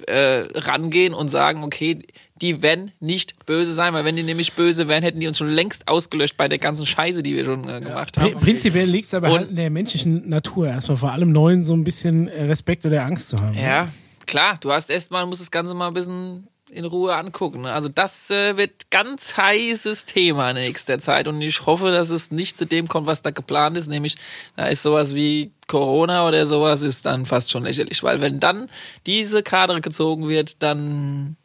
äh, 0.06 0.46
rangehen 0.54 1.14
und 1.14 1.30
sagen, 1.30 1.64
okay, 1.64 2.04
die 2.40 2.62
werden 2.62 2.92
nicht 3.00 3.48
böse 3.48 3.74
sein, 3.74 3.96
weil 3.96 4.06
wenn 4.06 4.16
die 4.16 4.22
nämlich 4.22 4.54
böse 4.54 4.88
wären, 4.88 5.02
hätten 5.02 5.20
die 5.20 5.28
uns 5.28 5.40
schon 5.40 5.50
längst 5.50 5.88
ausgelöscht 5.88 6.38
bei 6.38 6.48
der 6.48 6.60
ganzen 6.60 6.86
Scheiße, 6.86 7.24
die 7.24 7.36
wir 7.36 7.46
schon 7.46 7.68
äh, 7.68 7.82
gemacht 7.82 8.16
Pri- 8.16 8.34
haben. 8.34 8.40
Prinzipiell 8.40 8.88
liegt 8.88 9.08
es 9.08 9.16
aber 9.16 9.32
Und- 9.32 9.38
halt 9.40 9.50
in 9.50 9.56
der 9.56 9.72
menschlichen 9.72 10.30
Natur, 10.30 10.68
erstmal 10.68 10.98
vor 10.98 11.12
allem 11.14 11.32
Neuen 11.32 11.64
so 11.64 11.74
ein 11.74 11.84
bisschen 11.84 12.28
äh, 12.28 12.44
Respekt 12.44 12.86
oder 12.86 13.04
Angst 13.06 13.30
zu 13.30 13.38
haben. 13.38 13.58
Ja, 13.58 13.88
klar, 14.28 14.58
du 14.62 14.72
hast 14.72 14.92
erstmal, 14.92 15.26
musst 15.26 15.42
das 15.42 15.50
Ganze 15.50 15.74
mal 15.74 15.88
ein 15.88 15.96
bisschen 15.96 16.48
in 16.70 16.86
Ruhe 16.86 17.16
angucken. 17.16 17.62
Ne? 17.62 17.72
Also 17.72 17.90
das 17.90 18.30
äh, 18.30 18.58
wird 18.58 18.90
ganz 18.90 19.38
heißes 19.38 20.06
Thema 20.06 20.50
in 20.52 20.58
nächster 20.58 21.00
Zeit 21.00 21.28
und 21.28 21.42
ich 21.42 21.66
hoffe, 21.66 21.92
dass 21.92 22.10
es 22.10 22.32
nicht 22.32 22.58
zu 22.58 22.66
dem 22.66 22.88
kommt, 22.88 23.08
was 23.08 23.22
da 23.22 23.32
geplant 23.32 23.78
ist, 23.78 23.88
nämlich 23.88 24.16
da 24.56 24.66
ist 24.66 24.84
sowas 24.84 25.16
wie 25.16 25.52
Corona 25.68 26.28
oder 26.28 26.48
sowas 26.48 26.82
ist 26.82 27.06
dann 27.06 27.26
fast 27.26 27.52
schon 27.52 27.64
lächerlich, 27.64 28.04
weil 28.04 28.22
wenn 28.22 28.40
dann 28.40 28.70
diese 29.06 29.44
Kadre 29.44 29.82
gezogen 29.82 30.28
wird, 30.28 30.62
dann 30.64 31.38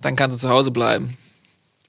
dann 0.00 0.16
kannst 0.16 0.36
du 0.36 0.48
zu 0.48 0.48
Hause 0.48 0.70
bleiben. 0.70 1.17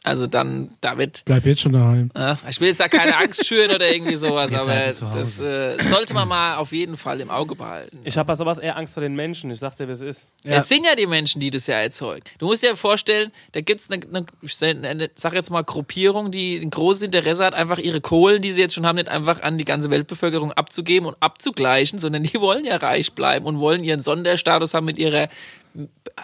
Also 0.01 0.27
dann, 0.27 0.69
da 0.79 0.97
wird 0.97 1.23
Bleib 1.25 1.45
jetzt 1.45 1.59
schon 1.59 1.73
daheim. 1.73 2.09
ja, 2.15 2.38
ich 2.49 2.62
will 2.62 2.69
jetzt 2.69 2.79
da 2.79 2.88
keine 2.88 3.17
Angst 3.17 3.45
schüren 3.45 3.69
oder 3.75 3.93
irgendwie 3.93 4.15
sowas, 4.15 4.53
aber 4.53 4.71
das 4.73 5.39
äh, 5.41 5.77
sollte 5.83 6.13
man 6.13 6.25
mal 6.25 6.55
auf 6.55 6.71
jeden 6.71 6.95
Fall 6.95 7.19
im 7.19 7.29
Auge 7.29 7.55
behalten. 7.55 7.99
Ich 8.05 8.17
habe 8.17 8.33
sowas 8.38 8.59
eher 8.59 8.77
Angst 8.77 8.93
vor 8.93 9.01
den 9.03 9.13
Menschen. 9.13 9.51
Ich 9.51 9.59
sag 9.59 9.75
dir, 9.75 9.89
wie 9.89 9.91
es 9.91 9.99
ist. 9.99 10.25
Es 10.43 10.69
sind 10.69 10.85
ja 10.85 10.95
die 10.95 11.05
Menschen, 11.05 11.41
die 11.41 11.51
das 11.51 11.67
ja 11.67 11.75
erzeugen. 11.75 12.23
Du 12.38 12.45
musst 12.45 12.63
dir 12.63 12.77
vorstellen, 12.77 13.33
da 13.51 13.59
gibt's 13.59 13.91
eine, 13.91 14.01
eine, 14.07 14.25
ich 14.41 14.55
sag- 14.55 14.83
eine, 14.85 15.09
sag 15.15 15.33
jetzt 15.33 15.49
mal, 15.51 15.65
Gruppierung, 15.65 16.31
die 16.31 16.55
ein 16.57 16.69
großes 16.69 17.01
Interesse 17.03 17.43
hat, 17.43 17.53
einfach 17.53 17.77
ihre 17.77 17.99
Kohlen, 17.99 18.41
die 18.41 18.53
sie 18.53 18.62
jetzt 18.62 18.75
schon 18.75 18.85
haben, 18.85 18.95
nicht 18.95 19.09
einfach 19.09 19.41
an 19.41 19.57
die 19.57 19.65
ganze 19.65 19.91
Weltbevölkerung 19.91 20.53
abzugeben 20.53 21.09
und 21.09 21.17
abzugleichen, 21.19 21.99
sondern 21.99 22.23
die 22.23 22.39
wollen 22.39 22.63
ja 22.63 22.77
reich 22.77 23.12
bleiben 23.12 23.45
und 23.45 23.59
wollen 23.59 23.83
ihren 23.83 23.99
Sonderstatus 23.99 24.73
haben 24.73 24.85
mit 24.85 24.97
ihrer 24.97 25.27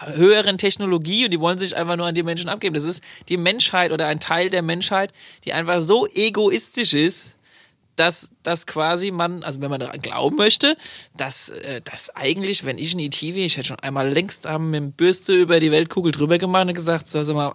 höheren 0.04 0.58
Technologie 0.58 1.24
und 1.24 1.30
die 1.30 1.40
wollen 1.40 1.58
sich 1.58 1.76
einfach 1.76 1.96
nur 1.96 2.06
an 2.06 2.14
die 2.14 2.22
Menschen 2.22 2.48
abgeben. 2.48 2.74
Das 2.74 2.84
ist 2.84 3.02
die 3.28 3.36
Menschheit 3.36 3.92
oder 3.92 4.06
ein 4.06 4.20
Teil 4.20 4.50
der 4.50 4.62
Menschheit, 4.62 5.12
die 5.44 5.52
einfach 5.52 5.80
so 5.80 6.06
egoistisch 6.14 6.94
ist, 6.94 7.36
dass, 7.96 8.30
dass 8.42 8.66
quasi 8.66 9.10
man, 9.10 9.42
also 9.42 9.60
wenn 9.60 9.70
man 9.70 9.80
daran 9.80 10.00
glauben 10.00 10.36
möchte, 10.36 10.76
dass, 11.16 11.48
äh, 11.48 11.80
dass 11.82 12.14
eigentlich, 12.14 12.64
wenn 12.64 12.78
ich 12.78 12.94
ein 12.94 13.00
ET 13.00 13.20
wäre, 13.22 13.46
ich 13.46 13.56
hätte 13.56 13.68
schon 13.68 13.80
einmal 13.80 14.12
längst 14.12 14.46
am 14.46 14.70
mit 14.70 14.80
dem 14.80 14.92
Bürste 14.92 15.32
über 15.34 15.60
die 15.60 15.70
Weltkugel 15.70 16.12
drüber 16.12 16.38
gemacht 16.38 16.68
und 16.68 16.74
gesagt, 16.74 17.08
so, 17.08 17.22
sag 17.22 17.34
mal, 17.34 17.54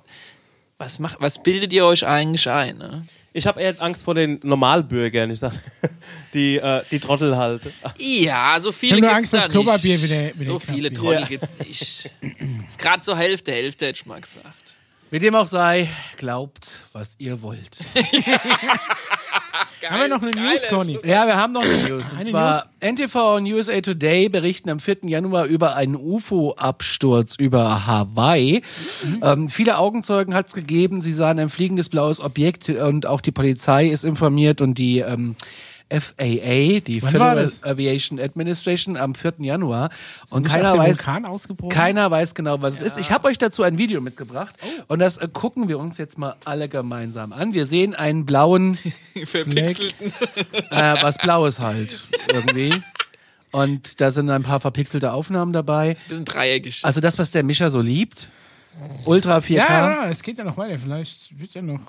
was 0.77 0.97
macht, 0.97 1.17
was 1.19 1.41
bildet 1.41 1.71
ihr 1.73 1.85
euch 1.85 2.05
eigentlich 2.05 2.49
ein? 2.49 2.79
Ne? 2.79 3.05
Ich 3.33 3.47
habe 3.47 3.61
eher 3.61 3.81
Angst 3.81 4.03
vor 4.03 4.13
den 4.13 4.39
Normalbürgern, 4.43 5.31
ich 5.31 5.39
sag, 5.39 5.53
die, 6.33 6.57
äh, 6.57 6.83
die 6.91 6.99
Trottel 6.99 7.37
halt. 7.37 7.61
Ja, 7.97 8.57
so 8.59 8.71
viele 8.73 8.95
Ich 8.95 9.01
gibt's 9.01 9.15
Angst, 9.15 9.33
da 9.33 9.37
dass 9.37 9.47
Klopapier 9.49 9.97
nicht. 9.97 10.03
wieder- 10.03 10.33
wieder 10.39 10.45
so 10.51 10.59
viele. 10.59 10.91
Trottel 10.91 11.21
Ja. 11.21 11.27
gibt's 11.27 11.51
nicht. 11.59 12.09
ist 12.67 12.77
gerade 12.79 13.01
so 13.03 13.15
Hälfte, 13.15 13.51
Hälfte, 13.53 13.85
hätte 13.87 13.99
ich 14.01 14.05
mal 14.05 14.19
gesagt. 14.19 14.47
Wie 15.11 15.19
dem 15.19 15.35
auch 15.35 15.47
sei, 15.47 15.87
glaubt, 16.17 16.79
was 16.93 17.15
ihr 17.19 17.41
wollt. 17.41 17.77
Haben 19.89 20.01
wir 20.01 20.07
noch 20.07 20.21
eine 20.21 20.31
News, 20.31 20.67
Conny? 20.69 20.99
Ja, 21.03 21.25
wir 21.25 21.35
haben 21.35 21.53
noch 21.53 21.63
eine 21.63 21.77
News. 21.89 22.11
Und 22.11 22.17
Eine 22.19 22.29
zwar 22.29 22.69
NTV 22.81 23.35
und 23.37 23.45
USA 23.51 23.81
Today 23.81 24.29
berichten 24.29 24.69
am 24.69 24.79
4. 24.79 24.97
Januar 25.03 25.45
über 25.45 25.75
einen 25.75 25.95
UFO-Absturz 25.95 27.35
über 27.35 27.87
Hawaii. 27.87 28.61
Ähm, 29.21 29.49
viele 29.49 29.77
Augenzeugen 29.77 30.33
hat 30.33 30.47
es 30.47 30.53
gegeben. 30.53 31.01
Sie 31.01 31.13
sahen 31.13 31.39
ein 31.39 31.49
fliegendes 31.49 31.89
blaues 31.89 32.19
Objekt 32.19 32.69
und 32.69 33.05
auch 33.05 33.21
die 33.21 33.31
Polizei 33.31 33.87
ist 33.87 34.03
informiert 34.03 34.61
und 34.61 34.77
die 34.77 34.99
ähm, 34.99 35.35
FAA, 35.91 36.79
die 36.79 37.01
Wann 37.01 37.11
Federal? 37.11 37.51
Aviation 37.63 38.19
Administration, 38.19 38.95
am 38.97 39.13
4. 39.13 39.33
Januar. 39.39 39.89
Und 40.29 40.43
Nicht 40.43 40.53
keiner 40.55 40.77
weiß, 40.77 40.97
Vulkan 40.99 41.25
ausgebrochen? 41.25 41.69
keiner 41.73 42.09
weiß 42.09 42.33
genau, 42.33 42.61
was 42.61 42.75
es 42.75 42.81
ist. 42.81 42.99
Ich 42.99 43.11
habe 43.11 43.27
euch 43.27 43.37
dazu 43.37 43.63
ein 43.63 43.77
Video 43.77 43.99
mitgebracht 44.01 44.55
und 44.87 44.99
das 44.99 45.17
äh, 45.17 45.27
gucken 45.31 45.67
wir 45.67 45.77
uns 45.79 45.97
jetzt 45.97 46.17
mal 46.17 46.35
alle 46.45 46.69
gemeinsam 46.69 47.33
an. 47.33 47.53
Wir 47.53 47.65
sehen 47.65 47.93
einen 47.93 48.25
blauen 48.25 48.77
Verpixelten. 49.25 50.13
äh, 50.69 50.95
was 51.01 51.17
Blaues 51.17 51.59
halt 51.59 52.03
irgendwie. 52.31 52.81
Und 53.51 53.99
da 53.99 54.11
sind 54.11 54.29
ein 54.29 54.43
paar 54.43 54.61
verpixelte 54.61 55.11
Aufnahmen 55.11 55.51
dabei. 55.51 55.95
Bisschen 56.07 56.23
dreieckig. 56.23 56.79
Also 56.83 57.01
das, 57.01 57.17
was 57.19 57.31
der 57.31 57.43
Mischer 57.43 57.69
so 57.69 57.81
liebt. 57.81 58.29
Ultra 59.03 59.39
4K. 59.39 59.51
Ja, 59.55 59.91
ja, 60.05 60.09
es 60.09 60.21
geht 60.21 60.37
ja 60.37 60.45
noch 60.45 60.55
weiter. 60.55 60.79
Vielleicht 60.79 61.37
wird 61.37 61.53
ja 61.53 61.61
noch. 61.61 61.81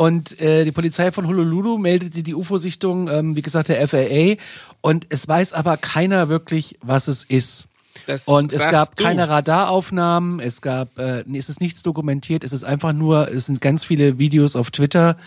Und 0.00 0.40
äh, 0.40 0.64
die 0.64 0.72
Polizei 0.72 1.12
von 1.12 1.26
Honolulu 1.26 1.76
meldete 1.76 2.22
die 2.22 2.34
UFO-Sichtung, 2.34 3.10
ähm, 3.10 3.36
wie 3.36 3.42
gesagt, 3.42 3.68
der 3.68 3.86
FAA. 3.86 4.36
Und 4.80 5.04
es 5.10 5.28
weiß 5.28 5.52
aber 5.52 5.76
keiner 5.76 6.30
wirklich, 6.30 6.78
was 6.80 7.06
es 7.06 7.22
ist. 7.22 7.68
Das 8.06 8.26
Und 8.26 8.50
es 8.50 8.66
gab 8.66 8.96
du. 8.96 9.04
keine 9.04 9.28
Radaraufnahmen, 9.28 10.40
es 10.40 10.62
gab, 10.62 10.98
äh, 10.98 11.22
es 11.36 11.50
ist 11.50 11.60
nichts 11.60 11.82
dokumentiert, 11.82 12.44
es 12.44 12.54
ist 12.54 12.64
einfach 12.64 12.94
nur, 12.94 13.30
es 13.30 13.44
sind 13.44 13.60
ganz 13.60 13.84
viele 13.84 14.18
Videos 14.18 14.56
auf 14.56 14.70
Twitter, 14.70 15.18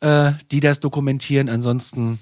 äh, 0.00 0.32
die 0.50 0.60
das 0.60 0.80
dokumentieren. 0.80 1.48
Ansonsten 1.48 2.18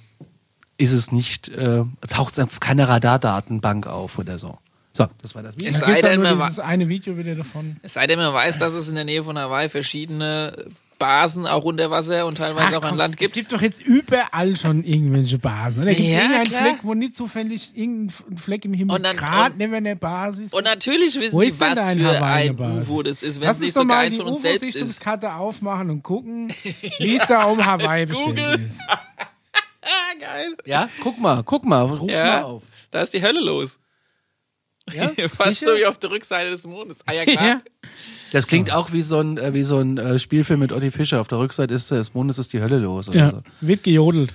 ist 0.79 0.93
es 0.93 1.11
nicht, 1.11 1.49
äh, 1.49 1.83
taucht 2.09 2.35
es 2.35 2.39
auf 2.39 2.61
keine 2.61 2.87
Radardatenbank 2.87 3.89
auf 3.89 4.21
oder 4.21 4.39
so. 4.39 4.57
So, 4.93 5.09
das 5.21 5.35
war 5.35 5.43
das 5.43 5.57
Video. 5.57 5.71
Es 5.71 5.81
Da 5.81 5.87
sei 5.87 5.87
gibt's 5.95 6.05
auch 6.05 6.11
denn, 6.11 6.21
nur 6.21 6.35
man 6.37 6.47
dieses 6.47 6.61
eine 6.61 6.89
Video 6.89 7.19
wieder 7.19 7.35
davon. 7.35 7.79
Es 7.83 7.95
sei 7.95 8.07
denn, 8.07 8.21
man 8.21 8.33
weiß, 8.33 8.59
dass 8.59 8.75
es 8.75 8.89
in 8.89 8.95
der 8.95 9.05
Nähe 9.05 9.25
von 9.25 9.37
Hawaii 9.37 9.69
verschiedene 9.69 10.71
Basen 11.03 11.47
auch 11.47 11.65
unter 11.65 11.91
Wasser 11.91 12.25
und 12.27 12.37
teilweise 12.39 12.79
auch 12.79 12.83
an 12.83 12.89
komm, 12.91 12.99
Land 12.99 13.15
Es 13.17 13.19
gibt. 13.19 13.35
gibt 13.35 13.53
doch 13.53 13.61
jetzt 13.61 13.83
überall 13.85 14.57
schon 14.57 14.85
irgendwelche 14.85 15.39
Basen. 15.39 15.83
Da 15.85 15.89
gibt 15.93 16.01
es 16.01 16.13
Ja, 16.13 16.21
irgendeinen 16.21 16.45
klar. 16.47 16.63
Fleck, 16.63 16.79
wo 16.83 16.95
nicht 16.95 17.17
zufällig 17.17 17.73
irgendein 17.77 18.37
Fleck 18.39 18.65
im 18.65 18.75
Himmel 18.75 19.01
gerade 19.15 19.53
und- 19.53 19.59
neben 19.59 19.85
der 19.85 19.95
Basis 19.97 20.53
Und 20.53 20.65
natürlich 20.65 21.19
wissen 21.19 21.33
Wo 21.35 21.41
ist 21.43 21.61
denn 21.61 21.69
was 21.71 21.75
da 21.77 21.91
in 21.93 21.99
für 22.01 22.07
Hawaii 22.07 22.23
eine 22.23 22.51
ein 22.51 22.57
Basis? 22.57 22.89
UFO 22.89 23.03
das 23.03 23.23
ist, 23.23 23.41
wenn 23.41 23.47
Lass 23.49 23.57
es 23.57 23.57
uns 23.57 23.61
nicht 23.67 23.75
sogar 23.75 23.87
mal 23.87 23.99
eins 23.99 24.15
die 24.15 24.21
von 24.21 24.29
uns 24.29 24.43
selbst 24.43 24.63
ist. 24.63 24.69
UFO-Sichtungskarte 24.69 25.35
aufmachen 25.35 25.91
und 25.91 26.03
gucken, 26.03 26.53
wie 26.99 27.17
es 27.17 27.27
da 27.27 27.45
um 27.45 27.65
Hawaii 27.65 28.07
bestimmt 28.07 28.39
Google. 28.39 28.61
ist. 28.65 28.81
Ah, 28.89 28.99
geil. 30.21 30.57
Ja, 30.67 30.89
guck 31.03 31.19
mal, 31.19 31.43
guck 31.43 31.65
mal, 31.65 31.83
ruf 31.83 32.07
mal 32.09 32.13
Ja, 32.13 32.45
auf. 32.45 32.63
da 32.91 33.03
ist 33.03 33.13
die 33.13 33.23
Hölle 33.23 33.41
los. 33.41 33.79
Ja, 34.93 35.11
Fast 35.35 35.59
sicher? 35.61 35.73
so 35.73 35.77
wie 35.79 35.87
auf 35.87 35.99
der 35.99 36.11
Rückseite 36.11 36.51
des 36.51 36.67
Mondes. 36.67 36.99
Ah 37.07 37.13
ja, 37.13 37.25
klar. 37.25 37.47
Ja. 37.47 37.61
Das 38.33 38.47
klingt 38.47 38.73
auch 38.73 38.93
wie 38.93 39.03
so 39.03 39.19
ein, 39.21 39.37
äh, 39.39 39.55
wie 39.55 39.63
so 39.63 39.79
ein 39.79 39.99
äh, 39.99 40.19
Spielfilm 40.19 40.61
mit 40.61 40.73
Otti 40.73 40.91
Fischer. 40.91 41.21
Auf 41.21 41.29
der 41.29 41.39
Rückseite 41.39 41.75
ist 41.75 41.91
des 41.91 42.15
Mondes 42.15 42.39
ist 42.39 42.53
die 42.53 42.61
Hölle 42.61 42.79
los. 42.79 43.09
Oder 43.09 43.19
Ja, 43.19 43.31
so. 43.31 43.43
wird 43.61 43.83
gejodelt. 43.83 44.35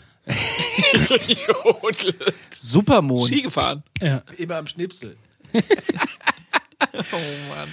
Jodel. 1.27 2.13
Supermond. 2.55 3.27
Ski 3.29 3.41
gefahren. 3.41 3.83
Ja. 4.01 4.21
Immer 4.37 4.57
am 4.57 4.67
Schnipsel. 4.67 5.15
Oh 6.93 7.15
Mann. 7.49 7.67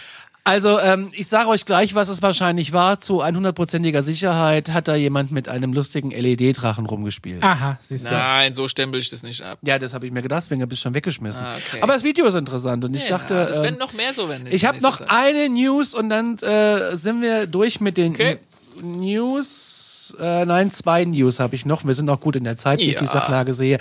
Also, 0.47 0.79
ähm, 0.79 1.09
ich 1.13 1.27
sage 1.27 1.49
euch 1.49 1.65
gleich, 1.65 1.95
was 1.95 2.11
es 2.11 2.21
wahrscheinlich 2.21 2.75
war. 2.75 3.01
Zu 3.01 3.23
100%iger 3.25 4.03
Sicherheit 4.03 4.71
hat 4.75 4.89
da 4.89 4.95
jemand 4.95 5.33
mit 5.33 5.49
einem 5.49 5.73
lustigen 5.73 6.11
LED-Drachen 6.11 6.85
rumgespielt. 6.85 7.43
Aha, 7.43 7.79
siehst 7.81 8.05
du. 8.05 8.11
Nein, 8.11 8.53
so 8.53 8.69
stempel 8.69 9.01
ich 9.01 9.09
das 9.09 9.23
nicht 9.23 9.41
ab. 9.41 9.59
Ja, 9.63 9.79
das 9.79 9.95
habe 9.95 10.05
ich 10.07 10.13
mir 10.13 10.21
gedacht, 10.21 10.43
deswegen 10.45 10.61
habe 10.61 10.75
ich 10.75 10.81
schon 10.81 10.93
weggeschmissen. 10.93 11.43
Ah, 11.43 11.55
okay. 11.57 11.81
Aber 11.81 11.95
das 11.95 12.05
Video 12.05 12.27
ist 12.27 12.35
interessant 12.35 12.85
und 12.85 12.93
ich 12.95 13.05
Ja, 13.05 13.09
dachte, 13.09 13.35
das 13.35 13.63
werden 13.63 13.75
ähm, 13.75 13.79
noch 13.79 13.95
mehr 13.95 14.13
so, 14.13 14.29
wenn 14.29 14.47
ich 14.47 14.67
habe 14.67 14.81
noch 14.83 15.01
eine 15.01 15.49
News 15.49 15.95
und 15.95 16.11
dann 16.11 16.37
äh, 16.39 16.95
sind 16.95 17.23
wir 17.23 17.47
durch 17.47 17.81
mit 17.81 17.97
den 17.97 18.13
Okay. 18.13 18.39
News. 18.83 19.84
Äh, 20.21 20.45
nein, 20.45 20.71
zwei 20.73 21.05
News 21.05 21.41
habe 21.41 21.55
ich 21.55 21.65
noch. 21.65 21.85
Wir 21.85 21.95
sind 21.95 22.07
noch 22.07 22.21
gut 22.21 22.37
in 22.37 22.45
der 22.45 22.57
Zeit, 22.57 22.79
wie 22.81 22.85
ich 22.91 22.97
die 22.97 23.05
Ja. 23.05 23.11
Sachlage 23.11 23.55
sehe. 23.55 23.79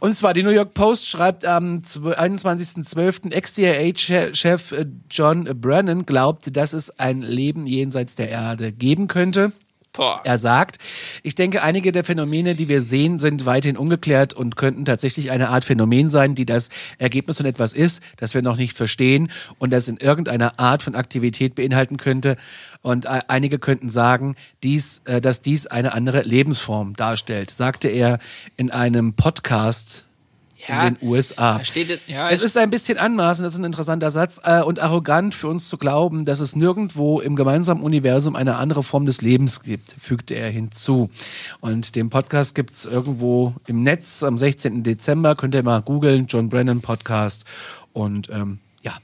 Und 0.00 0.14
zwar, 0.14 0.34
die 0.34 0.42
New 0.42 0.50
York 0.50 0.74
Post 0.74 1.06
schreibt 1.08 1.44
am 1.46 1.78
21.12. 1.78 3.32
Ex-CIA-Chef 3.32 4.72
äh, 4.72 4.86
John 5.10 5.44
Brennan 5.60 6.06
glaubt, 6.06 6.56
dass 6.56 6.72
es 6.72 6.98
ein 6.98 7.22
Leben 7.22 7.66
jenseits 7.66 8.16
der 8.16 8.28
Erde 8.30 8.72
geben 8.72 9.08
könnte. 9.08 9.52
Boah. 9.98 10.20
Er 10.22 10.38
sagt, 10.38 10.78
ich 11.24 11.34
denke, 11.34 11.64
einige 11.64 11.90
der 11.90 12.04
Phänomene, 12.04 12.54
die 12.54 12.68
wir 12.68 12.82
sehen, 12.82 13.18
sind 13.18 13.46
weiterhin 13.46 13.76
ungeklärt 13.76 14.32
und 14.32 14.54
könnten 14.54 14.84
tatsächlich 14.84 15.32
eine 15.32 15.48
Art 15.48 15.64
Phänomen 15.64 16.08
sein, 16.08 16.36
die 16.36 16.46
das 16.46 16.68
Ergebnis 16.98 17.38
von 17.38 17.46
etwas 17.46 17.72
ist, 17.72 18.00
das 18.16 18.32
wir 18.32 18.40
noch 18.40 18.56
nicht 18.56 18.76
verstehen 18.76 19.28
und 19.58 19.72
das 19.72 19.88
in 19.88 19.96
irgendeiner 19.96 20.60
Art 20.60 20.84
von 20.84 20.94
Aktivität 20.94 21.56
beinhalten 21.56 21.96
könnte. 21.96 22.36
Und 22.80 23.08
einige 23.08 23.58
könnten 23.58 23.90
sagen, 23.90 24.36
dies, 24.62 25.02
äh, 25.04 25.20
dass 25.20 25.42
dies 25.42 25.66
eine 25.66 25.94
andere 25.94 26.22
Lebensform 26.22 26.94
darstellt, 26.94 27.50
sagte 27.50 27.88
er 27.88 28.20
in 28.56 28.70
einem 28.70 29.14
Podcast 29.14 30.06
Ja, 30.66 30.88
in 30.88 30.94
den 30.96 31.08
USA. 31.08 31.62
steht 31.64 31.88
es- 31.88 32.00
ja, 32.08 32.28
es 32.30 32.40
ist 32.40 32.56
ein 32.56 32.68
bisschen 32.70 32.98
anmaßend, 32.98 33.46
das 33.46 33.54
ist 33.54 33.60
ein 33.60 33.64
interessanter 33.64 34.10
Satz, 34.10 34.40
äh, 34.42 34.60
und 34.62 34.80
arrogant 34.80 35.34
für 35.34 35.46
uns 35.48 35.68
zu 35.68 35.78
glauben, 35.78 36.24
dass 36.24 36.40
es 36.40 36.56
nirgendwo 36.56 37.20
im 37.20 37.36
gemeinsamen 37.36 37.82
Universum 37.82 38.34
eine 38.34 38.56
andere 38.56 38.82
Form 38.82 39.06
des 39.06 39.20
Lebens 39.22 39.62
gibt, 39.62 39.94
fügte 40.00 40.34
er 40.34 40.50
hinzu. 40.50 41.10
Und 41.60 41.94
den 41.94 42.10
Podcast 42.10 42.54
gibt's 42.56 42.84
irgendwo 42.86 43.54
im 43.66 43.82
Netz 43.84 44.22
am 44.22 44.36
16. 44.36 44.82
Dezember, 44.82 45.36
könnt 45.36 45.54
ihr 45.54 45.62
mal 45.62 45.80
googeln, 45.80 46.26
John 46.26 46.48
Brennan 46.48 46.80
Podcast. 46.80 47.44
Und 47.92 48.28
ähm, 48.30 48.58
ja, 48.82 48.96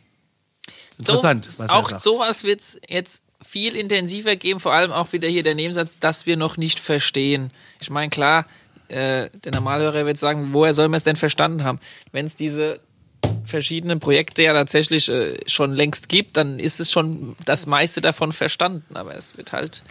ist 0.90 0.98
interessant, 0.98 1.44
so, 1.44 1.58
was 1.62 1.70
auch 1.70 1.84
er 1.88 1.90
sagt. 1.92 2.02
sowas 2.02 2.44
wird 2.44 2.60
es 2.60 2.78
jetzt 2.88 3.20
viel 3.46 3.76
intensiver 3.76 4.36
geben, 4.36 4.58
vor 4.58 4.72
allem 4.72 4.90
auch 4.90 5.12
wieder 5.12 5.28
hier 5.28 5.42
der 5.42 5.54
Nebensatz, 5.54 5.98
dass 6.00 6.26
wir 6.26 6.36
noch 6.36 6.56
nicht 6.56 6.80
verstehen. 6.80 7.50
Ich 7.80 7.90
meine, 7.90 8.10
klar, 8.10 8.46
äh, 8.88 9.30
der 9.32 9.52
Normalhörer 9.52 10.06
wird 10.06 10.18
sagen, 10.18 10.50
woher 10.52 10.74
soll 10.74 10.88
man 10.88 10.96
es 10.98 11.04
denn 11.04 11.16
verstanden 11.16 11.64
haben? 11.64 11.80
Wenn 12.12 12.26
es 12.26 12.36
diese 12.36 12.80
verschiedenen 13.46 14.00
Projekte 14.00 14.42
ja 14.42 14.52
tatsächlich 14.52 15.08
äh, 15.08 15.36
schon 15.46 15.72
längst 15.72 16.08
gibt, 16.08 16.36
dann 16.36 16.58
ist 16.58 16.80
es 16.80 16.90
schon 16.90 17.36
das 17.44 17.66
meiste 17.66 18.00
davon 18.00 18.32
verstanden. 18.32 18.94
Aber 18.94 19.14
es 19.14 19.36
wird 19.36 19.52
halt 19.52 19.82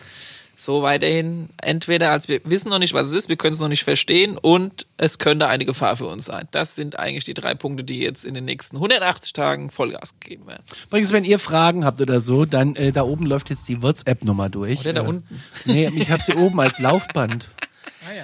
so 0.56 0.82
weiterhin 0.82 1.50
entweder 1.62 2.12
als 2.12 2.28
wir 2.28 2.40
wissen 2.46 2.70
noch 2.70 2.80
nicht, 2.80 2.94
was 2.94 3.08
es 3.08 3.14
ist, 3.14 3.30
wir 3.30 3.36
können 3.36 3.54
es 3.54 3.60
noch 3.60 3.68
nicht 3.68 3.84
verstehen 3.84 4.38
und 4.38 4.86
es 4.98 5.18
könnte 5.18 5.48
eine 5.48 5.66
Gefahr 5.66 5.98
für 5.98 6.08
uns 6.08 6.26
sein. 6.26 6.48
Das 6.52 6.76
sind 6.76 6.98
eigentlich 6.98 7.26
die 7.26 7.34
drei 7.34 7.54
Punkte, 7.54 7.84
die 7.84 8.00
jetzt 8.00 8.24
in 8.24 8.34
den 8.34 8.46
nächsten 8.46 8.78
180 8.78 9.34
Tagen 9.34 9.70
Vollgas 9.70 10.14
gegeben 10.20 10.48
werden. 10.48 10.64
Übrigens, 10.88 11.12
wenn 11.12 11.26
ihr 11.26 11.40
Fragen 11.40 11.86
habt 11.86 12.00
oder 12.00 12.22
so, 12.22 12.46
dann 12.46 12.76
äh, 12.76 12.92
da 12.92 13.04
oben 13.04 13.26
läuft 13.26 13.50
jetzt 13.50 13.68
die 13.68 13.82
WhatsApp-Nummer 13.82 14.50
durch. 14.50 14.82
Oder 14.82 14.94
da 14.94 15.04
äh, 15.04 15.08
unten. 15.08 15.44
Nee, 15.66 15.92
ich 15.96 16.12
habe 16.12 16.24
sie 16.24 16.34
oben 16.34 16.60
als 16.60 16.80
Laufband. 16.80 17.52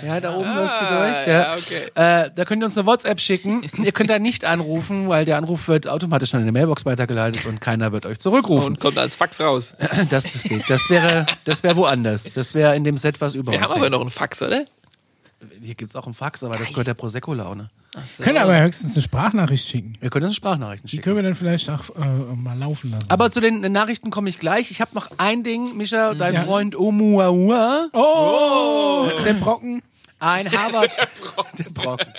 Ja, 0.05 0.19
da 0.19 0.35
oben 0.35 0.55
läuft 0.55 0.77
sie 0.77 0.85
durch. 0.85 1.27
Ja. 1.27 1.33
ja, 1.33 1.53
okay. 1.55 2.25
Äh, 2.25 2.29
da 2.35 2.45
könnt 2.45 2.61
ihr 2.63 2.65
uns 2.65 2.77
eine 2.77 2.85
WhatsApp 2.87 3.19
schicken. 3.19 3.69
ihr 3.83 3.91
könnt 3.91 4.09
da 4.09 4.19
nicht 4.19 4.45
anrufen, 4.45 5.09
weil 5.09 5.25
der 5.25 5.37
Anruf 5.37 5.67
wird 5.67 5.87
automatisch 5.87 6.33
an 6.33 6.41
eine 6.41 6.51
Mailbox 6.51 6.85
weitergeleitet 6.85 7.45
und 7.45 7.61
keiner 7.61 7.91
wird 7.91 8.05
euch 8.05 8.19
zurückrufen. 8.19 8.67
Und 8.69 8.79
kommt 8.79 8.97
als 8.97 9.15
Fax 9.15 9.39
raus. 9.39 9.73
Das, 10.09 10.25
das 10.67 10.89
wäre 10.89 11.25
das 11.43 11.63
wäre 11.63 11.75
woanders. 11.75 12.31
Das 12.33 12.53
wäre 12.53 12.75
in 12.75 12.83
dem 12.83 12.97
Set, 12.97 13.21
was 13.21 13.35
über 13.35 13.51
Wir 13.51 13.59
uns 13.59 13.69
haben 13.69 13.75
aber 13.77 13.85
hängt. 13.85 13.93
noch 13.93 14.01
einen 14.01 14.09
Fax, 14.09 14.41
oder? 14.41 14.65
Hier 15.61 15.75
gibt's 15.75 15.95
auch 15.95 16.05
einen 16.05 16.13
Fax, 16.13 16.43
aber 16.43 16.57
das 16.57 16.69
gehört 16.69 16.87
der 16.87 16.93
Prosecco-Laune. 16.95 17.69
So. 18.17 18.23
Können 18.23 18.37
aber 18.37 18.61
höchstens 18.61 18.93
eine 18.93 19.01
Sprachnachricht 19.01 19.67
schicken. 19.67 19.97
Wir 19.99 20.09
können 20.09 20.25
uns 20.27 20.35
Sprachnachrichten 20.35 20.85
Die 20.87 20.91
schicken. 20.91 21.03
können 21.03 21.15
wir 21.15 21.23
dann 21.23 21.35
vielleicht 21.35 21.69
auch 21.69 21.89
äh, 21.95 22.05
mal 22.35 22.57
laufen 22.57 22.91
lassen. 22.91 23.09
Aber 23.09 23.31
zu 23.31 23.39
den 23.41 23.61
Nachrichten 23.71 24.09
komme 24.11 24.29
ich 24.29 24.37
gleich. 24.39 24.69
Ich 24.71 24.79
habe 24.81 24.91
noch 24.93 25.09
ein 25.17 25.43
Ding, 25.43 25.75
Mischa, 25.77 26.13
dein 26.13 26.33
Ja. 26.35 26.43
Freund 26.43 26.75
Oumuaua. 26.75 27.89
oh, 27.93 29.07
der 29.25 29.33
Brocken. 29.33 29.81
Ein 30.19 30.51
Harvard, 30.51 30.91
der 31.57 31.69
Brocken. 31.69 32.13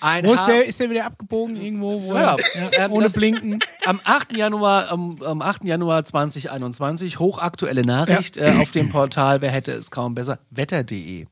Ein 0.00 0.24
Wo 0.26 0.34
ist 0.34 0.46
der, 0.46 0.66
ist 0.66 0.78
der 0.80 0.90
wieder 0.90 1.06
abgebogen 1.06 1.56
irgendwo? 1.56 2.02
Wo 2.02 2.14
Ja, 2.14 2.36
er, 2.54 2.86
ähm, 2.86 2.92
ohne 2.92 3.04
das- 3.04 3.12
Blinken. 3.14 3.60
Am 3.86 4.00
8. 4.04 4.32
Januar, 4.36 4.90
am, 4.90 5.20
am 5.22 5.40
8. 5.42 5.64
Januar 5.64 6.04
2021, 6.04 7.18
hochaktuelle 7.18 7.82
Nachricht 7.82 8.36
äh, 8.36 8.54
auf 8.60 8.70
dem 8.72 8.90
Portal, 8.90 9.40
wer 9.40 9.50
hätte 9.50 9.72
es 9.72 9.90
kaum 9.90 10.14
besser, 10.14 10.38
wetter.de. 10.50 11.26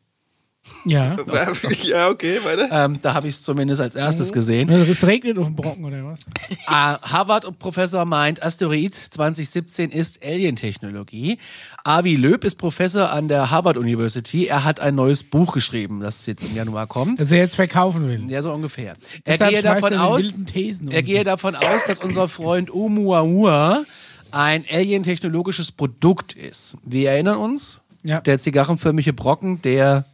Ja. 0.85 1.17
ja, 1.83 2.09
okay, 2.09 2.39
weiter. 2.45 2.69
Ähm, 2.71 2.99
da 3.03 3.15
habe 3.15 3.27
ich 3.29 3.35
es 3.35 3.43
zumindest 3.43 3.81
als 3.81 3.95
erstes 3.97 4.33
gesehen. 4.33 4.71
Also 4.71 4.91
es 4.91 5.05
regnet 5.07 5.37
auf 5.39 5.47
dem 5.47 5.57
Brocken 5.57 5.85
oder 5.85 6.05
was? 6.05 6.21
Ah, 6.67 6.99
Harvard-Professor 7.03 8.05
meint, 8.05 8.43
Asteroid 8.43 8.95
2017 8.95 9.91
ist 9.91 10.25
Alien-Technologie. 10.25 11.39
Avi 11.85 12.17
Löb 12.17 12.45
ist 12.45 12.57
Professor 12.57 13.13
an 13.13 13.29
der 13.29 13.51
Harvard 13.51 13.77
University. 13.77 14.47
Er 14.47 14.65
hat 14.65 14.81
ein 14.81 14.95
neues 14.95 15.23
Buch 15.23 15.53
geschrieben, 15.53 16.01
das 16.01 16.27
jetzt 16.27 16.51
im 16.51 16.57
Januar 16.57 16.87
kommt. 16.87 17.21
Dass 17.21 17.31
er 17.33 17.39
jetzt 17.39 17.57
verkaufen 17.57 18.09
will. 18.09 18.31
Ja, 18.31 18.43
so 18.43 18.53
ungefähr. 18.53 18.95
Er 19.25 19.39
Deshalb 19.39 19.53
gehe 19.53 19.63
davon 19.63 19.95
aus, 19.95 20.33
um 20.33 20.47
er 20.91 21.03
gehe 21.03 21.17
sich. 21.17 21.25
davon 21.25 21.55
aus, 21.55 21.85
dass 21.87 21.99
unser 22.01 22.29
Freund 22.29 22.71
Oumuamua 22.73 23.85
ein 24.33 24.65
alien-technologisches 24.71 25.73
Produkt 25.73 26.35
ist. 26.35 26.77
Wir 26.85 27.11
erinnern 27.11 27.39
uns, 27.39 27.79
Ja. 28.03 28.21
der 28.21 28.39
zigarrenförmige 28.39 29.13
Brocken, 29.13 29.63
der 29.63 30.05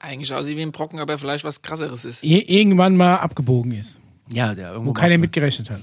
Eigentlich 0.00 0.32
aussieht 0.32 0.56
wie 0.56 0.62
ein 0.62 0.72
Brocken, 0.72 1.00
aber 1.00 1.18
vielleicht 1.18 1.44
was 1.44 1.62
krasseres 1.62 2.04
ist. 2.04 2.22
Ir- 2.22 2.48
irgendwann 2.48 2.96
mal 2.96 3.16
abgebogen 3.16 3.72
ist, 3.72 3.98
ja, 4.32 4.54
der 4.54 4.70
irgendwo 4.70 4.90
wo 4.90 4.92
keiner 4.94 5.14
mal- 5.14 5.22
mitgerechnet 5.22 5.70
hat. 5.70 5.80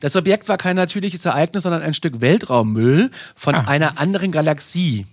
Das 0.00 0.16
Objekt 0.16 0.48
war 0.48 0.56
kein 0.56 0.74
natürliches 0.74 1.24
Ereignis, 1.24 1.62
sondern 1.62 1.80
ein 1.82 1.94
Stück 1.94 2.20
Weltraummüll 2.20 3.10
von 3.36 3.54
Ah. 3.54 3.60
einer 3.68 3.98
anderen 4.00 4.32
Galaxie. 4.32 5.06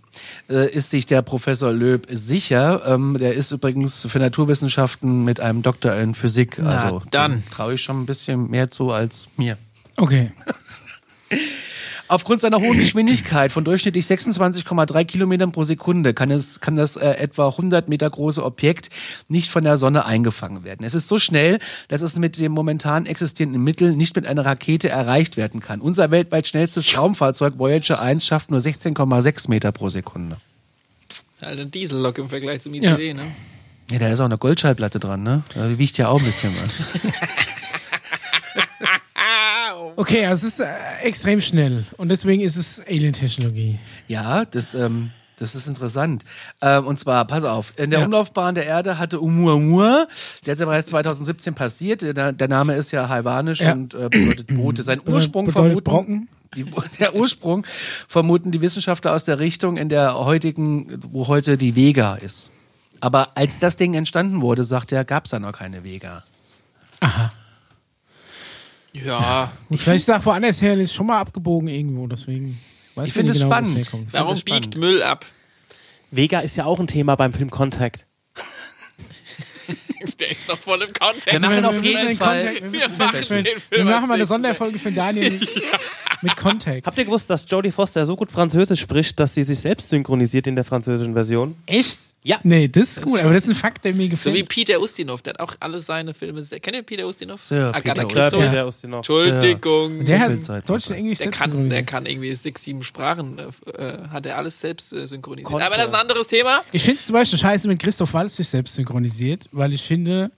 Äh, 0.49 0.71
ist 0.71 0.89
sich 0.89 1.05
der 1.05 1.21
Professor 1.21 1.71
Löb 1.71 2.07
sicher. 2.09 2.81
Ähm, 2.87 3.15
der 3.19 3.35
ist 3.35 3.51
übrigens 3.51 4.05
für 4.09 4.17
Naturwissenschaften 4.19 5.23
mit 5.23 5.39
einem 5.39 5.61
Doktor 5.61 5.93
in 5.95 6.15
Physik. 6.15 6.57
Na, 6.59 6.71
also 6.71 7.03
dann. 7.11 7.43
traue 7.51 7.75
ich 7.75 7.83
schon 7.83 8.01
ein 8.01 8.05
bisschen 8.07 8.49
mehr 8.49 8.69
zu 8.69 8.91
als 8.91 9.27
mir. 9.37 9.57
Okay. 9.95 10.31
Aufgrund 12.09 12.41
seiner 12.41 12.59
hohen 12.59 12.79
Geschwindigkeit 12.79 13.51
von 13.51 13.63
durchschnittlich 13.63 14.03
26,3 14.03 15.05
Kilometern 15.05 15.51
pro 15.51 15.63
Sekunde 15.63 16.15
kann, 16.15 16.31
es, 16.31 16.59
kann 16.59 16.75
das 16.75 16.95
äh, 16.95 17.07
etwa 17.11 17.49
100 17.49 17.87
Meter 17.87 18.09
große 18.09 18.43
Objekt 18.43 18.89
nicht 19.27 19.51
von 19.51 19.63
der 19.63 19.77
Sonne 19.77 20.05
eingefangen 20.05 20.63
werden. 20.63 20.83
Es 20.83 20.95
ist 20.95 21.07
so 21.07 21.19
schnell, 21.19 21.59
dass 21.87 22.01
es 22.01 22.17
mit 22.17 22.39
dem 22.39 22.51
momentan 22.51 23.05
existierenden 23.05 23.63
Mittel 23.63 23.95
nicht 23.95 24.15
mit 24.15 24.25
einer 24.25 24.43
Rakete 24.43 24.89
erreicht 24.89 25.37
werden 25.37 25.59
kann. 25.59 25.81
Unser 25.81 26.09
weltweit 26.09 26.47
schnellstes 26.47 26.97
Raumfahrzeug 26.97 27.59
Voyager 27.59 28.01
1 28.01 28.25
schafft 28.25 28.49
nur 28.49 28.59
16,6 28.59 29.47
Meter 29.47 29.71
pro 29.71 29.89
Sekunde. 29.89 30.37
Ein 31.41 31.69
Diesellok 31.69 32.17
im 32.17 32.29
Vergleich 32.29 32.61
zum 32.61 32.73
Ja. 32.73 32.95
ICD, 32.95 33.13
ne? 33.13 33.21
Ja, 33.91 33.99
da 33.99 34.09
ist 34.09 34.19
auch 34.19 34.25
eine 34.25 34.39
Goldschallplatte 34.39 34.99
dran, 34.99 35.21
ne? 35.21 35.43
Da 35.53 35.77
wiegt 35.77 35.97
ja 35.99 36.09
auch 36.09 36.17
ein 36.19 36.25
bisschen 36.25 36.55
was. 36.59 36.81
Okay, 39.95 40.25
also 40.25 40.47
es 40.47 40.53
ist 40.53 40.59
äh, 40.59 40.67
extrem 41.03 41.41
schnell 41.41 41.85
und 41.97 42.09
deswegen 42.09 42.41
ist 42.41 42.55
es 42.55 42.81
Alien-Technologie. 42.87 43.79
Ja, 44.07 44.45
das, 44.45 44.73
ähm, 44.75 45.11
das 45.37 45.55
ist 45.55 45.67
interessant. 45.67 46.23
Ähm, 46.61 46.85
und 46.87 46.99
zwar, 46.99 47.25
pass 47.25 47.43
auf, 47.43 47.73
in 47.77 47.89
der 47.91 47.99
Ja. 47.99 48.05
Umlaufbahn 48.05 48.55
der 48.55 48.65
Erde 48.65 48.97
hatte 48.99 49.19
Umuamua, 49.19 50.07
der 50.45 50.53
ist 50.53 50.59
ja 50.59 50.65
bereits 50.65 50.89
2017 50.89 51.53
passiert, 51.55 52.01
der, 52.01 52.31
der 52.33 52.47
Name 52.47 52.75
ist 52.75 52.91
ja 52.91 53.07
hawaiianisch 53.09 53.61
Ja. 53.61 53.73
und 53.73 53.93
äh, 53.93 54.09
bedeutet 54.09 54.47
Boote. 54.47 54.83
Sein 54.83 55.01
Ursprung 55.07 55.45
bedeutet 55.45 55.69
vermuten... 55.69 55.83
Brocken. 55.83 56.29
Die, 56.55 56.65
der 56.99 57.15
Ursprung 57.15 57.63
vermuten 58.07 58.49
die 58.51 58.59
Wissenschaftler 58.61 59.13
aus 59.13 59.23
der 59.23 59.37
Richtung, 59.37 59.77
in 59.77 59.87
der 59.87 60.15
heutigen, 60.15 60.99
wo 61.11 61.27
heute 61.27 61.57
die 61.57 61.75
Vega 61.75 62.15
ist. 62.15 62.49
Aber 63.01 63.37
als 63.37 63.59
das 63.59 63.77
Ding 63.77 63.93
entstanden 63.93 64.41
wurde, 64.41 64.63
sagt 64.63 64.91
er, 64.91 65.05
gab 65.05 65.25
es 65.25 65.29
da 65.31 65.37
noch 65.39 65.51
keine 65.51 65.83
Vega. 65.83 66.23
Ja. 68.93 69.51
Und 69.69 69.79
vielleicht 69.79 70.07
ist 70.07 70.13
auch 70.13 70.25
woanders 70.25 70.61
her, 70.61 70.75
ist 70.77 70.93
schon 70.93 71.07
mal 71.07 71.19
abgebogen 71.19 71.67
irgendwo, 71.67 72.07
deswegen 72.07 72.59
weiß 72.95 73.07
Ich 73.07 73.13
finde 73.13 73.31
es 73.31 73.37
genau, 73.39 73.51
spannend. 73.53 73.77
herkommt. 73.77 74.07
Warum 74.11 74.31
das 74.31 74.39
spannend. 74.41 74.61
biegt 74.71 74.77
Müll 74.79 75.03
ab? 75.03 75.25
Vega 76.11 76.39
ist 76.39 76.55
ja 76.57 76.65
auch 76.65 76.79
ein 76.79 76.87
Thema 76.87 77.15
beim 77.15 77.33
Film 77.33 77.49
Contact. 77.51 78.07
Der 80.19 80.31
ist 80.31 80.47
doch 80.49 80.57
voll 80.57 80.81
im 80.81 80.93
Kontext. 80.93 81.31
Wir 81.31 81.39
machen 81.39 81.65
auf 81.65 81.81
jeden 81.83 82.07
den 82.07 82.17
Fall- 82.17 82.45
Contact- 82.57 82.71
wir, 82.73 82.89
machen 82.89 83.43
den 83.43 83.45
wir 83.69 83.85
machen 83.85 84.07
mal 84.07 84.13
eine. 84.15 84.25
Sonderfolge 84.25 84.79
für 84.79 84.91
Daniel 84.91 85.39
mit 86.21 86.35
Contact. 86.37 86.87
Habt 86.87 86.97
ihr 86.97 87.05
gewusst, 87.05 87.29
dass 87.29 87.45
Jodie 87.49 87.71
Foster 87.71 88.05
so 88.05 88.15
gut 88.15 88.31
Französisch 88.31 88.79
spricht, 88.81 89.19
dass 89.19 89.33
sie 89.33 89.43
sich 89.43 89.59
selbst 89.59 89.89
synchronisiert 89.89 90.47
in 90.47 90.55
der 90.55 90.63
französischen 90.65 91.13
Version? 91.13 91.55
Echt? 91.65 91.99
Ja. 92.21 92.37
Nee, 92.43 92.67
das 92.67 92.97
ist 92.97 93.01
gut, 93.01 93.19
aber 93.21 93.31
das 93.33 93.43
ist 93.43 93.49
ein 93.49 93.55
Fakt, 93.55 93.85
der 93.85 93.93
mir 93.93 94.03
So 94.03 94.09
gefällt. 94.09 94.35
wie 94.35 94.43
Peter 94.43 94.81
Ustinov, 94.81 95.21
der 95.21 95.33
hat 95.35 95.39
auch 95.39 95.55
alle 95.61 95.79
seine 95.79 96.13
Filme. 96.13 96.43
Kennt 96.43 96.75
ihr 96.75 96.83
Peter 96.83 97.07
Ustinov? 97.07 97.41
Sir 97.41 97.71
Agatha 97.73 98.03
Peter. 98.05 98.25
Ustinov. 98.27 98.51
Der 98.51 98.65
aus 98.65 98.81
den 98.81 98.93
Entschuldigung. 98.93 100.03
der 100.03 100.19
hat 100.19 100.69
Deutsch 100.69 100.87
und 100.87 100.95
Englisch 100.95 101.19
Der 101.19 101.31
kann, 101.31 101.69
der 101.69 101.83
kann 101.83 102.05
irgendwie 102.05 102.35
sechs, 102.35 102.63
sieben 102.65 102.83
Sprachen, 102.83 103.39
äh, 103.39 103.71
äh, 103.71 104.07
hat 104.09 104.25
er 104.25 104.37
alles 104.37 104.59
selbst 104.59 104.91
äh, 104.91 105.07
synchronisiert. 105.07 105.47
Konnte. 105.47 105.65
Aber 105.65 105.77
das 105.77 105.87
ist 105.87 105.93
ein 105.93 106.01
anderes 106.01 106.27
Thema. 106.27 106.61
Ich 106.73 106.83
finde 106.83 106.99
es 106.99 107.05
zum 107.05 107.13
Beispiel 107.13 107.39
scheiße, 107.39 107.69
wenn 107.69 107.77
Christoph 107.77 108.13
Waltz 108.13 108.35
sich 108.35 108.49
selbst 108.49 108.75
synchronisiert, 108.75 109.47
weil 109.53 109.71
ich 109.73 109.81
finde, 109.83 110.29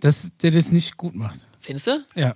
dass 0.00 0.32
der 0.42 0.50
das 0.50 0.72
nicht 0.72 0.96
gut 0.96 1.14
macht. 1.14 1.38
Findest 1.60 1.88
du? 1.88 2.04
Ja. 2.14 2.34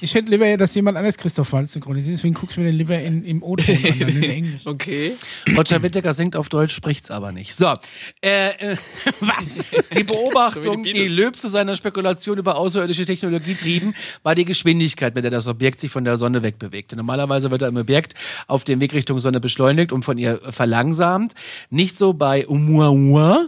Ich 0.00 0.14
hätte 0.14 0.30
lieber, 0.30 0.56
dass 0.56 0.74
jemand 0.74 0.96
anders 0.96 1.16
Christoph 1.16 1.52
Waltz 1.52 1.72
synchronisiert, 1.72 2.16
deswegen 2.16 2.34
gucke 2.34 2.52
ich 2.52 2.58
mir 2.58 2.64
den 2.64 2.76
lieber 2.76 2.98
in, 2.98 3.24
im 3.24 3.42
O-Ton 3.42 3.76
an, 3.76 3.98
dann 3.98 4.08
in 4.08 4.22
Englisch. 4.22 4.62
Okay. 4.70 5.12
Roger 5.56 5.82
Whittaker 5.82 6.14
singt 6.14 6.36
auf 6.36 6.48
Deutsch, 6.48 6.74
spricht's 6.74 7.10
aber 7.10 7.32
nicht. 7.32 7.54
So, 7.54 7.74
äh, 8.22 8.50
äh, 8.72 8.76
die 9.94 10.04
Beobachtung, 10.04 10.78
So 10.78 10.82
die 10.82 10.92
die. 10.92 11.08
Löb 11.08 11.38
zu 11.38 11.48
seiner 11.48 11.76
Spekulation 11.76 12.38
über 12.38 12.56
außerirdische 12.56 13.04
Technologie 13.04 13.54
trieben, 13.54 13.94
war 14.22 14.34
die 14.34 14.44
Geschwindigkeit, 14.44 15.14
mit 15.14 15.24
der 15.24 15.30
das 15.30 15.46
Objekt 15.46 15.80
sich 15.80 15.90
von 15.90 16.04
der 16.04 16.16
Sonne 16.16 16.42
wegbewegte. 16.42 16.96
Normalerweise 16.96 17.50
wird 17.50 17.62
ein 17.62 17.76
Objekt 17.76 18.14
auf 18.46 18.64
dem 18.64 18.80
Weg 18.80 18.94
Richtung 18.94 19.18
Sonne 19.18 19.40
beschleunigt 19.40 19.92
und 19.92 20.04
von 20.04 20.18
ihr 20.18 20.40
verlangsamt. 20.50 21.34
Nicht 21.70 21.98
so 21.98 22.12
bei 22.12 22.46
Oumuamua. 22.48 23.46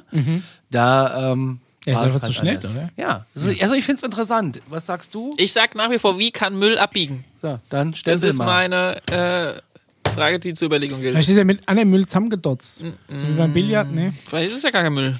Da 0.70 1.32
ähm, 1.32 1.60
Ja, 1.84 1.94
ist 1.94 2.00
es 2.00 2.14
einfach 2.14 2.26
zu 2.28 2.32
schnell, 2.32 2.56
anders. 2.56 2.70
oder? 2.72 2.88
Ja, 2.96 3.26
also, 3.34 3.48
also 3.48 3.74
ich 3.74 3.84
find's 3.84 4.02
interessant. 4.02 4.62
Was 4.68 4.86
sagst 4.86 5.14
du? 5.14 5.34
Ich 5.36 5.52
sag 5.52 5.74
nach 5.74 5.90
wie 5.90 5.98
vor, 5.98 6.18
wie 6.18 6.30
kann 6.30 6.56
Müll 6.56 6.78
abbiegen? 6.78 7.24
So, 7.40 7.58
dann 7.70 7.90
Das 7.90 8.00
stempel 8.00 8.28
ist 8.28 8.36
mal. 8.38 8.68
meine 8.70 9.02
äh, 9.10 10.10
Frage, 10.14 10.38
die 10.38 10.54
zur 10.54 10.66
Überlegung 10.66 11.00
gilt. 11.00 11.12
Vielleicht 11.14 11.28
ist 11.28 11.36
er 11.36 11.44
mit 11.44 11.68
anderen 11.68 11.90
Müll 11.90 12.06
zusammengedotzt. 12.06 12.84
So 13.08 13.28
wie 13.28 13.32
beim 13.32 13.52
Billard, 13.52 13.90
ne? 13.92 14.12
Vielleicht 14.28 14.52
ist 14.52 14.58
es 14.58 14.62
ja 14.62 14.70
gar 14.70 14.82
kein 14.82 14.92
Müll. 14.92 15.18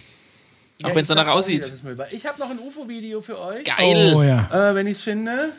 Auch 0.85 0.91
wenn 0.91 1.03
es 1.03 1.09
danach 1.09 1.29
aussieht. 1.29 1.71
Ich 2.11 2.27
habe 2.27 2.41
noch 2.41 2.51
ein 2.51 2.59
UFO-Video 2.59 3.21
für 3.21 3.39
euch. 3.41 3.65
Geil. 3.65 4.15
Oh 4.15 4.23
ja. 4.23 4.71
äh, 4.71 4.75
wenn 4.75 4.87
ich 4.87 4.95
es 4.99 5.01
finde. 5.01 5.53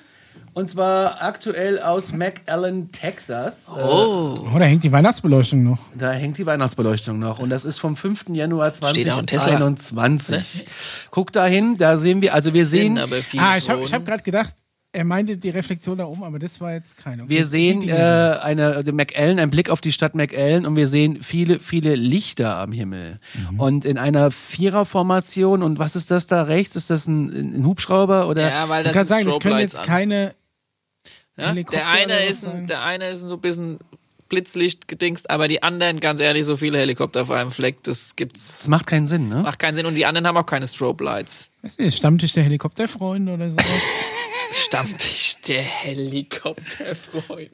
Und 0.56 0.70
zwar 0.70 1.24
aktuell 1.24 1.80
aus 1.80 2.14
McAllen, 2.14 2.92
Texas. 2.92 3.70
Äh, 3.70 3.82
Oh. 3.82 4.36
Oh, 4.54 4.60
da 4.60 4.66
hängt 4.66 4.84
die 4.84 4.92
Weihnachtsbeleuchtung 4.92 5.64
noch. 5.64 5.80
da 5.98 6.12
hängt 6.12 6.38
die 6.38 6.46
Weihnachtsbeleuchtung 6.46 7.18
noch. 7.18 7.40
Und 7.40 7.50
das 7.50 7.66
ist 7.66 7.80
vom 7.80 7.96
5. 7.96 8.26
Januar 8.30 8.72
Steht 8.76 9.10
auch 9.12 9.18
ein 9.18 9.26
Tesla. 9.26 9.48
2021. 9.48 10.66
Guck 11.12 11.32
da 11.32 11.46
hin, 11.46 11.76
da 11.78 11.98
sehen 11.98 12.22
wir, 12.22 12.34
also 12.36 12.54
wir 12.54 12.66
sehen, 12.66 12.98
aber 13.00 13.18
viele 13.18 13.42
Ah, 13.44 13.58
ich 13.58 13.70
habe 13.70 13.84
hab 13.92 14.06
gerade 14.06 14.24
gedacht, 14.24 14.54
er 14.94 15.04
meinte 15.04 15.38
die 15.38 15.50
Reflexion 15.50 15.98
da 15.98 16.06
oben, 16.06 16.24
aber 16.24 16.38
das 16.38 16.62
war 16.62 16.74
jetzt 16.74 16.98
keine. 16.98 17.24
Okay, 17.24 17.30
wir 17.32 17.46
sehen 17.46 17.82
äh, 17.90 17.92
eine 17.94 18.84
die 18.84 18.92
McAllen, 18.92 19.40
ein 19.40 19.50
Blick 19.50 19.70
auf 19.72 19.82
die 19.82 19.92
Stadt 19.92 20.14
McAllen 20.14 20.68
und 20.68 20.76
wir 20.76 20.88
sehen 20.88 21.22
viele, 21.24 21.60
viele 21.60 21.96
Lichter 21.96 22.60
am 22.60 22.72
Himmel. 22.72 23.20
Mhm. 23.50 23.60
Und 23.60 23.86
in 23.86 23.98
einer 23.98 24.30
Viererformation, 24.30 25.64
und 25.64 25.80
was 25.80 25.96
ist 25.96 26.12
das 26.12 26.28
da 26.28 26.44
rechts? 26.44 26.76
Ist 26.76 26.92
das 26.92 27.08
ein, 27.08 27.56
ein 27.56 27.66
Hubschrauber 27.66 28.28
oder? 28.28 28.50
Ja, 28.52 28.70
weil 28.70 28.86
Ich 28.86 28.92
das 28.92 28.94
kann 28.94 29.08
sind 29.08 29.16
sagen, 29.18 29.26
das 29.26 29.40
können 29.40 29.60
jetzt 29.60 29.80
an. 29.80 29.86
keine. 29.86 30.36
Ja? 31.38 31.50
Helikopter 31.50 31.78
Der 31.80 31.90
eine 31.90 32.26
ist 32.28 32.46
ein, 32.46 32.68
der 32.68 32.84
eine 32.84 33.10
ist 33.10 33.24
ein 33.24 33.30
so 33.30 33.36
ein 33.36 33.42
bisschen 33.42 33.80
Blitzlicht 34.30 34.88
gedingst, 34.88 35.30
aber 35.30 35.48
die 35.48 35.64
anderen, 35.64 36.00
ganz 36.00 36.20
ehrlich, 36.20 36.46
so 36.46 36.56
viele 36.56 36.78
Helikopter 36.78 37.24
auf 37.24 37.32
einem 37.32 37.52
Fleck, 37.52 37.82
das 37.84 38.16
gibt's 38.16 38.60
Das 38.60 38.68
macht 38.68 38.86
keinen 38.86 39.08
Sinn, 39.08 39.28
ne? 39.28 39.38
macht 39.38 39.58
keinen 39.58 39.76
Sinn 39.76 39.88
und 39.88 39.96
die 39.96 40.06
anderen 40.06 40.28
haben 40.28 40.38
auch 40.38 40.46
keine 40.46 40.68
Strobe 40.68 41.04
Lights. 41.04 41.50
Weiß 41.64 41.78
nicht, 41.80 41.98
Stammtisch 41.98 42.34
der 42.34 42.44
Helikopterfreunde 42.44 43.34
oder 43.34 43.50
so. 43.50 43.58
Stammtisch 44.54 45.36
der 45.48 45.62
Helikopterfreunde. 45.62 47.50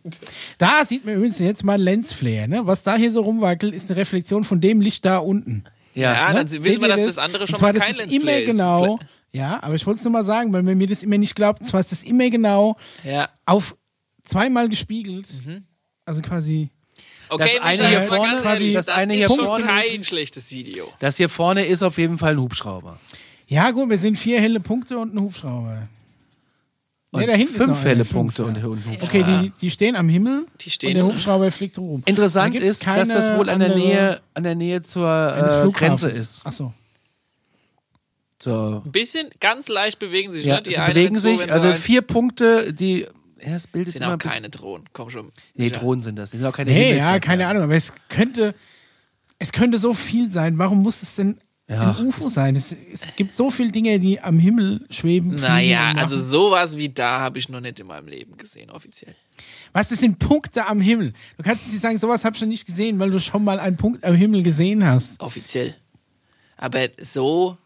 da 0.58 0.86
sieht 0.86 1.06
man 1.06 1.16
übrigens 1.16 1.40
jetzt 1.40 1.64
mal 1.64 1.82
Lensflare, 1.82 2.48
ne? 2.48 2.66
Was 2.68 2.84
da 2.84 2.96
hier 2.96 3.12
so 3.12 3.22
rumwackelt, 3.22 3.74
ist 3.74 3.90
eine 3.90 4.00
Reflexion 4.00 4.44
von 4.44 4.62
dem 4.62 4.82
Licht 4.82 5.06
da 5.06 5.18
unten. 5.18 5.64
Ja, 5.96 6.30
ne? 6.30 6.36
dann 6.36 6.48
Seht 6.48 6.64
wissen 6.64 6.82
wir, 6.82 6.88
dass 6.88 7.02
das 7.04 7.18
andere 7.18 7.48
schon 7.48 7.58
zwar, 7.58 7.70
mal 7.70 7.74
das 7.74 7.84
kein 7.84 7.92
ist 7.94 7.98
Lensflare 8.00 8.38
immer 8.38 8.42
ist. 8.44 8.52
genau. 8.52 9.00
Ja, 9.32 9.62
aber 9.62 9.76
ich 9.76 9.86
wollte 9.86 10.00
es 10.00 10.04
nur 10.04 10.12
mal 10.14 10.24
sagen, 10.24 10.54
weil 10.54 10.64
man 10.64 10.78
mir 10.78 10.88
das 10.88 11.04
immer 11.04 11.18
nicht 11.18 11.36
glaubt. 11.36 11.66
Zwar 11.66 11.80
ist 11.82 11.92
das 11.92 12.04
immer 12.04 12.30
genau 12.30 12.78
Ja. 13.04 13.30
auf 13.46 13.76
zweimal 14.24 14.70
gespiegelt. 14.70 15.26
Also 16.06 16.22
quasi. 16.22 16.70
Okay, 17.32 17.58
Das 17.58 17.64
eine 17.64 17.88
hier 17.90 18.02
vorne, 18.02 18.34
ganz 18.34 18.46
ehrlich, 18.46 18.74
das 18.74 18.88
das 18.88 18.96
eine 18.98 19.14
ist 19.14 19.20
hier 19.20 19.28
schon 19.28 19.46
vorne. 19.46 19.64
kein 19.66 20.04
schlechtes 20.04 20.50
Video. 20.50 20.92
Das 21.00 21.18
hier 21.18 21.30
vorne 21.30 21.66
ist 21.66 21.84
auf 21.84 22.00
jeden 22.00 22.18
Fall 22.18 22.32
ein 22.34 22.40
Hubschrauber. 22.40 23.00
Ja, 23.46 23.70
gut, 23.70 23.88
wir 23.92 24.00
sehen 24.00 24.16
vier 24.16 24.42
helle 24.42 24.60
Punkte 24.60 24.98
und 24.98 25.14
ein 25.14 25.22
Hubschrauber. 25.22 25.88
Und 27.12 27.22
Nee, 27.22 27.28
da 27.28 27.34
hinten 27.34 27.56
fünf 27.56 27.68
noch 27.68 27.78
einer, 27.78 27.86
helle 27.90 28.06
fünf, 28.06 28.36
Punkte 28.36 28.44
ja. 28.44 28.48
und, 28.50 28.64
und 28.64 28.86
Hubschrauber. 28.86 29.04
Okay, 29.04 29.24
die, 29.24 29.52
die 29.62 29.72
stehen 29.72 29.96
am 29.96 30.10
Himmel 30.10 30.46
Die 30.62 30.70
stehen- 30.70 30.90
und 30.90 30.96
der 30.96 31.06
Hubschrauber 31.06 31.50
fliegt 31.52 31.80
rum. 31.80 32.04
Interessant 32.06 32.56
Da 32.56 32.60
ist, 32.60 32.86
dass 32.86 33.08
das 33.08 33.36
wohl 33.36 33.50
an 33.50 33.60
der 33.60 33.76
Nähe, 33.76 34.22
an 34.36 34.44
der 34.44 34.54
Nähe 34.54 34.84
zur 34.84 35.66
äh. 35.66 35.72
Grenze 35.72 36.10
ist. 36.10 36.46
Achso. 36.46 36.74
So. 38.42 38.84
Ein 38.86 38.92
bisschen, 38.92 39.30
ganz 39.40 39.68
leicht 39.68 40.00
bewegen 40.00 40.32
sich, 40.32 40.46
Ja, 40.46 40.58
ne? 40.58 40.64
Die 40.64 40.72
sie 40.72 40.82
bewegen 40.82 41.18
so, 41.18 41.36
sich, 41.36 41.52
also 41.52 41.74
vier 41.74 42.02
Punkte, 42.02 42.74
die, 42.74 43.06
ja, 43.42 43.54
das 43.54 43.68
Bild 43.68 43.88
ist 43.88 43.94
sind 43.94 44.04
immer 44.04 44.14
auch 44.14 44.18
keine 44.20 44.50
Drohnen. 44.50 44.86
Komm 44.94 45.10
schon. 45.10 45.32
nee. 45.56 45.72
Drohnen 45.72 46.04
sind 46.04 46.16
das, 46.18 46.32
die 46.32 46.38
sind 46.38 46.46
auch 46.46 46.56
keine 46.56 46.72
Nee, 46.72 46.96
ja, 46.96 47.20
keine 47.20 47.48
Ahnung, 47.48 47.64
aber 47.64 47.76
es 47.76 47.92
könnte, 48.08 48.54
es 49.40 49.52
könnte 49.52 49.80
so 49.80 49.94
viel 49.94 50.30
sein. 50.30 50.58
Warum 50.58 50.82
muss 50.84 51.02
es 51.02 51.16
denn 51.16 51.40
Ja. 51.70 51.92
ein 51.92 52.08
UFO 52.08 52.30
sein? 52.30 52.56
Es, 52.56 52.72
es 52.72 53.16
gibt 53.16 53.36
so 53.36 53.52
viele 53.52 53.72
Dinge, 53.72 54.00
die 54.00 54.20
am 54.20 54.40
Himmel 54.40 54.86
schweben. 54.90 55.36
Naja, 55.36 55.94
also 55.96 56.20
sowas 56.20 56.76
wie 56.78 56.90
da 56.90 57.20
habe 57.20 57.38
ich 57.38 57.48
noch 57.48 57.62
nicht 57.62 57.80
in 57.80 57.86
meinem 57.86 58.08
Leben 58.08 58.38
gesehen, 58.38 58.72
offiziell. 58.72 59.16
Was, 59.72 59.90
das 59.90 60.00
sind 60.00 60.18
Punkte 60.18 60.66
am 60.66 60.82
Himmel. 60.82 61.14
Du 61.38 61.44
kannst 61.44 61.72
nicht 61.72 61.82
sagen, 61.82 61.98
sowas 62.00 62.26
habe 62.26 62.34
ich 62.34 62.40
schon 62.40 62.50
nicht 62.50 62.66
gesehen, 62.66 62.98
weil 62.98 63.12
du 63.12 63.20
schon 63.20 63.44
mal 63.44 63.60
einen 63.60 63.78
Punkt 63.78 64.04
am 64.04 64.16
Himmel 64.16 64.42
gesehen 64.42 64.84
hast. 64.84 65.20
Offiziell. 65.20 65.76
Aber 66.58 66.90
so, 67.02 67.58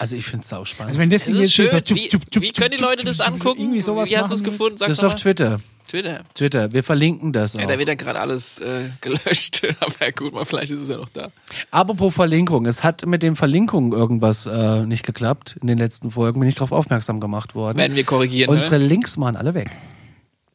Also 0.00 0.16
ich 0.16 0.24
finde 0.24 0.44
es 0.44 0.48
sau 0.48 0.64
spannend. 0.64 0.92
Also 0.92 0.98
wenn 1.00 1.10
das 1.10 1.24
Ding 1.24 1.34
ist 1.34 1.40
jetzt 1.42 1.52
hier 1.52 1.66
schön. 1.68 1.78
so 1.78 1.80
tschub, 1.80 1.96
wie, 1.98 2.08
tschub, 2.08 2.22
tschub, 2.30 2.42
wie 2.42 2.52
können 2.52 2.70
die 2.70 2.82
Leute 2.82 3.04
das 3.04 3.20
angucken? 3.20 3.60
Irgendwie 3.60 3.82
sowas 3.82 4.08
wie 4.08 4.16
hast 4.16 4.30
du 4.30 4.34
es 4.34 4.40
machen. 4.40 4.52
gefunden? 4.52 4.78
das 4.78 4.88
Sag's 4.88 4.98
ist 4.98 5.04
auf. 5.04 5.14
Twitter. 5.16 5.60
Twitter. 5.88 6.22
Twitter, 6.34 6.72
wir 6.72 6.82
verlinken 6.82 7.32
das 7.34 7.54
auch. 7.54 7.60
Ja, 7.60 7.66
da 7.66 7.78
wird 7.78 7.88
ja 7.88 7.96
gerade 7.96 8.18
alles 8.18 8.58
äh, 8.60 8.88
gelöscht. 9.02 9.60
Aber 9.80 10.12
gut, 10.12 10.32
mal 10.32 10.46
vielleicht 10.46 10.70
ist 10.72 10.80
es 10.80 10.88
ja 10.88 10.96
noch 10.96 11.08
da. 11.10 11.30
Apropos 11.70 12.14
Verlinkung, 12.14 12.64
es 12.64 12.82
hat 12.82 13.04
mit 13.04 13.22
den 13.22 13.36
Verlinkungen 13.36 13.92
irgendwas 13.92 14.46
äh, 14.46 14.86
nicht 14.86 15.04
geklappt. 15.04 15.58
In 15.60 15.66
den 15.66 15.76
letzten 15.78 16.10
Folgen 16.12 16.40
bin 16.40 16.48
ich 16.48 16.54
darauf 16.54 16.72
aufmerksam 16.72 17.20
gemacht 17.20 17.54
worden. 17.54 17.76
Werden 17.76 17.94
wir 17.96 18.04
korrigieren. 18.04 18.48
Unsere 18.56 18.78
ne? 18.78 18.86
Links 18.86 19.18
waren 19.18 19.36
alle 19.36 19.52
weg. 19.52 19.68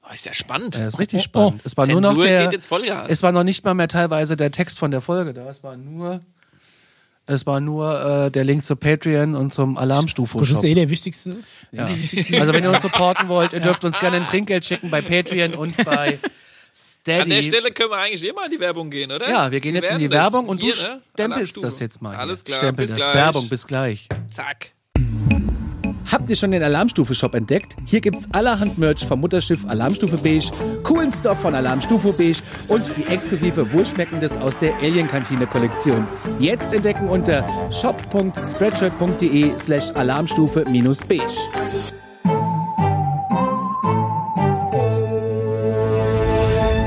oh, 0.09 0.13
ist 0.13 0.25
ja 0.25 0.33
spannend. 0.33 0.75
Ja, 0.77 0.87
ist 0.87 0.97
richtig 0.97 1.19
Oh, 1.19 1.23
spannend. 1.23 1.61
Es 1.65 1.77
war 1.77 1.85
nur 1.85 2.01
noch 2.01 2.09
Zensur 2.13 2.23
der, 2.23 2.43
geht 2.45 2.53
jetzt 2.53 2.65
Vollgas. 2.65 3.11
es 3.11 3.21
war 3.21 3.31
noch 3.31 3.43
nicht 3.43 3.63
mal 3.65 3.73
mehr 3.75 3.89
teilweise 3.89 4.37
der 4.37 4.51
Text 4.51 4.79
von 4.79 4.89
der 4.89 5.01
Folge 5.01 5.33
da. 5.33 5.47
Es 5.49 5.61
war 5.63 5.75
nur, 5.77 6.21
es 7.27 7.45
war 7.45 7.59
nur 7.59 8.25
äh, 8.25 8.31
der 8.31 8.43
Link 8.43 8.63
zu 8.63 8.75
Patreon 8.75 9.35
und 9.35 9.53
zum 9.53 9.77
Alarmstufe. 9.77 10.37
Das 10.37 10.51
ist 10.51 10.63
eh 10.63 10.73
der 10.73 10.89
wichtigste. 10.89 11.37
Ja. 11.71 11.89
Also 12.39 12.53
wenn 12.53 12.63
ihr 12.63 12.69
uns 12.69 12.81
supporten 12.81 13.27
wollt, 13.27 13.53
ihr 13.53 13.59
dürft 13.59 13.83
uns 13.83 13.99
gerne 13.99 14.17
ein 14.17 14.23
Trinkgeld 14.23 14.63
schicken 14.65 14.89
bei 14.91 15.01
Patreon 15.01 15.55
und 15.55 15.75
bei 15.83 16.19
Steady. 16.75 17.21
An 17.21 17.29
der 17.29 17.41
Stelle 17.41 17.71
können 17.71 17.89
wir 17.89 17.97
eigentlich 17.97 18.27
immer 18.27 18.45
in 18.45 18.51
die 18.51 18.59
Werbung 18.59 18.89
gehen, 18.89 19.11
oder? 19.11 19.29
ja, 19.29 19.51
wir 19.51 19.59
gehen 19.59 19.75
jetzt 19.75 19.91
in 19.91 19.97
die. 19.97 20.11
Werbung 20.11 20.47
und 20.47 20.61
Hier, 20.61 20.73
du 20.73 20.87
ne? 20.87 21.01
stempelst 21.13 21.63
das 21.63 21.79
jetzt 21.79 22.01
mal. 22.01 22.15
Alles 22.15 22.43
klar, 22.43 22.59
Stempel 22.59 22.85
bis 22.85 22.91
das. 22.91 23.01
gleich. 23.01 23.15
Werbung, 23.15 23.49
bis 23.49 23.67
gleich. 23.67 24.09
Zack. 24.31 24.71
Habt 26.11 26.29
ihr 26.29 26.35
schon 26.35 26.51
den 26.51 26.61
Alarmstufe-Shop 26.61 27.33
entdeckt? 27.33 27.75
Hier 27.85 27.99
gibt's 27.99 28.27
allerhand 28.31 28.77
Merch 28.77 29.05
vom 29.05 29.21
Mutterschiff 29.21 29.65
Alarmstufe 29.67 30.17
Beige, 30.17 30.51
coolen 30.83 31.11
Stoff 31.11 31.39
von 31.41 31.55
Alarmstufe 31.55 32.13
Beige 32.13 32.41
und 32.67 32.95
die 32.95 33.05
exklusive 33.07 33.73
Wohlschmeckendes 33.73 34.37
aus 34.37 34.57
der 34.57 34.75
Alien-Kantine-Kollektion. 34.77 36.05
Jetzt 36.39 36.73
entdecken 36.73 37.09
unter 37.09 37.43
shop.spreadshirt.de 37.71 39.57
slash 39.57 39.91
alarmstufe-beige. 39.95 41.23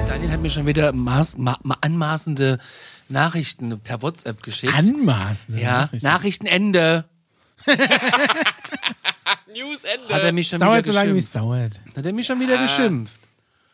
Daniel 0.06 0.30
hat 0.30 0.40
mir 0.40 0.50
schon 0.50 0.66
wieder 0.66 0.92
maß, 0.92 1.38
ma, 1.38 1.58
ma, 1.64 1.76
anmaßende 1.80 2.58
Nachrichten 3.08 3.80
per 3.80 4.00
WhatsApp 4.02 4.42
geschickt. 4.42 4.74
Anmaßen. 4.76 5.58
ja, 5.58 5.88
Nachrichtenende. 6.02 7.04
News 9.54 9.84
Ende. 9.84 10.14
Hat 10.14 10.22
er 10.22 10.32
mich 10.32 10.48
schon 10.48 10.60
Dauert 10.60 10.84
wieder 10.84 10.92
so 10.92 10.98
lange, 10.98 11.14
wie 11.14 11.18
es 11.18 11.32
geschimpft. 11.32 11.36
dauert. 11.36 11.80
Hat 11.96 12.06
er 12.06 12.12
mich 12.12 12.26
schon 12.26 12.40
wieder 12.40 12.58
geschimpft. 12.58 13.14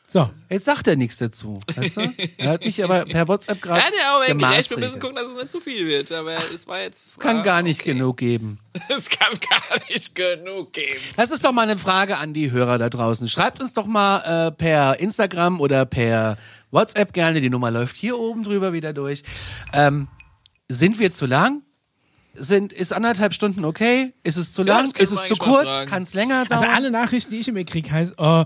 So. 0.07 0.31
Jetzt 0.49 0.67
sagt 0.67 0.87
er 0.87 0.95
nichts 0.97 1.17
dazu. 1.17 1.59
Weißt 1.75 1.97
du? 1.97 2.13
Er 2.37 2.51
hat 2.51 2.65
mich 2.65 2.85
aber 2.85 3.05
per 3.05 3.27
WhatsApp 3.27 3.61
gerade 3.61 3.81
ja, 3.85 3.91
der 3.91 4.11
aber 4.11 4.21
recht. 4.21 4.71
Wir 4.71 4.79
müssen 4.79 5.01
gemaßregelt. 5.01 5.01
gucken, 5.01 5.17
dass 5.17 5.27
es 5.29 5.37
nicht 5.37 5.51
zu 5.51 5.61
viel 5.61 5.87
wird. 5.89 6.13
Aber 6.13 6.35
es 6.55 6.69
war 6.69 6.81
jetzt. 6.81 7.09
Es 7.09 7.19
kann 7.19 7.39
war 7.39 7.43
gar 7.43 7.63
nicht 7.63 7.81
okay. 7.81 7.95
genug 7.95 8.19
geben. 8.19 8.59
Es 8.89 9.09
kann 9.09 9.33
gar 9.41 9.81
nicht 9.89 10.15
genug 10.15 10.73
geben. 10.73 11.01
Das 11.17 11.31
ist 11.31 11.45
doch 11.45 11.53
mal 11.53 11.63
eine 11.63 11.79
Frage 11.79 12.19
an 12.19 12.33
die 12.33 12.53
Hörer 12.53 12.79
da 12.79 12.91
draußen. 12.91 13.29
Schreibt 13.29 13.61
uns 13.61 13.73
doch 13.73 13.87
mal 13.87 14.49
äh, 14.49 14.53
per 14.53 15.01
Instagram 15.01 15.61
oder 15.61 15.85
per 15.87 16.37
WhatsApp 16.71 17.13
gerne. 17.13 17.41
Die 17.41 17.51
Nummer 17.51 17.71
läuft 17.71 17.97
hier 17.97 18.19
oben 18.19 18.45
drüber 18.45 18.73
wieder 18.73 18.93
durch. 18.93 19.23
Ähm, 19.73 20.09
sind 20.69 20.99
wir 20.99 21.13
zu 21.13 21.27
lang? 21.27 21.63
Sind, 22.37 22.73
ist 22.73 22.93
anderthalb 22.93 23.33
Stunden 23.35 23.65
okay? 23.65 24.13
Ist 24.23 24.37
es 24.37 24.53
zu 24.53 24.63
Ja, 24.63 24.79
lang? 24.79 24.93
können 24.93 25.05
ist 25.05 25.13
es 25.13 25.25
zu 25.27 25.37
kurz? 25.37 25.69
Kann 25.87 26.03
es 26.03 26.15
länger 26.15 26.45
dauern? 26.45 26.63
Also 26.63 26.67
alle 26.67 26.91
Nachrichten, 26.91 27.31
die 27.33 27.41
ich 27.41 27.49
immer 27.49 27.65
kriege, 27.65 27.91
heißt, 27.91 28.15
oh, 28.19 28.45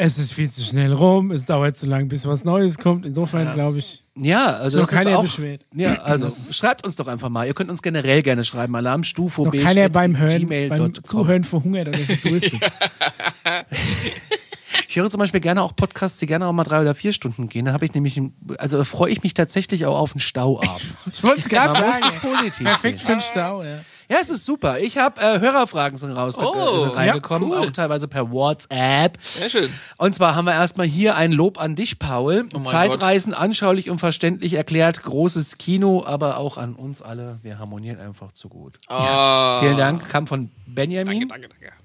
es 0.00 0.16
ist 0.16 0.32
viel 0.32 0.48
zu 0.48 0.62
schnell 0.62 0.92
rum, 0.92 1.32
es 1.32 1.44
dauert 1.44 1.76
zu 1.76 1.86
lang, 1.86 2.08
bis 2.08 2.24
was 2.26 2.44
Neues 2.44 2.78
kommt. 2.78 3.04
Insofern 3.04 3.52
glaube 3.52 3.78
ich, 3.78 4.04
ja, 4.16 4.46
also 4.46 4.78
noch 4.78 4.86
das 4.86 4.92
ist 4.92 5.04
keiner 5.04 5.18
auch, 5.18 5.22
beschwert. 5.22 5.66
Ja, 5.74 5.94
also 6.02 6.30
schreibt 6.52 6.84
uns 6.84 6.96
doch 6.96 7.08
einfach 7.08 7.28
mal. 7.28 7.46
Ihr 7.46 7.54
könnt 7.54 7.68
uns 7.70 7.82
generell 7.82 8.22
gerne 8.22 8.44
schreiben. 8.44 8.74
Alarmstufe 8.76 9.42
ist 9.42 9.46
noch 9.46 9.60
keiner 9.62 9.88
beim 9.88 10.16
Hören, 10.16 10.48
beim 10.48 10.94
Zuhören 11.02 11.44
verhungert 11.44 11.88
oder 11.88 11.98
verdurstet. 11.98 12.60
Ich 14.90 14.96
höre 14.96 15.10
zum 15.10 15.18
Beispiel 15.20 15.40
gerne 15.42 15.60
auch 15.62 15.76
Podcasts, 15.76 16.16
die 16.18 16.24
gerne 16.24 16.46
auch 16.46 16.52
mal 16.54 16.64
drei 16.64 16.80
oder 16.80 16.94
vier 16.94 17.12
Stunden 17.12 17.50
gehen. 17.50 17.66
Da 17.66 17.74
habe 17.74 17.84
ich 17.84 17.92
nämlich, 17.92 18.18
also 18.56 18.82
freue 18.84 19.10
ich 19.12 19.22
mich 19.22 19.34
tatsächlich 19.34 19.84
auch 19.84 19.98
auf 19.98 20.12
einen 20.12 20.20
Stau 20.20 20.58
abends. 20.62 21.10
Ich 21.12 21.22
wollte 21.22 21.42
es 21.42 21.48
gerade 21.50 21.74
Man 21.74 21.88
muss 21.88 22.00
sagen. 22.00 22.14
es 22.16 22.16
positiv 22.16 22.64
Perfekt 22.66 23.00
für 23.02 23.12
den 23.12 23.20
Stau, 23.20 23.62
ja. 23.62 23.80
Ja, 24.10 24.16
es 24.22 24.30
ist 24.30 24.46
super. 24.46 24.78
Ich 24.78 24.96
habe 24.96 25.20
äh, 25.20 25.40
Hörerfragen 25.40 25.98
sind 25.98 26.12
raus 26.12 26.38
Oh, 26.38 26.78
sind 26.78 26.96
reingekommen, 26.96 27.50
ja, 27.50 27.58
cool. 27.58 27.66
auch 27.66 27.70
teilweise 27.70 28.08
per 28.08 28.30
WhatsApp. 28.30 29.18
Sehr 29.22 29.50
schön. 29.50 29.68
Und 29.98 30.14
zwar 30.14 30.34
haben 30.34 30.46
wir 30.46 30.54
erstmal 30.54 30.86
hier 30.86 31.16
ein 31.16 31.32
Lob 31.32 31.60
an 31.60 31.74
dich, 31.76 31.98
Paul. 31.98 32.46
Oh 32.54 32.60
Zeitreisen 32.60 33.34
anschaulich 33.34 33.90
und 33.90 33.98
verständlich 33.98 34.54
erklärt, 34.54 35.02
großes 35.02 35.58
Kino, 35.58 36.02
aber 36.06 36.38
auch 36.38 36.56
an 36.56 36.74
uns 36.74 37.02
alle. 37.02 37.38
Wir 37.42 37.58
harmonieren 37.58 38.00
einfach 38.00 38.32
zu 38.32 38.48
gut. 38.48 38.78
Oh, 38.88 39.60
Vielen 39.60 39.76
Dank, 39.76 40.08
kam 40.08 40.26
von 40.26 40.50
Benjamin. 40.66 41.28
Danke, 41.28 41.48
danke, 41.48 41.48
danke. 41.60 41.77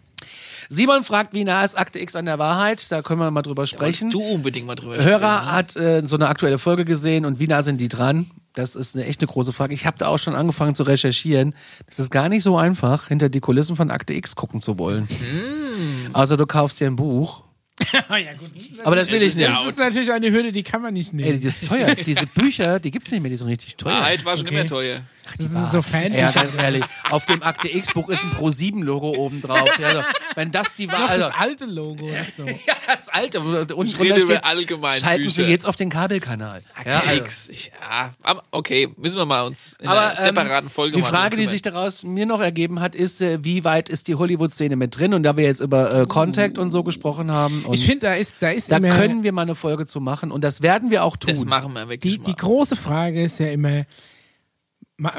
Simon 0.74 1.04
fragt, 1.04 1.34
wie 1.34 1.44
nah 1.44 1.64
ist 1.64 1.76
Akte 1.78 2.00
X 2.00 2.16
an 2.16 2.26
der 2.26 2.40
Wahrheit? 2.40 2.92
Da 2.92 3.02
können 3.02 3.20
wir 3.20 3.30
mal 3.32 3.42
drüber 3.42 3.68
sprechen. 3.68 4.12
Wolltest 4.12 4.14
du 4.14 4.22
unbedingt 4.34 4.66
mal 4.68 4.76
drüber 4.76 4.96
Hörer 4.98 5.20
sprechen, 5.20 5.46
ne? 5.46 5.52
hat 5.52 5.76
äh, 5.76 6.08
so 6.08 6.16
eine 6.16 6.28
aktuelle 6.28 6.58
Folge 6.58 6.86
gesehen 6.86 7.26
und 7.26 7.40
wie 7.40 7.48
nah 7.48 7.62
sind 7.64 7.80
die 7.80 7.90
dran? 7.90 8.30
Das 8.54 8.76
ist 8.76 8.96
eine 8.96 9.06
echt 9.06 9.22
eine 9.22 9.28
große 9.28 9.52
Frage. 9.54 9.74
Ich 9.74 9.86
habe 9.86 9.98
da 9.98 10.08
auch 10.08 10.20
schon 10.20 10.36
angefangen 10.36 10.76
zu 10.76 10.84
recherchieren. 10.84 11.56
Das 11.88 12.00
ist 12.00 12.12
gar 12.12 12.30
nicht 12.30 12.44
so 12.44 12.58
einfach, 12.58 13.08
hinter 13.08 13.30
die 13.30 13.40
Kulissen 13.40 13.76
von 13.76 13.90
Akte 13.92 14.14
X 14.14 14.36
gucken 14.36 14.62
zu 14.62 14.78
wollen. 14.78 15.08
Hm. 15.08 16.12
Also 16.14 16.36
du 16.38 16.46
kaufst 16.46 16.80
dir 16.80 16.88
ein 16.88 16.96
Buch. 16.96 17.44
ja, 17.92 18.34
gut. 18.34 18.52
Aber 18.84 18.96
das 18.96 19.10
will 19.10 19.22
ich 19.24 19.34
ja 19.34 19.50
nicht. 19.50 19.62
Das 19.62 19.68
ist 19.70 19.80
natürlich 19.80 20.12
eine 20.12 20.32
Hürde, 20.32 20.52
die 20.52 20.62
kann 20.62 20.82
man 20.84 20.94
nicht 20.94 21.12
Ey, 21.14 21.16
nehmen. 21.22 21.40
die 21.40 21.48
ist 21.48 21.66
teuer. 21.66 21.96
Diese 21.96 22.28
Bücher, 22.28 22.80
die 22.80 22.92
gibt's 22.92 23.10
nicht 23.12 23.22
mehr, 23.22 23.32
die 23.32 23.38
sind 23.38 23.48
richtig 23.48 23.76
teuer. 23.78 23.94
Wahrheit 23.94 24.24
war 24.26 24.38
schon 24.38 24.46
Okay. 24.46 24.56
immer 24.60 24.68
teuer. 24.68 25.02
Das 25.38 25.40
ist 25.40 25.72
so 25.72 25.82
Ey, 25.94 26.18
ja, 26.18 26.32
ganz 26.32 26.56
ehrlich, 26.56 26.84
auf 27.10 27.26
dem 27.26 27.44
Akte 27.44 27.70
X-Buch 27.70 28.10
ist 28.10 28.24
ein 28.24 28.32
Pro-7-Logo 28.32 29.16
oben 29.16 29.42
drauf. 29.42 29.70
Ja, 29.80 29.88
also, 29.88 30.02
wenn 30.36 30.52
das 30.52 30.74
die 30.76 30.88
Noch 30.88 31.10
also, 31.10 31.28
das 31.28 31.36
alte 31.40 31.66
Logo. 31.66 32.08
Ist 32.08 32.38
so. 32.38 32.46
ja, 32.48 32.74
das 32.88 33.10
alte. 33.10 33.40
Und 33.42 33.88
Ich 33.88 34.00
rede 34.00 34.22
steht, 34.22 34.44
allgemein 34.44 35.00
schalten 35.00 35.30
Sie 35.30 35.42
Bücher. 35.42 35.52
jetzt 35.52 35.66
auf 35.66 35.76
den 35.76 35.90
Kabelkanal. 35.90 36.62
Ja, 36.86 36.92
Ja, 36.92 37.00
also. 37.08 37.24
X. 37.24 37.50
Ich, 37.50 37.72
ja, 37.82 38.14
aber 38.22 38.44
okay, 38.52 38.90
müssen 38.98 39.18
wir 39.18 39.26
mal 39.26 39.44
uns 39.44 39.76
in 39.80 39.88
Aber 39.88 40.12
einer 40.12 40.22
separaten 40.24 40.68
ähm, 40.68 40.72
Folge 40.72 40.96
die 40.98 41.02
mal 41.02 41.08
Frage, 41.10 41.38
die 41.38 41.48
sich 41.48 41.62
daraus 41.62 42.04
mir 42.04 42.26
noch 42.26 42.42
ergeben 42.42 42.80
hat, 42.82 42.96
ist, 42.96 43.22
äh, 43.22 43.44
wie 43.44 43.64
weit 43.64 43.90
ist 43.90 44.08
die 44.08 44.16
Hollywood-Szene 44.16 44.76
mit 44.76 44.98
drin? 44.98 45.14
Und 45.14 45.24
da 45.24 45.38
wir 45.38 45.46
jetzt 45.46 45.62
über 45.62 46.02
äh, 46.02 46.06
Contact 46.06 46.58
und 46.58 46.72
so 46.72 46.84
gesprochen 46.84 47.32
haben, 47.32 47.64
und 47.66 47.74
Ich 47.74 47.86
finde, 47.86 48.08
da 48.08 48.14
ist, 48.16 48.36
da 48.40 48.50
ist 48.50 48.72
da 48.72 48.78
immer. 48.78 48.90
können 48.90 49.24
wir 49.24 49.32
mal 49.32 49.44
eine 49.44 49.56
Folge 49.56 49.86
zu 49.86 50.02
machen 50.02 50.32
und 50.32 50.44
das 50.44 50.62
werden 50.62 50.92
wir 50.92 51.04
auch 51.04 51.16
tun. 51.18 51.34
das 51.34 51.46
machen 51.46 51.74
wir 51.74 51.88
wirklich 51.90 52.14
die, 52.14 52.20
mal. 52.20 52.26
die 52.26 52.36
große 52.36 52.76
Frage 52.76 53.24
ist 53.24 53.40
ja 53.40 53.48
immer, 53.48 53.86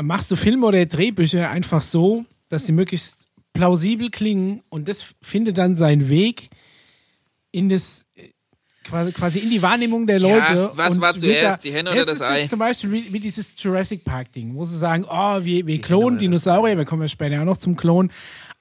machst 0.03 0.31
du 0.31 0.37
Filme 0.37 0.67
oder 0.67 0.85
Drehbücher 0.87 1.51
einfach 1.51 1.83
so, 1.83 2.25
dass 2.49 2.67
sie 2.67 2.73
möglichst 2.73 3.27
plausibel 3.53 4.11
klingen 4.11 4.63
und 4.69 4.89
das 4.89 5.15
findet 5.23 5.59
dann 5.59 5.77
seinen 5.77 6.09
Weg 6.09 6.49
in 7.53 7.69
das 7.69 8.05
äh, 8.17 8.31
quasi, 8.83 9.13
quasi 9.13 9.39
in 9.39 9.51
die 9.51 9.63
Wahrnehmung 9.63 10.07
der 10.07 10.19
Ja, 10.19 10.29
Leute. 10.29 10.71
was 10.75 10.95
und 10.95 11.01
war 11.01 11.15
zuerst, 11.15 11.63
die 11.65 11.73
Henne 11.73 11.93
oder 11.93 12.05
das 12.05 12.15
ist 12.17 12.23
Ei? 12.23 12.41
jetzt 12.41 12.51
Zum 12.51 12.59
Beispiel 12.59 12.91
wie, 12.93 13.13
wie 13.13 13.21
dieses 13.21 13.55
Jurassic 13.63 14.05
Park 14.05 14.33
Ding, 14.33 14.55
wo 14.55 14.65
sie 14.65 14.77
sagen, 14.77 15.05
oh, 15.09 15.45
wir, 15.45 15.67
wir 15.67 15.81
klonen 15.81 16.19
Dinosaurier, 16.19 16.77
wir 16.77 16.85
kommen 16.85 17.03
ja 17.03 17.09
später 17.09 17.41
auch 17.41 17.45
noch 17.45 17.57
zum 17.57 17.77
Klon, 17.77 18.11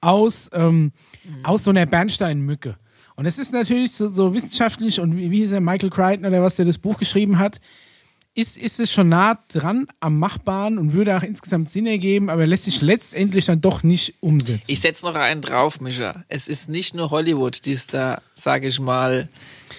aus, 0.00 0.48
ähm, 0.52 0.92
aus 1.42 1.64
so 1.64 1.70
einer 1.70 1.86
Bernsteinmücke. 1.86 2.76
Und 3.16 3.26
es 3.26 3.38
ist 3.38 3.52
natürlich 3.52 3.92
so, 3.92 4.08
so 4.08 4.32
wissenschaftlich 4.34 5.00
und 5.00 5.16
wie, 5.16 5.30
wie 5.30 5.38
hieß 5.38 5.52
er, 5.52 5.60
Michael 5.60 5.90
Crichton 5.90 6.26
oder 6.26 6.42
was, 6.42 6.56
der 6.56 6.64
das 6.66 6.78
Buch 6.78 6.98
geschrieben 6.98 7.38
hat, 7.38 7.60
ist, 8.34 8.56
ist 8.56 8.80
es 8.80 8.92
schon 8.92 9.08
nah 9.08 9.38
dran 9.52 9.86
am 10.00 10.18
Machbaren 10.18 10.78
und 10.78 10.92
würde 10.92 11.16
auch 11.16 11.22
insgesamt 11.22 11.70
Sinn 11.70 11.86
ergeben, 11.86 12.30
aber 12.30 12.46
lässt 12.46 12.64
sich 12.64 12.80
letztendlich 12.80 13.44
dann 13.46 13.60
doch 13.60 13.84
nicht 13.84 14.14
umsetzen. 14.20 14.64
Ich 14.66 14.80
setze 14.80 15.04
noch 15.04 15.14
einen 15.14 15.40
drauf, 15.40 15.80
Mischa. 15.80 16.24
Es 16.28 16.48
ist 16.48 16.68
nicht 16.68 16.94
nur 16.94 17.10
Hollywood, 17.10 17.64
die 17.64 17.72
es 17.72 17.86
da, 17.86 18.20
sage 18.34 18.66
ich 18.66 18.80
mal, 18.80 19.28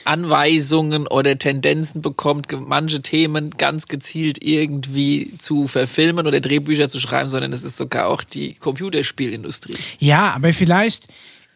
Anweisungen 0.06 1.08
oder 1.08 1.38
Tendenzen 1.38 2.02
bekommt, 2.02 2.48
manche 2.52 3.02
Themen 3.02 3.52
ganz 3.52 3.88
gezielt 3.88 4.42
irgendwie 4.42 5.34
zu 5.38 5.68
verfilmen 5.68 6.26
oder 6.26 6.40
Drehbücher 6.40 6.88
zu 6.88 7.00
schreiben, 7.00 7.28
sondern 7.28 7.52
es 7.52 7.64
ist 7.64 7.76
sogar 7.76 8.08
auch 8.08 8.24
die 8.24 8.54
Computerspielindustrie. 8.54 9.76
ja, 10.00 10.34
aber 10.34 10.54
vielleicht 10.54 11.08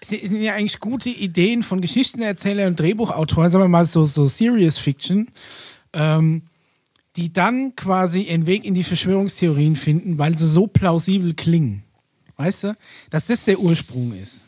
sind 0.01 0.41
ja 0.41 0.53
eigentlich 0.53 0.79
gute 0.79 1.09
Ideen 1.09 1.63
von 1.63 1.81
Geschichtenerzählern 1.81 2.67
und 2.67 2.79
Drehbuchautoren, 2.79 3.51
sagen 3.51 3.63
wir 3.63 3.69
mal 3.69 3.85
so, 3.85 4.05
so 4.05 4.27
Serious 4.27 4.77
Fiction, 4.77 5.27
ähm, 5.93 6.43
die 7.15 7.33
dann 7.33 7.75
quasi 7.75 8.23
ihren 8.23 8.45
Weg 8.45 8.65
in 8.65 8.73
die 8.73 8.83
Verschwörungstheorien 8.83 9.75
finden, 9.75 10.17
weil 10.17 10.37
sie 10.37 10.47
so 10.47 10.67
plausibel 10.67 11.33
klingen. 11.33 11.83
Weißt 12.37 12.65
du? 12.65 12.77
Dass 13.09 13.27
das 13.27 13.45
der 13.45 13.59
Ursprung 13.59 14.13
ist. 14.13 14.45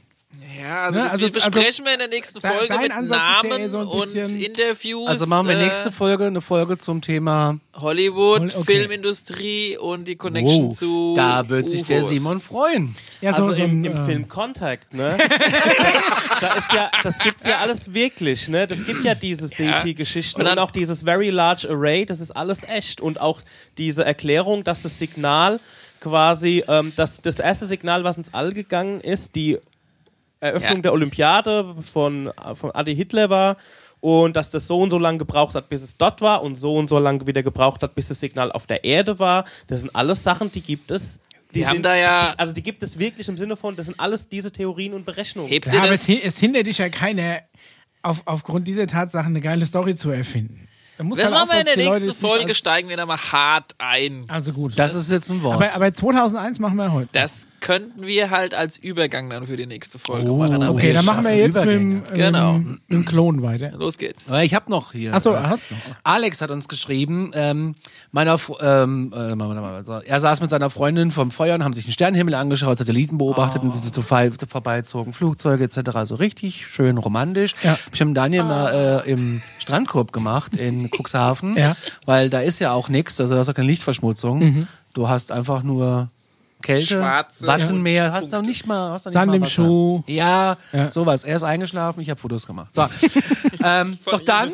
Ja, 0.59 0.83
also, 0.83 0.99
Ne, 0.99 1.03
das 1.05 1.13
also- 1.13 1.29
besprechen 1.29 1.85
wir 1.85 1.93
in 1.93 1.99
der 1.99 2.07
nächsten 2.07 2.41
Folge 2.41 2.67
dein 2.67 2.81
mit 2.81 2.91
Ansatz 2.91 3.19
ist 3.19 3.43
ja 3.43 3.49
Namen 3.49 3.61
eher 3.61 3.69
so 3.69 3.79
ein 3.79 3.87
und 3.87 4.13
bisschen- 4.13 4.41
Interviews. 4.41 5.07
Also 5.09 5.25
machen 5.27 5.47
wir 5.47 5.55
äh, 5.57 5.65
nächste 5.65 5.91
Folge 5.91 6.25
eine 6.25 6.41
Folge 6.41 6.77
zum 6.77 7.01
Thema. 7.01 7.57
Hollywood, 7.75 8.55
Okay. 8.55 8.77
Filmindustrie 8.79 9.77
und 9.77 10.07
die 10.07 10.15
Connection 10.15 10.69
Wow, 10.69 10.77
zu. 10.77 11.13
da 11.15 11.47
wird 11.49 11.69
sich 11.69 11.83
der. 11.83 12.03
Simon 12.03 12.39
freuen. 12.39 12.95
Ja, 13.21 13.31
also 13.31 13.53
so, 13.53 13.61
im, 13.63 13.85
im 13.85 13.93
äh, 13.95 14.05
Film 14.05 14.27
Contact, 14.27 14.93
ne? 14.93 15.17
da 16.41 16.53
ist 16.55 16.73
ja, 16.73 16.91
das 17.03 17.17
gibt's 17.19 17.45
ja 17.45 17.59
alles 17.59 17.93
wirklich, 17.93 18.47
ne? 18.47 18.67
Das 18.67 18.85
gibt 18.85 19.03
ja 19.03 19.15
diese 19.15 19.47
CT-Geschichten 19.47 20.41
Und 20.41 20.47
und, 20.47 20.55
dann- 20.55 20.59
auch 20.59 20.71
dieses 20.71 21.03
Very 21.03 21.29
Large 21.29 21.67
Array, 21.69 22.05
das 22.05 22.19
ist 22.19 22.31
alles 22.31 22.63
echt. 22.63 22.99
Und 23.01 23.21
auch 23.21 23.41
diese 23.77 24.03
Erklärung, 24.05 24.63
dass 24.63 24.81
das 24.81 24.97
Signal 24.99 25.59
quasi, 25.99 26.63
ähm, 26.67 26.93
das, 26.95 27.21
das 27.21 27.39
erste 27.39 27.65
Signal, 27.67 28.03
was 28.03 28.17
ins 28.17 28.33
All 28.33 28.51
gegangen 28.53 29.01
ist, 29.01 29.35
die 29.35 29.59
Eröffnung 30.41 30.75
Ja. 30.77 30.81
der 30.81 30.93
Olympiade 30.93 31.75
von, 31.89 32.31
von 32.55 32.71
Adi 32.71 32.95
Hitler 32.95 33.29
war 33.29 33.57
und 34.01 34.35
dass 34.35 34.49
das 34.49 34.67
so 34.67 34.79
und 34.81 34.89
so 34.89 34.97
lange 34.97 35.19
gebraucht 35.19 35.55
hat, 35.55 35.69
bis 35.69 35.81
es 35.81 35.95
dort 35.95 36.19
war 36.21 36.41
und 36.43 36.55
so 36.57 36.75
und 36.75 36.87
so 36.89 36.97
lange 36.99 37.25
wieder 37.27 37.43
gebraucht 37.43 37.83
hat, 37.83 37.95
bis 37.95 38.07
das 38.09 38.19
Signal 38.19 38.51
auf 38.51 38.65
der 38.67 38.83
Erde 38.83 39.19
war. 39.19 39.45
Das 39.67 39.81
sind 39.81 39.95
alles 39.95 40.23
Sachen, 40.23 40.51
die 40.51 40.61
gibt 40.61 40.91
es. 40.91 41.19
Die 41.53 41.59
Wir 41.59 41.67
haben 41.67 41.73
sind, 41.75 41.85
da 41.85 41.95
ja- 41.95 42.31
die, 42.31 42.39
also 42.39 42.53
die 42.53 42.63
gibt 42.63 42.81
es 42.81 42.97
wirklich 42.97 43.27
im 43.27 43.37
Sinne 43.37 43.55
von, 43.55 43.75
das 43.75 43.85
sind 43.85 43.99
alles 43.99 44.27
diese 44.27 44.51
Theorien 44.51 44.93
und 44.93 45.05
Berechnungen. 45.05 45.49
Hebt 45.49 45.67
Ja, 45.71 45.79
aber 45.83 45.91
es, 45.91 46.07
es 46.09 46.39
hindert 46.39 46.65
dich 46.65 46.79
ja 46.79 46.89
keiner, 46.89 47.39
auf, 48.01 48.23
aufgrund 48.25 48.67
dieser 48.67 48.87
Tatsachen 48.87 49.27
eine 49.27 49.41
geile 49.41 49.65
Story 49.65 49.93
zu 49.95 50.09
erfinden. 50.11 50.67
Da 50.97 51.03
muss 51.03 51.21
halt 51.21 51.31
machen 51.31 51.49
wir 51.49 51.59
in 51.59 51.65
der 51.65 51.75
die 51.75 51.83
Leute 51.83 52.05
nächsten 52.05 52.25
Folge, 52.27 52.53
steigen 52.55 52.89
wir 52.89 52.97
da 52.97 53.05
mal 53.05 53.17
hart 53.17 53.75
ein. 53.79 54.25
Also 54.27 54.53
gut. 54.53 54.73
Das 54.77 54.93
ist 54.93 55.11
jetzt 55.11 55.29
ein 55.29 55.43
Wort. 55.43 55.55
aber, 55.55 55.73
aber 55.75 55.93
2001 55.93 56.57
machen 56.59 56.75
wir 56.77 56.91
heute. 56.93 57.09
Das 57.11 57.47
könnten 57.61 58.05
wir 58.05 58.29
halt 58.29 58.53
als 58.53 58.77
Übergang 58.77 59.29
dann 59.29 59.45
für 59.47 59.55
die 59.55 59.65
nächste 59.65 59.97
Folge 59.99 60.29
Oh, 60.29 60.37
machen. 60.37 60.61
Aber 60.63 60.73
okay, 60.75 60.91
dann 60.93 61.05
machen 61.05 61.23
wir 61.23 61.35
jetzt 61.37 61.55
mit 61.55 61.65
dem, 61.69 61.97
Übergänge. 61.99 62.25
Genau. 62.25 62.55
ähm, 62.55 62.81
mit 62.87 62.97
dem 62.97 63.05
Klon 63.05 63.41
weiter. 63.43 63.71
los 63.77 63.97
geht's. 63.97 64.25
Ich 64.43 64.53
habe 64.53 64.69
noch 64.69 64.91
hier. 64.91 65.13
Achso, 65.13 65.33
äh, 65.33 65.37
hast 65.43 65.71
du. 65.71 65.75
Alex 66.03 66.41
hat 66.41 66.51
uns 66.51 66.67
geschrieben, 66.67 67.31
ähm, 67.33 67.75
meiner, 68.11 68.37
ähm, 68.61 69.13
äh, 69.15 70.05
er 70.07 70.19
saß 70.19 70.41
mit 70.41 70.49
seiner 70.49 70.69
Freundin 70.69 71.11
vom 71.11 71.31
Feuer 71.31 71.55
und 71.55 71.63
haben 71.63 71.73
sich 71.73 71.85
den 71.85 71.91
Sternenhimmel 71.93 72.33
angeschaut, 72.33 72.77
Satelliten 72.77 73.17
beobachtet 73.17 73.61
und 73.61 73.73
die 73.73 73.77
so 73.79 74.01
vorbei- 74.01 74.31
vorbeizogen, 74.49 75.13
Flugzeuge 75.13 75.63
etc. 75.63 75.91
So 76.05 76.15
richtig 76.15 76.67
schön 76.67 76.97
romantisch. 76.97 77.53
Ja. 77.63 77.71
Hab 77.71 77.93
ich 77.93 78.03
mit 78.03 78.17
Daniel 78.17 78.43
mal 78.43 79.03
äh, 79.05 79.11
im 79.11 79.41
Strandkorb 79.59 80.11
gemacht 80.11 80.53
in 80.55 80.89
Cuxhaven, 80.95 81.55
Ja. 81.57 81.75
weil 82.05 82.29
da 82.29 82.39
ist 82.41 82.59
ja 82.59 82.71
auch 82.73 82.89
nichts, 82.89 83.19
also 83.21 83.35
da 83.35 83.41
ist 83.41 83.49
auch 83.49 83.53
keine 83.53 83.67
Lichtverschmutzung. 83.67 84.67
Du 84.93 85.07
hast 85.07 85.31
einfach 85.31 85.63
nur 85.63 86.09
Kälte, 86.61 86.95
Schwarze 86.99 87.47
Wattenmeer, 87.47 88.13
hast 88.13 88.31
du 88.33 88.41
nicht 88.41 88.65
mal, 88.67 88.91
hast 88.91 89.05
du 89.05 89.09
nicht 89.09 89.13
Sand 89.13 89.31
mal 89.31 89.37
im. 89.37 89.45
Schuh. 89.45 90.03
Ja, 90.07 90.57
Ja. 90.71 90.89
sowas. 90.91 91.23
Er 91.23 91.35
ist 91.35 91.43
eingeschlafen, 91.43 92.01
ich 92.01 92.09
habe 92.09 92.19
Fotos 92.19 92.47
gemacht. 92.47 92.73
So. 92.73 92.85
ähm, 93.63 93.97
doch 94.05 94.19
dann, 94.21 94.51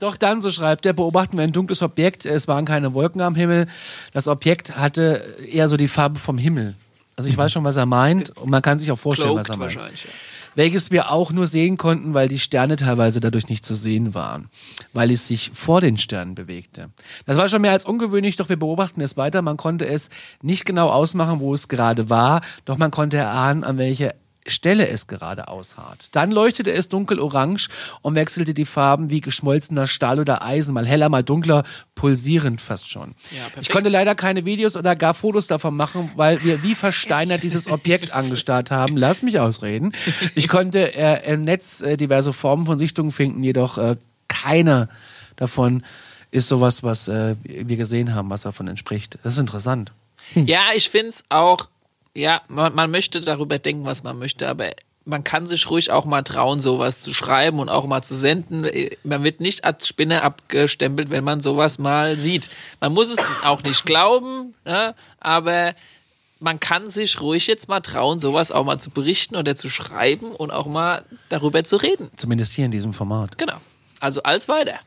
doch 0.00 0.16
dann, 0.16 0.40
so 0.40 0.50
schreibt 0.50 0.86
er, 0.86 0.92
beobachten 0.92 1.36
wir 1.36 1.44
ein 1.44 1.52
dunkles 1.52 1.82
Objekt. 1.82 2.24
Es 2.26 2.48
waren 2.48 2.64
keine 2.64 2.94
Wolken 2.94 3.20
am 3.20 3.34
Himmel. 3.34 3.66
Das 4.12 4.28
Objekt 4.28 4.76
hatte 4.76 5.22
eher 5.50 5.68
so 5.68 5.76
die 5.76 5.88
Farbe 5.88 6.18
vom 6.18 6.38
Himmel. 6.38 6.74
Also 7.16 7.28
ich 7.28 7.36
weiß 7.36 7.50
schon, 7.50 7.64
was 7.64 7.76
er 7.76 7.86
meint 7.86 8.30
und 8.38 8.48
man 8.50 8.62
kann 8.62 8.78
sich 8.78 8.92
auch 8.92 8.98
vorstellen, 8.98 9.34
was 9.34 9.46
Cloaked 9.46 9.50
er 9.60 9.66
meint. 9.66 9.76
wahrscheinlich. 9.76 10.04
Ja. 10.04 10.10
Welches 10.58 10.90
wir 10.90 11.12
auch 11.12 11.30
nur 11.30 11.46
sehen 11.46 11.76
konnten, 11.76 12.14
weil 12.14 12.26
die 12.26 12.40
Sterne 12.40 12.74
teilweise 12.74 13.20
dadurch 13.20 13.48
nicht 13.48 13.64
zu 13.64 13.76
sehen 13.76 14.12
waren, 14.12 14.48
weil 14.92 15.12
es 15.12 15.28
sich 15.28 15.52
vor 15.54 15.80
den 15.80 15.96
Sternen 15.96 16.34
bewegte. 16.34 16.90
Das 17.26 17.36
war 17.36 17.48
schon 17.48 17.62
mehr 17.62 17.70
als 17.70 17.84
ungewöhnlich, 17.84 18.34
doch 18.34 18.48
wir 18.48 18.58
beobachten 18.58 19.00
es 19.00 19.16
weiter. 19.16 19.40
Man 19.40 19.56
konnte 19.56 19.86
es 19.86 20.08
nicht 20.42 20.64
genau 20.64 20.88
ausmachen, 20.88 21.38
wo 21.38 21.54
es 21.54 21.68
gerade 21.68 22.10
war, 22.10 22.40
doch 22.64 22.76
man 22.76 22.90
konnte 22.90 23.18
erahnen, 23.18 23.62
an 23.62 23.78
welcher 23.78 24.16
Stelle 24.48 24.88
es 24.88 25.06
gerade 25.06 25.48
ausharrt. 25.48 26.08
Dann 26.12 26.30
leuchtete 26.30 26.72
es 26.72 26.88
dunkel-orange 26.88 27.68
und 28.02 28.14
wechselte 28.14 28.54
die 28.54 28.64
Farben 28.64 29.10
wie 29.10 29.20
geschmolzener 29.20 29.86
Stahl 29.86 30.20
oder 30.20 30.44
Eisen, 30.44 30.74
mal 30.74 30.86
heller, 30.86 31.08
mal 31.08 31.22
dunkler, 31.22 31.64
pulsierend 31.94 32.60
fast 32.60 32.90
schon. 32.90 33.14
Ja, 33.30 33.60
ich 33.60 33.68
konnte 33.68 33.90
leider 33.90 34.14
keine 34.14 34.44
Videos 34.44 34.76
oder 34.76 34.96
gar 34.96 35.14
Fotos 35.14 35.46
davon 35.46 35.76
machen, 35.76 36.10
weil 36.16 36.42
wir 36.44 36.62
wie 36.62 36.74
versteinert 36.74 37.42
dieses 37.42 37.66
Objekt 37.70 38.12
angestarrt 38.12 38.70
haben. 38.70 38.96
Lass 38.96 39.22
mich 39.22 39.38
ausreden. 39.40 39.92
Ich 40.34 40.48
konnte 40.48 40.94
äh, 40.94 41.32
im 41.32 41.44
Netz 41.44 41.80
äh, 41.80 41.96
diverse 41.96 42.32
Formen 42.32 42.66
von 42.66 42.78
Sichtungen 42.78 43.12
finden, 43.12 43.42
jedoch 43.42 43.78
äh, 43.78 43.96
keine 44.28 44.88
davon 45.36 45.82
ist 46.30 46.48
sowas, 46.48 46.82
was 46.82 47.08
äh, 47.08 47.36
wir 47.44 47.76
gesehen 47.76 48.14
haben, 48.14 48.30
was 48.30 48.42
davon 48.42 48.68
entspricht. 48.68 49.18
Das 49.22 49.34
ist 49.34 49.38
interessant. 49.38 49.92
Ja, 50.34 50.68
ich 50.74 50.90
find's 50.90 51.24
auch, 51.28 51.68
ja, 52.18 52.42
man, 52.48 52.74
man 52.74 52.90
möchte 52.90 53.20
darüber 53.20 53.58
denken, 53.58 53.84
was 53.84 54.02
man 54.02 54.18
möchte, 54.18 54.48
aber 54.48 54.72
man 55.04 55.24
kann 55.24 55.46
sich 55.46 55.70
ruhig 55.70 55.90
auch 55.90 56.04
mal 56.04 56.22
trauen, 56.22 56.60
sowas 56.60 57.00
zu 57.00 57.14
schreiben 57.14 57.60
und 57.60 57.70
auch 57.70 57.86
mal 57.86 58.02
zu 58.02 58.14
senden. 58.14 58.66
Man 59.04 59.24
wird 59.24 59.40
nicht 59.40 59.64
als 59.64 59.88
Spinner 59.88 60.22
abgestempelt, 60.22 61.08
wenn 61.08 61.24
man 61.24 61.40
sowas 61.40 61.78
mal 61.78 62.16
sieht. 62.16 62.50
Man 62.80 62.92
muss 62.92 63.08
es 63.08 63.18
auch 63.42 63.62
nicht 63.62 63.86
glauben, 63.86 64.54
ne? 64.66 64.94
aber 65.18 65.74
man 66.40 66.60
kann 66.60 66.90
sich 66.90 67.20
ruhig 67.20 67.46
jetzt 67.46 67.68
mal 67.68 67.80
trauen, 67.80 68.18
sowas 68.18 68.52
auch 68.52 68.64
mal 68.64 68.78
zu 68.78 68.90
berichten 68.90 69.36
oder 69.36 69.56
zu 69.56 69.70
schreiben 69.70 70.30
und 70.32 70.50
auch 70.50 70.66
mal 70.66 71.04
darüber 71.30 71.64
zu 71.64 71.76
reden. 71.76 72.10
Zumindest 72.16 72.52
hier 72.52 72.66
in 72.66 72.70
diesem 72.70 72.92
Format. 72.92 73.38
Genau. 73.38 73.56
Also 74.00 74.22
als 74.22 74.46
weiter. 74.48 74.78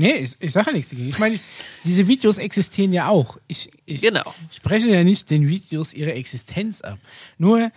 Nee, 0.00 0.16
ich, 0.16 0.32
ich 0.40 0.52
sage 0.52 0.70
ja 0.70 0.76
nichts 0.76 0.90
dagegen. 0.90 1.08
Ich 1.10 1.18
meine, 1.18 1.38
diese 1.84 2.06
Videos 2.08 2.38
existieren 2.38 2.92
ja 2.92 3.08
auch. 3.08 3.38
Ich, 3.48 3.70
ich 3.86 4.00
Genau. 4.00 4.34
spreche 4.50 4.88
ja 4.88 5.04
nicht 5.04 5.30
den 5.30 5.46
Videos 5.46 5.92
ihre 5.94 6.12
Existenz 6.14 6.80
ab. 6.80 6.98
Nur 7.38 7.70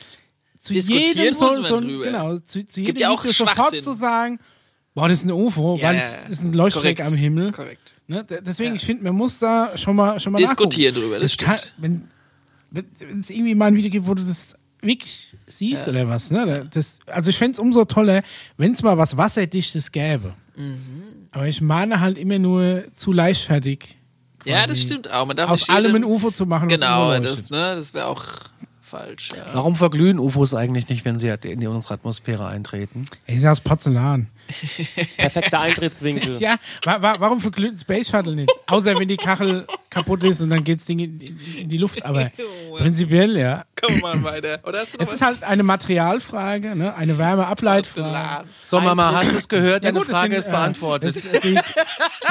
zu 0.58 0.74
jedem 0.74 1.34
so, 1.34 1.62
so 1.62 1.78
genau, 1.80 2.38
zu, 2.38 2.66
zu 2.66 2.82
Gibt 2.82 2.88
jedem 2.88 2.98
ja 2.98 3.10
auch 3.10 3.24
Video 3.24 3.46
sofort 3.46 3.82
zu 3.82 3.94
sagen, 3.94 4.40
boah, 4.96 5.10
das 5.10 5.20
ist 5.20 5.26
ein 5.26 5.32
UFO, 5.32 5.78
Ja, 5.78 5.90
weil 5.90 5.98
ja, 5.98 6.02
ja. 6.02 6.30
ist 6.30 6.44
ein 6.44 6.54
Korrekt. 6.54 7.02
am 7.02 7.14
Himmel. 7.16 7.52
Korrekt. 7.52 7.94
Ne? 8.08 8.24
Deswegen, 8.46 8.76
ich 8.76 8.84
finde, 8.86 9.04
man 9.04 9.16
muss 9.16 9.40
da 9.40 9.76
schon 9.78 9.96
mal 9.96 10.20
schon 10.20 10.32
mal 10.34 10.40
Diskutieren 10.40 10.94
nachgucken. 10.94 11.10
drüber, 11.12 11.20
das 11.20 11.36
kann, 11.38 11.60
wenn 11.78 12.08
wenn 12.72 13.20
es 13.20 13.30
irgendwie 13.30 13.54
mal 13.56 13.68
ein 13.68 13.76
Video 13.76 13.92
gibt, 13.92 14.08
wo 14.08 14.14
du 14.14 14.24
das 14.24 14.56
wirklich 14.82 15.36
siehst 15.48 15.88
oder 15.88 16.08
was, 16.08 16.32
ne? 16.32 16.68
Das, 16.74 17.00
also 17.06 17.30
ich 17.30 17.38
fände 17.38 17.54
es 17.54 17.60
umso 17.60 17.86
toller, 17.86 18.24
wenn 18.58 18.72
es 18.72 18.82
mal 18.82 18.98
was 18.98 19.16
Wasserdichtes 19.16 19.92
gäbe. 19.92 20.34
Mhm. 20.56 21.23
Aber 21.34 21.48
ich 21.48 21.62
mahne 21.62 22.00
halt 22.00 22.18
immer 22.18 22.40
nur 22.40 22.84
zu 22.94 23.12
leichtfertig. 23.12 23.98
Ja, 24.46 24.68
das 24.68 24.82
stimmt 24.82 25.12
auch. 25.12 25.26
Man 25.26 25.36
darf 25.38 25.50
Aus 25.50 25.62
nicht 25.62 25.70
allem 25.70 25.96
ein 25.96 26.04
UFO 26.04 26.32
zu 26.32 26.46
machen, 26.46 26.68
Genau, 26.70 27.18
das, 27.20 27.50
ne, 27.50 27.76
das 27.76 27.94
wäre 27.94 28.08
auch 28.08 28.24
falsch. 28.82 29.30
Ja. 29.36 29.46
Warum 29.54 29.76
verglühen 29.76 30.20
UFOs 30.20 30.54
eigentlich 30.54 30.90
nicht, 30.90 31.06
wenn 31.06 31.18
sie 31.18 31.30
in 31.30 31.60
die- 31.60 31.68
unsere 31.68 31.96
Atmosphäre 31.96 32.46
eintreten? 32.46 33.06
Ich 33.26 33.40
sehe 33.40 33.50
aus 33.50 33.62
Porzellan. 33.62 34.28
Perfekter 35.18 35.62
Eintrittswinkel. 35.62 36.38
Ja, 36.40 36.58
wa 36.84 37.02
wa 37.02 37.16
warum 37.20 37.40
verglüht 37.40 37.74
ein 37.74 37.80
Space 37.80 38.10
Shuttle 38.10 38.36
nicht? 38.36 38.52
Außer 38.68 39.00
wenn 39.00 39.08
die 39.08 39.18
Kachel 39.18 39.66
kaputt 39.90 40.24
ist 40.26 40.42
und 40.42 40.50
dann 40.50 40.64
geht 40.64 40.80
das 40.80 40.86
Ding 40.86 41.00
in, 41.00 41.20
in, 41.22 41.40
in 41.62 41.70
die 41.70 41.78
Luft. 41.78 42.06
Aber 42.06 42.30
prinzipiell, 42.78 43.38
ja. 43.38 43.64
Kommen 43.76 44.02
wir 44.02 44.16
mal 44.16 44.24
weiter. 44.24 44.60
Oder 44.68 44.80
hast 44.80 44.94
du 44.94 44.98
noch 44.98 45.08
Es 45.08 45.14
ist 45.14 45.22
halt 45.22 45.44
eine 45.44 45.64
Materialfrage, 45.64 46.76
ne? 46.76 46.96
eine 46.96 47.18
Wärmeableitfrage. 47.18 48.48
So, 48.64 48.80
Mama, 48.80 49.12
hast 49.14 49.32
du 49.32 49.38
es 49.38 49.48
gehört? 49.50 49.84
Deine 49.84 50.00
gut, 50.00 50.08
Frage 50.08 50.32
sind, 50.32 50.40
ist 50.40 50.48
äh, 50.48 50.52
beantwortet. 50.52 51.16
Das, 51.16 51.42
die, 51.42 51.60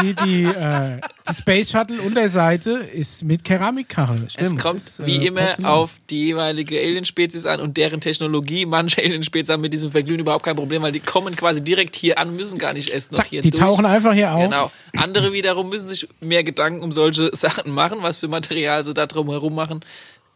die, 0.03 0.14
die, 0.14 0.45
äh, 0.45 0.99
die 1.28 1.34
Space 1.34 1.70
Shuttle 1.70 2.01
Unterseite 2.01 2.70
ist 2.70 3.24
mit 3.24 3.45
Keramikkachel. 3.45 4.24
Es 4.26 4.34
Stimmt. 4.34 4.61
kommt 4.61 4.76
Das 4.76 4.88
ist, 4.88 5.01
äh, 5.01 5.07
wie 5.07 5.26
immer 5.26 5.47
Porzellan. 5.47 5.70
auf 5.70 5.90
die 6.11 6.26
jeweilige 6.26 6.78
Alien-Spezies 6.78 7.47
an 7.47 7.61
und 7.61 7.76
deren 7.76 8.01
Technologie. 8.01 8.64
Manche 8.64 9.03
Alien-Spezies 9.03 9.51
haben 9.53 9.62
mit 9.62 9.72
diesem 9.72 9.90
Verglühen 9.90 10.20
überhaupt 10.20 10.45
kein 10.45 10.57
Problem, 10.57 10.82
weil 10.82 10.93
die 10.93 11.01
kommen 11.01 11.34
quasi 11.36 11.62
direkt 11.62 11.97
hier 11.97 12.18
an, 12.18 12.36
müssen 12.36 12.59
gar 12.59 12.72
nicht 12.72 12.93
noch 12.95 13.18
Zack, 13.18 13.26
hier 13.26 13.43
die 13.43 13.51
durch. 13.51 13.61
tauchen 13.61 13.84
einfach 13.84 14.14
hier 14.14 14.32
auf. 14.32 14.45
Genau. 14.45 14.70
Andere 14.97 15.32
wiederum 15.32 15.68
müssen 15.68 15.88
sich 15.88 16.09
mehr 16.20 16.45
Gedanken 16.45 16.82
um 16.82 16.93
solche 16.93 17.34
Sachen 17.34 17.72
machen, 17.72 17.99
was 18.03 18.20
für 18.20 18.28
Material 18.28 18.84
sie 18.84 18.95
da 18.95 19.07
drum 19.07 19.28
herum 19.30 19.55
machen. 19.55 19.84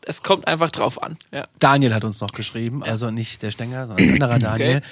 Es 0.07 0.23
kommt 0.23 0.47
einfach 0.47 0.71
drauf 0.71 1.03
an. 1.03 1.19
Ja. 1.33 1.45
Daniel 1.59 1.93
hat 1.93 2.05
uns 2.05 2.21
noch 2.21 2.31
geschrieben, 2.31 2.83
also 2.83 3.11
nicht 3.11 3.43
der 3.43 3.51
Stenger, 3.51 3.89
sondern 3.89 4.09
ein 4.09 4.15
anderer 4.15 4.39
Daniel. 4.39 4.83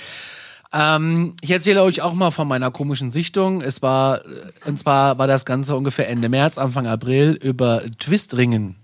Ähm, 0.73 1.35
ich 1.41 1.53
erzähle 1.53 1.83
euch 1.85 2.03
auch 2.03 2.15
mal 2.15 2.33
von 2.33 2.49
meiner 2.49 2.73
komischen 2.73 3.13
Sichtung. 3.13 3.61
Es 3.61 3.81
war, 3.81 4.19
äh, 4.19 4.29
und 4.67 4.77
zwar 4.77 5.17
war 5.19 5.29
das 5.29 5.45
Ganze 5.45 5.77
ungefähr 5.77 6.09
Ende 6.09 6.29
März, 6.29 6.59
Anfang 6.59 6.89
April 6.89 7.39
über 7.41 7.83
Twistringen. 8.01 8.77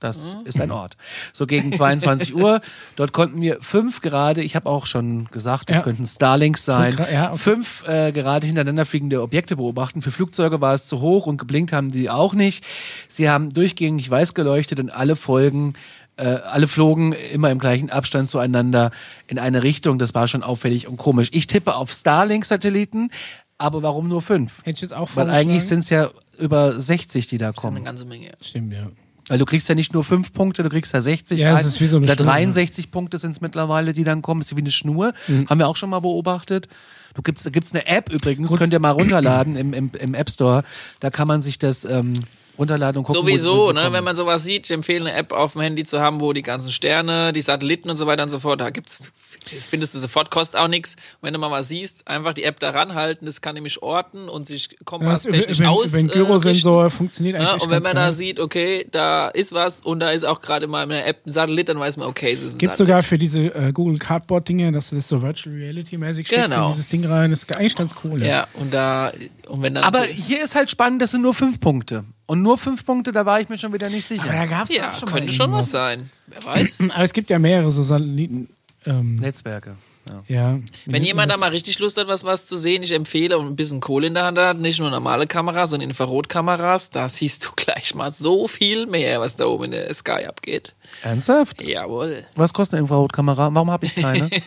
Das 0.00 0.36
ist 0.44 0.60
ein 0.60 0.70
Ort. 0.70 0.96
So 1.32 1.46
gegen 1.46 1.72
22 1.76 2.34
Uhr. 2.34 2.60
Dort 2.96 3.12
konnten 3.12 3.40
wir 3.40 3.58
fünf 3.60 4.00
gerade, 4.00 4.42
ich 4.42 4.56
habe 4.56 4.68
auch 4.68 4.86
schon 4.86 5.26
gesagt, 5.26 5.68
das 5.70 5.76
Ja. 5.76 5.82
könnten 5.82 6.06
Starlinks 6.06 6.64
sein, 6.64 6.96
ja, 7.12 7.28
okay. 7.32 7.38
fünf 7.38 7.86
äh, 7.86 8.10
gerade 8.12 8.46
hintereinander 8.46 8.86
fliegende 8.86 9.22
Objekte 9.22 9.56
beobachten. 9.56 10.02
Für 10.02 10.10
Flugzeuge 10.10 10.60
war 10.60 10.74
es 10.74 10.86
zu 10.86 11.00
hoch 11.00 11.26
und 11.26 11.36
geblinkt 11.36 11.72
haben 11.72 11.90
die 11.92 12.10
auch 12.10 12.34
nicht. 12.34 12.64
Sie 13.08 13.28
haben 13.30 13.52
durchgängig 13.54 14.10
weiß 14.10 14.34
geleuchtet 14.34 14.80
und 14.80 14.90
alle 14.90 15.16
Folgen 15.16 15.74
äh, 16.16 16.24
alle 16.24 16.66
flogen 16.68 17.12
immer 17.32 17.50
im 17.50 17.58
gleichen 17.58 17.88
Abstand 17.90 18.28
zueinander 18.28 18.90
in 19.28 19.38
eine 19.38 19.62
Richtung. 19.62 19.98
Das 19.98 20.12
war 20.14 20.28
schon 20.28 20.42
auffällig 20.42 20.86
und 20.86 20.96
komisch. 20.98 21.28
Ich 21.32 21.46
tippe 21.46 21.74
auf 21.76 21.90
Starlink-Satelliten, 21.92 23.10
aber 23.58 23.82
warum 23.82 24.08
nur 24.08 24.20
fünf? 24.22 24.58
Hätte 24.58 24.70
ich 24.70 24.80
jetzt 24.82 24.94
auch 24.94 25.08
Weil 25.14 25.30
eigentlich 25.30 25.64
sind 25.64 25.80
es 25.80 25.90
ja 25.90 26.10
über 26.38 26.78
60, 26.78 27.26
die 27.28 27.38
da 27.38 27.46
Eine 27.46 27.54
kommen. 27.54 27.84
ganze 27.84 28.04
Menge. 28.04 28.30
Stimmt, 28.40 28.72
ja. 28.72 28.86
Weil 29.30 29.38
du 29.38 29.44
kriegst 29.44 29.68
ja 29.68 29.76
nicht 29.76 29.94
nur 29.94 30.02
fünf 30.02 30.32
Punkte, 30.32 30.64
du 30.64 30.68
kriegst 30.68 30.92
ja 30.92 31.00
60. 31.00 31.38
Ja, 31.38 31.54
es 31.56 31.62
ein- 31.62 31.68
ist 31.68 31.80
wie 31.80 31.86
so 31.86 31.98
eine 31.98 32.06
Schnur, 32.08 32.16
63 32.16 32.90
Punkte 32.90 33.16
sind 33.16 33.30
es 33.30 33.40
mittlerweile, 33.40 33.92
die 33.92 34.02
dann 34.02 34.22
kommen. 34.22 34.40
Ist 34.40 34.56
wie 34.56 34.60
eine 34.60 34.72
Schnur. 34.72 35.12
Haben 35.48 35.58
wir 35.60 35.68
auch 35.68 35.76
schon 35.76 35.88
mal 35.88 36.00
beobachtet. 36.00 36.66
Du 37.14 37.22
gibt's, 37.22 37.44
da 37.44 37.50
gibt's 37.50 37.72
eine 37.72 37.86
App 37.86 38.12
übrigens, 38.12 38.50
Gut. 38.50 38.58
könnt 38.58 38.72
ihr 38.72 38.80
mal 38.80 38.90
runterladen 38.90 39.54
im, 39.56 39.72
im, 39.72 39.90
im 40.00 40.14
App 40.14 40.30
Store. 40.30 40.64
Da 40.98 41.10
kann 41.10 41.28
man 41.28 41.42
sich 41.42 41.60
das 41.60 41.84
ähm, 41.84 42.14
runterladen 42.60 42.98
und 42.98 43.04
gucken. 43.04 43.20
Sowieso, 43.22 43.72
ne, 43.72 43.88
wenn 43.90 44.04
man 44.04 44.14
sowas 44.14 44.44
sieht, 44.44 44.66
ich 44.66 44.70
empfehle 44.70 45.08
eine 45.10 45.14
App 45.18 45.32
auf 45.32 45.52
dem 45.52 45.62
Handy 45.62 45.82
zu 45.84 46.00
haben, 46.00 46.20
wo 46.20 46.32
die 46.32 46.42
ganzen 46.42 46.70
Sterne, 46.70 47.32
die 47.32 47.42
Satelliten 47.42 47.90
und 47.90 47.96
so 47.96 48.06
weiter 48.06 48.22
und 48.22 48.28
so 48.30 48.38
fort, 48.38 48.60
da 48.60 48.70
gibt's, 48.70 49.12
das 49.52 49.66
findest 49.66 49.94
du 49.94 49.98
sofort, 49.98 50.30
kostet 50.30 50.60
auch 50.60 50.68
nichts. 50.68 50.96
Wenn 51.22 51.32
du 51.32 51.40
mal 51.40 51.50
was 51.50 51.68
siehst, 51.68 52.06
einfach 52.06 52.34
die 52.34 52.44
App 52.44 52.60
da 52.60 52.70
ranhalten, 52.70 53.26
das 53.26 53.40
kann 53.40 53.54
nämlich 53.54 53.82
orten 53.82 54.28
und 54.28 54.46
sich 54.46 54.76
kompasstechnisch 54.84 55.58
über, 55.58 55.70
aus. 55.70 55.92
äh, 55.94 56.04
Gyrosensor 56.04 56.84
richten. 56.84 56.96
funktioniert 56.98 57.36
eigentlich 57.36 57.48
Ja, 57.48 57.56
echt 57.56 57.64
und 57.64 57.70
wenn 57.70 57.82
man 57.82 57.96
da 57.96 58.02
geil. 58.04 58.12
sieht, 58.12 58.38
okay, 58.38 58.86
da 58.92 59.28
ist 59.28 59.52
was 59.52 59.80
und 59.80 60.00
da 60.00 60.10
ist 60.10 60.24
auch 60.24 60.40
gerade 60.40 60.66
mal 60.66 60.82
in 60.84 60.90
der 60.90 61.06
App 61.06 61.26
ein 61.26 61.32
Satellit, 61.32 61.68
dann 61.68 61.80
weiß 61.80 61.96
man, 61.96 62.06
okay, 62.08 62.32
es 62.32 62.40
ist 62.42 62.52
ein 62.54 62.58
Gibt 62.58 62.76
Satellit. 62.76 62.76
sogar 62.76 63.02
für 63.02 63.18
diese 63.18 63.40
äh, 63.54 63.72
Google 63.72 63.98
Cardboard 63.98 64.48
Dinge, 64.48 64.70
dass 64.72 64.90
du 64.90 64.96
das 64.96 65.08
so 65.08 65.22
Virtual 65.22 65.54
Reality 65.56 65.96
mäßig 65.96 66.26
steckst 66.26 66.50
Genau. 66.52 66.66
in 66.66 66.72
dieses 66.72 66.88
Ding 66.90 67.04
rein. 67.06 67.30
Das 67.30 67.40
ist 67.44 67.56
eigentlich 67.56 67.76
ganz 67.76 67.94
cool. 68.04 68.22
Ja, 68.22 68.46
und 68.54 68.74
da, 68.74 69.12
und 69.50 69.62
wenn 69.62 69.74
dann. 69.74 69.84
Aber 69.84 70.02
hier 70.02 70.42
ist 70.42 70.54
halt 70.54 70.70
spannend, 70.70 71.02
das 71.02 71.10
sind 71.10 71.22
nur 71.22 71.34
fünf 71.34 71.60
Punkte. 71.60 72.04
Und 72.26 72.42
nur 72.42 72.58
fünf 72.58 72.84
Punkte, 72.84 73.12
da 73.12 73.26
war 73.26 73.40
ich 73.40 73.48
mir 73.48 73.58
schon 73.58 73.72
wieder 73.72 73.90
nicht 73.90 74.06
sicher. 74.06 74.24
Aber 74.24 74.32
da 74.32 74.46
gab's 74.46 74.74
ja, 74.74 74.94
schon 74.94 75.10
mal 75.10 75.18
könnte 75.18 75.32
schon 75.32 75.52
was 75.52 75.70
sein. 75.70 76.10
Wer 76.26 76.44
weiß. 76.44 76.80
Aber 76.94 77.04
es 77.04 77.12
gibt 77.12 77.30
ja 77.30 77.38
mehrere 77.38 77.70
so 77.72 77.82
Satelliten. 77.82 78.48
Ähm, 78.86 79.16
Netzwerke. 79.16 79.76
Ja. 80.08 80.22
ja. 80.28 80.58
Wenn 80.86 81.02
jemand 81.02 81.30
da 81.30 81.36
mal 81.36 81.50
richtig 81.50 81.78
Lust 81.78 81.96
hat, 81.98 82.08
was, 82.08 82.24
was 82.24 82.46
zu 82.46 82.56
sehen, 82.56 82.82
ich 82.82 82.92
empfehle 82.92 83.38
und 83.38 83.46
ein 83.46 83.56
bisschen 83.56 83.80
Kohle 83.80 84.06
in 84.06 84.14
der 84.14 84.24
Hand 84.24 84.38
hat, 84.38 84.58
nicht 84.58 84.80
nur 84.80 84.90
normale 84.90 85.26
Kameras, 85.26 85.70
sondern 85.70 85.90
Infrarotkameras, 85.90 86.90
da 86.90 87.08
siehst 87.08 87.44
du 87.44 87.50
gleich 87.56 87.94
mal 87.94 88.10
so 88.10 88.48
viel 88.48 88.86
mehr, 88.86 89.20
was 89.20 89.36
da 89.36 89.46
oben 89.46 89.64
in 89.64 89.70
der 89.72 89.92
Sky 89.94 90.26
abgeht. 90.26 90.74
Ernsthaft? 91.02 91.62
Jawohl. 91.62 92.24
Was 92.34 92.52
kostet 92.52 92.74
eine 92.74 92.82
Infrarotkamera? 92.82 93.54
Warum 93.54 93.70
habe 93.70 93.86
ich 93.86 93.94
keine? 93.94 94.30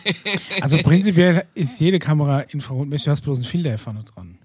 Also 0.60 0.78
prinzipiell 0.78 1.44
ist 1.54 1.80
jede 1.80 1.98
Kamera 1.98 2.40
infrarotmäßig, 2.40 3.04
du 3.04 3.10
hast 3.10 3.20
bloß 3.22 3.38
einen 3.38 3.46
Filter 3.46 3.76
vorne 3.76 4.04
dran. 4.04 4.38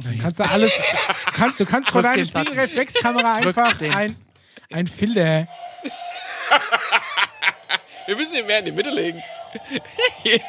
Du 0.00 0.18
kannst 0.18 0.38
da 0.38 0.44
alles, 0.44 0.72
kannst, 1.32 1.58
du 1.58 1.64
kannst 1.64 1.90
vor 1.90 2.02
deiner 2.02 2.16
den. 2.16 2.26
Spiegelreflexkamera 2.26 3.34
einfach 3.34 3.76
den. 3.78 3.92
ein, 3.92 4.16
ein 4.70 4.86
Filter. 4.86 5.48
Wir 8.06 8.16
müssen 8.16 8.36
ihn 8.36 8.46
mehr 8.46 8.60
in 8.60 8.66
die 8.66 8.72
Mitte 8.72 8.90
legen. 8.90 9.22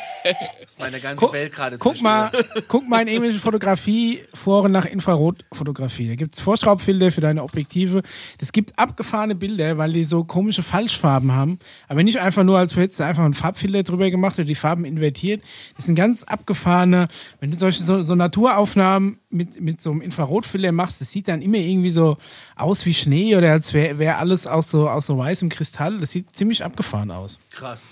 Meine 0.80 0.99
ganze 0.99 1.26
Guck, 1.26 1.34
Welt 1.34 1.53
gerade 1.53 1.78
guck 1.78 2.01
mal, 2.01 2.32
guck 2.67 2.88
mal 2.88 3.01
in 3.01 3.07
irgendwelchen 3.07 3.39
Fotografie-Foren 3.39 4.72
nach 4.72 4.86
Infrarotfotografie. 4.86 6.09
Da 6.09 6.15
gibt's 6.15 6.39
Vorschraubfilter 6.39 7.11
für 7.11 7.22
deine 7.22 7.43
Objektive. 7.43 8.01
Das 8.38 8.51
gibt 8.51 8.78
abgefahrene 8.78 9.36
Bilder, 9.36 9.78
weil 9.78 9.93
die 9.93 10.03
so 10.03 10.24
komische 10.24 10.63
Falschfarben 10.63 11.34
haben. 11.34 11.57
Aber 11.88 12.03
nicht 12.03 12.20
einfach 12.20 12.43
nur, 12.43 12.57
als 12.57 12.76
hättest 12.76 12.99
du 12.99 13.03
einfach 13.03 13.24
einen 13.24 13.34
Farbfilter 13.34 13.84
drüber 13.84 14.09
gemacht 14.09 14.38
oder 14.38 14.45
die 14.45 14.55
Farben 14.55 14.86
invertiert. 14.86 15.41
Das 15.76 15.86
sind 15.86 15.95
ganz 15.95 16.24
abgefahrene, 16.24 17.07
wenn 17.39 17.51
du 17.51 17.57
solche 17.57 17.84
so, 17.84 18.01
so 18.01 18.15
Naturaufnahmen 18.15 19.20
mit, 19.30 19.61
mit 19.61 19.82
so 19.82 19.91
einem 19.91 20.01
Infrarotfilter 20.01 20.72
machst, 20.72 21.01
das 21.01 21.11
sieht 21.11 21.28
dann 21.28 21.41
immer 21.41 21.57
irgendwie 21.57 21.91
so 21.91 22.17
aus 22.55 22.86
wie 22.86 22.93
Schnee 22.93 23.36
oder 23.36 23.51
als 23.51 23.74
wäre 23.74 23.99
wär 23.99 24.17
alles 24.17 24.47
aus 24.47 24.70
so, 24.72 24.89
aus 24.89 25.05
so 25.05 25.17
weißem 25.17 25.49
Kristall. 25.49 25.97
Das 25.97 26.11
sieht 26.11 26.36
ziemlich 26.36 26.63
abgefahren 26.63 27.11
aus. 27.11 27.39
Krass. 27.51 27.91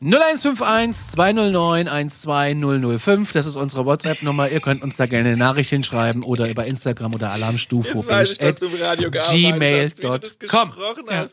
0151 0.00 1.10
209 1.12 1.88
12005, 1.88 3.32
das 3.32 3.46
ist 3.46 3.56
unsere 3.56 3.84
WhatsApp-Nummer. 3.84 4.48
Ihr 4.48 4.60
könnt 4.60 4.82
uns 4.82 4.96
da 4.96 5.06
gerne 5.06 5.30
eine 5.30 5.36
Nachricht 5.36 5.70
hinschreiben 5.70 6.22
oder 6.22 6.48
über 6.48 6.66
Instagram 6.66 7.14
oder 7.14 7.30
Alarmstufe. 7.32 7.94
gmail.com. 9.30 10.72
Ja. 11.10 11.26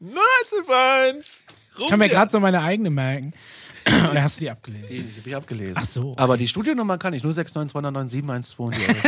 921. 0.00 1.46
Ich 1.78 1.88
kann 1.88 1.98
mir 1.98 2.08
gerade 2.08 2.30
so 2.30 2.38
meine 2.38 2.62
eigene 2.62 2.90
merken. 2.90 3.32
Oder 3.86 4.22
hast 4.22 4.36
du 4.36 4.40
die 4.44 4.50
abgelesen? 4.50 4.86
Die, 4.88 5.02
die 5.02 5.18
habe 5.18 5.28
ich 5.28 5.36
abgelesen. 5.36 5.74
Ach 5.76 5.84
so, 5.84 6.10
okay. 6.12 6.22
Aber 6.22 6.36
die 6.36 6.46
Studionummer 6.46 6.98
kann 6.98 7.12
ich, 7.12 7.24
nur 7.24 7.32
6929712 7.32 8.56
und 8.58 8.76
die 8.76 8.84
elf. 8.84 9.02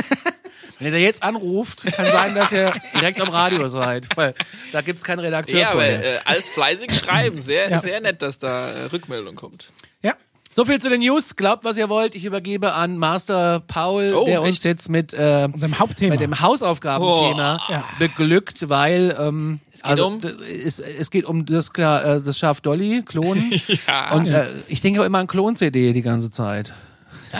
Wenn 0.79 0.87
ihr 0.89 0.93
da 0.93 0.99
jetzt 0.99 1.23
anruft, 1.23 1.85
kann 1.93 2.11
sein, 2.11 2.35
dass 2.35 2.51
ihr 2.53 2.73
direkt 2.95 3.21
am 3.21 3.29
Radio 3.29 3.69
seid, 3.69 4.09
weil 4.17 4.35
da 4.73 4.81
gibt's 4.81 5.05
keinen 5.05 5.21
Redakteur 5.21 5.61
Ja, 5.61 5.67
aber 5.71 5.81
vorher. 5.83 6.17
äh, 6.17 6.19
alles 6.25 6.49
fleißig 6.49 6.93
schreiben. 6.95 7.41
Sehr, 7.41 7.71
Ja. 7.71 7.81
sehr 7.81 8.01
nett, 8.01 8.23
dass 8.23 8.39
da 8.39 8.69
äh, 8.71 8.85
Rückmeldung 8.87 9.35
kommt. 9.37 9.67
Ja. 10.03 10.15
So 10.55 10.65
viel 10.65 10.81
zu 10.81 10.91
den 10.91 11.01
News. 11.01 11.37
Glaubt, 11.37 11.65
was 11.65 11.79
ihr 11.79 11.89
wollt. 11.89 12.15
Ich 12.15 12.25
übergebe 12.25 12.75
an 12.75 12.99
Master 12.99 13.61
Paul, 13.67 14.13
Oh, 14.15 14.25
der 14.27 14.43
uns 14.43 14.57
echt? 14.57 14.65
jetzt 14.65 14.89
mit, 14.91 15.15
äh, 15.15 15.49
Unserem 15.53 15.79
Hauptthema. 15.79 16.15
bei 16.15 16.21
dem 16.21 16.41
Hausaufgabenthema 16.41 17.61
Oh. 17.69 17.75
Beglückt, 17.99 18.69
weil 18.69 19.17
ähm, 19.19 19.61
geht 19.73 19.85
also, 19.85 20.07
um? 20.09 20.21
es, 20.65 20.79
es 20.79 21.11
geht 21.11 21.25
um 21.25 21.47
das 21.47 21.73
klar 21.73 22.05
äh, 22.05 22.21
das 22.21 22.39
Schaf 22.39 22.61
Dolly 22.61 23.03
Klonen 23.03 23.53
Ja. 23.87 24.13
und 24.13 24.29
äh, 24.31 24.47
ich 24.69 24.81
denke 24.81 25.01
auch 25.01 25.05
immer 25.07 25.19
an 25.19 25.27
Klon-CD 25.27 25.93
die 25.93 26.03
ganze 26.03 26.31
Zeit. 26.31 26.73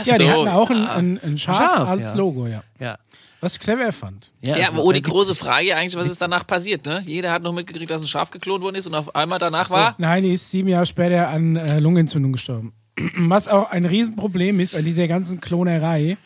Ja, 0.05 0.19
die 0.19 0.25
so, 0.27 0.31
hatten 0.31 0.49
auch 0.49 0.71
ein, 0.71 0.87
ah. 0.87 0.95
ein, 0.95 1.21
ein 1.23 1.39
Schaf, 1.39 1.57
Schaf, 1.57 1.89
als 1.89 2.03
ja. 2.03 2.15
Logo, 2.15 2.47
ja. 2.47 2.63
Ja. 2.79 2.97
Was 3.41 3.55
ich 3.55 3.61
clever 3.61 3.93
fand. 3.93 4.31
Ja, 4.41 4.57
es 4.57 4.69
aber 4.69 4.85
oh, 4.85 4.93
die 4.93 4.99
witzig. 4.99 5.13
große 5.13 5.35
Frage 5.35 5.75
eigentlich, 5.75 5.97
was 5.97 6.09
ist 6.09 6.23
danach 6.23 6.47
passiert, 6.47 6.87
ne? 6.87 7.03
Jeder 7.05 7.33
hat 7.33 7.43
noch 7.43 7.53
mitgekriegt, 7.53 7.91
dass 7.91 8.01
ein 8.01 8.07
Schaf 8.07 8.31
geklont 8.31 8.63
worden 8.63 8.77
ist 8.77 8.87
und 8.87 8.95
auf 8.95 9.17
einmal 9.17 9.41
danach 9.41 9.69
war. 9.71 9.97
Nein, 9.99 10.23
die 10.23 10.33
ist 10.33 10.49
sieben 10.51 10.69
Jahre 10.69 10.87
später 10.87 11.29
an 11.29 11.57
äh, 11.57 11.81
Lungenentzündung 11.81 12.33
gestorben. 12.33 12.73
Was 13.17 13.49
auch 13.49 13.71
ein 13.71 13.85
Riesenproblem 13.85 14.61
ist 14.61 14.77
an 14.77 14.85
dieser 14.85 15.09
ganzen 15.09 15.41
Klonerei. 15.41 16.19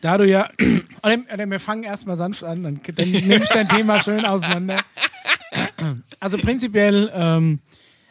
Da 0.00 0.18
du 0.18 0.26
ja, 0.26 0.48
oder, 1.04 1.18
oder 1.32 1.46
wir 1.46 1.60
fangen 1.60 1.84
erstmal 1.84 2.16
sanft 2.16 2.42
an, 2.42 2.64
dann, 2.64 2.80
dann 2.94 3.10
nehme 3.10 3.36
ich 3.36 3.48
dein 3.50 3.68
Thema 3.68 4.02
schön 4.02 4.24
auseinander. 4.24 4.80
Also 6.18 6.38
prinzipiell, 6.38 7.12
ähm, 7.14 7.60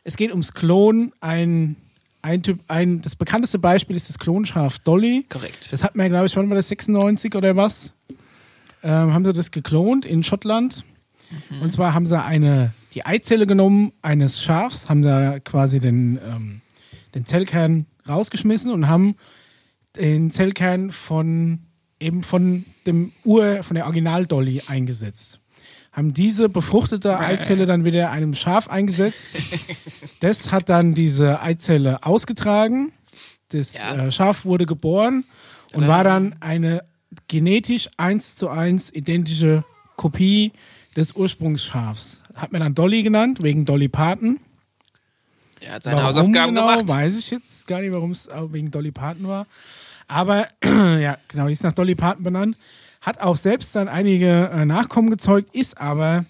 es 0.03 0.15
geht 0.15 0.29
ums 0.31 0.53
Klon. 0.53 1.11
Ein, 1.19 1.75
ein 2.23 2.41
Typ, 2.41 2.59
ein, 2.67 3.01
das 3.01 3.15
bekannteste 3.15 3.59
Beispiel 3.59 3.95
ist 3.95 4.09
das 4.09 4.17
Klonschaf 4.17 4.79
Dolly. 4.79 5.25
Korrekt. 5.29 5.67
Das 5.71 5.83
hat 5.83 5.95
man, 5.95 6.09
glaube 6.09 6.25
ich, 6.25 6.35
wann 6.35 6.49
war 6.49 6.55
das 6.55 6.69
96 6.69 7.35
oder 7.35 7.55
was? 7.55 7.93
Ähm, 8.81 9.13
haben 9.13 9.23
sie 9.25 9.33
das 9.33 9.51
geklont 9.51 10.05
in 10.05 10.23
Schottland. 10.23 10.83
Und 11.61 11.71
zwar 11.71 11.93
haben 11.93 12.05
sie 12.05 12.21
eine, 12.21 12.73
die 12.93 13.05
Eizelle 13.05 13.45
genommen 13.45 13.91
eines 14.01 14.41
Schafs, 14.41 14.89
haben 14.89 15.01
da 15.01 15.39
quasi 15.39 15.79
den, 15.79 16.19
ähm, 16.25 16.61
den 17.15 17.25
Zellkern 17.25 17.87
rausgeschmissen 18.07 18.71
und 18.71 18.87
haben 18.87 19.15
den 19.95 20.29
Zellkern 20.29 20.91
von 20.91 21.59
eben 21.99 22.23
von 22.23 22.65
dem 22.85 23.11
Ur, 23.23 23.63
von 23.63 23.75
der 23.75 23.85
Original-Dolly 23.85 24.63
eingesetzt. 24.67 25.39
Haben 25.93 26.13
diese 26.13 26.49
befruchtete 26.49 27.19
Eizelle 27.19 27.65
dann 27.67 27.85
wieder 27.85 28.09
einem 28.11 28.33
Schaf 28.33 28.67
eingesetzt. 28.67 29.35
Das 30.21 30.51
hat 30.51 30.67
dann 30.69 30.93
diese 30.95 31.41
Eizelle 31.41 32.03
ausgetragen. 32.03 32.91
Das 33.49 33.75
Ja. 33.75 33.95
äh, 34.07 34.11
Schaf 34.11 34.43
wurde 34.43 34.65
geboren 34.65 35.23
und 35.73 35.87
war 35.87 36.03
dann 36.03 36.35
eine 36.39 36.83
genetisch 37.27 37.89
eins 37.97 38.35
zu 38.35 38.49
eins 38.49 38.91
identische 38.91 39.63
Kopie 39.95 40.51
des 40.95 41.13
Ursprungsschafs. 41.15 42.23
Hat 42.35 42.51
man 42.51 42.61
dann 42.61 42.73
Dolly 42.73 43.03
genannt, 43.03 43.43
wegen 43.43 43.65
Dolly 43.65 43.87
Parton. 43.87 44.39
Er 45.59 45.73
hat 45.73 45.83
seine 45.83 45.97
Warum 45.97 46.07
Hausaufgaben 46.09 46.55
genau, 46.55 46.67
gemacht. 46.67 46.87
weiß 46.87 47.17
ich 47.17 47.29
jetzt 47.29 47.67
gar 47.67 47.81
nicht, 47.81 47.93
warum 47.93 48.11
es 48.11 48.27
wegen 48.49 48.71
Dolly 48.71 48.91
Parton 48.91 49.27
war. 49.27 49.45
Aber 50.07 50.47
ja, 50.63 51.17
genau, 51.27 51.45
die 51.45 51.53
ist 51.53 51.63
nach 51.63 51.73
Dolly 51.73 51.93
Parton 51.95 52.23
benannt. 52.23 52.57
Hat 53.03 53.19
auch 53.19 53.35
selbst 53.35 53.75
dann 53.75 53.89
einige 53.89 54.49
äh, 54.49 54.65
Nachkommen 54.65 55.09
gezeugt, 55.09 55.53
ist 55.53 55.77
aber 55.77 56.25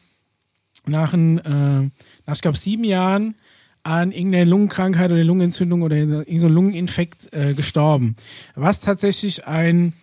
nach, 0.87 1.13
ein, 1.13 1.37
äh, 1.37 1.89
nach 2.25 2.35
ich 2.35 2.41
glaube, 2.41 2.57
sieben 2.57 2.83
Jahren 2.83 3.35
an 3.83 4.11
irgendeiner 4.11 4.45
Lungenkrankheit 4.45 5.11
oder 5.11 5.23
Lungenentzündung 5.23 5.83
oder 5.83 5.95
irgendeinem 5.95 6.53
Lungeninfekt 6.53 7.31
äh, 7.31 7.53
gestorben. 7.53 8.15
Was 8.55 8.79
tatsächlich 8.81 9.45
ein 9.45 9.93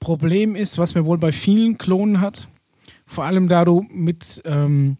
Problem 0.00 0.56
ist, 0.56 0.78
was 0.78 0.94
man 0.94 1.04
wohl 1.04 1.18
bei 1.18 1.32
vielen 1.32 1.76
Klonen 1.76 2.20
hat. 2.20 2.48
Vor 3.06 3.24
allem 3.24 3.48
da 3.48 3.64
du 3.64 3.86
mit 3.90 4.42
ähm, 4.46 4.96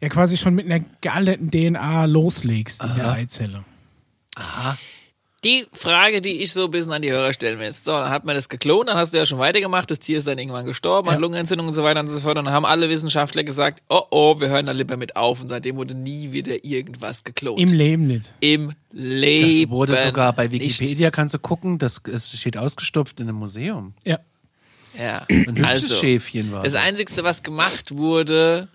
ja 0.00 0.08
quasi 0.08 0.36
schon 0.36 0.54
mit 0.54 0.66
einer 0.66 0.84
gealterten 1.00 1.50
DNA 1.50 2.04
loslegst 2.04 2.84
in 2.84 2.94
der 2.94 3.12
Eizelle. 3.12 3.64
Die 5.46 5.66
Frage, 5.72 6.20
die 6.20 6.42
ich 6.42 6.52
so 6.52 6.64
ein 6.64 6.70
bisschen 6.72 6.92
an 6.92 7.02
die 7.02 7.10
Hörer 7.10 7.32
stellen 7.32 7.58
will. 7.60 7.72
So, 7.72 7.92
dann 7.92 8.10
hat 8.10 8.24
man 8.24 8.34
das 8.34 8.48
geklont, 8.48 8.88
dann 8.88 8.96
hast 8.96 9.12
du 9.14 9.16
ja 9.18 9.24
schon 9.24 9.38
weitergemacht, 9.38 9.90
das 9.90 10.00
Tier 10.00 10.18
ist 10.18 10.26
dann 10.26 10.38
irgendwann 10.38 10.66
gestorben, 10.66 11.06
Ja. 11.06 11.14
hat 11.14 11.20
Lungenentzündung 11.20 11.68
und 11.68 11.74
so 11.74 11.84
weiter 11.84 12.00
und 12.00 12.08
so 12.08 12.18
fort. 12.20 12.36
Und 12.36 12.46
dann 12.46 12.54
haben 12.54 12.66
alle 12.66 12.88
Wissenschaftler 12.88 13.44
gesagt, 13.44 13.80
oh 13.88 14.02
oh, 14.10 14.40
wir 14.40 14.48
hören 14.48 14.66
da 14.66 14.72
lieber 14.72 14.96
mit 14.96 15.14
auf. 15.14 15.40
Und 15.40 15.48
seitdem 15.48 15.76
wurde 15.76 15.94
nie 15.94 16.32
wieder 16.32 16.64
irgendwas 16.64 17.22
geklont. 17.22 17.60
Im 17.60 17.72
Leben 17.72 18.08
nicht. 18.08 18.34
Im 18.40 18.72
Leben. 18.92 19.60
Das 19.62 19.70
wurde 19.70 19.94
sogar 19.96 20.32
bei 20.32 20.48
nicht. 20.48 20.80
Wikipedia, 20.80 21.10
kannst 21.10 21.34
du 21.34 21.38
gucken, 21.38 21.78
das 21.78 22.02
es 22.12 22.38
steht 22.38 22.56
ausgestopft 22.56 23.20
in 23.20 23.28
einem 23.28 23.38
Museum. 23.38 23.94
Ja. 24.04 24.18
Ja. 24.98 25.26
Ein 25.28 25.46
hübsches 25.48 25.64
Also, 25.64 25.94
Schäfchen 25.94 26.50
war 26.52 26.64
das 26.64 26.74
Einzigste, 26.74 27.22
was 27.22 27.42
gemacht 27.42 27.94
wurde, 27.96 28.68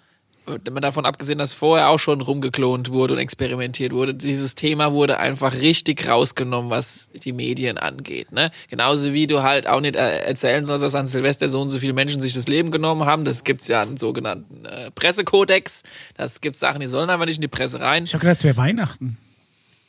mal 0.71 0.79
davon 0.79 1.05
abgesehen, 1.05 1.37
dass 1.37 1.53
vorher 1.53 1.89
auch 1.89 1.99
schon 1.99 2.21
rumgeklont 2.21 2.91
wurde 2.91 3.13
und 3.15 3.19
experimentiert 3.19 3.93
wurde, 3.93 4.13
dieses 4.13 4.55
Thema 4.55 4.93
wurde 4.93 5.17
einfach 5.19 5.53
richtig 5.53 6.07
rausgenommen, 6.07 6.69
was 6.71 7.09
die 7.23 7.33
Medien 7.33 7.77
angeht. 7.77 8.31
Ne? 8.31 8.51
Genauso 8.69 9.13
wie 9.13 9.27
du 9.27 9.43
halt 9.43 9.67
auch 9.67 9.81
nicht 9.81 9.95
äh, 9.95 10.19
erzählen 10.19 10.65
sollst, 10.65 10.83
dass 10.83 10.95
an 10.95 11.07
Silvester 11.07 11.49
so 11.49 11.61
und 11.61 11.69
so 11.69 11.79
viele 11.79 11.93
Menschen 11.93 12.21
sich 12.21 12.33
das 12.33 12.47
Leben 12.47 12.71
genommen 12.71 13.05
haben. 13.05 13.25
Das 13.25 13.43
gibt's 13.43 13.67
ja 13.67 13.81
einen 13.81 13.97
sogenannten 13.97 14.65
äh, 14.65 14.91
Pressekodex. 14.91 15.83
Das 16.15 16.41
gibt 16.41 16.57
Sachen, 16.57 16.81
die 16.81 16.87
sollen 16.87 17.09
einfach 17.09 17.25
nicht 17.25 17.37
in 17.37 17.41
die 17.41 17.47
Presse 17.47 17.79
rein. 17.79 18.03
Ich 18.03 18.13
habe 18.13 18.21
gedacht, 18.21 18.37
es 18.37 18.43
wäre 18.43 18.57
Weihnachten. 18.57 19.17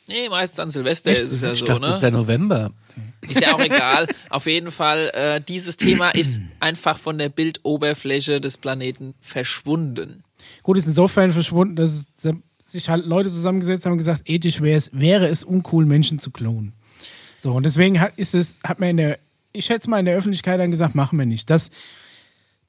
Nee, 0.07 0.27
meist 0.27 0.59
an 0.59 0.69
Silvester 0.69 1.11
Echt? 1.11 1.21
ist 1.21 1.31
es 1.31 1.41
ja 1.41 1.53
Ich 1.53 1.59
so, 1.59 1.65
dachte, 1.65 1.81
ne? 1.81 1.87
das 1.87 1.95
ist 1.95 2.03
der 2.03 2.11
November. 2.11 2.71
Ist 3.21 3.39
ja 3.39 3.55
auch 3.55 3.59
egal. 3.59 4.07
Auf 4.29 4.45
jeden 4.47 4.71
Fall, 4.71 5.09
äh, 5.13 5.39
dieses 5.39 5.77
Thema 5.77 6.09
ist 6.09 6.41
einfach 6.59 6.97
von 6.97 7.17
der 7.17 7.29
Bildoberfläche 7.29 8.41
des 8.41 8.57
Planeten 8.57 9.13
verschwunden. 9.21 10.23
Gut, 10.63 10.77
ist 10.77 10.87
insofern 10.87 11.31
verschwunden, 11.31 11.75
dass 11.75 12.07
sich 12.65 12.89
halt 12.89 13.05
Leute 13.05 13.29
zusammengesetzt 13.29 13.85
haben 13.85 13.93
und 13.93 13.97
gesagt, 13.99 14.21
ethisch 14.25 14.61
wäre 14.61 14.77
es, 14.77 14.89
wäre 14.93 15.27
es 15.27 15.43
uncool, 15.43 15.85
Menschen 15.85 16.19
zu 16.19 16.31
klonen. 16.31 16.73
So, 17.37 17.51
und 17.51 17.63
deswegen 17.63 17.99
hat, 17.99 18.13
ist 18.17 18.33
es, 18.33 18.59
hat 18.63 18.79
man 18.79 18.89
in 18.89 18.97
der, 18.97 19.19
ich 19.51 19.65
schätze 19.65 19.89
mal 19.89 19.99
in 19.99 20.05
der 20.05 20.15
Öffentlichkeit 20.15 20.59
dann 20.59 20.71
gesagt, 20.71 20.95
machen 20.95 21.19
wir 21.19 21.25
nicht. 21.25 21.49
Dass 21.49 21.69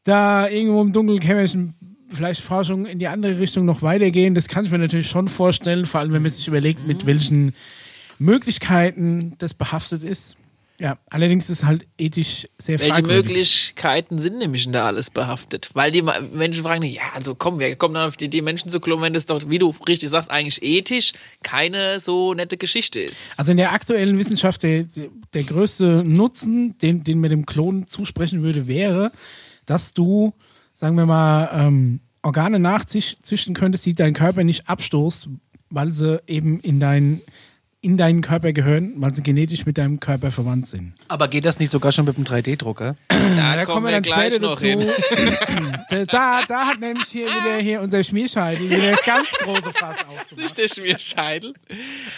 da 0.02 0.48
irgendwo 0.48 0.82
im 0.82 0.92
Dunkelkämmerchen 0.92 1.74
vielleicht 2.10 2.42
Forschung 2.42 2.84
in 2.84 2.98
die 2.98 3.08
andere 3.08 3.38
Richtung 3.38 3.64
noch 3.64 3.82
weitergehen, 3.82 4.34
das 4.34 4.48
kann 4.48 4.64
ich 4.64 4.70
mir 4.70 4.78
natürlich 4.78 5.08
schon 5.08 5.28
vorstellen, 5.28 5.86
vor 5.86 6.00
allem 6.00 6.12
wenn 6.12 6.22
man 6.22 6.30
sich 6.30 6.48
überlegt, 6.48 6.86
mit 6.86 7.06
welchen 7.06 7.54
Möglichkeiten 8.18 9.34
das 9.38 9.54
behaftet 9.54 10.02
ist. 10.02 10.36
Ja, 10.80 10.98
allerdings 11.08 11.48
ist 11.50 11.64
halt 11.64 11.86
ethisch 11.98 12.46
sehr 12.58 12.80
Welche 12.80 12.94
fragwürdig. 12.94 13.28
Möglichkeiten 13.28 14.18
sind 14.18 14.38
nämlich 14.38 14.68
da 14.70 14.86
alles 14.86 15.08
behaftet? 15.08 15.70
Weil 15.72 15.92
die 15.92 16.02
Menschen 16.02 16.64
fragen, 16.64 16.82
ja, 16.82 17.02
also 17.14 17.36
komm, 17.36 17.60
wer 17.60 17.76
kommt 17.76 17.94
dann 17.94 18.08
auf 18.08 18.16
die 18.16 18.24
Idee, 18.24 18.42
Menschen 18.42 18.70
zu 18.70 18.80
klonen, 18.80 19.04
wenn 19.04 19.12
das 19.12 19.26
doch, 19.26 19.40
wie 19.48 19.58
du 19.58 19.72
richtig 19.86 20.10
sagst, 20.10 20.32
eigentlich 20.32 20.62
ethisch 20.62 21.12
keine 21.44 22.00
so 22.00 22.34
nette 22.34 22.56
Geschichte 22.56 22.98
ist. 22.98 23.32
Also 23.36 23.52
in 23.52 23.56
der 23.56 23.72
aktuellen 23.72 24.18
Wissenschaft 24.18 24.64
der, 24.64 24.86
der 25.32 25.42
größte 25.44 26.02
Nutzen, 26.04 26.76
den, 26.78 27.04
den 27.04 27.20
man 27.20 27.30
dem 27.30 27.46
Klon 27.46 27.86
zusprechen 27.86 28.42
würde, 28.42 28.66
wäre, 28.66 29.12
dass 29.66 29.94
du, 29.94 30.34
sagen 30.72 30.96
wir 30.96 31.06
mal, 31.06 31.50
ähm, 31.52 32.00
Organe 32.22 32.58
nachzüchten 32.58 33.54
könntest, 33.54 33.86
die 33.86 33.94
dein 33.94 34.14
Körper 34.14 34.42
nicht 34.42 34.68
abstoßt, 34.68 35.28
weil 35.70 35.92
sie 35.92 36.20
eben 36.26 36.58
in, 36.60 36.80
dein, 36.80 37.20
in 37.84 37.98
deinen 37.98 38.22
Körper 38.22 38.54
gehören, 38.54 38.94
weil 38.96 39.14
sie 39.14 39.22
genetisch 39.22 39.66
mit 39.66 39.76
deinem 39.76 40.00
Körper 40.00 40.32
verwandt 40.32 40.66
sind. 40.66 40.94
Aber 41.08 41.28
geht 41.28 41.44
das 41.44 41.58
nicht 41.58 41.70
sogar 41.70 41.92
schon 41.92 42.06
mit 42.06 42.16
dem 42.16 42.24
3D-drucker? 42.24 42.96
Da, 43.08 43.64
kommen 43.66 43.86
wir, 43.86 44.00
gleich 44.00 44.40
noch 44.40 44.58
hin. 44.58 44.88
Da, 45.90 46.04
da, 46.06 46.42
da 46.48 46.66
hat 46.66 46.80
nämlich 46.80 47.06
hier 47.08 47.26
wieder 47.26 47.56
hier 47.58 47.82
unser 47.82 48.02
Schmierscheidel 48.02 48.70
wieder 48.70 48.92
das 48.92 49.04
ganz 49.04 49.28
große 49.32 49.70
Fass 49.72 49.96
aufgemacht. 50.08 50.36
Nicht 50.36 50.56
der 50.56 50.68
Schmierscheidel. 50.68 51.52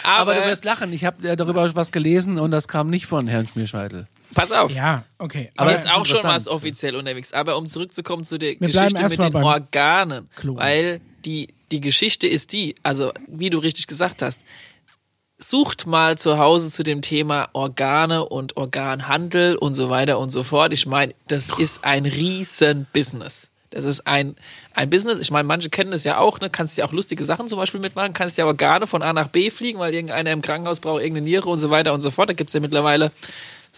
Aber 0.03 0.31
Aber, 0.31 0.35
du 0.35 0.47
wirst 0.47 0.63
lachen. 0.63 0.93
Ich 0.93 1.03
habe 1.03 1.35
darüber 1.35 1.75
was 1.75 1.91
gelesen 1.91 2.39
und 2.39 2.51
das 2.51 2.69
kam 2.69 2.89
nicht 2.89 3.05
von 3.05 3.27
Herrn 3.27 3.47
Schmierscheidel. 3.47 4.07
pass 4.33 4.53
auf. 4.53 4.71
Ja, 4.71 5.03
okay. 5.17 5.51
Aber 5.57 5.73
es 5.73 5.83
ist 5.83 5.93
auch 5.93 6.05
schon 6.05 6.23
was 6.23 6.47
offiziell 6.47 6.95
unterwegs. 6.95 7.33
Aber 7.33 7.57
um 7.57 7.67
zurückzukommen 7.67 8.23
zu 8.23 8.37
der 8.37 8.59
Wir 8.59 8.69
Geschichte 8.69 9.03
mit 9.03 9.19
den 9.21 9.35
Organen, 9.35 10.29
Klon. 10.35 10.57
weil 10.57 11.01
die, 11.25 11.49
die 11.71 11.81
Geschichte 11.81 12.25
ist 12.27 12.53
die, 12.53 12.75
also 12.83 13.11
wie 13.27 13.49
du 13.49 13.59
richtig 13.59 13.87
gesagt 13.87 14.21
hast, 14.21 14.39
sucht 15.37 15.85
mal 15.85 16.17
zu 16.17 16.37
Hause 16.37 16.69
zu 16.69 16.83
dem 16.83 17.01
Thema 17.01 17.49
Organe 17.53 18.25
und 18.25 18.57
Organhandel 18.57 19.55
und 19.55 19.75
so 19.75 19.89
weiter 19.89 20.19
und 20.19 20.31
so 20.31 20.43
fort. 20.43 20.73
Ich 20.73 20.85
meine, 20.85 21.13
das 21.27 21.59
ist 21.59 21.85
ein 21.85 22.05
riesen 22.05 22.87
Business. 22.91 23.49
Das 23.69 23.85
ist 23.85 24.07
ein, 24.07 24.35
ein 24.73 24.89
Business. 24.89 25.19
Ich 25.19 25.29
meine, 25.29 25.47
manche 25.47 25.69
kennen 25.69 25.91
das 25.91 26.03
ja 26.03 26.17
auch, 26.17 26.39
ne? 26.39 26.49
Kannst 26.49 26.77
ja 26.77 26.85
auch 26.85 26.93
lustige 26.93 27.23
Sachen 27.23 27.49
zum 27.49 27.59
Beispiel 27.59 27.79
mitmachen, 27.79 28.13
kannst 28.13 28.37
ja 28.37 28.45
Organe 28.45 28.87
von 28.87 29.01
A 29.01 29.13
nach 29.13 29.27
B 29.27 29.51
fliegen, 29.51 29.77
weil 29.79 29.93
irgendeiner 29.93 30.31
im 30.31 30.41
Krankenhaus 30.41 30.79
braucht 30.79 31.01
irgendeine 31.01 31.25
Niere 31.25 31.49
und 31.49 31.59
so 31.59 31.69
weiter 31.69 31.93
und 31.93 32.01
so 32.01 32.09
fort. 32.09 32.29
Da 32.29 32.33
gibt's 32.33 32.53
ja 32.53 32.59
mittlerweile 32.59 33.11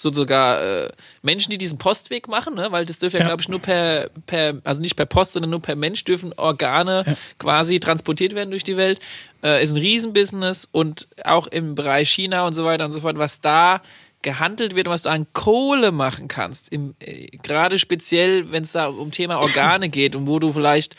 so 0.02 0.12
sogar 0.12 0.62
äh, 0.62 0.89
Menschen, 1.22 1.52
die 1.52 1.58
diesen 1.58 1.78
Postweg 1.78 2.28
machen, 2.28 2.56
ne? 2.56 2.72
weil 2.72 2.86
das 2.86 3.00
dürfen 3.00 3.18
ja, 3.18 3.22
Ja. 3.22 3.28
glaube 3.28 3.41
ich, 3.41 3.50
nur 3.50 3.60
per, 3.62 4.10
per, 4.26 4.56
also 4.64 4.82
nicht 4.82 4.95
per 4.95 5.06
Post, 5.06 5.34
sondern 5.34 5.52
nur 5.52 5.62
per 5.62 5.76
Mensch 5.76 6.04
dürfen 6.04 6.34
Organe 6.38 7.18
quasi 7.38 7.80
transportiert 7.80 8.34
werden 8.36 8.50
durch 8.52 8.64
die 8.64 8.78
Welt. 8.78 9.00
Äh, 9.43 9.64
ist 9.64 9.72
ein 9.72 9.78
Riesenbusiness 9.78 10.68
und 10.72 11.08
auch 11.24 11.47
im 11.47 11.76
Bereich 11.76 12.10
China 12.10 12.45
und 12.47 12.54
so 12.54 12.66
weiter 12.66 12.86
und 12.86 12.91
so 12.91 13.02
fort, 13.02 13.18
was 13.18 13.41
da 13.41 13.82
gehandelt 14.22 14.76
wird 14.76 14.88
und 14.88 14.93
was 14.93 15.04
du 15.04 15.10
an 15.10 15.28
Kohle 15.34 15.91
machen 15.91 16.28
kannst, 16.28 16.72
im, 16.74 16.93
äh, 17.00 17.28
gerade 17.41 17.80
speziell, 17.80 18.52
wenn 18.52 18.64
es 18.64 18.74
da 18.74 18.88
um 18.88 19.12
Thema 19.12 19.39
Organe 19.39 19.88
geht 19.89 20.16
und 20.16 20.28
wo 20.28 20.39
du 20.39 20.52
vielleicht 20.52 20.95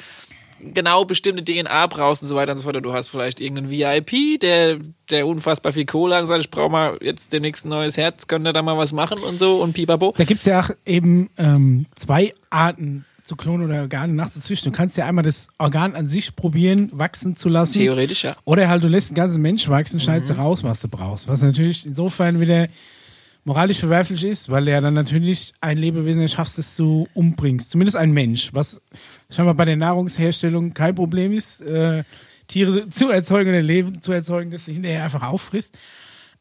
genau 0.75 1.05
bestimmte 1.05 1.45
DNA 1.45 1.87
brauchst 1.87 2.23
und 2.23 2.29
so 2.29 2.37
weiter 2.37 2.53
und 2.53 2.59
so 2.59 2.65
fort. 2.65 2.85
Du 2.85 2.93
hast 2.93 3.09
vielleicht 3.09 3.41
irgendeinen 3.41 3.71
VIP, 3.71 4.41
der, 4.41 4.79
der 5.11 5.27
unfassbar 5.27 5.73
viel 5.73 5.87
Kohle 5.87 6.15
hat 6.15 6.23
und 6.23 6.29
sagt, 6.29 6.41
ich 6.41 6.51
brauche 6.51 6.71
mal 6.71 6.99
jetzt 7.01 7.33
demnächst 7.33 7.65
ein 7.65 7.71
neues 7.71 7.97
Herz, 7.97 8.27
könnt 8.27 8.47
ihr 8.47 8.53
da 8.53 8.63
mal 8.63 8.77
was 8.77 8.93
machen 8.93 9.19
und 9.21 9.39
so 9.39 9.63
und 9.63 9.73
pipapo. 9.73 10.15
Da 10.17 10.25
gibt's 10.25 10.47
ja 10.47 10.61
auch 10.61 10.71
eben 10.85 11.31
ähm, 11.37 11.87
zwei 11.95 12.33
Arten 12.51 13.05
zu 13.23 13.37
klonen 13.37 13.67
oder 13.67 13.83
Organe 13.83 14.13
nachzuzüchten. 14.13 14.73
Du 14.73 14.77
kannst 14.77 14.97
ja 14.97 15.07
einmal 15.07 15.25
das 15.25 15.49
Organ 15.59 15.95
an 15.95 16.09
sich 16.09 16.35
probieren, 16.35 16.91
wachsen 16.93 17.37
zu 17.37 17.49
lassen. 17.49 17.75
Theoretisch, 17.75 18.25
ja. 18.25 18.35
Oder 18.45 18.69
halt, 18.69 18.83
du 18.83 18.89
lässt 18.89 19.11
einen 19.11 19.17
ganzen 19.17 19.41
Mensch 19.41 19.69
wachsen, 19.69 20.01
schneidest 20.01 20.31
du 20.31 20.35
raus, 20.35 20.65
was 20.65 20.81
du 20.81 20.89
brauchst. 20.89 21.29
Was 21.29 21.43
natürlich 21.43 21.87
insofern 21.87 22.41
wieder 22.41 22.69
moralisch 23.45 23.79
verwerflich 23.81 24.25
ist, 24.25 24.51
weil 24.51 24.69
er 24.69 24.81
dann 24.81 24.95
natürlich 24.95 25.55
ein 25.61 25.79
Lebewesen 25.79 26.23
erschaffst, 26.23 26.59
das 26.59 26.77
du 26.77 27.09
umbringst. 27.15 27.71
Zumindest 27.71 27.97
ein 27.97 28.11
Mensch, 28.11 28.53
was 28.53 28.81
scheinbar 29.31 29.55
bei 29.55 29.65
der 29.65 29.77
Nahrungsherstellung 29.77 30.75
kein 30.75 30.95
Problem 30.95 31.33
ist, 31.33 31.61
äh, 31.63 32.05
Tiere 32.47 32.89
zu 32.91 33.11
erzeugen 33.11 33.51
oder 33.51 33.63
Leben 33.63 34.01
zu 34.01 34.13
erzeugen, 34.13 34.51
das 34.51 34.65
du 34.65 34.73
hinterher 34.73 35.05
einfach 35.05 35.23
auffrisst. 35.23 35.79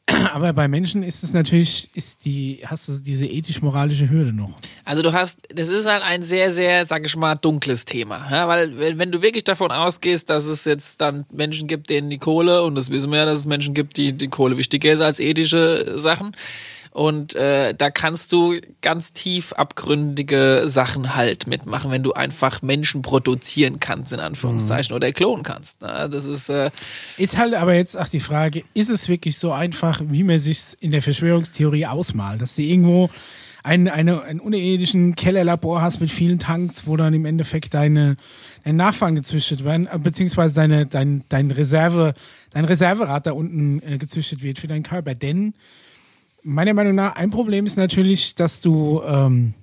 Aber 0.33 0.53
bei 0.53 0.67
Menschen 0.67 1.03
ist 1.03 1.23
es 1.23 1.33
natürlich, 1.33 1.89
ist 1.93 2.25
die, 2.25 2.61
hast 2.65 2.87
du 2.87 2.93
diese 2.99 3.25
ethisch-moralische 3.25 4.09
Hürde 4.09 4.33
noch. 4.33 4.55
Also 4.85 5.01
du 5.01 5.13
hast, 5.13 5.39
das 5.53 5.69
ist 5.69 5.85
halt 5.85 6.03
ein 6.03 6.23
sehr, 6.23 6.51
sehr, 6.51 6.85
sag 6.85 7.05
ich 7.05 7.15
mal, 7.15 7.35
dunkles 7.35 7.85
Thema. 7.85 8.27
Ja, 8.31 8.47
weil 8.47 8.77
wenn, 8.77 8.97
wenn 8.97 9.11
du 9.11 9.21
wirklich 9.21 9.43
davon 9.43 9.71
ausgehst, 9.71 10.29
dass 10.29 10.45
es 10.45 10.65
jetzt 10.65 10.99
dann 11.01 11.25
Menschen 11.31 11.67
gibt, 11.67 11.89
denen 11.89 12.09
die 12.09 12.17
Kohle, 12.17 12.63
und 12.63 12.75
das 12.75 12.89
wissen 12.89 13.11
wir 13.11 13.19
ja, 13.19 13.25
dass 13.25 13.39
es 13.39 13.45
Menschen 13.45 13.73
gibt, 13.73 13.97
die 13.97 14.13
die 14.13 14.29
Kohle 14.29 14.57
wichtiger 14.57 14.91
ist 14.91 15.01
als 15.01 15.19
ethische 15.19 15.99
Sachen. 15.99 16.35
Und 16.99 17.33
äh, 17.33 17.73
da 17.73 17.91
kannst 17.91 18.33
du 18.33 18.59
ganz 18.81 19.13
tief 19.13 19.53
abgründige 19.53 20.63
Sachen 20.65 21.15
halt 21.15 21.47
mitmachen, 21.47 21.91
wenn 21.91 22.03
du 22.03 22.11
einfach 22.11 22.61
Menschen 22.61 23.03
produzieren 23.03 23.79
kannst, 23.79 24.11
in 24.11 24.19
Anführungszeichen, 24.19 24.93
oder 24.93 25.09
klonen 25.13 25.43
kannst. 25.43 25.77
Na, 25.79 26.09
das 26.09 26.25
ist 26.25 26.49
äh, 26.49 26.71
Ist 27.17 27.37
halt 27.37 27.53
aber 27.53 27.73
jetzt 27.73 27.97
auch 27.97 28.09
die 28.09 28.19
Frage, 28.19 28.65
ist 28.73 28.89
es 28.89 29.07
wirklich 29.07 29.37
so 29.37 29.53
einfach, 29.53 30.01
wie 30.09 30.23
man 30.23 30.39
sich 30.39 30.75
in 30.81 30.91
der 30.91 31.01
Verschwörungstheorie 31.01 31.85
ausmalt, 31.85 32.41
dass 32.41 32.57
du 32.57 32.63
irgendwo 32.63 33.09
einen, 33.63 33.87
eine, 33.87 34.21
einen 34.23 34.41
unethischen 34.41 35.15
Kellerlabor 35.15 35.81
hast 35.81 36.01
mit 36.01 36.11
vielen 36.11 36.39
Tanks, 36.39 36.85
wo 36.85 36.97
dann 36.97 37.13
im 37.13 37.23
Endeffekt 37.23 37.75
deine, 37.75 38.17
deine 38.65 38.75
Nachfahren 38.75 39.15
gezüchtet 39.15 39.63
werden, 39.63 39.87
äh, 39.89 39.97
beziehungsweise 39.99 40.55
deine, 40.55 40.85
dein, 40.85 41.23
dein 41.29 41.49
Reserve, 41.49 42.13
dein 42.49 42.65
Reserverad 42.65 43.25
da 43.25 43.31
unten 43.31 43.81
äh, 43.83 43.97
gezüchtet 43.97 44.43
wird 44.43 44.59
für 44.59 44.67
deinen 44.67 44.83
Körper. 44.83 45.15
Denn 45.15 45.53
meiner 46.43 46.73
Meinung 46.73 46.95
nach, 46.95 47.15
ein 47.15 47.29
Problem 47.31 47.65
ist 47.65 47.77
natürlich, 47.77 48.35
dass 48.35 48.61
du, 48.61 49.01
ähm, 49.05 49.53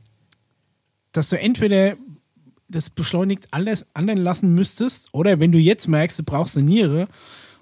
dass 1.12 1.28
du 1.28 1.38
entweder 1.38 1.96
das 2.68 2.90
beschleunigt 2.90 3.48
alles 3.52 3.86
anderen 3.94 4.18
lassen 4.20 4.54
müsstest, 4.54 5.08
oder 5.12 5.38
wenn 5.40 5.52
du 5.52 5.58
jetzt 5.58 5.86
merkst, 5.88 6.18
du 6.18 6.22
brauchst 6.24 6.56
eine 6.56 6.66
Niere 6.66 7.08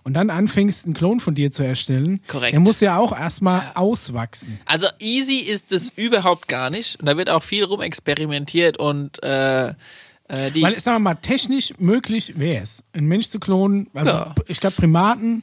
und 0.03 0.15
dann 0.15 0.31
anfängst, 0.31 0.85
einen 0.87 0.95
Klon 0.95 1.21
von 1.21 1.35
dir 1.35 1.53
zu 1.53 1.63
erstellen, 1.63 2.21
Korrekt. 2.27 2.53
der 2.55 2.61
muss 2.61 2.81
ja 2.81 2.99
auch 2.99 3.17
erstmal 3.19 3.73
auswachsen. 3.75 4.59
Also 4.65 4.87
easy 4.99 5.37
ist 5.39 5.73
es 5.73 5.91
überhaupt 5.97 6.49
gar 6.49 6.71
nicht. 6.71 6.99
Und 7.01 7.07
da 7.07 7.17
wird 7.17 7.31
auch 7.31 7.43
viel 7.43 7.65
rumexperimentiert 7.65 8.79
und 8.79 9.23
äh, 9.23 9.69
äh, 9.69 10.51
die. 10.55 10.63
Weil, 10.63 10.79
sagen 10.81 10.97
wir 10.97 11.11
mal, 11.11 11.15
technisch 11.17 11.73
möglich 11.79 12.39
wäre 12.39 12.63
es, 12.63 12.83
einen 12.93 13.07
Mensch 13.07 13.29
zu 13.29 13.39
klonen. 13.41 13.89
Also, 13.95 14.13
Ja. 14.17 14.35
ich 14.47 14.61
glaube, 14.61 14.77
Primaten 14.77 15.43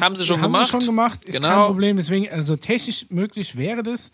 Haben 0.00 0.16
sie 0.16 0.24
schon 0.26 0.40
haben 0.40 0.52
gemacht. 0.52 0.66
Sie 0.66 0.70
schon 0.70 0.80
gemacht, 0.86 1.24
ist 1.24 1.34
Genau. 1.34 1.48
kein 1.48 1.66
Problem. 1.66 1.96
Deswegen, 1.96 2.28
also 2.30 2.56
technisch 2.56 3.06
möglich 3.10 3.56
wäre 3.56 3.82
das. 3.82 4.10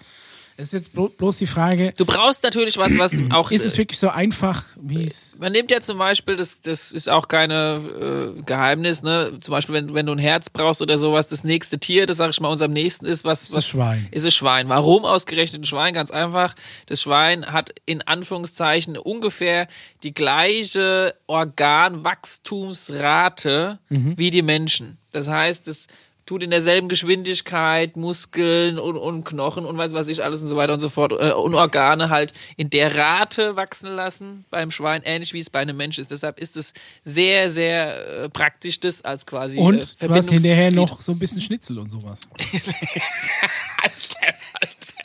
Es 0.57 0.69
ist 0.69 0.73
jetzt 0.73 0.93
blo 0.93 1.09
bloß 1.09 1.39
die 1.39 1.47
Frage, 1.47 1.95
du 1.97 2.05
brauchst 2.05 2.43
natürlich 2.43 2.77
was, 2.77 2.99
was 2.99 3.13
auch. 3.31 3.51
ist 3.51 3.65
es 3.65 3.79
wirklich 3.79 3.99
so 3.99 4.11
einfach, 4.11 4.65
wie 4.81 5.05
es. 5.05 5.39
man 5.41 5.53
nimmt 5.53 5.71
ja 5.71 5.81
zum 5.81 5.97
Beispiel, 5.99 6.37
das, 6.37 6.61
das 6.61 6.93
ist 6.93 7.09
auch 7.09 7.27
keine 7.29 8.35
äh, 8.37 8.43
Geheimnis, 8.43 9.03
ne? 9.03 9.39
Zum 9.41 9.53
Beispiel, 9.53 9.75
wenn, 9.75 9.95
wenn 9.95 10.05
du 10.07 10.13
ein 10.13 10.19
Herz 10.19 10.51
brauchst 10.51 10.83
oder 10.83 10.99
sowas, 10.99 11.29
das 11.29 11.45
nächste 11.45 11.79
Tier, 11.79 12.05
das 12.07 12.19
sag 12.19 12.31
ich 12.31 12.41
mal, 12.41 12.49
uns 12.49 12.63
am 12.63 12.73
nächsten 12.73 13.07
ist, 13.07 13.25
was, 13.25 13.47
das 13.47 13.55
was 13.57 13.67
Schwein. 13.67 14.09
ist 14.11 14.25
es 14.25 14.35
Schwein. 14.35 14.69
Warum 14.69 15.05
ausgerechnet 15.05 15.63
ein 15.63 15.65
Schwein? 15.65 15.95
Ganz 15.95 16.11
einfach. 16.11 16.55
Das 16.87 17.03
Schwein 17.03 17.47
hat 17.47 17.71
in 17.87 18.03
Anführungszeichen 18.03 18.99
ungefähr 18.99 19.69
die 20.03 20.13
gleiche 20.15 21.15
Organwachstumsrate 21.27 23.79
wie 23.89 24.31
die 24.31 24.43
Menschen. 24.43 24.99
Das 25.13 25.29
heißt, 25.29 25.69
es 25.69 25.87
tut 26.27 26.43
in 26.43 26.51
derselben 26.51 26.89
Geschwindigkeit 26.89 27.97
Muskeln 27.97 28.79
und, 28.79 28.97
und 28.97 29.25
Knochen 29.25 29.65
und 29.65 29.77
weiß 29.77 29.93
was 29.93 30.09
ich 30.09 30.23
alles 30.23 30.43
und 30.43 30.49
so 30.49 30.57
weiter 30.57 30.73
und 30.75 30.81
so 30.81 30.89
fort 30.89 31.13
äh, 31.13 31.33
und 31.33 31.55
Organe 31.55 32.11
halt 32.11 32.33
in 32.57 32.71
der 32.71 32.97
Rate 32.97 33.57
wachsen 33.57 33.95
lassen 33.95 34.45
beim 34.51 34.71
Schwein, 34.71 35.03
ähnlich 35.05 35.33
wie 35.33 35.41
es 35.41 35.51
bei 35.51 35.61
einem 35.61 35.77
Mensch 35.77 35.99
ist. 35.99 36.11
Deshalb 36.11 36.39
ist 36.39 36.57
es 36.57 36.73
sehr, 37.05 37.51
sehr 37.51 38.25
äh, 38.25 38.29
praktisch, 38.29 38.81
das 38.81 39.03
als 39.03 39.27
quasi 39.27 39.59
äh, 39.59 39.63
Und 39.63 40.01
du 40.01 40.15
hast 40.15 40.31
hinterher 40.31 40.71
noch 40.71 41.01
so 41.01 41.13
ein 41.13 41.19
bisschen 41.19 41.41
Schnitzel 41.41 41.79
und 41.79 41.91
sowas. 41.91 42.21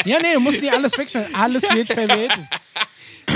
Ja, 0.05 0.19
nee, 0.19 0.33
du 0.35 0.39
musst 0.39 0.61
nicht 0.61 0.71
alles 0.71 0.97
wegschneiden. 0.97 1.35
Alles 1.35 1.63
wird 1.63 1.87
verwertet. 1.87 2.39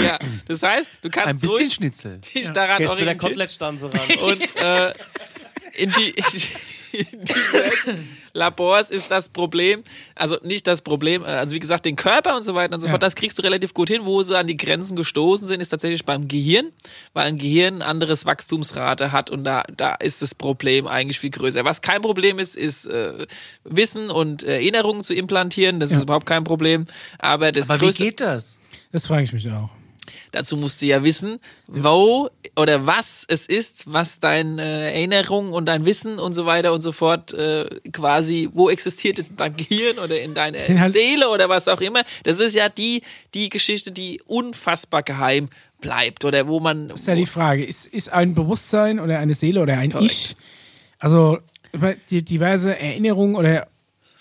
Ja, 0.01 0.17
das 0.47 0.63
heißt, 0.63 0.89
du 1.01 1.09
kannst 1.09 1.27
Ein 1.29 1.39
bisschen 1.39 1.55
ruhig 1.57 1.73
Schnitzel. 1.73 2.19
dich 2.19 2.49
daran 2.49 2.77
Gehst 2.77 2.89
mit 2.91 2.99
der 2.99 3.07
orientieren. 3.07 3.17
Kotelettstanze 3.17 3.89
ran. 3.93 4.17
Und 4.19 4.55
äh, 4.55 4.93
in 5.73 5.91
die 5.91 6.09
in 6.11 6.23
Labors 8.33 8.89
ist 8.91 9.11
das 9.11 9.29
Problem, 9.29 9.83
also 10.15 10.37
nicht 10.43 10.65
das 10.67 10.81
Problem, 10.81 11.23
äh, 11.23 11.27
also 11.27 11.53
wie 11.53 11.59
gesagt, 11.59 11.85
den 11.85 11.95
Körper 11.95 12.35
und 12.37 12.43
so 12.43 12.55
weiter 12.55 12.75
und 12.75 12.81
so 12.81 12.87
Ja. 12.87 12.91
fort, 12.91 13.03
das 13.03 13.15
kriegst 13.15 13.37
du 13.37 13.43
relativ 13.43 13.73
gut 13.73 13.89
hin. 13.89 14.01
Wo 14.05 14.23
sie 14.23 14.37
an 14.37 14.47
die 14.47 14.55
Grenzen 14.57 14.95
gestoßen 14.95 15.47
sind, 15.47 15.59
ist 15.59 15.69
tatsächlich 15.69 16.05
beim 16.05 16.27
Gehirn, 16.27 16.71
weil 17.13 17.27
ein 17.27 17.37
Gehirn 17.37 17.75
ein 17.77 17.81
anderes 17.81 18.25
Wachstumsrate 18.25 19.11
hat 19.11 19.29
und 19.29 19.43
da, 19.43 19.63
da 19.75 19.95
ist 19.95 20.21
das 20.21 20.33
Problem 20.33 20.87
eigentlich 20.87 21.19
viel 21.19 21.31
größer. 21.31 21.65
Was 21.65 21.81
kein 21.81 22.01
Problem 22.01 22.39
ist, 22.39 22.55
ist 22.55 22.85
äh, 22.87 23.25
Wissen 23.63 24.09
und 24.09 24.43
äh, 24.43 24.55
Erinnerungen 24.55 25.03
zu 25.03 25.13
implantieren, 25.13 25.79
das 25.79 25.91
ist 25.91 26.03
überhaupt 26.03 26.25
kein 26.25 26.43
Problem. 26.43 26.87
Aber 27.19 27.51
das 27.51 27.69
Aber 27.69 27.81
wie 27.81 27.91
geht 27.91 28.21
das? 28.21 28.57
Das 28.91 29.07
frage 29.07 29.23
ich 29.23 29.33
mich 29.33 29.49
auch. 29.51 29.69
Dazu 30.32 30.55
musst 30.55 30.82
du 30.82 30.86
ja 30.86 31.03
wissen, 31.03 31.39
wo 31.67 32.29
oder 32.55 32.86
was 32.86 33.25
es 33.27 33.45
ist, 33.45 33.91
was 33.91 34.19
deine 34.19 34.61
Erinnerung 34.61 35.51
und 35.51 35.65
dein 35.65 35.86
Wissen 35.86 36.19
und 36.19 36.34
so 36.34 36.45
weiter 36.45 36.71
und 36.73 36.82
so 36.82 36.91
fort 36.91 37.34
äh, 37.34 37.69
quasi, 37.91 38.49
wo 38.53 38.69
existiert 38.69 39.19
es 39.19 39.29
in 39.29 39.36
deinem 39.36 39.57
Gehirn 39.57 39.99
oder 39.99 40.21
in 40.21 40.34
deiner 40.34 40.59
halt- 40.59 40.93
Seele 40.93 41.29
oder 41.29 41.49
was 41.49 41.67
auch 41.67 41.82
immer. 41.82 42.03
Das 42.23 42.39
ist 42.39 42.55
ja 42.55 42.69
die, 42.69 43.01
die 43.34 43.49
Geschichte, 43.49 43.91
die 43.91 44.21
unfassbar 44.25 45.03
geheim 45.03 45.49
bleibt 45.82 46.23
oder 46.23 46.47
wo 46.47 46.59
man. 46.59 46.88
Das 46.88 47.01
ist 47.01 47.07
ja 47.07 47.15
die 47.15 47.25
Frage. 47.25 47.65
Ist, 47.65 47.88
ist 47.88 48.09
ein 48.13 48.34
Bewusstsein 48.34 48.99
oder 48.99 49.19
eine 49.19 49.34
Seele 49.34 49.61
oder 49.61 49.77
ein 49.77 49.93
Ich, 49.99 50.36
also 50.99 51.39
die 52.09 52.23
diverse 52.23 52.77
Erinnerungen 52.79 53.36
oder, 53.36 53.67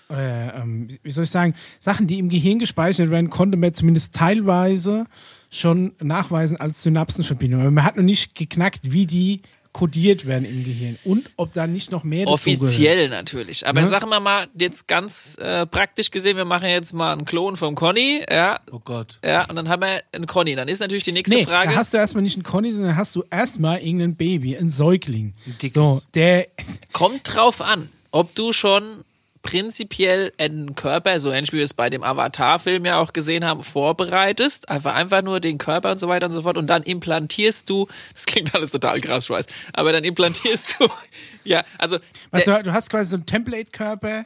oder 0.08 0.54
ähm, 0.56 0.88
wie 1.02 1.10
soll 1.10 1.24
ich 1.24 1.30
sagen, 1.30 1.54
Sachen, 1.78 2.06
die 2.06 2.18
im 2.18 2.28
Gehirn 2.28 2.58
gespeichert 2.58 3.10
werden, 3.10 3.30
konnte 3.30 3.56
man 3.56 3.74
zumindest 3.74 4.14
teilweise 4.14 5.06
schon 5.50 5.92
nachweisen 6.00 6.56
als 6.58 6.82
Synapsenverbindung. 6.82 7.60
Aber 7.60 7.70
man 7.70 7.84
hat 7.84 7.96
noch 7.96 8.02
nicht 8.04 8.34
geknackt, 8.34 8.80
wie 8.92 9.06
die 9.06 9.42
kodiert 9.72 10.26
werden 10.26 10.44
im 10.44 10.64
Gehirn 10.64 10.98
und 11.04 11.30
ob 11.36 11.52
da 11.52 11.68
nicht 11.68 11.92
noch 11.92 12.02
mehr 12.02 12.26
dazu 12.26 12.44
gehört. 12.50 12.62
Offiziell 12.62 13.08
natürlich. 13.08 13.64
Aber 13.68 13.78
Ja. 13.82 13.86
sagen 13.86 14.08
wir 14.08 14.18
mal, 14.18 14.48
jetzt 14.58 14.88
ganz 14.88 15.36
äh, 15.38 15.64
praktisch 15.64 16.10
gesehen, 16.10 16.36
wir 16.36 16.44
machen 16.44 16.68
jetzt 16.68 16.92
mal 16.92 17.12
einen 17.12 17.24
Klon 17.24 17.56
vom 17.56 17.76
Conny, 17.76 18.20
ja, 18.28 18.58
Oh 18.72 18.80
Gott. 18.84 19.20
ja, 19.24 19.44
und 19.48 19.54
dann 19.54 19.68
haben 19.68 19.82
wir 19.82 20.02
einen 20.10 20.26
Conny. 20.26 20.56
Dann 20.56 20.66
ist 20.66 20.80
natürlich 20.80 21.04
die 21.04 21.12
nächste 21.12 21.36
Nee, 21.36 21.44
Frage. 21.44 21.70
da 21.70 21.76
hast 21.76 21.94
du 21.94 21.98
erstmal 21.98 22.24
nicht 22.24 22.34
einen 22.34 22.42
Conny, 22.42 22.72
sondern 22.72 22.96
hast 22.96 23.14
du 23.14 23.22
erstmal 23.30 23.78
irgendein 23.78 24.16
Baby, 24.16 24.56
ein 24.56 24.72
Säugling. 24.72 25.34
dickes. 25.62 25.74
So, 25.74 26.02
der, 26.14 26.48
Kommt 26.92 27.32
drauf 27.32 27.60
an, 27.60 27.90
ob 28.10 28.34
du 28.34 28.52
schon 28.52 29.04
prinzipiell 29.42 30.32
einen 30.38 30.74
Körper, 30.74 31.18
so 31.18 31.30
ähnlich 31.30 31.52
wie 31.52 31.58
wir 31.58 31.64
es 31.64 31.74
bei 31.74 31.88
dem 31.88 32.02
Avatar-Film 32.02 32.84
ja 32.84 32.98
auch 32.98 33.12
gesehen 33.12 33.44
haben, 33.44 33.64
vorbereitest. 33.64 34.68
Einfach, 34.68 34.94
einfach 34.94 35.22
nur 35.22 35.40
den 35.40 35.58
Körper 35.58 35.92
und 35.92 35.98
so 35.98 36.08
weiter 36.08 36.26
und 36.26 36.32
so 36.32 36.42
fort. 36.42 36.58
Und 36.58 36.66
dann 36.66 36.82
implantierst 36.82 37.68
du, 37.68 37.88
das 38.14 38.26
klingt 38.26 38.54
alles 38.54 38.70
total 38.70 39.00
krass, 39.00 39.24
ich 39.24 39.30
weiß, 39.30 39.46
aber 39.72 39.92
dann 39.92 40.04
implantierst 40.04 40.74
du, 40.78 40.88
ja, 41.44 41.64
also, 41.78 41.98
weißt 42.30 42.46
du, 42.46 42.62
du 42.62 42.72
hast 42.72 42.90
quasi 42.90 43.10
so 43.10 43.16
einen 43.16 43.26
Template-Körper. 43.26 44.24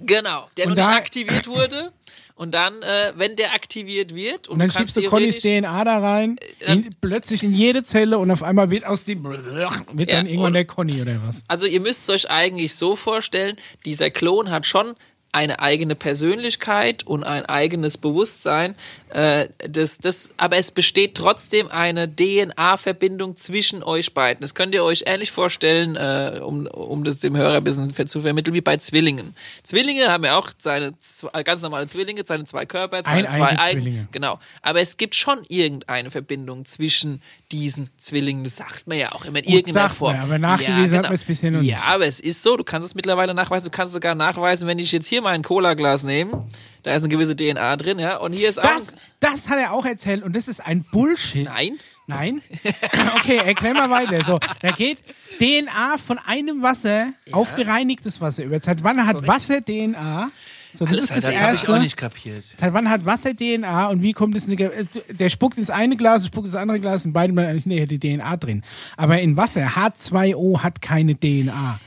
genau, 0.00 0.48
der 0.56 0.68
noch 0.68 0.76
nicht 0.76 0.88
aktiviert 0.88 1.46
wurde. 1.46 1.92
Und 2.42 2.50
dann, 2.50 2.82
äh, 2.82 3.12
wenn 3.14 3.36
der 3.36 3.54
aktiviert 3.54 4.16
wird, 4.16 4.48
und, 4.48 4.54
Und 4.54 4.58
dann 4.58 4.68
du 4.68 4.74
schiebst 4.76 4.96
du 4.96 5.02
Connys 5.04 5.38
DNA 5.38 5.84
da 5.84 5.98
rein, 6.00 6.40
in, 6.58 6.92
plötzlich 7.00 7.44
in 7.44 7.54
jede 7.54 7.84
Zelle 7.84 8.18
und 8.18 8.32
auf 8.32 8.42
einmal 8.42 8.68
wird 8.68 8.84
aus 8.84 9.04
dem 9.04 9.22
wird 9.22 10.10
Ja, 10.10 10.16
dann 10.16 10.26
irgendwann 10.26 10.52
der 10.52 10.64
Conny 10.64 11.00
oder 11.00 11.20
was. 11.24 11.44
Also 11.46 11.66
ihr 11.66 11.78
müsst 11.78 12.02
es 12.02 12.10
euch 12.10 12.30
eigentlich 12.30 12.74
so 12.74 12.96
vorstellen, 12.96 13.54
dieser 13.84 14.10
Klon 14.10 14.50
hat 14.50 14.66
schon 14.66 14.96
eine 15.32 15.60
eigene 15.60 15.94
Persönlichkeit 15.94 17.06
und 17.06 17.24
ein 17.24 17.46
eigenes 17.46 17.96
Bewusstsein. 17.96 18.74
Äh, 19.08 19.48
das, 19.66 19.96
das, 19.96 20.30
aber 20.36 20.58
es 20.58 20.70
besteht 20.70 21.14
trotzdem 21.14 21.68
eine 21.70 22.06
DNA-Verbindung 22.06 23.36
zwischen 23.38 23.82
euch 23.82 24.12
beiden. 24.12 24.42
Das 24.42 24.54
könnt 24.54 24.74
ihr 24.74 24.84
euch 24.84 25.04
ähnlich 25.06 25.30
vorstellen, 25.30 25.96
äh, 25.96 26.40
um, 26.42 26.66
um 26.66 27.02
das 27.04 27.18
dem 27.20 27.34
Hörer 27.36 27.56
ein 27.56 27.64
bisschen 27.64 27.94
zu 28.06 28.20
vermitteln, 28.20 28.52
wie 28.52 28.60
bei 28.60 28.76
Zwillingen. 28.76 29.34
Zwillinge 29.62 30.08
haben 30.10 30.24
ja 30.24 30.36
auch 30.36 30.50
seine 30.58 30.96
zwei, 30.98 31.42
ganz 31.42 31.62
normale 31.62 31.86
Zwillinge, 31.86 32.24
seine 32.26 32.44
zwei 32.44 32.66
Körper, 32.66 33.02
seine 33.02 33.26
zwei 33.28 33.34
Eineige 33.48 33.60
Eigen. 33.60 33.80
Zwillinge. 33.80 34.08
Genau. 34.12 34.38
Aber 34.60 34.80
es 34.80 34.98
gibt 34.98 35.14
schon 35.14 35.42
irgendeine 35.48 36.10
Verbindung 36.10 36.66
zwischen 36.66 37.22
diesen 37.50 37.88
Zwillingen. 37.96 38.44
Das 38.44 38.56
sagt 38.56 38.86
man 38.86 38.98
ja 38.98 39.12
auch 39.12 39.24
immer 39.24 39.38
in 39.38 39.44
irgendeiner 39.44 39.88
Form. 39.90 40.12
man, 40.14 40.22
aber 40.24 40.38
nachgewiesen 40.38 40.98
hat 40.98 41.04
man 41.04 41.14
es 41.14 41.24
bisher 41.24 41.50
noch 41.50 41.62
Ja, 41.62 41.76
nicht. 41.76 41.88
aber 41.88 42.06
es 42.06 42.20
ist 42.20 42.42
so, 42.42 42.56
du 42.56 42.64
kannst 42.64 42.88
es 42.88 42.94
mittlerweile 42.94 43.34
nachweisen, 43.34 43.70
du 43.70 43.76
kannst 43.76 43.94
sogar 43.94 44.14
nachweisen, 44.14 44.68
wenn 44.68 44.78
ich 44.78 44.92
jetzt 44.92 45.06
hier 45.06 45.21
mein 45.22 45.42
Cola-Glas 45.42 46.02
nehme, 46.02 46.44
da 46.82 46.94
ist 46.94 47.02
eine 47.02 47.08
gewisse 47.08 47.34
DNA 47.36 47.76
drin, 47.76 47.98
ja, 47.98 48.16
und 48.18 48.32
hier 48.32 48.48
ist 48.48 48.58
auch... 48.58 48.62
Das, 48.62 48.94
das 49.20 49.48
hat 49.48 49.58
er 49.58 49.72
auch 49.72 49.84
erzählt 49.86 50.22
und 50.22 50.34
das 50.36 50.48
ist 50.48 50.64
ein 50.64 50.84
Bullshit. 50.90 51.44
Nein. 51.44 51.78
Nein? 52.06 52.42
Okay, 53.16 53.36
erklär 53.36 53.74
mal 53.74 53.88
weiter. 53.90 54.22
So, 54.24 54.40
da 54.60 54.72
geht 54.72 54.98
DNA 55.38 55.96
von 56.04 56.18
einem 56.18 56.60
Wasser 56.62 57.08
auf 57.30 57.54
gereinigtes 57.54 58.20
Wasser 58.20 58.42
über. 58.44 58.58
Seit 58.58 58.82
wann 58.82 59.06
hat 59.06 59.26
Wasser 59.26 59.64
DNA? 59.64 60.30
So, 60.74 60.84
das 60.86 60.94
Alles 60.98 61.02
ist 61.04 61.10
das 61.10 61.24
Das 61.24 61.34
habe 61.36 61.52
ich 61.52 61.58
Erste. 61.60 61.74
auch 61.74 61.78
nicht 61.80 61.96
kapiert. 61.96 62.44
Seit 62.56 62.72
wann 62.72 62.90
hat 62.90 63.04
Wasser 63.04 63.34
DNA 63.36 63.86
und 63.88 64.02
wie 64.02 64.12
kommt 64.12 64.34
es 64.36 64.44
in 64.44 64.50
die, 64.50 64.56
Ge- 64.56 64.86
der 65.10 65.28
spuckt 65.28 65.58
ins 65.58 65.70
eine 65.70 65.96
Glas, 65.96 66.26
spuckt 66.26 66.46
ins 66.46 66.56
andere 66.56 66.80
Glas, 66.80 67.04
in 67.04 67.12
beiden 67.12 67.38
eigentlich 67.38 67.66
nee, 67.66 67.86
die 67.86 68.00
DNA 68.00 68.36
drin. 68.38 68.62
Aber 68.96 69.20
in 69.20 69.36
Wasser 69.36 69.68
H2O 69.76 70.62
hat 70.62 70.82
keine 70.82 71.14
DNA. 71.18 71.78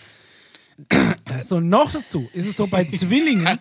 So 1.43 1.59
noch 1.59 1.91
dazu 1.91 2.28
ist 2.34 2.47
es 2.47 2.57
so 2.57 2.67
bei 2.67 2.84
Zwillingen 2.86 3.59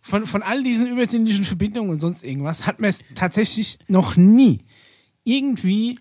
von, 0.00 0.26
von 0.26 0.42
all 0.42 0.62
diesen 0.62 0.86
übersinnlichen 0.86 1.44
Verbindungen 1.44 1.90
und 1.90 2.00
sonst 2.00 2.22
irgendwas 2.24 2.66
hat 2.66 2.80
man 2.80 2.90
es 2.90 3.00
tatsächlich 3.14 3.78
noch 3.88 4.16
nie 4.16 4.60
irgendwie 5.24 5.98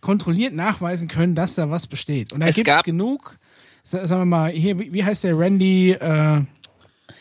kontrolliert 0.00 0.52
nachweisen 0.54 1.08
können, 1.08 1.34
dass 1.34 1.54
da 1.54 1.70
was 1.70 1.86
besteht. 1.86 2.32
Und 2.32 2.40
da 2.40 2.46
gibt 2.46 2.58
es 2.58 2.64
gab- 2.64 2.84
genug, 2.84 3.38
sa- 3.82 4.06
sagen 4.06 4.20
wir 4.22 4.26
mal, 4.26 4.50
hier, 4.50 4.78
wie 4.78 4.92
wie 4.92 5.02
heißt 5.04 5.24
der 5.24 5.36
Randy? 5.38 5.92
Äh, 5.92 6.42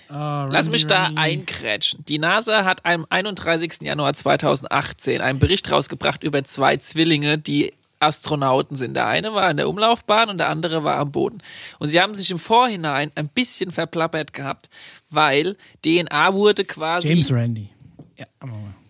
Lass 0.07 0.70
mich 0.70 0.86
da 0.86 1.05
einkrätschen. 1.16 2.05
Die 2.05 2.20
NASA 2.20 2.63
hat 2.63 2.86
am 2.86 3.07
31. 3.09 3.82
Januar 3.82 4.13
2018 4.13 5.20
einen 5.22 5.39
Bericht 5.39 5.72
rausgebracht 5.72 6.24
über 6.24 6.43
zwei 6.43 6.78
Zwillinge, 6.78 7.38
die 7.39 7.74
Astronauten 7.99 8.77
sind. 8.77 8.93
Der 8.93 9.07
eine 9.07 9.33
war 9.33 9.49
in 9.49 9.57
der 9.57 9.69
Umlaufbahn 9.69 10.29
und 10.29 10.37
der 10.37 10.49
andere 10.49 10.83
war 10.83 10.97
am 10.97 11.11
Boden. 11.11 11.41
Und 11.79 11.87
sie 11.87 12.01
haben 12.01 12.15
sich 12.15 12.31
im 12.31 12.39
Vorhinein 12.39 13.11
ein 13.15 13.29
bisschen 13.29 13.71
verplappert 13.71 14.33
gehabt, 14.33 14.69
weil 15.09 15.57
DNA 15.83 16.33
wurde 16.33 16.65
quasi 16.65 17.07
James 17.07 17.31
Randy. 17.31 17.69
Ja. 18.17 18.25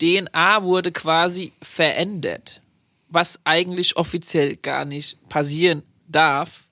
DNA 0.01 0.63
wurde 0.63 0.91
quasi 0.91 1.53
verändert, 1.61 2.61
was 3.09 3.39
eigentlich 3.43 3.97
offiziell 3.97 4.55
gar 4.55 4.85
nicht 4.85 5.17
passieren 5.29 5.83
darf. 6.07 6.64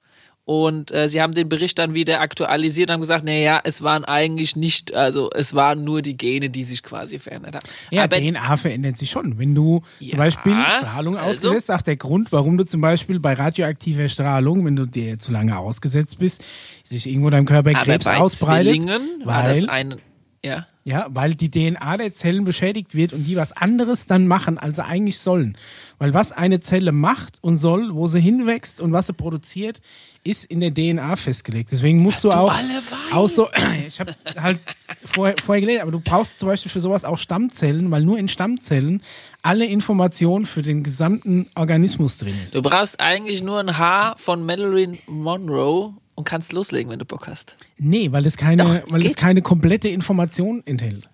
Und 0.46 0.92
äh, 0.92 1.08
sie 1.08 1.22
haben 1.22 1.34
den 1.34 1.48
Bericht 1.48 1.80
dann 1.80 1.94
wieder 1.94 2.20
aktualisiert 2.20 2.90
und 2.90 2.96
haben 2.96 3.02
gesagt, 3.02 3.24
naja, 3.24 3.62
es 3.64 3.82
waren 3.82 4.04
eigentlich 4.04 4.58
nicht, 4.58 4.94
also 4.94 5.30
es 5.34 5.54
waren 5.54 5.86
nur 5.86 6.02
die 6.02 6.18
Gene, 6.18 6.50
die 6.50 6.66
sich 6.66 6.84
quasi 6.84 7.18
verändert 7.18 7.56
haben. 7.56 7.66
Ja, 7.92 8.04
Aber 8.04 8.18
DNA 8.18 8.58
verändert 8.58 8.98
sich 8.98 9.10
schon. 9.10 9.40
Wenn 9.40 9.56
du 9.56 9.84
Ja, 10.00 10.10
zum 10.10 10.20
Beispiel 10.20 10.54
Strahlung 10.70 11.16
also- 11.18 11.48
ausgesetzt, 11.48 11.72
auch 11.72 11.82
der 11.82 11.96
Grund, 11.96 12.34
warum 12.34 12.58
du 12.58 12.66
zum 12.66 12.82
Beispiel 12.82 13.22
bei 13.22 13.34
radioaktiver 13.34 14.10
Strahlung, 14.10 14.66
wenn 14.66 14.76
du 14.76 14.86
dir 14.86 15.18
zu 15.18 15.32
lange 15.32 15.58
ausgesetzt 15.58 16.20
bist, 16.20 16.44
sich 16.84 17.08
irgendwo 17.08 17.28
in 17.30 17.32
deinem 17.32 17.46
Körper 17.46 17.72
Krebs 17.72 18.04
bei 18.04 18.18
ausbreitet, 18.18 18.74
Zwillingen 18.74 19.02
war 19.24 19.46
weil, 19.46 19.62
das 19.62 19.70
ein, 19.70 19.96
ja. 20.44 20.68
ja, 20.84 21.08
weil 21.10 21.36
die 21.36 21.50
DNA 21.50 21.98
der 21.98 22.14
Zellen 22.14 22.44
beschädigt 22.44 22.94
wird 22.94 23.14
und 23.14 23.24
die 23.24 23.38
was 23.38 23.54
anderes 23.54 24.06
dann 24.06 24.28
machen, 24.28 24.58
als 24.58 24.76
sie 24.76 24.84
eigentlich 24.84 25.20
sollen. 25.20 25.58
Weil 26.00 26.14
was 26.14 26.34
eine 26.34 26.60
Zelle 26.60 26.92
macht 26.92 27.38
und 27.42 27.56
soll, 27.56 27.96
wo 27.96 28.08
sie 28.08 28.20
hinwächst 28.20 28.82
und 28.82 28.92
was 28.92 29.08
sie 29.08 29.14
produziert, 29.14 29.80
ist 30.26 30.44
in 30.44 30.60
der 30.60 30.74
DNA 30.74 31.16
festgelegt. 31.16 31.72
Deswegen 31.72 32.02
musst 32.02 32.24
du 32.24 32.30
du 32.30 32.36
auch, 32.36 32.54
alle 32.54 32.76
weißt. 32.76 33.14
auch 33.14 33.30
so, 33.30 33.48
ich 33.88 34.00
habe 34.02 34.16
halt 34.38 34.60
vorher, 35.06 35.36
vorher 35.42 35.62
gelesen, 35.62 35.82
aber 35.82 35.92
du 35.92 36.02
brauchst 36.02 36.40
zum 36.40 36.50
Beispiel 36.50 36.72
für 36.72 36.82
sowas 36.82 37.06
auch 37.06 37.18
Stammzellen, 37.18 37.90
weil 37.90 38.04
nur 38.04 38.18
in 38.18 38.28
Stammzellen 38.28 39.02
alle 39.42 39.66
Informationen 39.66 40.46
für 40.46 40.62
den 40.62 40.84
gesamten 40.84 41.50
Organismus 41.56 42.18
drin 42.18 42.36
ist. 42.44 42.56
Du 42.56 42.62
brauchst 42.62 43.00
eigentlich 43.00 43.42
nur 43.44 43.60
ein 43.60 43.78
Haar 43.78 44.18
von 44.18 44.46
Marilyn 44.46 45.00
Monroe 45.08 45.94
und 46.16 46.26
kannst 46.26 46.54
loslegen, 46.54 46.92
wenn 46.92 47.00
du 47.00 47.06
Bock 47.06 47.28
hast. 47.28 47.56
Nee, 47.78 48.12
weil 48.12 48.26
es 48.26 48.38
keine, 48.38 48.64
Doch, 48.64 48.92
weil 48.92 49.06
es 49.06 49.16
keine 49.16 49.42
komplette 49.42 49.90
Information 49.90 50.62
enthält. 50.66 51.10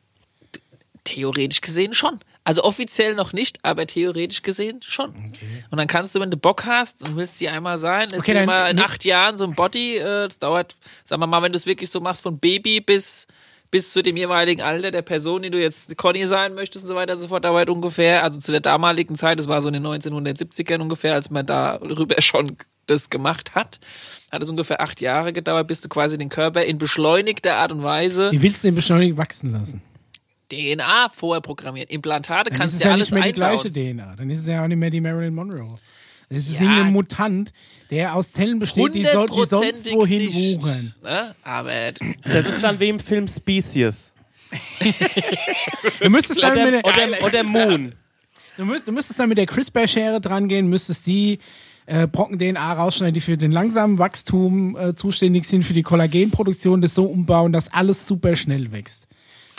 Theoretisch 1.03 1.61
gesehen 1.61 1.93
schon. 1.93 2.19
Also 2.43 2.63
offiziell 2.63 3.15
noch 3.15 3.31
nicht, 3.33 3.59
aber 3.63 3.85
theoretisch 3.87 4.41
gesehen 4.41 4.79
schon. 4.81 5.11
Und 5.71 5.77
dann 5.77 5.87
kannst 5.87 6.15
du, 6.15 6.19
wenn 6.19 6.31
du 6.31 6.37
Bock 6.37 6.65
hast 6.65 7.03
und 7.03 7.15
willst 7.15 7.39
die 7.39 7.49
einmal 7.49 7.77
sein, 7.77 8.07
ist 8.07 8.13
Okay, 8.13 8.21
okay, 8.21 8.33
dann- 8.33 8.45
mal 8.45 8.69
in 8.69 8.77
ne- 8.77 8.85
acht 8.85 9.05
Jahren 9.05 9.37
so 9.37 9.43
ein 9.45 9.53
Body, 9.55 9.97
äh, 9.97 10.27
das 10.27 10.39
dauert, 10.39 10.75
sagen 11.03 11.21
wir 11.21 11.27
mal, 11.27 11.41
wenn 11.41 11.51
du 11.51 11.57
es 11.57 11.65
wirklich 11.65 11.89
so 11.89 11.99
machst, 11.99 12.21
von 12.21 12.39
Baby 12.39 12.81
bis 12.81 13.27
bis 13.71 13.93
zu 13.93 14.01
dem 14.01 14.17
jeweiligen 14.17 14.63
Alter 14.63 14.89
der 14.89 15.03
Person, 15.03 15.43
die 15.43 15.51
du 15.51 15.61
jetzt 15.61 15.95
Conny 15.95 16.25
sein 16.25 16.55
möchtest 16.55 16.85
und 16.85 16.87
so 16.87 16.95
weiter 16.95 17.13
und 17.13 17.19
so 17.19 17.27
fort, 17.27 17.45
dauert 17.45 17.69
ungefähr, 17.69 18.23
also 18.23 18.39
zu 18.39 18.51
der 18.51 18.61
damaligen 18.61 19.13
Zeit, 19.13 19.37
das 19.37 19.47
war 19.47 19.61
so 19.61 19.67
in 19.67 19.75
den 19.75 19.85
1970ern 19.85 20.79
ungefähr, 20.81 21.13
als 21.13 21.29
man 21.29 21.45
darüber 21.45 22.19
schon 22.19 22.57
das 22.87 23.11
gemacht 23.11 23.53
hat, 23.53 23.79
hat 24.31 24.43
es 24.43 24.49
ungefähr 24.49 24.81
acht 24.81 25.01
Jahre 25.01 25.33
gedauert, 25.33 25.67
bis 25.67 25.81
du 25.81 25.89
quasi 25.89 26.17
den 26.17 26.29
Körper 26.29 26.63
in 26.63 26.77
beschleunigter 26.77 27.55
Art 27.57 27.71
und 27.71 27.83
Weise 27.83 28.31
Wie 28.31 28.41
willst 28.41 28.63
du 28.63 28.67
den 28.67 28.75
beschleunigt 28.75 29.17
wachsen 29.17 29.51
lassen? 29.51 29.81
DNA 30.51 31.09
vorher 31.15 31.41
programmiert. 31.41 31.91
Implantate 31.91 32.49
Dann 32.49 32.59
kannst 32.59 32.73
ist 32.73 32.79
du 32.83 32.83
es 32.83 32.83
ja 32.85 32.89
ja 32.89 32.93
alles 32.95 33.11
nicht 33.11 33.13
mehr 33.23 33.31
die 33.33 33.41
einbauen. 33.41 33.71
gleiche 33.71 33.93
DNA. 33.95 34.15
Dann 34.15 34.29
ist 34.29 34.39
es 34.39 34.47
ja 34.47 34.63
auch 34.63 34.67
nicht 34.67 34.77
mehr 34.77 34.89
die 34.89 35.01
Marilyn 35.01 35.33
Monroe. 35.35 35.77
Das 36.29 36.47
ist 36.47 36.59
Ja. 36.59 36.67
irgendein 36.67 36.93
Mutant, 36.93 37.53
der 37.89 38.13
aus 38.15 38.31
Zellen 38.31 38.59
besteht, 38.59 38.93
die, 38.93 39.03
so, 39.05 39.25
die 39.25 39.45
sonst 39.45 39.91
wohin 39.91 40.25
nicht, 40.27 40.59
wuchern. 40.61 40.93
Ne? 41.03 41.35
Aber 41.43 41.71
Das 42.23 42.45
ist 42.47 42.63
dann 42.63 42.79
wie 42.79 42.89
im 42.89 42.99
Film 42.99 43.27
Species. 43.27 44.11
Du 46.01 46.09
müsstest 46.09 46.41
dann 46.41 46.63
mit 46.63 46.73
der, 46.73 46.85
Oder, 46.85 47.23
oder 47.25 47.43
Moon. 47.43 47.93
du 48.57 48.65
müsst, 48.65 48.87
du 48.87 48.91
müsstest 48.91 49.19
dann 49.19 49.29
mit 49.29 49.37
der 49.37 49.45
CRISPR-Schere 49.45 50.21
dran 50.21 50.47
gehen, 50.47 50.67
müsstest 50.67 51.05
die 51.07 51.39
äh, 51.89 52.07
Brocken 52.07 52.37
DNA 52.37 52.73
rausschneiden, 52.73 53.13
die 53.13 53.21
für 53.21 53.37
den 53.37 53.51
langsamen 53.51 53.97
Wachstum 53.97 54.77
äh, 54.77 54.95
zuständig 54.95 55.45
sind, 55.45 55.63
für 55.63 55.73
die 55.73 55.83
Kollagenproduktion, 55.83 56.81
das 56.81 56.95
so 56.95 57.05
umbauen, 57.05 57.51
dass 57.51 57.73
alles 57.73 58.07
super 58.07 58.35
schnell 58.35 58.71
wächst. 58.71 59.07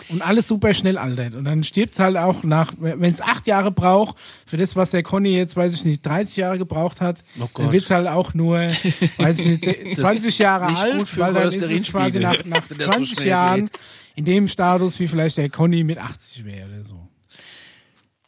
Und 0.09 0.23
alles 0.23 0.49
super 0.49 0.73
schnell 0.75 0.99
altert. 0.99 1.35
Und 1.35 1.45
dann 1.45 1.63
stirbt 1.63 1.99
halt 1.99 2.17
auch 2.17 2.43
nach, 2.43 2.73
wenn 2.79 3.13
es 3.13 3.21
acht 3.21 3.47
Jahre 3.47 3.71
braucht, 3.71 4.17
für 4.47 4.57
das, 4.57 4.75
was 4.75 4.91
der 4.91 5.03
Conny 5.03 5.37
jetzt, 5.37 5.57
weiß 5.57 5.73
ich 5.75 5.85
nicht, 5.85 6.05
30 6.05 6.37
Jahre 6.37 6.59
gebraucht 6.59 7.01
hat, 7.01 7.23
Oh 7.39 7.49
dann 7.55 7.71
wird 7.71 7.85
es 7.85 7.91
halt 7.91 8.09
auch 8.09 8.35
nur, 8.35 8.59
weiß 9.19 9.41
ich 9.41 9.61
nicht, 9.61 9.65
20 9.97 10.29
ist 10.29 10.39
Jahre 10.39 10.67
alt, 10.67 11.19
weil 11.19 11.35
dann 11.35 11.49
ist 11.49 11.63
es 11.63 11.91
quasi 11.91 12.19
nach, 12.19 12.45
nach 12.45 12.63
wenn 12.71 12.79
das 12.79 12.87
so 12.87 12.93
20 12.93 13.15
schnell 13.15 13.29
Jahren 13.29 13.61
geht. 13.67 13.81
in 14.17 14.25
dem 14.25 14.49
Status, 14.49 14.99
wie 14.99 15.07
vielleicht 15.07 15.37
der 15.37 15.51
Conny 15.51 15.85
mit 15.85 15.99
80 15.99 16.45
wäre 16.45 16.69
oder 16.69 16.83
so. 16.83 17.10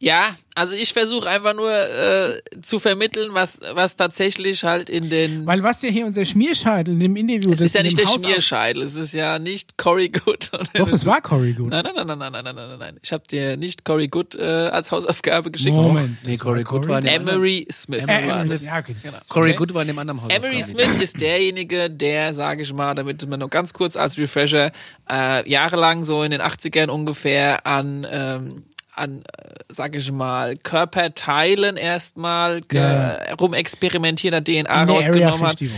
Ja, 0.03 0.35
also 0.57 0.75
ich 0.75 0.93
versuche 0.93 1.31
einfach 1.31 1.55
nur 1.55 1.73
äh, 1.73 2.41
zu 2.61 2.81
vermitteln, 2.81 3.35
was, 3.35 3.61
was 3.73 3.95
tatsächlich 3.95 4.65
halt 4.65 4.91
in 4.91 5.09
den. 5.11 5.47
Weil 5.47 5.63
was 5.63 5.81
ja 5.83 5.91
hier 5.91 6.07
unser 6.07 6.25
Schmierscheitel 6.25 6.95
in 6.95 6.99
dem 6.99 7.15
Interview. 7.15 7.53
das 7.53 7.61
ist 7.61 7.77
ja 7.77 7.85
nicht 7.85 7.97
der 7.97 8.07
Haus 8.07 8.21
Schmierscheitel, 8.21 8.83
es 8.83 8.97
ist 8.97 9.15
ja 9.15 9.39
nicht 9.39 9.79
Cory 9.79 10.09
Good. 10.09 10.51
Doch, 10.75 10.93
es 10.93 11.07
war 11.07 11.21
Cory 11.21 11.53
Good. 11.53 11.69
Nein, 11.69 11.85
nein, 11.85 11.95
nein, 11.95 12.19
nein, 12.19 12.33
nein, 12.33 12.33
nein, 12.33 12.55
nein, 12.57 12.69
nein. 12.71 12.79
nein. 12.81 13.01
Ich 13.01 13.13
habe 13.13 13.23
dir 13.31 13.57
nicht 13.57 13.85
Cory 13.85 14.09
Good 14.09 14.35
äh, 14.35 14.43
als 14.43 14.91
Hausaufgabe 14.91 15.53
geschickt. 15.53 15.73
Moment. 15.73 16.19
Nee, 16.27 16.37
Cory 16.37 16.65
Good 16.65 16.89
war 16.89 16.99
in 16.99 17.05
der. 17.05 17.15
Emery 17.15 17.69
Smith. 17.71 18.03
Emery 18.03 18.29
äh, 18.29 18.41
Smith. 18.41 18.63
Ja, 18.63 18.79
okay. 18.81 18.97
genau. 19.01 19.19
Cory 19.29 19.53
Good 19.53 19.73
war 19.73 19.83
in 19.83 19.89
dem 19.89 19.99
anderen 20.01 20.21
genau. 20.21 20.35
Haus. 20.35 20.45
Emery 20.45 20.63
Smith 20.65 21.01
ist 21.01 21.21
derjenige, 21.21 21.89
der, 21.89 22.35
sage 22.35 22.63
ich 22.63 22.73
mal, 22.73 22.97
damit 22.97 23.25
man 23.29 23.39
nur 23.39 23.51
ganz 23.51 23.73
kurz 23.73 23.95
als 23.95 24.19
Refresher, 24.19 24.73
äh, 25.09 25.49
jahrelang 25.49 26.05
so 26.05 26.25
in 26.25 26.33
den 26.33 26.41
80ern 26.43 26.89
ungefähr 26.89 27.65
an. 27.69 28.05
Ähm, 28.11 28.65
an, 28.95 29.23
äh, 29.23 29.55
sage 29.69 29.99
ich 29.99 30.11
mal, 30.13 30.57
Körperteilen 30.57 31.77
erstmal 31.77 32.61
ge- 32.63 32.81
Ja. 32.81 33.35
rumexperimentiert 33.41 34.35
hat, 34.35 34.45
DNA 34.47 34.85
rausgenommen 34.85 35.41
hat. 35.43 35.61
51. 35.61 35.71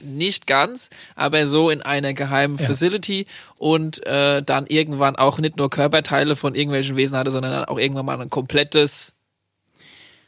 Nicht 0.00 0.46
ganz, 0.46 0.90
aber 1.16 1.46
so 1.46 1.68
in 1.70 1.82
einer 1.82 2.12
geheimen 2.12 2.58
Ja. 2.58 2.66
Facility 2.66 3.26
und 3.58 4.06
äh, 4.06 4.42
dann 4.42 4.66
irgendwann 4.66 5.16
auch 5.16 5.38
nicht 5.38 5.56
nur 5.56 5.68
Körperteile 5.70 6.36
von 6.36 6.54
irgendwelchen 6.54 6.96
Wesen 6.96 7.16
hatte, 7.16 7.30
sondern 7.32 7.50
dann 7.52 7.64
auch 7.64 7.78
irgendwann 7.78 8.06
mal 8.06 8.20
ein 8.20 8.30
komplettes 8.30 9.12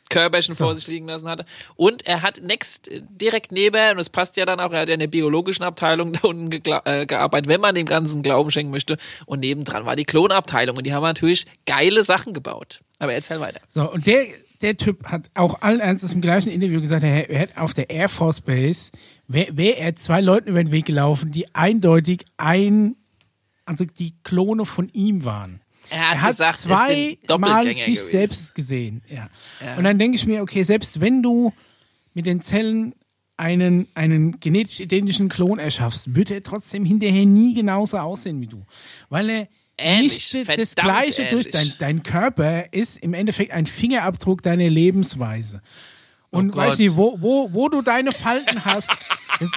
Körperchen 0.09 0.55
So. 0.55 0.65
vor 0.65 0.77
sich 0.77 0.87
liegen 0.87 1.07
lassen 1.07 1.29
hatte. 1.29 1.45
Und 1.77 2.07
er 2.07 2.23
hat 2.23 2.43
next 2.43 2.89
äh, 2.89 3.03
direkt 3.09 3.53
neben, 3.53 3.93
und 3.93 3.99
es 3.99 4.09
passt 4.11 4.37
ja 4.37 4.47
dann 4.47 4.61
auch, 4.61 4.73
er 4.73 4.81
hat 4.81 4.89
ja 4.89 4.95
in 4.95 5.01
der 5.01 5.07
biologischen 5.07 5.65
Abteilung 5.65 6.13
da 6.21 6.21
unten 6.23 6.51
äh, 6.53 7.07
gearbeitet, 7.07 7.49
wenn 7.49 7.61
man 7.61 7.75
dem 7.75 7.87
Ganzen 7.87 8.23
Glauben 8.23 8.51
schenken 8.51 8.71
möchte. 8.73 8.97
Und 9.27 9.41
nebendran 9.41 9.85
war 9.87 9.97
die 9.97 10.05
Klonabteilung 10.05 10.77
und 10.77 10.85
die 10.85 10.93
haben 10.93 11.03
natürlich 11.03 11.47
geile 11.67 12.05
Sachen 12.05 12.33
gebaut. 12.33 12.81
Aber 12.99 13.15
erzähl 13.15 13.41
weiter. 13.41 13.61
So, 13.69 13.91
und 13.91 14.07
der, 14.07 14.25
der 14.61 14.77
Typ 14.77 15.07
hat 15.07 15.31
auch 15.35 15.63
allen 15.63 15.81
Ernstes 15.81 16.13
im 16.13 16.21
gleichen 16.21 16.51
Interview 16.51 16.81
gesagt, 16.81 17.05
er, 17.05 17.31
er 17.31 17.41
hat 17.41 17.57
auf 17.57 17.75
der 17.75 17.91
Air 17.91 18.09
Force 18.09 18.41
Base, 18.41 18.91
wäre 19.29 19.57
wär 19.57 19.79
er 19.79 19.95
zwei 19.95 20.21
Leuten 20.21 20.49
über 20.49 20.63
den 20.63 20.73
Weg 20.73 20.87
gelaufen, 20.87 21.31
die 21.31 21.55
eindeutig 21.55 22.25
ein, 22.37 22.97
also 23.67 23.85
die 23.85 24.15
Klone 24.25 24.65
von 24.67 24.89
ihm 24.93 25.25
waren. 25.25 25.61
Er 25.91 25.99
hat, 26.11 26.15
Er 26.15 26.23
hat 26.23 26.31
gesagt, 26.31 26.57
es 26.59 26.63
zweimal 26.63 27.67
sich 27.67 27.85
gewesen. 27.85 28.09
selbst 28.11 28.55
gesehen. 28.55 29.03
Ja. 29.09 29.29
Ja. 29.65 29.77
Und 29.77 29.85
dann 29.85 29.99
denke 29.99 30.17
ich 30.17 30.27
mir, 30.27 30.43
okay, 30.43 30.63
selbst 30.63 31.01
wenn 31.01 31.23
du 31.23 31.53
mit 32.15 32.27
den 32.27 32.41
Zellen 32.41 32.95
einen, 33.37 33.87
einen 33.95 34.41
genetisch 34.41 34.81
identischen 34.81 35.29
Klon 35.29 35.59
erschaffst, 35.59 36.15
wird 36.15 36.31
er 36.31 36.43
trotzdem 36.43 36.85
hinterher 36.85 37.25
nie 37.27 37.55
genauso 37.55 37.99
aussehen 37.99 38.41
wie 38.41 38.49
du. 38.49 38.65
Weil 39.09 39.31
er 39.31 39.49
Ähnlich, 39.81 40.33
nicht 40.35 40.49
das 40.59 40.75
Gleiche 40.75 41.27
durch 41.27 41.47
ähnlich. 41.47 41.53
dein, 41.53 41.73
dein 41.79 42.03
Körper 42.03 42.73
ist 42.73 42.99
im 42.99 43.15
Endeffekt 43.15 43.53
ein 43.53 43.65
Fingerabdruck 43.67 44.43
deiner 44.43 44.69
Lebensweise. 44.69 45.63
Und 46.31 46.55
Oh 46.55 46.57
weißt 46.57 46.79
Gott. 46.79 46.87
du, 46.87 46.97
wo, 46.97 47.17
wo, 47.21 47.53
wo 47.53 47.69
du 47.69 47.81
deine 47.81 48.13
Falten 48.13 48.65
hast, 48.65 48.91
das, 49.41 49.51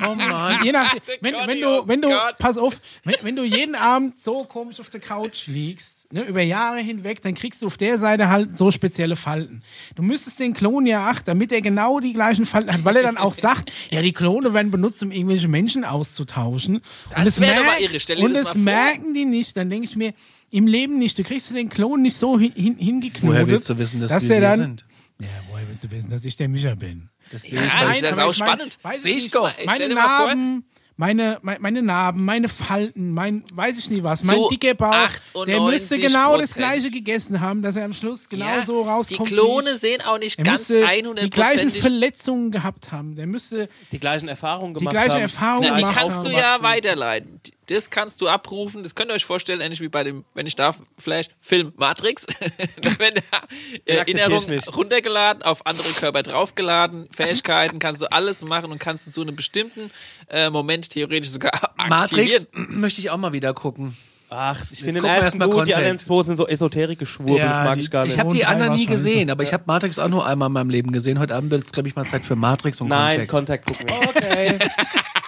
je 0.64 0.72
nach, 0.72 0.96
wenn, 1.22 1.36
wenn 1.46 1.60
du, 1.60 1.88
wenn 1.88 2.02
du, 2.02 2.10
Oh 2.10 2.32
pass 2.40 2.58
auf, 2.58 2.80
wenn, 3.04 3.16
wenn 3.24 3.36
du 3.36 3.44
jeden 3.44 3.76
Abend 3.76 4.18
so 4.18 4.46
komisch 4.46 4.80
auf 4.80 4.90
der 4.90 5.02
Couch 5.02 5.48
liegst, 5.48 6.14
ne, 6.14 6.24
über 6.24 6.42
Jahre 6.42 6.80
hinweg, 6.80 7.22
dann 7.22 7.36
kriegst 7.36 7.62
du 7.62 7.68
auf 7.68 7.76
der 7.76 7.98
Seite 7.98 8.30
halt 8.30 8.58
so 8.58 8.72
spezielle 8.72 9.18
Falten. 9.18 9.64
Du 9.96 10.02
müsstest 10.02 10.40
den 10.40 10.54
Klon 10.54 10.86
ja 10.86 11.08
achten, 11.08 11.26
damit 11.26 11.52
er 11.52 11.62
genau 11.62 12.00
die 12.00 12.14
gleichen 12.14 12.46
Falten 12.46 12.72
hat, 12.72 12.86
weil 12.86 12.96
er 12.96 13.04
dann 13.04 13.18
auch 13.18 13.34
sagt, 13.42 13.72
ja, 13.90 14.02
die 14.02 14.14
Klone 14.14 14.54
werden 14.54 14.72
benutzt, 14.72 15.04
um 15.04 15.12
irgendwelche 15.12 15.50
Menschen 15.50 15.84
auszutauschen. 15.84 16.82
Das 17.16 17.42
wär 17.42 17.56
doch 17.56 17.66
mal 17.66 17.82
irre, 17.82 18.00
stell 18.00 18.16
dir 18.16 18.24
und 18.24 18.34
das 18.34 18.44
das 18.44 18.56
merken 18.56 19.14
die 19.14 19.26
nicht. 19.26 19.58
Dann 19.58 19.70
denke 19.70 19.86
ich 19.86 19.98
mir, 19.98 20.14
im 20.52 20.68
Leben 20.68 21.00
nicht. 21.00 21.18
Du 21.18 21.24
kriegst 21.24 21.54
den 21.56 21.70
Klon 21.70 22.02
nicht 22.02 22.18
so 22.18 22.38
hin, 22.38 22.52
hin, 22.54 22.76
hingeknotet. 22.78 23.30
Woher 23.30 23.48
willst 23.48 23.70
du 23.70 23.78
wissen, 23.78 24.00
dass, 24.00 24.12
dass 24.12 24.28
wir 24.30 24.42
dann, 24.42 24.60
sind? 24.60 24.86
Ja, 25.22 25.28
woher 25.50 25.68
willst 25.68 25.84
du 25.84 25.92
wissen, 25.92 26.10
dass 26.10 26.26
ich 26.26 26.36
der 26.36 26.50
Micha 26.50 26.76
bin? 26.76 27.10
Das 27.32 27.44
sehe 27.44 27.56
Ja, 27.56 27.66
ich, 27.66 27.72
das 27.72 27.84
weil 27.84 28.10
ist 28.12 28.16
sau 28.16 28.32
ich 28.32 28.40
mein, 28.40 28.48
spannend. 28.50 28.78
weiß 28.82 29.02
Seh 29.04 29.10
ich 29.10 29.24
nicht, 29.24 29.36
doch. 29.36 29.52
Ich 29.60 29.66
Meine 29.66 29.90
Narben, 29.90 30.66
meine, 30.98 31.40
meine, 31.42 31.60
meine 31.60 31.82
Narben, 31.82 32.26
meine 32.26 32.50
Falten, 32.50 33.12
mein, 33.12 33.44
weiß 33.54 33.78
ich 33.80 33.90
nie 33.90 34.04
was, 34.04 34.24
mein 34.24 34.40
dicker 34.52 34.74
Bauch, 34.76 35.46
der 35.48 35.62
müsste 35.62 35.96
98%. 35.96 36.00
genau 36.02 36.38
das 36.38 36.54
gleiche 36.56 36.92
gegessen 36.92 37.40
haben, 37.40 37.62
dass 37.62 37.76
er 37.76 37.86
am 37.86 37.94
Schluss 37.94 38.28
genau 38.30 38.46
Ja, 38.46 38.66
so 38.66 38.84
Die 38.84 38.90
rauskommt. 38.90 39.20
wie 39.30 39.34
Klone 39.34 39.72
ich. 39.72 39.80
sehen 39.80 40.02
auch 40.02 40.18
nicht 40.20 40.38
er 40.38 40.46
ganz 40.46 40.70
müsste 40.70 40.86
100 40.88 41.26
die 41.26 41.30
gleichen 41.30 41.70
Verletzungen 41.70 42.52
gehabt 42.52 42.92
haben. 42.92 43.16
Der 43.16 43.26
müsste 43.28 43.70
Die 43.92 44.00
gleichen 44.00 44.28
Erfahrungen 44.28 44.74
die 44.74 44.80
gemacht 44.80 44.94
gleiche 44.94 45.14
haben. 45.16 45.22
Erfahrung 45.22 45.64
Na, 45.68 45.76
die 45.76 45.82
gemacht 45.82 45.98
kannst 45.98 46.18
haben. 46.18 46.26
du 46.26 46.32
ja 46.32 46.62
weiterleiten. 46.62 47.40
Das 47.74 47.90
kannst 47.90 48.22
du 48.22 48.28
abrufen. 48.28 48.84
Das 48.84 48.96
könnt 48.96 49.12
ihr 49.12 49.16
euch 49.16 49.26
vorstellen, 49.26 49.62
ähnlich 49.62 49.82
wie 49.82 49.88
bei 49.90 50.04
dem, 50.04 50.26
wenn 50.34 50.46
ich 50.48 50.56
darf, 50.56 50.78
vielleicht 50.98 51.34
Film 51.42 51.74
Matrix. 51.78 52.26
da 52.82 53.00
werden 53.00 53.22
ja 53.32 53.42
Den 53.88 54.18
Erinnerungen 54.18 54.60
runtergeladen, 54.60 55.44
auf 55.44 55.66
andere 55.66 55.90
Körper 55.90 56.24
draufgeladen, 56.24 57.08
Fähigkeiten 57.16 57.80
kannst 57.80 58.02
du 58.02 58.12
alles 58.12 58.44
machen 58.44 58.72
und 58.72 58.80
kannst 58.80 59.06
in 59.08 59.12
so 59.12 59.22
einem 59.22 59.36
bestimmten 59.36 59.92
äh, 60.30 60.50
Moment 60.50 60.90
theoretisch 60.90 61.30
sogar 61.30 61.54
aktivieren. 61.78 61.90
Matrix 61.90 62.48
möchte 62.54 63.02
ich 63.02 63.10
auch 63.10 63.18
mal 63.18 63.34
wieder 63.34 63.54
gucken. 63.54 63.96
Ach, 64.34 64.58
ich 64.72 64.80
finde 64.80 65.02
den 65.02 65.10
ersten 65.10 65.40
gut, 65.40 65.50
die 65.50 65.52
Contact. 65.52 65.76
anderen 65.78 66.00
zwei 66.00 66.24
sind 66.24 66.38
so 66.38 66.48
esoterische 66.48 67.06
Schwurbel, 67.06 67.36
Ja, 67.40 67.48
das 67.48 67.66
mag 67.66 67.76
die- 67.76 67.82
ich 67.82 67.92
gar 67.92 68.04
nicht. 68.06 68.14
Ich 68.14 68.20
habe 68.20 68.32
die 68.32 68.46
anderen 68.46 68.76
nie 68.76 68.86
gesehen, 68.86 69.30
aber 69.30 69.44
ich 69.44 69.52
habe 69.52 69.64
Matrix 69.68 70.00
auch 70.00 70.08
nur 70.08 70.26
einmal 70.26 70.48
in 70.48 70.54
meinem 70.54 70.70
Leben 70.70 70.94
gesehen. 70.94 71.20
Heute 71.20 71.36
Abend 71.36 71.52
wird 71.52 71.66
es, 71.66 71.72
glaube 71.74 71.90
ich, 71.90 71.98
mal 71.98 72.06
Zeit 72.06 72.26
für 72.26 72.38
Matrix 72.38 72.80
und 72.80 72.88
Nein, 72.88 73.28
Contact. 73.28 73.66
Kontakt 73.66 73.68
gucken 73.68 73.90
wir. 73.90 74.10
Okay. 74.10 74.60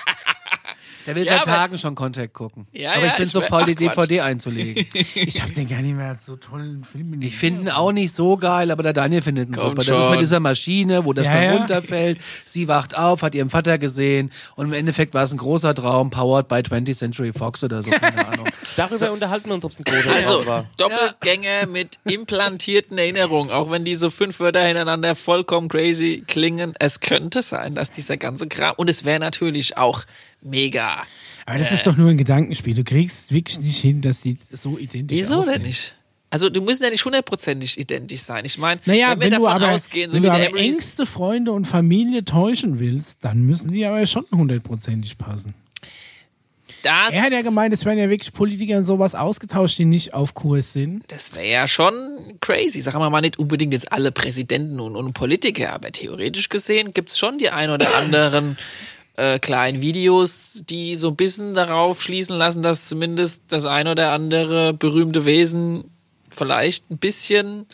Der 1.06 1.16
will 1.16 1.24
Ja, 1.26 1.34
seit 1.34 1.48
aber- 1.48 1.52
Tagen 1.58 1.78
schon 1.78 1.96
Contact 1.96 2.34
gucken. 2.34 2.68
Ja, 2.72 2.94
aber 2.94 3.02
ja, 3.02 3.08
ich 3.08 3.16
bin 3.18 3.26
ich 3.26 3.32
so 3.32 3.42
faul, 3.42 3.66
die 3.66 3.76
Quatsch. 3.76 3.92
DVD 3.98 4.22
einzulegen. 4.22 4.86
Ich 5.16 5.42
habe 5.42 5.52
den 5.52 5.68
gar 5.68 5.82
nicht 5.82 5.96
mehr 5.96 6.10
als 6.10 6.26
so 6.26 6.36
tollen 6.36 6.84
Film 6.84 7.14
in 7.14 7.22
Ich 7.22 7.36
finde 7.38 7.62
ihn 7.62 7.70
auch 7.70 7.92
nicht 7.92 8.14
so 8.14 8.38
geil, 8.38 8.72
aber 8.72 8.84
der 8.84 8.94
Daniel 8.94 9.22
findet 9.22 9.50
ihn 9.50 9.56
Komm 9.56 9.70
super. 9.70 9.84
Das 9.84 9.88
ist 9.98 10.04
schon. 10.04 10.12
mit 10.12 10.22
dieser 10.22 10.40
Maschine, 10.40 11.06
wo 11.06 11.14
das 11.14 11.26
Ja, 11.26 11.34
dann 11.34 11.44
ja. 11.44 11.56
runterfällt. 11.58 12.20
Sie 12.46 12.68
wacht 12.68 12.98
auf, 12.98 13.22
hat 13.22 13.36
ihren 13.36 13.50
Vater 13.50 13.78
gesehen 13.78 14.32
und 14.56 14.68
im 14.68 14.74
Endeffekt 14.74 15.14
war 15.14 15.24
es 15.24 15.32
ein 15.32 15.38
großer 15.38 15.74
Traum, 15.76 16.10
powered 16.10 16.48
by 16.48 16.56
20th 16.56 16.98
Century 16.98 17.32
Fox 17.34 17.64
oder 17.64 17.82
so, 17.84 17.92
keine 17.92 18.28
Ahnung. 18.28 18.48
Darüber 18.78 19.12
unterhalten 19.12 19.50
wir 19.50 19.56
uns, 19.56 19.66
ob 19.66 19.72
es 19.72 19.80
ein 19.80 19.84
großer 19.84 20.12
Also, 20.16 20.38
Traum 20.42 20.48
war. 20.48 20.66
Doppelgänger 20.78 21.68
mit 21.68 22.00
implantierten 22.06 22.98
Erinnerungen, 22.98 23.52
auch 23.52 23.70
wenn 23.72 23.86
diese 23.86 24.12
fünf 24.12 24.40
Wörter 24.40 24.62
hintereinander 24.64 25.16
vollkommen 25.16 25.68
crazy 25.68 26.24
klingen, 26.28 26.74
es 26.80 27.00
könnte 27.00 27.42
sein, 27.42 27.76
dass 27.76 27.92
dieser 27.92 28.18
ganze 28.18 28.48
Kram, 28.48 28.74
und 28.78 28.90
es 28.90 29.06
wäre 29.06 29.20
natürlich 29.20 29.78
auch 29.78 30.04
mega. 30.44 31.04
Aber 31.46 31.58
das 31.58 31.72
ist 31.72 31.86
doch 31.88 31.98
nur 31.98 32.10
ein 32.10 32.18
Gedankenspiel. 32.18 32.74
Du 32.74 32.84
kriegst 32.84 33.32
wirklich 33.32 33.60
nicht 33.60 33.80
hin, 33.80 34.02
dass 34.02 34.22
die 34.22 34.38
so 34.52 34.78
identisch 34.78 35.18
Wieso 35.18 35.40
aussehen. 35.40 35.54
denn 35.54 35.62
nicht? 35.64 35.96
Also, 36.30 36.50
du 36.50 36.62
müssen 36.62 36.84
ja 36.84 36.90
nicht 36.90 37.06
hundertprozentig 37.06 37.78
identisch 37.80 38.22
sein. 38.22 38.44
Ich 38.46 38.58
meine, 38.58 38.82
Naja, 38.86 39.12
wenn 39.12 39.20
wir 39.20 39.26
wenn, 39.26 39.30
du 39.40 39.46
davon 39.46 39.64
aber, 39.64 39.72
ausgehen, 39.74 40.10
so 40.10 40.16
wenn 40.16 40.24
wie 40.24 40.28
du 40.28 40.34
aber 40.34 40.44
Emerys- 40.46 40.74
engste 40.74 41.06
Freunde 41.06 41.52
und 41.52 41.66
Familie 41.66 42.26
täuschen 42.26 42.80
willst, 42.80 43.20
dann 43.24 43.42
müssen 43.44 43.72
die 43.72 43.86
aber 43.86 44.04
schon 44.08 44.26
hundertprozentig 44.32 45.18
passen. 45.20 45.54
Das, 46.82 47.14
Er 47.14 47.22
hat 47.24 47.32
ja 47.32 47.42
gemeint, 47.44 47.74
es 47.74 47.86
werden 47.86 48.00
ja 48.00 48.10
wirklich 48.10 48.34
Politiker 48.34 48.78
und 48.78 48.84
sowas 48.86 49.16
ausgetauscht, 49.16 49.78
die 49.78 49.86
nicht 49.86 50.14
auf 50.14 50.34
Kurs 50.34 50.74
sind. 50.74 51.04
das 51.08 51.34
wäre 51.34 51.48
ja 51.48 51.68
schon 51.68 51.94
crazy. 52.42 52.82
Sagen 52.82 53.00
wir 53.00 53.10
mal 53.10 53.22
nicht 53.22 53.40
unbedingt 53.40 53.72
jetzt 53.74 53.92
alle 53.94 54.12
Präsidenten 54.12 54.80
und, 54.82 54.96
und 54.98 55.14
Politiker, 55.14 55.72
aber 55.72 55.92
theoretisch 55.92 56.50
gesehen 56.50 56.94
gibt's 56.94 57.18
schon 57.18 57.38
die 57.38 57.50
ein 57.52 57.70
oder 57.70 57.96
anderen 57.96 58.58
äh, 59.16 59.40
kleinen 59.40 59.82
Videos, 59.82 60.64
die 60.70 60.96
so 60.96 61.10
ein 61.10 61.16
bisschen 61.16 61.54
darauf 61.54 62.02
schließen 62.02 62.38
lassen, 62.38 62.62
dass 62.62 62.88
zumindest 62.88 63.44
das 63.50 63.66
ein 63.66 63.88
oder 63.88 64.12
andere 64.12 64.74
berühmte 64.74 65.26
Wesen 65.26 65.86
vielleicht 66.30 66.90
ein 66.90 66.98
bisschen, 66.98 67.66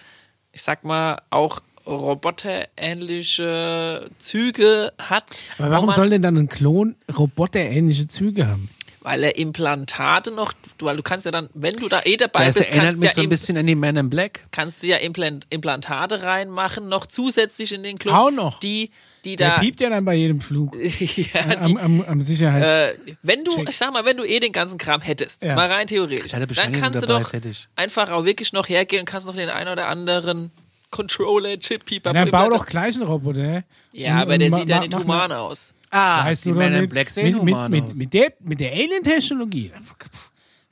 ich 0.51 0.61
sag 0.61 0.83
mal, 0.83 1.21
auch 1.29 1.61
roboterähnliche 1.85 4.09
Züge 4.19 4.93
hat. 4.99 5.25
Aber 5.57 5.71
warum 5.71 5.91
soll 5.91 6.09
denn 6.09 6.21
dann 6.21 6.37
ein 6.37 6.49
Klon 6.49 6.95
roboterähnliche 7.17 8.07
Züge 8.07 8.47
haben? 8.47 8.69
Weil 9.09 9.23
er 9.23 9.37
Implantate 9.37 10.29
noch, 10.29 10.53
du, 10.77 10.85
weil 10.85 10.95
du 10.97 11.01
kannst 11.01 11.25
ja 11.25 11.31
dann, 11.31 11.49
wenn 11.55 11.73
du 11.73 11.87
da 11.89 12.01
eh 12.05 12.15
dabei 12.15 12.45
Das 12.45 12.55
bist, 12.55 12.67
erinnert 12.69 12.85
kannst, 12.89 12.99
mich 12.99 13.09
ja 13.09 13.15
so 13.15 13.21
ein 13.23 13.29
bisschen 13.29 13.57
an 13.57 13.65
die 13.65 13.73
Man 13.75 13.95
in 13.95 14.09
Black. 14.09 14.41
kannst 14.51 14.83
du 14.83 14.87
ja 14.87 14.97
Implant, 14.97 15.47
Implantate 15.49 16.21
reinmachen, 16.21 16.87
noch 16.89 17.07
zusätzlich 17.07 17.71
in 17.73 17.81
den 17.81 17.97
Klon. 17.97 18.13
Auch 18.13 18.29
noch? 18.29 18.59
Die, 18.59 18.91
die 19.25 19.35
Der 19.35 19.55
da, 19.55 19.59
piept 19.59 19.81
ja 19.81 19.89
dann 19.89 20.05
bei 20.05 20.13
jedem 20.13 20.41
Flug 20.41 20.75
ja, 21.33 21.41
am, 21.59 21.67
die, 21.67 21.77
am, 21.79 22.01
am 22.01 22.21
Sicherheits... 22.21 22.97
äh, 22.97 23.13
wenn 23.23 23.43
du, 23.43 23.63
ich 23.67 23.77
sag 23.77 23.91
mal, 23.91 24.05
wenn 24.05 24.17
du 24.17 24.23
eh 24.25 24.39
den 24.39 24.51
ganzen 24.51 24.77
Kram 24.77 25.01
hättest, 25.01 25.41
Ja. 25.41 25.55
mal 25.55 25.71
rein 25.71 25.87
theoretisch, 25.87 26.31
dann 26.31 26.71
kannst 26.73 27.01
du 27.01 27.07
doch 27.07 27.29
fertig. 27.29 27.67
einfach 27.75 28.11
auch 28.11 28.25
wirklich 28.25 28.53
noch 28.53 28.69
hergehen 28.69 28.99
und 29.01 29.05
kannst 29.07 29.25
noch 29.25 29.35
den 29.35 29.49
einen 29.49 29.71
oder 29.71 29.87
anderen 29.87 30.51
Controller, 30.91 31.59
Chip, 31.59 31.85
Pieper, 31.85 32.09
Ja, 32.13 32.25
dann 32.25 32.31
bau 32.31 32.49
doch 32.49 32.65
gleich 32.65 32.95
einen 32.95 33.03
Roboter. 33.07 33.63
Ja, 33.93 34.15
Und- 34.17 34.21
aber 34.21 34.37
der 34.37 34.51
und 34.53 34.59
sieht 34.59 34.69
ja 34.69 34.79
nicht 34.81 34.95
human 34.95 35.21
eine- 35.31 35.39
aus. 35.39 35.73
Ah, 35.91 36.25
Weißt 36.25 36.45
die 36.45 36.51
Man 36.51 36.73
in. 36.73 36.89
Black 36.89 37.09
sehen 37.09 37.43
mit, 37.43 37.55
mit, 37.55 37.69
mit, 37.69 37.95
mit 37.95 38.13
der, 38.13 38.33
mit 38.41 38.59
der 38.59 38.71
Alien-Technologie. 38.71 39.71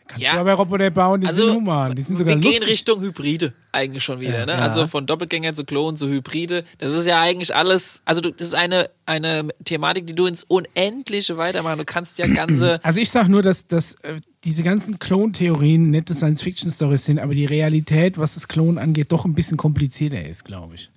Kannst 0.10 0.24
Ja. 0.24 0.36
du 0.36 0.40
aber 0.40 0.54
Roboter 0.54 0.90
bauen, 0.90 1.20
die 1.20 1.28
Also, 1.28 1.46
sind 1.48 1.56
human. 1.56 1.94
Die 1.94 2.02
sind 2.02 2.18
sogar 2.18 2.36
wir 2.36 2.42
gehen 2.42 2.52
lustig. 2.54 2.68
Richtung 2.70 3.02
Hybride 3.02 3.54
eigentlich 3.74 4.04
schon 4.06 4.22
wieder, 4.22 4.46
ne? 4.46 4.54
Ja. 4.54 4.60
Also 4.60 4.88
von 4.88 5.06
Doppelgänger 5.06 5.52
zu 5.54 5.66
Klon 5.66 5.98
zu 5.98 6.08
Hybride. 6.08 6.64
Das 6.78 6.94
ist 6.94 7.06
ja 7.08 7.20
eigentlich 7.20 7.54
alles, 7.54 8.02
also 8.06 8.22
du, 8.22 8.32
das 8.32 8.48
ist 8.50 8.54
eine, 8.54 8.90
eine 9.06 9.50
Thematik, 9.66 10.08
die 10.08 10.16
du 10.16 10.26
ins 10.28 10.44
Unendliche 10.44 11.36
weitermachen. 11.38 11.80
Du 11.80 11.84
kannst 11.84 12.18
ja 12.20 12.28
ganze, 12.28 12.80
Also 12.84 13.02
ich 13.02 13.10
sag 13.10 13.28
nur, 13.28 13.42
dass, 13.42 13.68
dass 13.68 13.96
äh, 13.96 14.16
diese 14.46 14.64
ganzen 14.64 14.98
Klontheorien 14.98 15.90
nette 15.92 16.16
Science-Fiction-Stories 16.16 17.04
sind, 17.04 17.20
aber 17.20 17.34
die 17.36 17.46
Realität, 17.46 18.18
was 18.18 18.36
das 18.36 18.48
Klon 18.48 18.78
angeht, 18.78 19.12
doch 19.12 19.26
ein 19.26 19.34
bisschen 19.34 19.58
komplizierter 19.58 20.24
ist, 20.24 20.46
glaube 20.46 20.76
ich. 20.76 20.90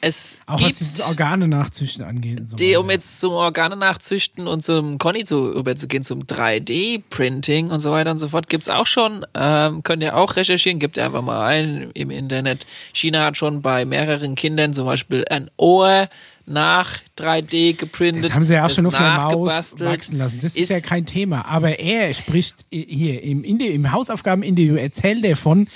Es 0.00 0.38
Auch 0.46 0.58
gibt, 0.58 0.70
was 0.70 0.78
dieses 0.78 1.00
Organe 1.00 1.48
nachzüchten 1.48 2.04
angeht. 2.04 2.48
So 2.48 2.56
die, 2.56 2.76
um 2.76 2.88
jetzt 2.90 3.20
zum 3.20 3.32
Organe 3.32 3.76
nachzüchten 3.76 4.46
und 4.46 4.62
zum 4.64 4.98
Conny 4.98 5.24
zu, 5.24 5.52
überzugehen, 5.52 6.02
zum 6.02 6.22
3D-Printing 6.22 7.70
und 7.70 7.80
so 7.80 7.90
weiter 7.90 8.10
und 8.10 8.18
so 8.18 8.28
fort, 8.28 8.48
gibt's 8.48 8.68
auch 8.68 8.86
schon, 8.86 9.26
ähm, 9.34 9.82
könnt 9.82 10.02
ihr 10.02 10.16
auch 10.16 10.36
recherchieren, 10.36 10.78
gebt 10.78 10.98
einfach 10.98 11.22
mal 11.22 11.46
ein 11.46 11.90
im 11.94 12.10
Internet. 12.10 12.66
China 12.92 13.24
hat 13.24 13.36
schon 13.36 13.62
bei 13.62 13.84
mehreren 13.84 14.34
Kindern 14.34 14.74
zum 14.74 14.86
Beispiel 14.86 15.24
ein 15.28 15.50
Ohr 15.56 16.08
nach 16.46 16.98
3D 17.18 17.76
geprintet. 17.76 18.24
Das 18.24 18.34
haben 18.34 18.44
sie 18.44 18.54
ja 18.54 18.64
auch 18.64 18.70
schon 18.70 18.86
auf 18.86 18.94
einer 18.94 19.16
Maus 19.16 19.32
nachgebastelt. 19.32 19.90
wachsen 19.90 20.18
lassen. 20.18 20.40
Das 20.40 20.56
ist, 20.56 20.70
ja 20.70 20.80
kein 20.80 21.04
Thema. 21.04 21.44
Aber 21.44 21.78
er 21.78 22.12
spricht 22.14 22.64
hier 22.70 23.22
im, 23.22 23.44
im 23.44 23.92
Hausaufgabeninterview, 23.92 24.76
erzählt 24.76 25.24
er 25.24 25.36
von 25.36 25.68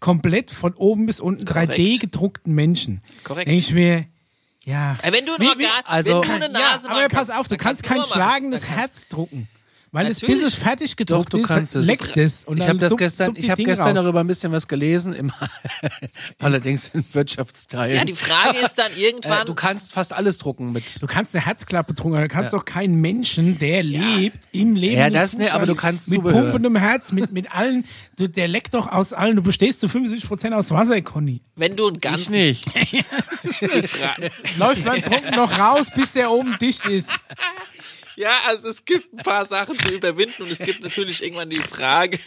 komplett 0.00 0.50
von 0.50 0.74
oben 0.74 1.06
bis 1.06 1.20
unten 1.20 1.44
Korrekt. 1.44 1.72
3D 1.72 2.00
gedruckten 2.00 2.54
Menschen. 2.54 3.02
Korrekt. 3.22 3.48
Denke 3.48 3.60
ich 3.60 3.72
mir, 3.72 4.06
ja. 4.64 4.94
Äh, 5.02 5.12
Wenn 5.12 5.26
du 5.26 5.34
ein 5.34 5.46
Organ, 5.46 5.66
also- 5.84 6.22
wenn 6.22 6.28
du 6.28 6.34
eine 6.34 6.44
ja, 6.46 6.72
Nase 6.72 6.90
aber 6.90 7.02
machen 7.02 7.12
pass 7.12 7.30
auf, 7.30 7.48
du 7.48 7.56
kannst 7.56 7.82
kein 7.82 8.02
schlagendes 8.02 8.66
Herz 8.66 9.08
drucken. 9.08 9.48
Weil 9.92 10.06
es, 10.06 10.20
bis 10.20 10.40
es 10.40 10.54
fertig 10.54 10.96
gedruckt 10.96 11.26
Doch, 11.34 11.38
du 11.38 11.42
ist, 11.42 11.48
kannst 11.48 11.74
es. 11.74 11.84
leckt 11.84 12.16
es. 12.16 12.44
Und 12.44 12.58
ich 12.58 12.68
habe 12.68 12.78
das 12.78 12.96
gestern, 12.96 13.34
ich 13.34 13.50
habe 13.50 13.56
Ding 13.56 13.66
gestern 13.66 13.88
raus. 13.88 13.94
darüber 13.96 14.20
ein 14.20 14.26
bisschen 14.28 14.52
was 14.52 14.68
gelesen, 14.68 15.12
im, 15.12 15.32
allerdings 16.38 16.90
in 16.90 17.04
Wirtschaftsteilen. 17.12 17.96
Ja, 17.96 18.04
die 18.04 18.12
Frage 18.12 18.58
ist 18.58 18.76
dann 18.76 18.92
irgendwann, 18.96 19.42
äh, 19.42 19.44
du 19.46 19.54
kannst 19.54 19.92
fast 19.92 20.12
alles 20.12 20.38
drucken 20.38 20.70
mit. 20.72 20.84
Du 21.02 21.08
kannst 21.08 21.34
eine 21.34 21.44
Herzklappe 21.44 21.94
drucken, 21.94 22.14
aber 22.14 22.28
du 22.28 22.32
kannst 22.32 22.52
doch 22.52 22.64
keinen 22.64 23.00
Menschen, 23.00 23.58
der 23.58 23.82
lebt, 23.82 24.38
im 24.52 24.76
Leben. 24.76 24.96
Ja, 24.96 25.10
das 25.10 25.36
ne, 25.36 25.52
aber 25.52 25.66
du 25.66 25.74
kannst 25.74 26.08
Mit 26.08 26.18
Zubehör. 26.20 26.40
pumpendem 26.42 26.76
Herz, 26.76 27.10
mit, 27.10 27.32
mit 27.32 27.50
allen, 27.52 27.84
du, 28.16 28.28
der 28.28 28.46
leckt 28.46 28.74
doch 28.74 28.86
aus 28.86 29.12
allen. 29.12 29.34
Du 29.34 29.42
bestehst 29.42 29.80
zu 29.80 29.88
75% 29.88 30.52
aus 30.52 30.70
Wasser, 30.70 31.00
Conny. 31.02 31.40
wenn 31.56 31.74
du 31.76 31.88
ein 31.88 31.98
ganz 32.00 32.20
Ich 32.22 32.30
nicht. 32.30 32.64
Läuft 34.56 34.84
beim 34.84 35.02
Drucken 35.02 35.34
noch 35.34 35.58
raus, 35.58 35.88
bis 35.94 36.12
der 36.12 36.30
oben 36.30 36.56
dicht 36.60 36.86
ist. 36.86 37.10
Ja, 38.20 38.40
also 38.48 38.68
es 38.68 38.84
gibt 38.84 39.12
ein 39.14 39.16
paar 39.16 39.46
Sachen 39.46 39.78
zu 39.78 39.88
überwinden 39.94 40.42
und 40.42 40.50
es 40.50 40.58
gibt 40.58 40.82
natürlich 40.82 41.22
irgendwann 41.22 41.48
die 41.48 41.56
Frage, 41.56 42.18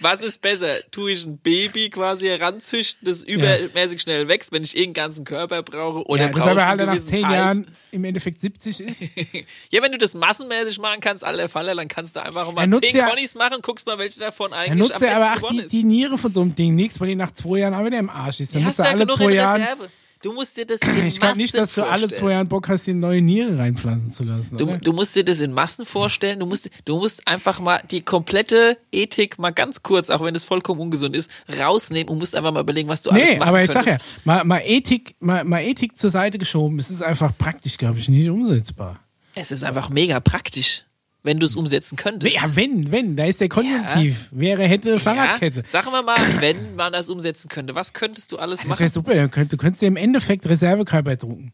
was 0.00 0.20
ist 0.22 0.42
besser? 0.42 0.74
Tue 0.90 1.12
ich 1.12 1.24
ein 1.24 1.38
Baby 1.38 1.88
quasi 1.88 2.26
heranzüchten, 2.26 3.06
das 3.08 3.22
übermäßig 3.22 4.02
schnell 4.02 4.28
wächst, 4.28 4.52
wenn 4.52 4.62
ich 4.62 4.76
irgendeinen 4.76 5.06
ganzen 5.06 5.24
Körper 5.24 5.62
brauche? 5.62 6.04
Oder 6.06 6.24
ja, 6.24 6.28
das 6.28 6.36
brauche 6.38 6.50
aber 6.50 6.60
ich 6.60 6.66
halt 6.66 6.86
nach 6.86 6.98
10 6.98 7.22
Teil? 7.22 7.32
Jahren 7.32 7.76
im 7.92 8.04
Endeffekt 8.04 8.40
70 8.40 8.80
ist. 8.80 9.02
Ja, 9.70 9.82
wenn 9.82 9.92
du 9.92 9.98
das 9.98 10.14
massenmäßig 10.14 10.78
machen 10.78 11.00
kannst, 11.00 11.24
alle 11.24 11.48
Falle, 11.48 11.74
dann 11.74 11.88
kannst 11.88 12.14
du 12.16 12.22
einfach 12.22 12.52
mal 12.52 12.62
Er 12.62 12.66
nutzt 12.66 12.90
10 12.90 12.96
ja- 12.96 13.08
Connies 13.08 13.34
machen, 13.34 13.58
guckst 13.62 13.86
mal, 13.86 13.96
welche 13.98 14.18
davon 14.20 14.52
Er 14.52 14.58
eigentlich 14.58 14.78
nutzt 14.78 15.02
am 15.02 15.08
ja 15.08 15.16
aber 15.16 15.46
auch 15.46 15.50
die, 15.50 15.66
die 15.66 15.82
Niere 15.84 16.18
von 16.18 16.32
so 16.32 16.42
einem 16.42 16.54
Ding 16.54 16.74
nichts, 16.74 17.00
weil 17.00 17.08
die 17.08 17.16
nach 17.16 17.30
zwei 17.32 17.58
Jahren 17.58 17.72
auch 17.74 17.84
wieder 17.84 17.98
im 17.98 18.10
Arsch 18.10 18.40
ist. 18.40 18.54
Dann 18.54 18.60
Die 18.60 18.64
musst 18.66 18.78
du 18.78 18.82
ja 18.82 18.90
alle 18.90 19.06
zwei. 19.06 19.26
Reserve. 19.26 19.88
Du 20.22 20.32
musst 20.32 20.56
dir 20.56 20.64
das 20.64 20.80
in 20.86 21.06
Ich 21.06 21.18
glaube 21.18 21.36
nicht, 21.36 21.52
Massen 21.54 21.62
dass 21.62 21.74
du 21.74 21.82
alle 21.82 22.08
zwei 22.08 22.32
Jahren 22.32 22.48
Bock 22.48 22.68
hast, 22.68 22.86
dir 22.86 22.94
neue 22.94 23.20
Niere 23.20 23.58
reinpflanzen 23.58 24.12
zu 24.12 24.22
lassen. 24.22 24.56
Du, 24.56 24.78
du 24.78 24.92
musst 24.92 25.16
dir 25.16 25.24
das 25.24 25.40
in 25.40 25.52
Massen 25.52 25.84
vorstellen. 25.84 26.40
Du 26.40 26.46
musst, 26.46 26.70
du 26.84 26.96
musst 26.96 27.26
einfach 27.26 27.58
mal 27.58 27.82
die 27.90 28.02
komplette 28.02 28.78
Ethik 28.92 29.38
mal 29.38 29.50
ganz 29.50 29.82
kurz, 29.82 30.10
auch 30.10 30.22
wenn 30.22 30.34
es 30.34 30.44
vollkommen 30.44 30.80
ungesund 30.80 31.16
ist, 31.16 31.28
rausnehmen 31.58 32.08
und 32.08 32.18
musst 32.18 32.36
einfach 32.36 32.52
mal 32.52 32.60
überlegen, 32.60 32.88
was 32.88 33.02
du 33.02 33.10
alles 33.10 33.30
Nee, 33.30 33.38
machen 33.38 33.48
aber 33.48 33.64
ich 33.64 33.70
sag 33.70 33.84
ja, 33.86 33.96
könntest. 33.96 34.24
mal, 34.24 34.44
mal, 34.44 34.62
Ethik, 34.64 35.16
mal, 35.18 35.44
mal 35.44 35.60
Ethik 35.60 35.96
zur 35.96 36.10
Seite 36.10 36.38
geschoben, 36.38 36.78
es 36.78 36.88
ist 36.88 37.02
einfach 37.02 37.36
praktisch, 37.36 37.76
glaube 37.76 37.98
ich, 37.98 38.08
nicht 38.08 38.28
umsetzbar. 38.28 39.00
Es 39.34 39.50
ist 39.50 39.64
einfach 39.64 39.88
mega 39.88 40.20
praktisch, 40.20 40.84
wenn 41.22 41.38
du 41.38 41.46
es 41.46 41.54
umsetzen 41.54 41.96
könntest. 41.96 42.34
Ja, 42.34 42.42
wenn, 42.56 42.90
wenn, 42.90 43.16
da 43.16 43.24
ist 43.24 43.40
der 43.40 43.48
Konjunktiv. 43.48 44.28
Wäre, 44.32 44.64
hätte, 44.64 44.98
Fahrradkette. 44.98 45.62
Sagen 45.70 45.90
wir 45.92 46.02
mal, 46.02 46.16
wenn 46.40 46.74
man 46.74 46.92
das 46.92 47.08
umsetzen 47.08 47.48
könnte, 47.48 47.74
was 47.74 47.92
könntest 47.92 48.32
du 48.32 48.38
alles 48.38 48.60
Das 48.60 48.68
machen? 48.68 48.80
wäre 48.80 48.90
super, 48.90 49.14
du 49.14 49.28
könntest, 49.28 49.52
du 49.52 49.56
könntest 49.56 49.82
dir 49.82 49.86
im 49.86 49.96
Endeffekt 49.96 50.48
Reservekörper 50.48 51.16
drucken. 51.16 51.52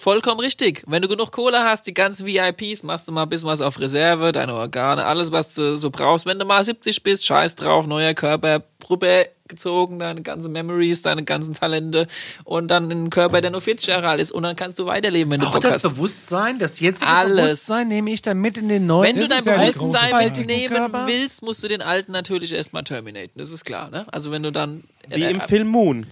Vollkommen 0.00 0.40
richtig. 0.40 0.82
Wenn 0.86 1.02
du 1.02 1.08
genug 1.08 1.30
Kohle 1.30 1.62
hast, 1.62 1.86
die 1.86 1.92
ganzen 1.92 2.24
VIPs, 2.26 2.82
machst 2.84 3.06
du 3.06 3.12
mal 3.12 3.24
ein 3.24 3.28
bisschen 3.28 3.48
was 3.48 3.60
auf 3.60 3.78
Reserve, 3.78 4.32
deine 4.32 4.54
Organe, 4.54 5.04
alles, 5.04 5.30
was 5.30 5.54
du 5.54 5.76
so 5.76 5.90
brauchst. 5.90 6.24
Wenn 6.24 6.38
du 6.38 6.46
mal 6.46 6.64
70 6.64 7.02
bist, 7.02 7.26
scheiß 7.26 7.54
drauf, 7.54 7.86
neuer 7.86 8.14
Körper, 8.14 8.62
rübergezogen, 8.88 9.98
deine 9.98 10.22
ganzen 10.22 10.52
Memories, 10.52 11.02
deine 11.02 11.22
ganzen 11.24 11.52
Talente 11.52 12.08
und 12.44 12.68
dann 12.68 12.90
ein 12.90 13.10
Körper, 13.10 13.42
der 13.42 13.50
nur 13.50 13.60
40 13.60 13.88
Jahre 13.88 14.08
alt 14.08 14.22
ist 14.22 14.32
und 14.32 14.42
dann 14.42 14.56
kannst 14.56 14.78
du 14.78 14.86
weiterleben, 14.86 15.32
wenn 15.32 15.40
du 15.40 15.46
Auch 15.46 15.52
Bock 15.52 15.60
das 15.60 15.74
hast. 15.74 15.82
Bewusstsein, 15.82 16.58
das 16.58 16.80
jetzige 16.80 17.10
Alles. 17.10 17.44
Bewusstsein 17.48 17.88
nehme 17.88 18.10
ich 18.10 18.22
dann 18.22 18.38
mit 18.38 18.56
in 18.56 18.70
den 18.70 18.86
neuen. 18.86 19.06
Wenn 19.14 19.20
du 19.20 19.28
dein 19.28 19.44
ja 19.44 19.58
Bewusstsein 19.58 20.12
Frage. 20.12 20.30
mitnehmen 20.30 20.74
Körper. 20.74 21.06
willst, 21.08 21.42
musst 21.42 21.62
du 21.62 21.68
den 21.68 21.82
alten 21.82 22.12
natürlich 22.12 22.54
erstmal 22.54 22.84
terminaten. 22.84 23.32
Das 23.38 23.50
ist 23.50 23.66
klar, 23.66 23.90
ne? 23.90 24.06
Also 24.10 24.30
wenn 24.30 24.44
du 24.44 24.50
dann 24.50 24.82
Wie 25.10 25.24
äh, 25.24 25.30
im 25.30 25.42
Film 25.42 25.68
Moon. 25.68 26.06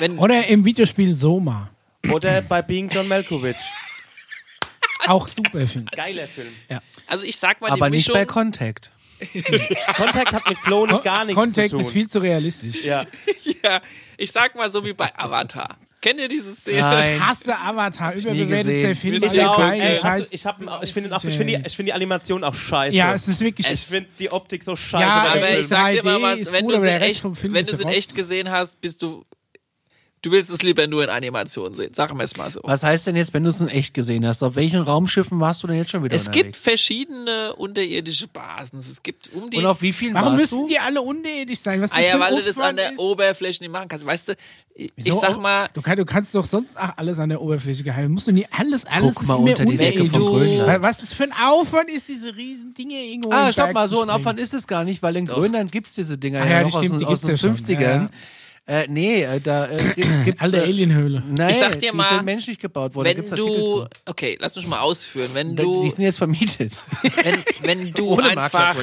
wenn 0.00 0.18
Oder 0.18 0.48
im 0.48 0.64
Videospiel 0.64 1.14
Soma. 1.14 1.70
Oder 2.10 2.42
bei 2.42 2.62
Being 2.62 2.88
John 2.88 3.08
Malkovich. 3.08 3.56
Auch 5.06 5.28
super 5.28 5.66
Film. 5.66 5.86
Geiler 5.94 6.26
Film. 6.28 6.48
also 7.06 7.24
ich 7.24 7.36
sag 7.36 7.60
mal 7.60 7.70
aber 7.70 7.86
die 7.86 7.96
nicht 7.96 8.08
Mischung 8.08 8.14
bei 8.20 8.26
Contact. 8.26 8.92
Contact 9.96 10.32
hat 10.32 10.48
mit 10.48 10.60
Klonen 10.62 11.00
gar 11.02 11.24
nichts 11.24 11.38
Contact 11.40 11.70
zu 11.70 11.76
tun. 11.76 11.80
ist 11.84 11.90
viel 11.90 12.08
zu 12.08 12.18
realistisch. 12.20 12.84
ja. 12.84 13.04
ja, 13.62 13.80
ich 14.16 14.32
sag 14.32 14.54
mal 14.54 14.70
so 14.70 14.84
wie 14.84 14.92
bei 14.94 15.10
Avatar. 15.16 15.76
Kennt 16.00 16.18
ihr 16.18 16.28
diese 16.28 16.54
Szene? 16.54 16.78
Ich 16.78 16.82
Nein. 16.82 17.26
hasse 17.28 17.58
Avatar, 17.58 18.14
nie 18.14 18.20
überbewertet 18.22 18.66
gesehen. 18.66 18.82
der 18.82 18.96
Film. 18.96 19.14
Ich 19.22 19.40
auch, 19.44 19.58
ey, 19.62 19.92
ich, 19.92 20.02
hab, 20.46 20.58
ich 20.82 20.92
finde 20.94 21.14
auch- 21.14 21.22
ich 21.24 21.34
find 21.36 21.50
die, 21.50 21.62
ich 21.66 21.76
find 21.76 21.88
die 21.88 21.92
Animation 21.92 22.42
auch 22.42 22.54
scheiße. 22.54 22.96
ja, 22.96 23.12
es 23.12 23.28
ist 23.28 23.42
wirklich. 23.42 23.70
ich 23.70 23.80
finde 23.80 24.08
die 24.18 24.30
Optik 24.32 24.64
so 24.64 24.76
scheiße. 24.76 25.04
Ja, 25.04 25.24
bei 25.24 25.34
dem 25.34 25.42
Aber 25.44 25.58
ich 25.60 25.66
sag 25.68 25.92
dir 25.92 26.02
mal 26.02 26.16
3D 26.16 26.22
was, 26.22 26.38
ist 26.40 26.52
wenn 26.52 26.64
gut, 26.64 26.72
du 26.72 26.76
aber 26.78 26.84
es 26.86 26.88
der 26.90 26.96
in 26.96 27.02
Rest 27.02 27.12
echt, 27.12 27.20
vom 27.20 27.36
Film 27.36 27.52
wenn 27.52 27.60
ist 27.60 27.70
du 27.70 27.74
es 27.74 27.80
in 27.80 27.86
Rotz. 27.88 27.96
echt 27.96 28.14
gesehen 28.14 28.50
hast, 28.50 28.80
bist 28.80 29.02
du 29.02 29.26
du 30.22 30.30
willst 30.30 30.50
es 30.50 30.62
lieber 30.62 30.86
nur 30.86 31.02
in 31.04 31.10
Animation 31.10 31.74
sehen. 31.74 31.94
Sagen 31.94 32.16
wir 32.18 32.24
es 32.24 32.36
mal 32.36 32.50
so. 32.50 32.60
Was 32.64 32.82
heißt 32.82 33.06
denn 33.06 33.16
jetzt, 33.16 33.32
wenn 33.32 33.42
du 33.44 33.50
es 33.50 33.60
in 33.60 33.68
echt 33.68 33.94
gesehen 33.94 34.26
hast? 34.26 34.42
Auf 34.42 34.54
welchen 34.56 34.80
Raumschiffen 34.80 35.40
warst 35.40 35.62
du 35.62 35.66
denn 35.66 35.76
jetzt 35.76 35.90
schon 35.90 36.04
wieder 36.04 36.14
Es 36.14 36.26
gibt 36.30 36.38
unterwegs? 36.56 36.58
verschiedene 36.62 37.54
unterirdische 37.56 38.28
Basen. 38.28 38.78
Es 38.80 39.02
gibt 39.02 39.30
um 39.34 39.48
die 39.50 39.56
Und 39.56 39.66
auf 39.66 39.80
wie 39.82 39.92
vielen 39.92 40.14
Warum 40.14 40.32
warst 40.32 40.40
müssen 40.40 40.58
du? 40.58 40.68
die 40.68 40.78
alle 40.78 41.00
unirdisch 41.00 41.60
sein? 41.60 41.80
Was 41.80 41.90
ist 41.90 41.96
Ah 41.96 42.00
ja, 42.00 42.20
weil 42.20 42.36
du 42.36 42.42
das 42.42 42.58
an 42.58 42.76
der 42.76 42.92
ist? 42.92 42.98
Oberfläche 42.98 43.62
nicht 43.62 43.72
machen 43.72 43.88
kannst. 43.88 44.04
Weißt 44.04 44.28
du, 44.28 44.36
ich, 44.74 44.92
ich 44.96 45.12
sag 45.14 45.38
mal, 45.40 45.68
du, 45.74 45.82
kann, 45.82 45.96
du 45.96 46.04
kannst 46.04 46.34
doch 46.34 46.44
sonst 46.44 46.76
auch 46.78 46.96
alles 46.96 47.18
an 47.18 47.28
der 47.28 47.40
Oberfläche 47.42 47.82
geheim. 47.82 48.12
Musst 48.12 48.28
du 48.28 48.32
nie 48.32 48.46
alles, 48.50 48.84
alles 48.86 49.14
Guck 49.14 49.22
ist 49.22 49.28
mal 49.28 49.34
unter 49.34 49.64
die 49.64 49.76
Decke 49.76 50.02
unterirdisch. 50.02 50.28
von 50.28 50.38
Grönland. 50.38 50.82
Was 50.82 50.98
das 50.98 51.12
für 51.12 51.24
ein 51.24 51.32
Aufwand 51.32 51.90
ist, 51.90 52.08
diese 52.08 52.34
riesen 52.36 52.72
Dinge 52.74 52.94
irgendwo 52.94 53.30
Ah, 53.32 53.52
stopp 53.52 53.72
mal, 53.72 53.88
so 53.88 54.02
ein. 54.02 54.10
Aufwand 54.10 54.38
ist 54.40 54.54
es 54.54 54.66
gar 54.66 54.84
nicht, 54.84 55.02
weil 55.02 55.16
in 55.16 55.26
Grönland 55.26 55.72
gibt's 55.72 55.94
diese 55.94 56.16
Dinger 56.18 56.40
Ach 56.42 56.46
ja, 56.46 56.60
ja, 56.60 56.62
noch 56.62 56.70
die 56.70 56.76
aus, 56.76 56.84
stimmt, 56.86 57.04
aus 57.04 57.08
gibt's 57.22 57.40
den 57.42 57.50
ja 57.50 57.56
schon. 57.56 57.56
50ern. 57.56 57.80
Ja, 58.04 58.10
Äh, 58.70 58.86
nee, 58.88 59.22
äh, 59.24 59.40
da 59.40 59.66
äh, 59.66 59.94
gibt's. 60.24 60.40
Alte 60.40 60.58
äh, 60.58 60.60
Alienhöhle. 60.60 61.24
Nein, 61.28 61.50
Ich 61.50 61.56
sag 61.56 61.72
dir 61.80 61.90
die 61.90 61.96
mal, 61.96 62.08
sind 62.14 62.24
menschlich 62.24 62.56
gebaut 62.58 62.94
worden. 62.94 63.04
da 63.06 63.10
Wenn 63.10 63.16
gibt's 63.16 63.32
Artikel 63.32 63.58
du, 63.58 63.66
zu. 63.66 63.86
okay, 64.06 64.36
lass 64.38 64.54
mich 64.54 64.68
mal 64.68 64.78
ausführen. 64.80 65.30
Wenn 65.34 65.56
Da- 65.56 65.64
du, 65.64 65.82
Die 65.82 65.90
sind 65.90 66.04
jetzt 66.04 66.18
vermietet. 66.18 66.78
wenn, 67.02 67.44
wenn 67.62 67.92
du 67.92 68.10
Ohne 68.10 68.28
einfach 68.38 68.76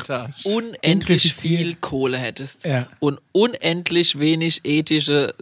unendlich 0.44 1.34
viel 1.36 1.76
Kohle 1.76 2.18
hättest 2.18 2.66
Ja. 2.66 2.88
und 3.00 3.20
unendlich 3.32 4.20
wenig 4.20 4.62
ethische, 4.66 5.34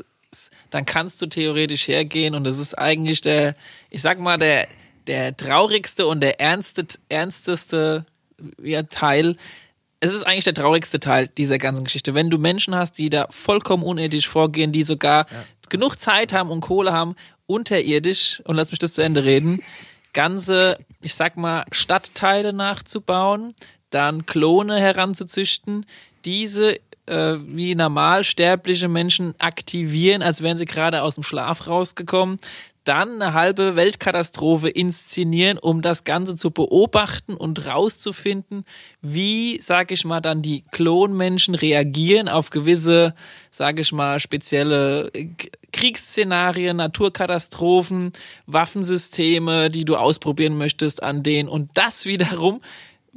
dann 0.70 0.86
kannst 0.86 1.22
du 1.22 1.26
theoretisch 1.26 1.88
hergehen 1.88 2.36
und 2.36 2.44
das 2.44 2.60
ist 2.60 2.78
eigentlich 2.78 3.22
der, 3.22 3.56
ich 3.90 4.02
sag 4.04 4.20
mal, 4.20 4.38
der, 4.38 4.68
der 5.08 5.36
traurigste 5.36 6.06
und 6.06 6.20
der 6.22 6.40
ernste, 6.40 6.86
ernsteste 7.10 8.06
ja, 8.62 8.84
Teil. 8.84 9.38
Es 10.00 10.14
ist 10.14 10.24
eigentlich 10.24 10.44
der 10.44 10.54
traurigste 10.54 11.00
Teil 11.00 11.28
dieser 11.28 11.58
ganzen 11.58 11.84
Geschichte. 11.84 12.14
Wenn 12.14 12.30
du 12.30 12.38
Menschen 12.38 12.76
hast, 12.76 12.98
die 12.98 13.10
da 13.10 13.28
vollkommen 13.30 13.84
unethisch 13.84 14.28
vorgehen, 14.28 14.72
die 14.72 14.84
sogar 14.84 15.26
genug 15.70 16.00
Zeit 16.00 16.34
haben 16.34 16.52
und 16.52 16.62
Kohle 16.62 16.94
haben, 16.94 17.16
unterirdisch, 17.48 18.42
und 18.46 18.56
lass 18.56 18.72
mich 18.72 18.80
das 18.80 18.94
zu 18.94 19.02
Ende 19.02 19.24
reden, 19.24 19.62
ganze, 20.14 20.78
ich 21.02 21.16
sag 21.16 21.38
mal, 21.38 21.66
Stadtteile 21.72 22.54
nachzubauen, 22.54 23.54
dann 23.90 24.26
Klone 24.26 24.80
heranzuzüchten, 24.80 25.86
diese 26.24 26.80
äh, 27.06 27.38
wie 27.40 27.76
normalsterbliche 27.76 28.88
Menschen 28.88 29.36
aktivieren, 29.40 30.22
als 30.22 30.42
wären 30.42 30.58
sie 30.58 30.66
gerade 30.66 31.04
aus 31.04 31.16
dem 31.16 31.24
Schlaf 31.24 31.68
rausgekommen, 31.68 32.40
dann 32.86 33.22
eine 33.22 33.34
halbe 33.34 33.76
Weltkatastrophe 33.76 34.70
inszenieren, 34.70 35.58
um 35.58 35.82
das 35.82 36.04
Ganze 36.04 36.36
zu 36.36 36.52
beobachten 36.52 37.34
und 37.36 37.66
rauszufinden, 37.66 38.64
wie, 39.02 39.60
sag 39.62 39.92
ich 39.92 40.06
mal, 40.06 40.22
dann 40.22 40.42
die 40.42 40.64
Klonmenschen 40.72 41.56
reagieren 41.56 42.30
auf 42.30 42.52
gewisse, 42.52 43.16
sag 43.52 43.80
ich 43.80 43.92
mal, 43.92 44.20
spezielle 44.20 45.10
äh, 45.14 45.28
Kriegsszenarien, 45.74 46.78
Naturkatastrophen, 46.78 48.14
Waffensysteme, 48.46 49.70
die 49.70 49.84
du 49.84 49.98
ausprobieren 49.98 50.58
möchtest 50.58 51.04
an 51.04 51.24
denen 51.24 51.50
und 51.50 51.72
das 51.74 52.06
wiederum 52.06 52.62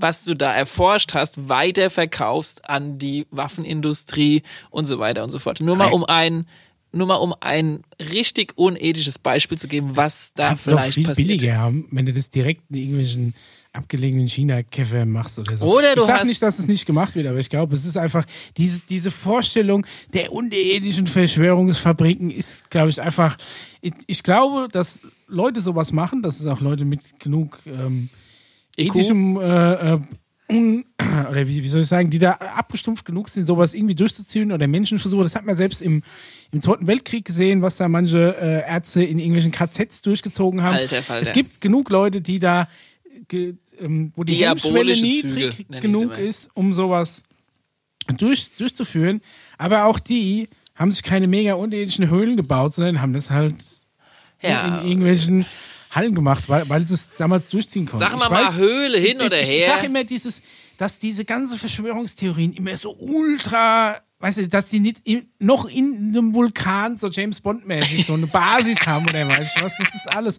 was 0.01 0.23
du 0.23 0.35
da 0.35 0.55
erforscht 0.55 1.13
hast, 1.15 1.49
weiterverkaufst 1.49 2.71
an 2.71 2.99
die 2.99 3.27
Waffenindustrie 3.33 4.45
und 4.71 4.85
so 4.85 5.01
weiter 5.01 5.25
und 5.25 5.31
so 5.31 5.41
fort. 5.41 5.61
Nur 5.61 5.75
mal 5.75 5.93
um 5.93 6.05
ein, 6.05 6.47
nur 6.93 7.07
mal 7.07 7.17
um 7.17 7.35
ein 7.41 7.83
richtig 8.01 8.57
unethisches 8.57 9.19
Beispiel 9.19 9.59
zu 9.59 9.69
geben, 9.69 9.97
was 9.97 10.33
da 10.35 10.49
Kannst 10.49 10.67
du 10.67 10.71
doch 10.73 10.81
vielleicht 10.81 10.95
viel 10.95 11.05
passiert. 11.05 11.29
billiger 11.29 11.59
haben, 11.59 11.87
wenn 11.91 12.07
du 12.07 12.13
das 12.13 12.31
direkt 12.31 12.63
in 12.71 12.77
irgendwelchen 12.77 13.35
abgelegenen 13.73 14.29
China-Käfer 14.29 15.05
machst 15.07 15.39
oder 15.39 15.57
so. 15.57 15.67
Oder 15.67 15.95
du 15.95 16.01
ich 16.01 16.07
sag 16.07 16.25
nicht, 16.25 16.43
dass 16.43 16.59
es 16.59 16.67
nicht 16.67 16.87
gemacht 16.87 17.15
wird, 17.15 17.27
aber 17.27 17.39
ich 17.39 17.51
glaube, 17.51 17.75
es 17.75 17.85
ist 17.85 17.97
einfach 17.97 18.25
diese, 18.57 18.81
diese 18.89 19.11
Vorstellung 19.11 19.87
der 20.15 20.33
unethischen 20.33 21.07
Verschwörungsfabriken 21.07 22.31
ist, 22.31 22.71
glaube 22.71 22.91
ich, 22.91 23.01
einfach. 23.01 23.37
Ich, 23.81 23.93
ich 24.07 24.23
glaube, 24.23 24.69
dass 24.73 25.01
Leute 25.29 25.61
sowas 25.61 25.93
machen, 25.93 26.23
dass 26.23 26.41
es 26.41 26.47
auch 26.47 26.61
Leute 26.61 26.85
mit 26.85 27.21
genug 27.21 27.61
ähm, 27.67 28.09
ethischem 28.77 29.37
äh, 29.37 29.95
äh, 29.95 29.99
oder 30.51 31.47
wie, 31.47 31.63
wie 31.63 31.69
soll 31.69 31.83
ich 31.83 31.89
sagen, 31.89 32.11
die 32.11 32.19
da 32.19 32.33
abgestumpft 32.33 33.05
genug 33.05 33.29
sind, 33.29 33.47
sowas 33.47 33.75
irgendwie 33.75 33.95
durchzuziehen 33.95 34.51
oder 34.51 34.67
Menschenversuche. 34.67 35.23
Das 35.23 35.37
hat 35.37 35.45
man 35.45 35.57
selbst 35.57 35.83
im, 35.83 36.03
im 36.53 36.63
Zweiten 36.63 36.87
Weltkrieg 36.87 37.25
gesehen, 37.25 37.63
was 37.63 37.77
da 37.77 37.89
manche 37.89 38.37
äh, 38.41 38.69
Ärzte 38.69 39.03
in 39.03 39.19
irgendwelchen 39.19 39.53
KZs 39.53 40.03
durchgezogen 40.03 40.63
haben. 40.63 40.77
Alter 40.77 41.03
Falter. 41.03 41.23
Es 41.23 41.33
gibt 41.33 41.61
genug 41.61 41.91
Leute, 41.91 42.21
die 42.21 42.39
da, 42.39 42.69
ge, 43.29 43.55
ähm, 43.79 44.13
wo 44.17 44.25
die 44.25 44.35
Hemmschwelle 44.37 44.93
niedrig 44.95 45.57
Züge, 45.57 45.81
genug 45.81 46.17
ist, 46.17 46.51
um 46.55 46.73
sowas 46.73 47.23
durch, 48.17 48.53
durchzuführen. 48.57 49.21
Aber 49.59 49.85
auch 49.85 49.99
die 49.99 50.49
haben 50.75 50.93
sich 50.93 51.03
keine 51.03 51.27
mega 51.27 51.55
unethischen 51.55 52.09
Höhlen 52.09 52.37
gebaut, 52.37 52.75
sondern 52.75 53.03
haben 53.03 53.13
das 53.13 53.31
halt 53.31 53.55
Ja. 54.41 54.79
in 54.81 54.89
irgendwelchen 54.89 55.45
Hallen 55.91 56.15
gemacht, 56.15 56.49
weil, 56.49 56.69
weil 56.69 56.85
sie 56.85 56.95
es 56.95 57.11
damals 57.19 57.49
durchziehen 57.49 57.87
konnten. 57.87 58.07
Sag 58.09 58.17
mal 58.19 58.25
Ich 58.27 58.31
mal 58.31 58.55
Höhle 58.55 58.99
hin 58.99 59.17
ich, 59.21 59.27
oder 59.27 59.41
ich, 59.41 59.49
her. 59.49 59.57
Ich 59.59 59.65
sage 59.67 59.87
immer 59.87 60.05
dieses, 60.05 60.41
dass 60.77 60.99
diese 60.99 61.25
ganze 61.25 61.59
Verschwörungstheorien 61.59 62.53
immer 62.53 62.77
so 62.77 62.95
ultra, 62.97 63.97
weißt 64.21 64.39
du, 64.39 64.49
dass 64.49 64.67
die 64.67 64.81
nicht 64.81 65.01
in, 65.05 65.29
noch 65.39 65.69
in 65.69 66.09
einem 66.11 66.35
Vulkan 66.35 66.97
so 66.97 67.09
James 67.09 67.41
Bond 67.41 67.67
mäßig 67.67 68.07
so 68.07 68.15
eine 68.15 68.27
Basis 68.27 68.87
haben 68.87 69.07
oder 69.09 69.29
weiß 69.29 69.55
ich 69.57 69.63
was, 69.63 69.77
das 69.77 69.95
ist 69.95 70.09
alles. 70.09 70.39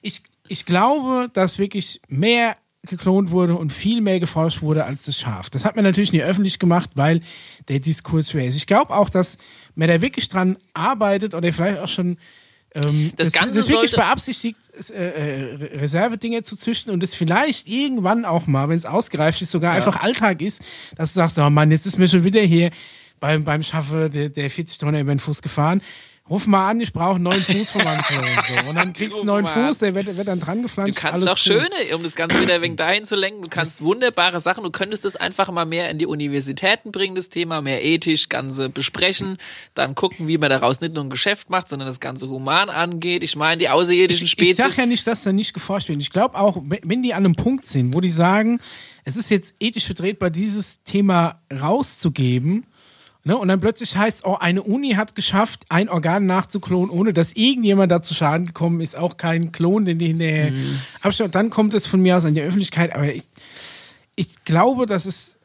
Ich, 0.00 0.22
ich 0.48 0.64
glaube, 0.64 1.28
dass 1.32 1.58
wirklich 1.58 2.00
mehr 2.08 2.56
geklont 2.84 3.30
wurde 3.30 3.54
und 3.54 3.72
viel 3.72 4.00
mehr 4.00 4.18
geforscht 4.18 4.60
wurde 4.60 4.84
als 4.84 5.04
das 5.04 5.16
Schaf. 5.16 5.50
Das 5.50 5.64
hat 5.64 5.76
man 5.76 5.84
natürlich 5.84 6.12
nie 6.12 6.22
öffentlich 6.22 6.58
gemacht, 6.58 6.90
weil 6.94 7.20
der 7.68 7.78
Diskurs 7.78 8.30
schwer 8.30 8.46
ist. 8.46 8.56
Ich 8.56 8.66
glaube 8.66 8.90
auch, 8.90 9.08
dass 9.08 9.38
man 9.76 9.86
da 9.86 10.00
wirklich 10.00 10.28
dran 10.28 10.56
arbeitet 10.74 11.34
oder 11.34 11.52
vielleicht 11.52 11.78
auch 11.78 11.88
schon 11.88 12.18
ähm, 12.74 13.12
Das 13.16 13.30
Ganze 13.30 13.56
das 13.56 13.68
wirklich 13.68 13.92
beabsichtigt, 13.92 14.58
äh, 14.90 14.94
äh, 14.94 15.78
Reservedinge 15.78 16.42
zu 16.42 16.56
züchten 16.56 16.92
und 16.92 17.02
es 17.02 17.14
vielleicht 17.14 17.68
irgendwann 17.68 18.24
auch 18.24 18.46
mal, 18.46 18.68
wenn 18.68 18.78
es 18.78 18.86
ausgereift 18.86 19.42
ist, 19.42 19.52
sogar 19.52 19.74
einfach 19.74 20.00
Alltag 20.00 20.40
ist, 20.40 20.62
dass 20.96 21.12
du 21.12 21.20
sagst, 21.20 21.38
oh 21.38 21.50
Mann, 21.50 21.70
jetzt 21.70 21.86
ist 21.86 21.98
mir 21.98 22.08
schon 22.08 22.24
wieder 22.24 22.40
hier 22.40 22.70
beim, 23.22 23.44
beim 23.44 23.62
Schaffe 23.62 24.10
der, 24.10 24.28
der 24.30 24.50
40 24.50 24.78
Tonner 24.78 25.00
über 25.00 25.14
den 25.14 25.20
Fuß 25.20 25.42
gefahren. 25.42 25.80
Ruf 26.30 26.46
mal 26.46 26.70
an, 26.70 26.80
ich 26.80 26.92
brauche 26.92 27.16
einen 27.16 27.24
neuen 27.24 27.42
Fuß 27.42 27.70
von 27.70 27.82
meinem 27.84 28.02
Klon. 28.02 28.24
So. 28.48 28.68
Und 28.68 28.76
dann 28.76 28.92
kriegst 28.92 29.12
du 29.16 29.20
einen 29.20 29.26
neuen 29.26 29.46
Fuß, 29.46 29.78
der 29.78 29.94
wird, 29.94 30.16
wird 30.16 30.26
dann 30.28 30.40
dran 30.40 30.58
Du 30.58 30.62
gepflanzt. 30.62 30.96
kannst 30.98 31.24
doch 31.26 31.32
cool. 31.32 31.36
schöne, 31.38 31.96
um 31.96 32.02
das 32.02 32.14
Ganze 32.14 32.40
wieder 32.40 32.62
wegen 32.62 32.76
dahin 32.76 33.04
zu 33.04 33.14
lenken. 33.16 33.42
Du 33.44 33.50
kannst 33.50 33.82
wunderbare 33.82 34.40
Sachen. 34.40 34.62
Du 34.64 34.70
könntest 34.70 35.04
das 35.04 35.16
einfach 35.16 35.50
mal 35.50 35.64
mehr 35.66 35.90
in 35.90 35.98
die 35.98 36.06
Universitäten 36.06 36.90
bringen, 36.90 37.14
das 37.16 37.28
Thema, 37.28 37.60
mehr 37.60 37.84
ethisch, 37.84 38.28
Ganze 38.28 38.68
besprechen. 38.68 39.36
Dann 39.74 39.94
gucken, 39.94 40.26
wie 40.28 40.38
man 40.38 40.50
daraus 40.50 40.80
nicht 40.80 40.94
nur 40.94 41.04
ein 41.04 41.10
Geschäft 41.10 41.50
macht, 41.50 41.68
sondern 41.68 41.86
das 41.86 42.00
Ganze 42.00 42.28
human 42.28 42.70
angeht. 42.70 43.22
Ich 43.24 43.36
meine, 43.36 43.58
die 43.58 43.68
außerirdischen 43.68 44.24
ich, 44.24 44.32
ich 44.32 44.32
Spezies. 44.32 44.56
sag 44.56 44.76
ja 44.76 44.86
nicht, 44.86 45.06
dass 45.06 45.22
da 45.24 45.32
nicht 45.32 45.54
geforscht 45.54 45.88
wird. 45.88 46.00
Ich 46.00 46.10
glaube 46.10 46.38
auch, 46.38 46.56
wenn 46.64 46.80
wenn 46.84 47.02
die 47.02 47.14
an 47.14 47.24
einem 47.24 47.34
Punkt 47.36 47.66
sind, 47.66 47.94
wo 47.94 48.00
die 48.00 48.10
sagen, 48.10 48.60
es 49.04 49.16
ist 49.16 49.30
jetzt 49.30 49.54
ethisch 49.60 49.86
vertretbar, 49.86 50.30
dieses 50.30 50.82
Thema 50.84 51.40
rauszugeben, 51.52 52.64
ne, 53.24 53.36
und 53.36 53.48
dann 53.48 53.60
plötzlich 53.60 53.96
heißt, 53.96 54.24
oh, 54.24 54.36
eine 54.38 54.62
Uni 54.62 54.90
hat 54.92 55.14
geschafft, 55.14 55.64
ein 55.68 55.88
Organ 55.88 56.26
nachzuklonen, 56.26 56.90
ohne 56.90 57.12
dass 57.12 57.32
irgendjemand 57.32 57.90
dazu 57.92 58.14
Schaden 58.14 58.46
gekommen 58.46 58.80
ist, 58.80 58.96
auch 58.96 59.16
kein 59.16 59.52
Klon, 59.52 59.84
den 59.84 59.98
die 59.98 60.08
hinterher 60.08 60.50
Mhm. 60.52 60.78
abstellen. 61.02 61.30
Dann 61.30 61.50
kommt 61.50 61.74
es 61.74 61.86
von 61.86 62.00
mir 62.02 62.16
aus 62.16 62.24
an 62.24 62.34
die 62.34 62.42
Öffentlichkeit, 62.42 62.94
aber 62.94 63.12
ich, 63.12 63.24
ich 64.16 64.44
glaube, 64.44 64.86
dass 64.86 65.04
es 65.06 65.36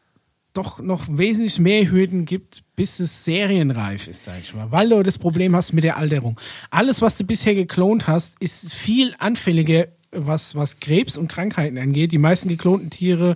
doch 0.54 0.80
noch 0.80 1.04
wesentlich 1.08 1.60
mehr 1.60 1.90
Hürden 1.92 2.26
gibt, 2.26 2.64
bis 2.76 3.00
es 3.00 3.24
serienreif 3.26 4.08
ist, 4.08 4.24
sag 4.24 4.42
ich 4.42 4.56
mal. 4.56 4.72
Weil 4.72 4.90
du 4.90 5.04
das 5.04 5.20
Problem 5.20 5.56
hast 5.56 5.72
mit 5.74 5.84
der 5.84 5.98
Alterung. 5.98 6.40
Alles, 6.72 7.02
was 7.02 7.16
du 7.16 7.24
bisher 7.26 7.54
geklont 7.54 8.08
hast, 8.08 8.36
ist 8.40 8.74
viel 8.74 9.14
anfälliger, 9.20 9.88
was, 10.12 10.56
was 10.56 10.80
Krebs 10.80 11.16
und 11.18 11.28
Krankheiten 11.28 11.78
angeht. 11.78 12.12
Die 12.12 12.18
meisten 12.18 12.50
geklonten 12.50 12.90
Tiere 12.90 13.36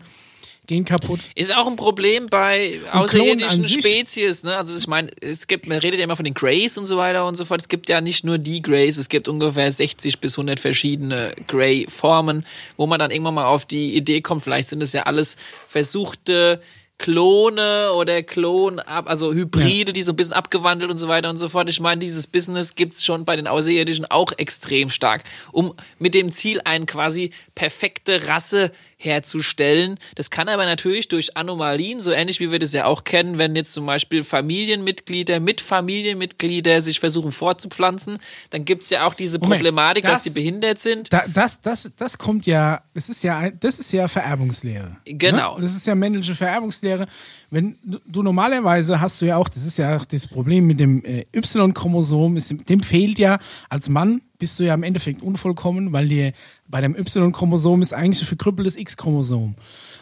gehen 0.72 0.86
kaputt. 0.86 1.20
Ist 1.36 1.54
auch 1.56 1.68
ein 1.68 1.76
Problem 1.76 2.28
bei 2.28 2.80
Klonen 2.92 3.44
außerirdischen. 3.44 3.68
Spezies, 3.68 4.44
ne? 4.44 4.56
Also 4.56 4.78
ich 4.78 4.88
meine, 4.88 5.10
es 5.20 5.48
gibt, 5.48 5.68
man 5.68 5.78
redet 5.80 6.00
ja 6.00 6.06
immer 6.06 6.16
von 6.16 6.24
den 6.24 6.34
Greys 6.34 6.78
und 6.78 6.88
so 6.88 6.96
weiter 6.98 7.26
und 7.28 7.36
so 7.36 7.44
fort. 7.46 7.62
Es 7.62 7.68
gibt 7.68 7.90
ja 7.90 8.00
nicht 8.00 8.24
nur 8.24 8.38
die 8.38 8.62
Greys, 8.62 8.98
es 8.98 9.10
gibt 9.10 9.28
ungefähr 9.28 9.72
60 9.72 10.20
bis 10.20 10.34
100 10.36 10.60
verschiedene 10.60 11.34
Grey-Formen, 11.48 12.46
wo 12.78 12.88
man 12.88 13.00
dann 13.00 13.12
irgendwann 13.12 13.34
mal 13.34 13.46
auf 13.48 13.66
die 13.66 13.96
Idee 13.96 14.22
kommt, 14.22 14.44
vielleicht 14.44 14.70
sind 14.70 14.82
es 14.82 14.94
ja 14.94 15.04
alles 15.04 15.36
versuchte 15.68 16.62
Klone 16.98 17.92
oder 17.94 18.22
Klon, 18.22 18.78
ab- 18.80 19.10
also 19.10 19.34
Hybride, 19.34 19.92
die 19.92 20.04
so 20.04 20.12
ein 20.12 20.16
bisschen 20.16 20.34
abgewandelt 20.36 20.92
und 20.92 21.00
so 21.00 21.08
weiter 21.08 21.32
und 21.32 21.38
so 21.40 21.50
fort. 21.50 21.68
Ich 21.68 21.80
meine, 21.80 22.00
dieses 22.00 22.28
Business 22.28 22.76
gibt's 22.76 23.04
schon 23.04 23.26
bei 23.26 23.36
den 23.36 23.48
Außerirdischen 23.48 24.06
auch 24.06 24.32
extrem 24.38 24.92
stark, 24.92 25.24
um 25.52 25.74
mit 25.98 26.14
dem 26.14 26.32
Ziel, 26.32 26.62
eine 26.64 26.86
quasi 26.86 27.32
perfekte 27.56 28.28
Rasse 28.28 28.72
herzustellen. 29.04 29.98
Das 30.16 30.30
kann 30.30 30.48
aber 30.48 30.66
natürlich 30.66 31.08
durch 31.08 31.36
Anomalien, 31.36 32.00
so 32.02 32.12
ähnlich 32.12 32.40
wie 32.40 32.52
wir 32.52 32.60
das 32.60 32.72
ja 32.72 32.86
auch 32.86 33.04
kennen, 33.04 33.38
wenn 33.38 33.56
jetzt 33.56 33.74
zum 33.74 33.86
Beispiel 33.86 34.24
Familienmitglieder 34.24 35.40
mit 35.40 35.60
Familienmitglieder 35.62 36.82
sich 36.82 37.00
versuchen 37.00 37.32
fortzupflanzen, 37.32 38.20
dann 38.52 38.64
gibt's 38.66 38.90
ja 38.92 39.08
auch 39.08 39.14
diese 39.14 39.40
Problematik, 39.40 40.04
dass 40.04 40.14
das- 40.16 40.24
sie 40.24 40.30
behindert 40.30 40.80
sind. 40.80 41.12
Da, 41.12 41.24
das, 41.28 41.62
das, 41.62 41.92
das 41.98 42.18
kommt 42.18 42.46
ja, 42.46 42.82
das 42.94 43.10
ist 43.10 43.24
ja, 43.24 43.50
das 43.50 43.80
ist 43.80 43.92
ja 43.92 44.08
Vererbungslehre. 44.08 44.98
Genau. 45.06 45.56
Ne? 45.56 45.62
Das 45.64 45.76
ist 45.76 45.88
ja 45.88 45.96
männliche 45.96 46.36
Vererbungslehre. 46.36 47.08
Wenn 47.50 47.78
du, 48.06 48.22
normalerweise 48.24 49.02
hast 49.02 49.20
du 49.22 49.26
ja 49.26 49.38
auch, 49.38 49.50
das 49.50 49.66
ist 49.66 49.78
ja 49.78 49.98
auch 49.98 50.06
das 50.06 50.28
Problem 50.28 50.68
mit 50.68 50.80
dem 50.80 51.04
äh, 51.04 51.26
Y-Chromosom, 51.36 52.38
dem 52.70 52.84
fehlt 52.84 53.18
ja 53.20 53.40
als 53.70 53.90
Mann 53.90 54.22
bist 54.42 54.60
du 54.60 54.64
ja 54.64 54.74
im 54.74 54.84
Endeffekt 54.84 55.22
unvollkommen, 55.22 55.94
weil 55.94 56.08
dir 56.08 56.34
bei 56.68 56.82
dem 56.82 56.96
Y-Chromosom 56.96 57.82
ist 57.82 57.94
eigentlich 57.94 58.24
ein 58.24 58.26
verkrüppeltes 58.26 58.76
X-Chromosom. 58.76 59.56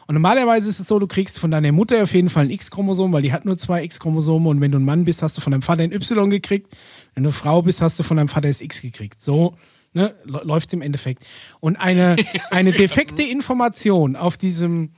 Und 0.07 0.13
normalerweise 0.13 0.69
ist 0.69 0.79
es 0.79 0.87
so, 0.87 0.97
du 0.97 1.07
kriegst 1.07 1.37
von 1.37 1.51
deiner 1.51 1.73
Mutter 1.73 2.01
auf 2.01 2.13
jeden 2.13 2.29
Fall 2.29 2.45
ein 2.45 2.49
X-Chromosom, 2.49 3.11
weil 3.11 3.21
die 3.21 3.33
hat 3.33 3.45
nur 3.45 3.57
zwei 3.57 3.83
X-Chromosome 3.83 4.47
und 4.49 4.61
wenn 4.61 4.71
du 4.71 4.79
ein 4.79 4.85
Mann 4.85 5.03
bist, 5.03 5.21
hast 5.21 5.37
du 5.37 5.41
von 5.41 5.51
deinem 5.51 5.61
Vater 5.61 5.83
ein 5.83 5.91
Y 5.91 6.29
gekriegt. 6.29 6.75
Wenn 7.13 7.23
du 7.23 7.29
eine 7.29 7.33
Frau 7.33 7.61
bist, 7.61 7.81
hast 7.81 7.99
du 7.99 8.03
von 8.03 8.15
deinem 8.15 8.29
Vater 8.29 8.47
das 8.47 8.61
X 8.61 8.81
gekriegt. 8.81 9.21
So 9.21 9.55
ne, 9.93 10.15
läuft 10.23 10.73
im 10.73 10.81
Endeffekt. 10.81 11.25
Und 11.59 11.75
eine, 11.75 12.15
eine 12.51 12.71
defekte 12.71 13.23
Information 13.23 14.15
auf 14.15 14.37
diesem 14.37 14.91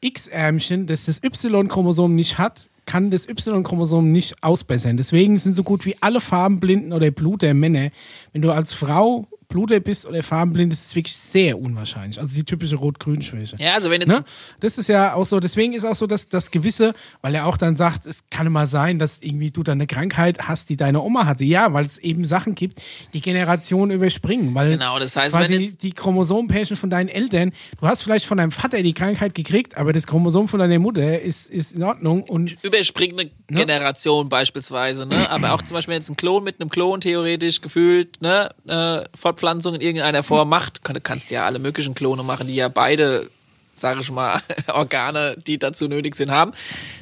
X-Ärmchen, 0.00 0.86
das 0.86 1.06
das 1.06 1.20
Y-Chromosom 1.22 2.14
nicht 2.14 2.38
hat, 2.38 2.70
kann 2.86 3.10
das 3.10 3.28
Y-Chromosom 3.28 4.12
nicht 4.12 4.42
ausbessern. 4.42 4.96
Deswegen 4.96 5.36
sind 5.38 5.56
so 5.56 5.62
gut 5.62 5.84
wie 5.84 5.96
alle 6.00 6.20
Farbenblinden 6.20 6.92
oder 6.92 7.10
Bluter 7.10 7.54
Männer, 7.54 7.90
wenn 8.32 8.42
du 8.42 8.50
als 8.50 8.74
Frau 8.74 9.26
Bluter 9.54 9.78
bist 9.78 10.04
oder 10.04 10.20
farbenblind, 10.24 10.72
ist 10.72 10.86
es 10.86 10.96
wirklich 10.96 11.16
sehr 11.16 11.56
unwahrscheinlich. 11.60 12.18
Also 12.18 12.34
die 12.34 12.42
typische 12.42 12.74
Rot-Grün-Schwäche. 12.74 13.54
Ja, 13.60 13.74
also 13.74 13.88
wenn 13.88 14.00
jetzt 14.00 14.10
Ne? 14.10 14.24
Das 14.58 14.78
ist 14.78 14.88
ja 14.88 15.14
auch 15.14 15.24
so, 15.24 15.38
deswegen 15.38 15.74
ist 15.74 15.84
auch 15.84 15.94
so, 15.94 16.08
dass 16.08 16.26
das 16.26 16.50
gewisse, 16.50 16.92
weil 17.22 17.36
er 17.36 17.46
auch 17.46 17.56
dann 17.56 17.76
sagt, 17.76 18.04
es 18.04 18.24
kann 18.30 18.48
immer 18.48 18.66
sein, 18.66 18.98
dass 18.98 19.20
irgendwie 19.22 19.52
du 19.52 19.62
dann 19.62 19.74
eine 19.78 19.86
Krankheit 19.86 20.48
hast, 20.48 20.70
die 20.70 20.76
deine 20.76 21.00
Oma 21.00 21.26
hatte. 21.26 21.44
Ja, 21.44 21.72
weil 21.72 21.86
es 21.86 21.98
eben 21.98 22.24
Sachen 22.24 22.56
gibt, 22.56 22.82
die 23.12 23.20
Generationen 23.20 23.92
überspringen. 23.92 24.54
Weil 24.56 24.70
Genau, 24.70 24.98
das 24.98 25.14
heißt, 25.14 25.32
quasi 25.36 25.54
wenn 25.54 25.60
jetzt- 25.62 25.84
die 25.84 25.92
Chromosompärchen 25.92 26.76
von 26.76 26.90
deinen 26.90 27.08
Eltern, 27.08 27.52
du 27.80 27.86
hast 27.86 28.02
vielleicht 28.02 28.26
von 28.26 28.38
deinem 28.38 28.50
Vater 28.50 28.82
die 28.82 28.92
Krankheit 28.92 29.36
gekriegt, 29.36 29.76
aber 29.76 29.92
das 29.92 30.08
Chromosom 30.08 30.48
von 30.48 30.58
deiner 30.58 30.80
Mutter 30.80 31.20
ist, 31.20 31.48
ist 31.48 31.74
in 31.74 31.84
Ordnung 31.84 32.24
und 32.24 32.56
überspringende 32.64 33.30
Generation 33.46 34.28
beispielsweise, 34.28 35.06
ne? 35.06 35.30
Aber 35.30 35.52
auch 35.52 35.62
zum 35.62 35.74
Beispiel 35.76 35.94
jetzt 35.94 36.10
ein 36.10 36.16
Klon 36.16 36.42
mit 36.42 36.60
einem 36.60 36.70
Klon 36.70 37.00
theoretisch 37.00 37.60
gefühlt, 37.60 38.20
ne? 38.20 38.50
Äh, 38.66 39.04
Fortpflanzung 39.44 39.74
in 39.74 39.80
irgendeiner 39.82 40.22
Form 40.22 40.48
macht, 40.48 40.82
kann, 40.84 40.94
du 40.94 41.00
kannst 41.00 41.30
ja 41.30 41.44
alle 41.44 41.58
möglichen 41.58 41.94
Klone 41.94 42.22
machen, 42.22 42.46
die 42.46 42.54
ja 42.54 42.68
beide, 42.68 43.28
sage 43.76 44.00
ich 44.00 44.10
mal, 44.10 44.40
Organe, 44.72 45.36
die 45.46 45.58
dazu 45.58 45.86
nötig 45.86 46.14
sind, 46.16 46.30
haben. 46.30 46.52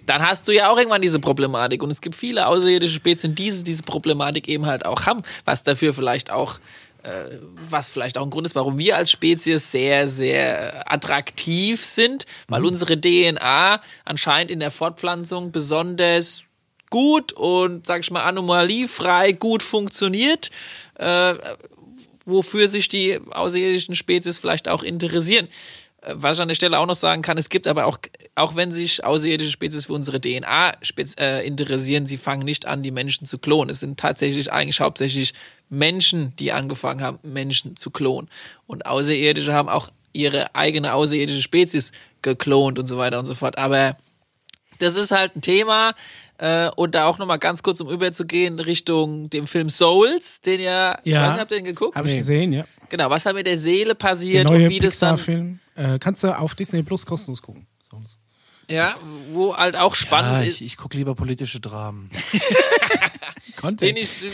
Dann 0.06 0.22
hast 0.22 0.48
du 0.48 0.52
ja 0.52 0.68
auch 0.68 0.76
irgendwann 0.76 1.02
diese 1.02 1.20
Problematik. 1.20 1.82
Und 1.82 1.92
es 1.92 2.00
gibt 2.00 2.16
viele 2.16 2.48
außerirdische 2.48 2.94
Spezien, 2.94 3.36
die 3.36 3.44
diese, 3.44 3.62
diese 3.62 3.84
Problematik 3.84 4.48
eben 4.48 4.66
halt 4.66 4.84
auch 4.84 5.06
haben, 5.06 5.22
was 5.44 5.62
dafür 5.62 5.94
vielleicht 5.94 6.32
auch 6.32 6.58
äh, 7.04 7.38
was 7.70 7.90
vielleicht 7.90 8.18
auch 8.18 8.24
ein 8.24 8.30
Grund 8.30 8.46
ist, 8.46 8.54
warum 8.54 8.78
wir 8.78 8.96
als 8.96 9.10
Spezies 9.10 9.70
sehr, 9.70 10.08
sehr 10.08 10.92
attraktiv 10.92 11.84
sind, 11.84 12.26
weil 12.48 12.64
unsere 12.64 13.00
DNA 13.00 13.80
anscheinend 14.04 14.50
in 14.50 14.60
der 14.60 14.70
Fortpflanzung 14.70 15.52
besonders 15.52 16.44
gut 16.90 17.32
und, 17.32 17.86
sag 17.86 18.00
ich 18.00 18.10
mal, 18.10 18.22
anomaliefrei 18.22 19.32
gut 19.32 19.62
funktioniert, 19.62 20.50
äh, 20.98 21.34
wofür 22.24 22.68
sich 22.68 22.88
die 22.88 23.18
außerirdischen 23.30 23.94
Spezies 23.94 24.38
vielleicht 24.38 24.68
auch 24.68 24.82
interessieren. 24.82 25.48
Äh, 26.02 26.14
Was 26.16 26.36
ich 26.36 26.42
an 26.42 26.48
der 26.48 26.54
Stelle 26.54 26.78
auch 26.78 26.86
noch 26.86 26.96
sagen 26.96 27.22
kann, 27.22 27.38
es 27.38 27.48
gibt 27.48 27.66
aber 27.66 27.86
auch, 27.86 27.98
auch 28.34 28.56
wenn 28.56 28.72
sich 28.72 29.04
außerirdische 29.04 29.52
Spezies 29.52 29.86
für 29.86 29.94
unsere 29.94 30.20
DNA 30.20 30.74
äh, 31.18 31.46
interessieren, 31.46 32.06
sie 32.06 32.18
fangen 32.18 32.44
nicht 32.44 32.66
an, 32.66 32.82
die 32.82 32.90
Menschen 32.90 33.26
zu 33.26 33.38
klonen. 33.38 33.70
Es 33.70 33.80
sind 33.80 33.98
tatsächlich 33.98 34.52
eigentlich 34.52 34.80
hauptsächlich 34.80 35.34
Menschen, 35.68 36.34
die 36.36 36.52
angefangen 36.52 37.00
haben, 37.00 37.18
Menschen 37.22 37.76
zu 37.76 37.90
klonen. 37.90 38.28
Und 38.66 38.86
Außerirdische 38.86 39.54
haben 39.54 39.68
auch 39.68 39.90
ihre 40.12 40.54
eigene 40.54 40.92
außerirdische 40.92 41.42
Spezies 41.42 41.92
geklont 42.20 42.78
und 42.78 42.86
so 42.86 42.98
weiter 42.98 43.18
und 43.18 43.26
so 43.26 43.34
fort. 43.34 43.58
Aber 43.58 43.96
das 44.78 44.96
ist 44.96 45.10
halt 45.10 45.36
ein 45.36 45.42
Thema. 45.42 45.94
Äh, 46.42 46.70
und 46.74 46.96
da 46.96 47.04
auch 47.06 47.18
nochmal 47.18 47.38
ganz 47.38 47.62
kurz, 47.62 47.78
um 47.80 47.88
überzugehen, 47.88 48.58
Richtung 48.58 49.30
dem 49.30 49.46
Film 49.46 49.70
Souls, 49.70 50.40
den 50.40 50.60
ja, 50.60 50.98
ich 51.04 51.12
Ja. 51.12 51.22
weiß 51.22 51.30
nicht, 51.34 51.40
habt 51.40 51.50
ihr 51.52 51.58
den 51.58 51.64
geguckt? 51.66 51.94
habe 51.94 52.08
ich 52.08 52.16
gesehen, 52.16 52.52
ja. 52.52 52.64
Genau, 52.88 53.10
was 53.10 53.22
da 53.22 53.32
mit 53.32 53.46
der 53.46 53.56
Seele 53.56 53.90
Der 53.90 53.94
passiert 53.94 54.48
neue 54.48 54.64
und 54.64 54.70
wie 54.70 54.80
das 54.80 54.98
dann, 54.98 55.14
Pixar-Film. 55.14 55.60
Äh, 55.76 55.98
kannst 56.00 56.24
du 56.24 56.36
auf 56.36 56.56
Disney 56.56 56.82
Plus 56.82 57.06
kostenlos 57.06 57.40
gucken. 57.42 57.68
So. 57.88 57.96
ja, 58.68 58.96
wo 59.30 59.56
halt 59.56 59.76
auch 59.76 59.94
spannend 59.94 60.32
Ah, 60.32 60.42
ist, 60.42 60.60
ich, 60.60 60.66
ich 60.66 60.76
gucke 60.76 60.96
lieber 60.96 61.14
politische 61.14 61.60
Dramen. 61.60 62.10
Content. 63.56 63.80
den 63.82 63.96
ich, 63.96 64.24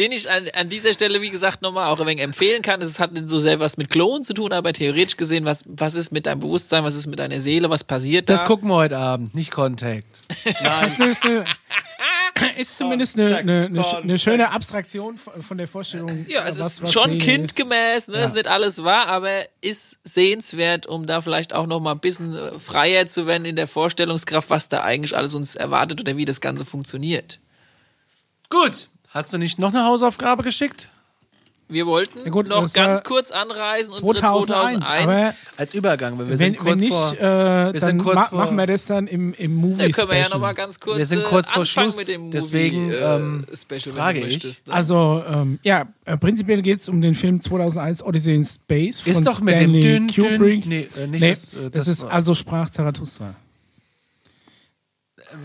den 0.00 0.10
ich 0.12 0.28
an, 0.30 0.48
an 0.54 0.68
dieser 0.68 0.94
Stelle, 0.94 1.20
wie 1.20 1.30
gesagt, 1.30 1.62
nochmal 1.62 1.88
auch 1.90 2.00
ein 2.00 2.06
wenig 2.06 2.24
empfehlen 2.24 2.62
kann. 2.62 2.80
Es 2.82 2.98
hat 2.98 3.12
nicht 3.12 3.28
so 3.28 3.38
sehr 3.38 3.60
was 3.60 3.76
mit 3.76 3.90
Klonen 3.90 4.24
zu 4.24 4.34
tun, 4.34 4.52
aber 4.52 4.72
theoretisch 4.72 5.16
gesehen, 5.16 5.44
was, 5.44 5.62
was 5.66 5.94
ist 5.94 6.10
mit 6.10 6.26
deinem 6.26 6.40
Bewusstsein, 6.40 6.82
was 6.82 6.94
ist 6.96 7.06
mit 7.06 7.18
deiner 7.18 7.40
Seele, 7.40 7.70
was 7.70 7.84
passiert 7.84 8.28
Das 8.28 8.40
da? 8.40 8.46
gucken 8.46 8.68
wir 8.70 8.76
heute 8.76 8.96
Abend, 8.98 9.34
nicht 9.34 9.50
Contact. 9.52 10.06
Das 10.64 10.98
ist, 12.56 12.78
zumindest 12.78 13.18
eine, 13.18 13.36
eine, 13.36 13.66
eine, 13.66 13.84
eine 14.02 14.18
schöne 14.18 14.50
Abstraktion 14.52 15.18
von 15.18 15.58
der 15.58 15.68
Vorstellung. 15.68 16.24
Ja, 16.28 16.44
es 16.46 16.58
was- 16.58 16.74
ist 16.74 16.82
was 16.82 16.92
schon 16.92 17.18
kindgemäß, 17.18 18.08
ne? 18.08 18.18
Ja. 18.18 18.24
ist 18.26 18.34
nicht 18.34 18.48
alles 18.48 18.82
wahr, 18.82 19.08
aber 19.08 19.42
ist 19.60 19.98
sehenswert, 20.04 20.86
um 20.86 21.04
da 21.06 21.20
vielleicht 21.20 21.52
auch 21.52 21.66
noch 21.66 21.80
mal 21.80 21.92
ein 21.92 21.98
bisschen 21.98 22.34
äh, 22.34 22.58
freier 22.58 23.06
zu 23.06 23.26
werden 23.26 23.44
in 23.44 23.56
der 23.56 23.68
Vorstellungskraft, 23.68 24.48
was 24.48 24.68
da 24.68 24.82
eigentlich 24.82 25.14
alles 25.16 25.34
uns 25.34 25.54
erwartet 25.56 26.00
oder 26.00 26.16
wie 26.16 26.24
das 26.24 26.40
Ganze 26.40 26.64
funktioniert. 26.64 27.40
Gut. 28.48 28.88
Hast 29.10 29.32
du 29.32 29.38
nicht 29.38 29.58
noch 29.58 29.70
eine 29.74 29.84
Hausaufgabe 29.84 30.42
geschickt? 30.42 30.88
Wir 31.68 31.86
wollten 31.86 32.18
Ja 32.24 32.30
gut, 32.30 32.48
noch 32.48 32.72
ganz 32.72 33.04
kurz 33.04 33.30
anreisen, 33.30 33.92
unsere 33.92 34.14
2001, 34.14 34.84
2001. 34.84 35.04
aber 35.08 35.34
Als 35.56 35.72
Übergang, 35.72 36.18
weil 36.18 36.26
wir 36.26 36.30
wenn, 36.30 36.36
sind 36.38 36.58
kurz 36.58 36.70
wenn 36.72 36.78
nicht, 36.80 36.92
vor. 36.92 37.12
äh, 37.12 37.20
wir 37.20 37.72
dann 37.74 37.80
sind 37.80 37.98
kurz 38.02 38.14
ma 38.16 38.24
vor- 38.24 38.38
machen 38.38 38.56
wir 38.56 38.66
das 38.66 38.86
dann 38.86 39.06
im, 39.06 39.34
im 39.34 39.54
Movie 39.54 39.76
da 39.76 39.88
können 39.90 40.08
wir 40.10 40.16
ja 40.16 40.24
Special. 40.24 40.38
noch 40.40 40.46
mal 40.46 40.52
ganz 40.54 40.80
kurz 40.80 40.98
Wir 40.98 41.06
sind 41.06 41.22
kurz 41.24 41.48
äh, 41.48 41.52
vor 41.52 41.60
anfangen 41.60 41.66
Schluss, 41.92 41.96
mit 41.96 42.08
dem 42.08 42.20
Movie, 42.22 42.30
deswegen, 42.32 42.90
äh, 42.90 42.94
ähm, 42.96 43.46
Special, 43.54 43.94
frage 43.94 44.18
ich. 44.18 44.24
möchtest, 44.26 44.66
ne? 44.66 44.74
Also, 44.74 45.22
ähm, 45.24 45.60
ja, 45.62 45.86
äh, 46.06 46.16
prinzipiell 46.16 46.60
geht 46.62 46.80
es 46.80 46.88
um 46.88 47.00
den 47.00 47.14
Film 47.14 47.40
2001 47.40 48.02
Odyssey 48.02 48.34
in 48.34 48.44
Space 48.44 49.00
von 49.02 49.12
Ist 49.12 49.24
doch 49.24 49.40
mit 49.40 49.54
dem 49.54 49.58
Stanley 49.70 49.82
dünn, 49.82 50.08
dünn- 50.08 50.30
Kubrick. 50.32 50.66
nee, 50.66 50.88
äh, 50.96 51.06
nicht 51.06 51.20
nee, 51.20 51.30
das, 51.30 51.54
äh, 51.54 51.56
das, 51.62 51.70
das 51.72 51.88
ist 51.88 52.02
war- 52.02 52.12
also 52.14 52.34
sprach 52.34 52.68
Zarathustra. 52.70 53.34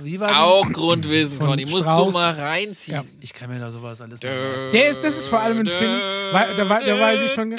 Wie 0.03 0.19
war 0.19 0.43
auch 0.43 0.71
Grundwissen, 0.71 1.39
Conny. 1.39 1.65
Musst 1.65 1.85
du 1.87 2.11
mal 2.11 2.31
reinziehen. 2.31 2.95
Ja. 2.97 3.03
Ich 3.21 3.33
kann 3.33 3.49
mir 3.49 3.59
da 3.59 3.71
sowas 3.71 4.01
alles. 4.01 4.19
Der 4.19 4.89
ist, 4.89 5.01
das 5.03 5.17
ist 5.17 5.27
vor 5.27 5.39
allem 5.39 5.59
ein 5.59 5.67
Film, 5.67 5.99
weil, 6.31 6.55
da, 6.55 6.63
da 6.63 6.99
weiß 6.99 7.21
ich 7.21 7.31
schon, 7.31 7.55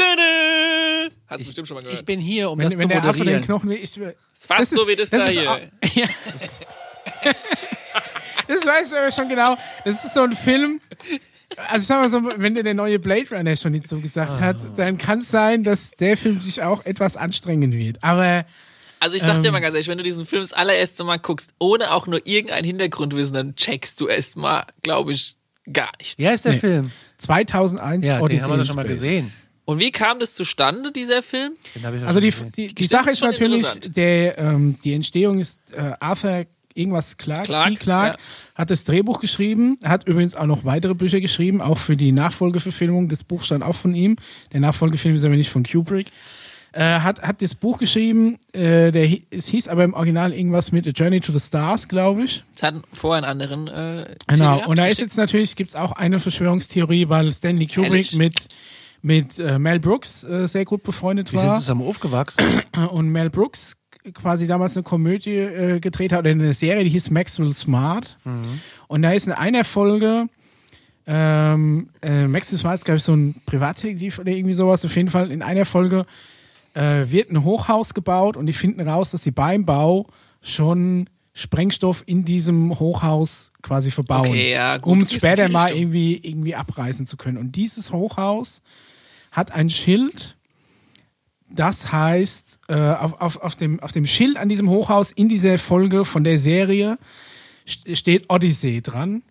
Hast 1.29 1.41
du 1.41 1.45
bestimmt 1.47 1.69
schon 1.69 1.75
mal 1.77 1.81
gehört. 1.83 1.99
Ich 1.99 2.05
bin 2.07 2.21
hier, 2.21 2.51
um 2.51 2.59
wenn, 2.59 2.69
das 2.69 2.79
wenn 2.79 2.83
zu 2.83 2.89
der 2.89 2.99
Affe 3.05 3.13
den 3.13 3.19
moderieren. 3.19 3.43
Knochen 3.45 3.69
will, 3.71 3.77
ich, 3.77 3.93
Das 3.95 3.99
ist 3.99 4.47
fast 4.47 4.71
so 4.75 4.87
wie 4.89 4.97
das, 4.97 5.11
da 5.11 5.19
ist 5.19 5.29
hier. 5.31 5.51
auch- 5.51 5.59
Ja. 5.95 6.07
Das 8.49 8.61
du 8.93 8.97
aber 8.97 9.11
schon 9.11 9.29
genau. 9.29 9.57
Das 9.85 10.05
ist 10.05 10.15
so 10.15 10.23
ein 10.23 10.33
Film. 10.33 10.81
Also 11.69 11.77
ich 11.79 11.87
sag 11.87 12.01
mal 12.01 12.09
so, 12.09 12.23
wenn 12.41 12.55
dir 12.55 12.63
der 12.63 12.75
neue 12.75 12.99
Blade 12.99 13.27
Runner 13.35 13.57
schon 13.57 13.73
nicht 13.73 13.89
so 13.89 13.99
gesagt 13.99 14.41
hat, 14.41 14.57
dann 14.77 14.99
kann 14.99 15.21
es 15.21 15.31
sein, 15.31 15.65
dass 15.65 15.91
der 15.93 16.17
Film 16.17 16.41
sich 16.41 16.63
auch 16.63 16.85
etwas 16.85 17.17
anstrengen 17.17 17.73
wird. 17.73 18.03
Aber 18.03 18.45
Also 19.07 19.19
ich 19.19 19.23
sag 19.23 19.41
dir 19.41 19.47
Ähm. 19.47 19.53
mal 19.53 19.61
ganz 19.61 19.75
ehrlich, 19.75 19.87
wenn 19.87 19.99
du 19.99 20.03
diesen 20.03 20.27
Film 20.27 20.43
das 20.43 20.53
allererste 20.53 21.05
Mal 21.05 21.19
guckst, 21.19 21.55
ohne 21.61 21.93
auch 21.93 22.09
nur 22.09 22.27
irgendein 22.27 22.65
Hintergrundwissen, 22.65 23.35
dann 23.35 23.55
checkst 23.55 24.01
du 24.01 24.09
erstmal, 24.09 24.65
glaube 24.83 25.13
ich, 25.13 25.37
gar 25.73 25.93
nichts. 25.99 26.19
Wie 26.19 26.27
heißt 26.27 26.45
der 26.45 26.55
Nee. 26.55 26.59
Film? 26.59 26.91
2001 27.19 28.05
Ja, 28.05 28.17
den 28.17 28.23
Odyssey 28.25 28.41
haben 28.41 28.51
wir 28.51 28.59
doch 28.59 28.67
schon 28.67 28.75
mal 28.75 28.85
gesehen. 28.85 29.33
Und 29.65 29.79
wie 29.79 29.93
kam 29.93 30.19
das 30.19 30.33
zustande, 30.33 30.91
dieser 30.91 31.23
Film? 31.23 31.55
Den 31.77 32.05
Also 32.05 32.19
die, 32.19 32.33
die, 32.57 32.75
die 32.75 32.87
Sache 32.87 33.11
ist 33.11 33.21
natürlich, 33.21 33.67
der, 33.87 34.39
ähm, 34.39 34.77
die 34.83 34.93
Entstehung 34.93 35.39
ist 35.39 35.61
äh, 35.73 35.93
Arthur 36.01 36.47
irgendwas 36.75 37.17
Clark, 37.17 37.47
Clarke, 37.47 37.75
C. 37.75 37.77
Clark 37.77 38.15
ja. 38.15 38.21
hat 38.57 38.71
das 38.71 38.83
Drehbuch 38.83 39.21
geschrieben, 39.21 39.79
hat 39.85 40.07
übrigens 40.09 40.35
auch 40.35 40.47
noch 40.47 40.65
weitere 40.65 40.95
Bücher 40.95 41.21
geschrieben, 41.21 41.61
auch 41.61 41.79
für 41.79 41.97
die 41.97 42.11
Nachfolgeverfilmung. 42.11 43.09
Das 43.09 43.23
Buch 43.23 43.45
stand 43.45 43.63
auch 43.63 43.77
von 43.77 43.95
ihm. 43.95 44.17
Der 44.53 44.61
Nachfolgefilm 44.61 45.15
ist 45.15 45.25
aber 45.25 45.37
nicht 45.37 45.51
von 45.51 45.65
Kubrick. 45.65 46.09
Äh, 46.77 47.01
hat, 47.01 47.23
hat 47.23 47.41
das 47.41 47.55
Buch 47.55 47.79
geschrieben, 47.79 48.37
äh, 48.53 48.91
der, 48.93 49.09
es 49.31 49.47
hieß 49.47 49.69
aber 49.69 49.83
im 49.85 49.95
Original 49.95 50.33
irgendwas 50.35 50.73
mit 50.73 50.87
A 50.87 50.91
Journey 50.91 51.21
to 51.21 51.33
the 51.33 51.41
Stars, 51.41 51.89
glaube 51.89 52.25
ich. 52.25 52.45
Es 52.55 52.63
hat 52.63 52.75
vorher 52.93 53.25
einen 53.27 53.41
anderen 53.41 53.67
äh, 53.69 54.15
Genau. 54.27 54.57
gehabt. 54.57 54.69
Und 54.69 54.77
da 54.79 54.87
ist 54.87 55.01
jetzt 55.01 55.17
natürlich, 55.17 55.57
gibt's 55.57 55.75
auch 55.75 55.93
eine 55.93 56.21
Verschwörungstheorie, 56.21 57.09
weil 57.09 57.33
Stanley 57.33 57.67
Kubrick 57.67 58.13
Ehrlich? 58.13 58.15
mit, 58.15 58.49
mit 59.01 59.39
äh, 59.39 59.59
Mel 59.59 59.81
Brooks 59.81 60.23
äh, 60.25 60.47
sehr 60.47 60.67
gut 60.67 60.83
befreundet 60.83 61.33
Wir 61.33 61.39
sind 61.39 61.49
war. 61.49 61.57
zusammen 61.57 61.81
aufgewachsen. 61.87 62.45
und 62.91 63.09
Mel 63.09 63.31
Brooks 63.31 63.73
quasi 64.13 64.47
damals 64.47 64.77
eine 64.77 64.83
Komödie 64.85 65.37
äh, 65.39 65.81
gedreht 65.81 66.13
hat 66.13 66.21
oder 66.21 66.31
eine 66.31 66.53
Serie, 66.53 66.85
die 66.85 66.91
hieß 66.91 67.09
Maxwell 67.11 67.53
Smart. 67.55 68.19
Und 68.87 69.01
da 69.03 69.13
ist 69.13 69.27
in 69.27 69.33
einer 69.33 69.65
Folge 69.65 70.27
ähm, 71.07 71.89
äh, 72.03 72.27
Maxwell 72.27 72.59
Smart 72.59 72.77
ist, 72.77 72.85
glaube 72.85 72.97
ich, 72.99 73.03
so 73.05 73.15
ein 73.15 73.41
Privatdetektiv 73.47 74.19
oder 74.19 74.33
irgendwie 74.33 74.55
sowas. 74.55 74.85
Auf 74.85 74.95
jeden 74.97 75.09
Fall 75.11 75.31
in 75.31 75.41
einer 75.43 75.65
Folge 75.65 76.05
äh, 76.77 77.11
wird 77.11 77.31
ein 77.31 77.43
Hochhaus 77.43 77.95
gebaut 77.95 78.37
und 78.37 78.47
die 78.47 78.53
finden 78.53 78.87
raus, 78.87 79.11
dass 79.11 79.23
sie 79.23 79.31
beim 79.31 79.65
Bau 79.65 80.07
schon 80.43 81.09
Sprengstoff 81.33 82.03
in 82.07 82.25
diesem 82.25 82.79
Hochhaus 82.79 83.53
quasi 83.63 83.91
verbauen, 83.91 84.29
Okay, 84.29 84.53
ja, 84.53 84.77
um 84.83 85.01
es 85.03 85.13
später 85.13 85.49
mal 85.49 85.71
irgendwie, 85.71 86.17
irgendwie 86.23 86.55
abreißen 86.55 87.07
zu 87.07 87.17
können. 87.17 87.37
Und 87.37 87.57
dieses 87.57 87.93
Hochhaus 87.93 88.63
hat 89.33 89.53
ein 89.53 89.69
Schild, 89.69 90.37
das 91.51 91.93
heißt, 91.93 92.61
äh, 92.69 92.75
auf, 92.75 93.21
auf, 93.21 93.37
auf, 93.43 93.55
dem, 93.55 93.81
auf 93.81 93.93
dem 93.93 94.07
Schild 94.07 94.39
an 94.39 94.49
diesem 94.49 94.71
Hochhaus 94.71 95.13
in 95.13 95.29
dieser 95.29 95.59
Folge 95.59 96.05
von 96.05 96.25
der 96.25 96.39
Serie 96.39 96.99
st- 97.69 97.97
steht 97.97 98.25
Odyssey 98.31 98.81
dran. 98.81 99.23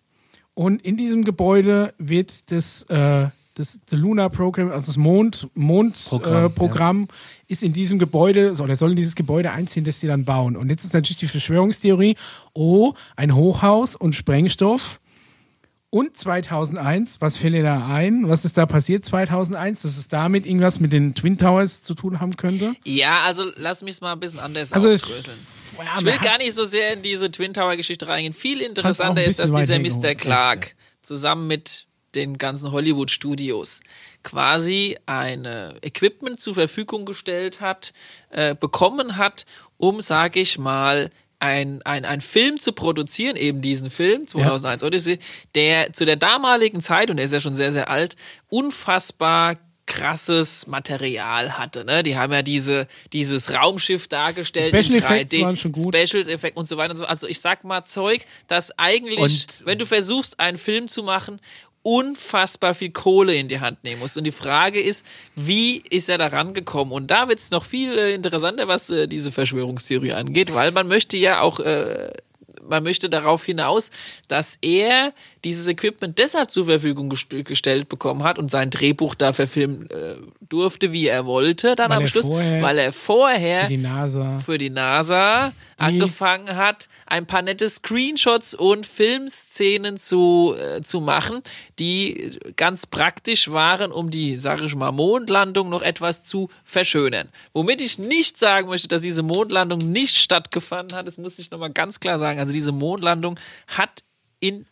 Und 0.54 0.82
in 0.82 0.96
diesem 0.96 1.24
Gebäude 1.24 1.92
wird 1.98 2.50
das, 2.52 2.84
äh, 2.84 3.28
das 3.56 3.80
the 3.90 3.96
Lunar 3.96 4.30
Program, 4.30 4.70
also 4.70 4.86
das 4.86 4.96
Mond, 4.96 5.48
Mondprogramm, 5.54 6.32
Programm, 6.32 6.46
äh, 6.46 6.50
Programm 6.50 7.08
ist 7.48 7.62
in 7.62 7.72
diesem 7.72 7.98
Gebäude, 7.98 8.54
so, 8.54 8.64
oder 8.64 8.74
soll 8.76 8.90
in 8.90 8.96
dieses 8.96 9.14
Gebäude 9.14 9.52
einziehen, 9.52 9.84
das 9.84 10.00
sie 10.00 10.06
dann 10.08 10.24
bauen. 10.24 10.56
Und 10.56 10.68
jetzt 10.70 10.84
ist 10.84 10.94
natürlich 10.94 11.18
die 11.18 11.28
Verschwörungstheorie, 11.28 12.16
oh, 12.54 12.92
ein 13.16 13.34
Hochhaus 13.34 13.94
und 13.94 14.14
Sprengstoff 14.14 15.00
Und 15.90 16.16
2001, 16.16 17.20
was 17.20 17.36
fällt 17.36 17.54
dir 17.54 17.62
da 17.62 17.86
ein? 17.86 18.28
Was 18.28 18.44
ist 18.44 18.58
da 18.58 18.66
passiert 18.66 19.04
2001, 19.04 19.82
dass 19.82 19.96
es 19.96 20.08
damit 20.08 20.44
irgendwas 20.44 20.80
mit 20.80 20.92
den 20.92 21.14
Twin 21.14 21.38
Towers 21.38 21.84
zu 21.84 21.94
tun 21.94 22.18
haben 22.20 22.36
könnte? 22.36 22.74
Ja, 22.84 23.20
also 23.22 23.50
lass 23.56 23.82
mich 23.82 24.00
mal 24.00 24.12
ein 24.12 24.20
bisschen 24.20 24.40
anders 24.40 24.72
Also 24.72 24.88
es, 24.88 25.04
aufdröseln. 25.04 25.38
ja, 25.78 25.98
Ich 25.98 26.04
will 26.04 26.18
gar 26.18 26.38
nicht 26.38 26.52
so 26.54 26.64
sehr 26.64 26.92
in 26.94 27.02
diese 27.02 27.30
Twin 27.30 27.54
Tower 27.54 27.76
Geschichte 27.76 28.08
reingehen. 28.08 28.34
Viel 28.34 28.60
interessanter 28.60 29.24
ist, 29.24 29.38
dass 29.38 29.52
dieser 29.52 29.78
Mr. 29.78 30.14
Clark 30.16 30.74
zusammen 31.02 31.46
mit 31.46 31.86
den 32.16 32.36
ganzen 32.36 32.72
Hollywood 32.72 33.10
Studios 33.10 33.80
quasi 34.26 34.98
ein 35.06 35.46
Equipment 35.82 36.40
zur 36.40 36.54
Verfügung 36.54 37.06
gestellt 37.06 37.60
hat, 37.60 37.92
äh, 38.30 38.56
bekommen 38.56 39.16
hat, 39.16 39.46
um, 39.76 40.00
sage 40.00 40.40
ich 40.40 40.58
mal, 40.58 41.10
ein, 41.38 41.80
ein, 41.84 42.04
ein 42.04 42.20
Film 42.20 42.58
zu 42.58 42.72
produzieren, 42.72 43.36
eben 43.36 43.60
diesen 43.60 43.88
Film, 43.88 44.26
2001 44.26 44.82
Odyssey, 44.82 45.20
der 45.54 45.92
zu 45.92 46.04
der 46.04 46.16
damaligen 46.16 46.80
Zeit, 46.80 47.10
und 47.10 47.18
der 47.18 47.26
ist 47.26 47.32
ja 47.32 47.40
schon 47.40 47.54
sehr, 47.54 47.70
sehr 47.72 47.88
alt, 47.88 48.16
unfassbar 48.48 49.56
krasses 49.86 50.66
Material 50.66 51.56
hatte. 51.56 51.84
Ne? 51.84 52.02
Die 52.02 52.16
haben 52.16 52.32
ja 52.32 52.42
diese, 52.42 52.88
dieses 53.12 53.52
Raumschiff 53.52 54.08
dargestellt 54.08 54.74
Special 54.74 54.98
Effects 54.98 55.32
3D, 55.32 55.42
waren 55.42 55.56
schon 55.56 55.72
gut. 55.72 55.96
Special 55.96 56.28
Effects 56.28 56.56
und 56.58 56.66
so 56.66 56.76
weiter 56.76 56.90
und 56.90 56.96
so. 56.96 57.04
Also 57.04 57.28
ich 57.28 57.40
sag 57.40 57.62
mal 57.62 57.84
Zeug, 57.84 58.26
dass 58.48 58.76
eigentlich, 58.78 59.20
Und- 59.20 59.62
wenn 59.64 59.78
du 59.78 59.86
versuchst, 59.86 60.40
einen 60.40 60.58
Film 60.58 60.88
zu 60.88 61.04
machen, 61.04 61.40
unfassbar 61.86 62.74
viel 62.74 62.90
Kohle 62.90 63.36
in 63.36 63.46
die 63.46 63.60
Hand 63.60 63.84
nehmen 63.84 64.00
musst. 64.00 64.16
Und 64.16 64.24
die 64.24 64.32
Frage 64.32 64.80
ist, 64.82 65.06
wie 65.36 65.76
ist 65.88 66.08
er 66.08 66.18
da 66.18 66.26
rangekommen? 66.26 66.92
Und 66.92 67.12
da 67.12 67.28
wird 67.28 67.38
es 67.38 67.52
noch 67.52 67.64
viel 67.64 67.96
äh, 67.96 68.12
interessanter, 68.12 68.66
was 68.66 68.90
äh, 68.90 69.06
diese 69.06 69.30
Verschwörungstheorie 69.30 70.12
angeht, 70.12 70.52
weil 70.52 70.72
man 70.72 70.88
möchte 70.88 71.16
ja 71.16 71.40
auch 71.40 71.60
äh, 71.60 72.10
man 72.68 72.82
möchte 72.82 73.08
darauf 73.08 73.44
hinaus, 73.44 73.92
dass 74.26 74.58
er 74.60 75.12
dieses 75.46 75.68
Equipment 75.68 76.18
deshalb 76.18 76.50
zur 76.50 76.66
Verfügung 76.66 77.08
gest 77.08 77.30
gestellt 77.44 77.88
bekommen 77.88 78.24
hat 78.24 78.36
und 78.36 78.50
sein 78.50 78.68
Drehbuch 78.68 79.14
da 79.14 79.32
verfilmen 79.32 79.88
äh, 79.90 80.16
durfte, 80.40 80.90
wie 80.90 81.06
er 81.06 81.24
wollte, 81.24 81.76
dann 81.76 81.90
Weil 81.90 81.98
am 81.98 82.06
Schluss, 82.08 82.28
weil 82.28 82.78
er 82.78 82.92
vorher 82.92 83.62
Für 83.62 83.68
die 83.68 83.76
NASA. 83.76 84.38
für 84.40 84.58
die 84.58 84.70
NASA 84.70 85.52
angefangen 85.78 86.56
hat, 86.56 86.88
ein 87.06 87.26
paar 87.26 87.42
nette 87.42 87.68
Screenshots 87.68 88.54
und 88.54 88.86
Filmszenen 88.86 89.98
zu, 89.98 90.56
äh, 90.58 90.82
zu 90.82 91.00
machen, 91.00 91.42
die 91.78 92.40
ganz 92.56 92.86
praktisch 92.86 93.48
waren, 93.48 93.92
um 93.92 94.10
die, 94.10 94.38
sage 94.38 94.64
ich 94.64 94.74
mal, 94.74 94.90
Mondlandung 94.90 95.68
noch 95.68 95.82
etwas 95.82 96.24
zu 96.24 96.50
verschönern. 96.64 97.28
Womit 97.52 97.80
ich 97.80 98.00
nicht 98.00 98.36
sagen 98.36 98.68
möchte, 98.68 98.88
dass 98.88 99.02
diese 99.02 99.22
Mondlandung 99.22 99.78
nicht 99.78 100.16
stattgefunden 100.16 100.96
hat, 100.96 101.06
das 101.06 101.18
muss 101.18 101.38
ich 101.38 101.52
nochmal 101.52 101.70
ganz 101.70 102.00
klar 102.00 102.18
sagen. 102.18 102.40
Also 102.40 102.52
diese 102.52 102.72
Mondlandung 102.72 103.38
hat 103.68 104.02
in 104.40 104.66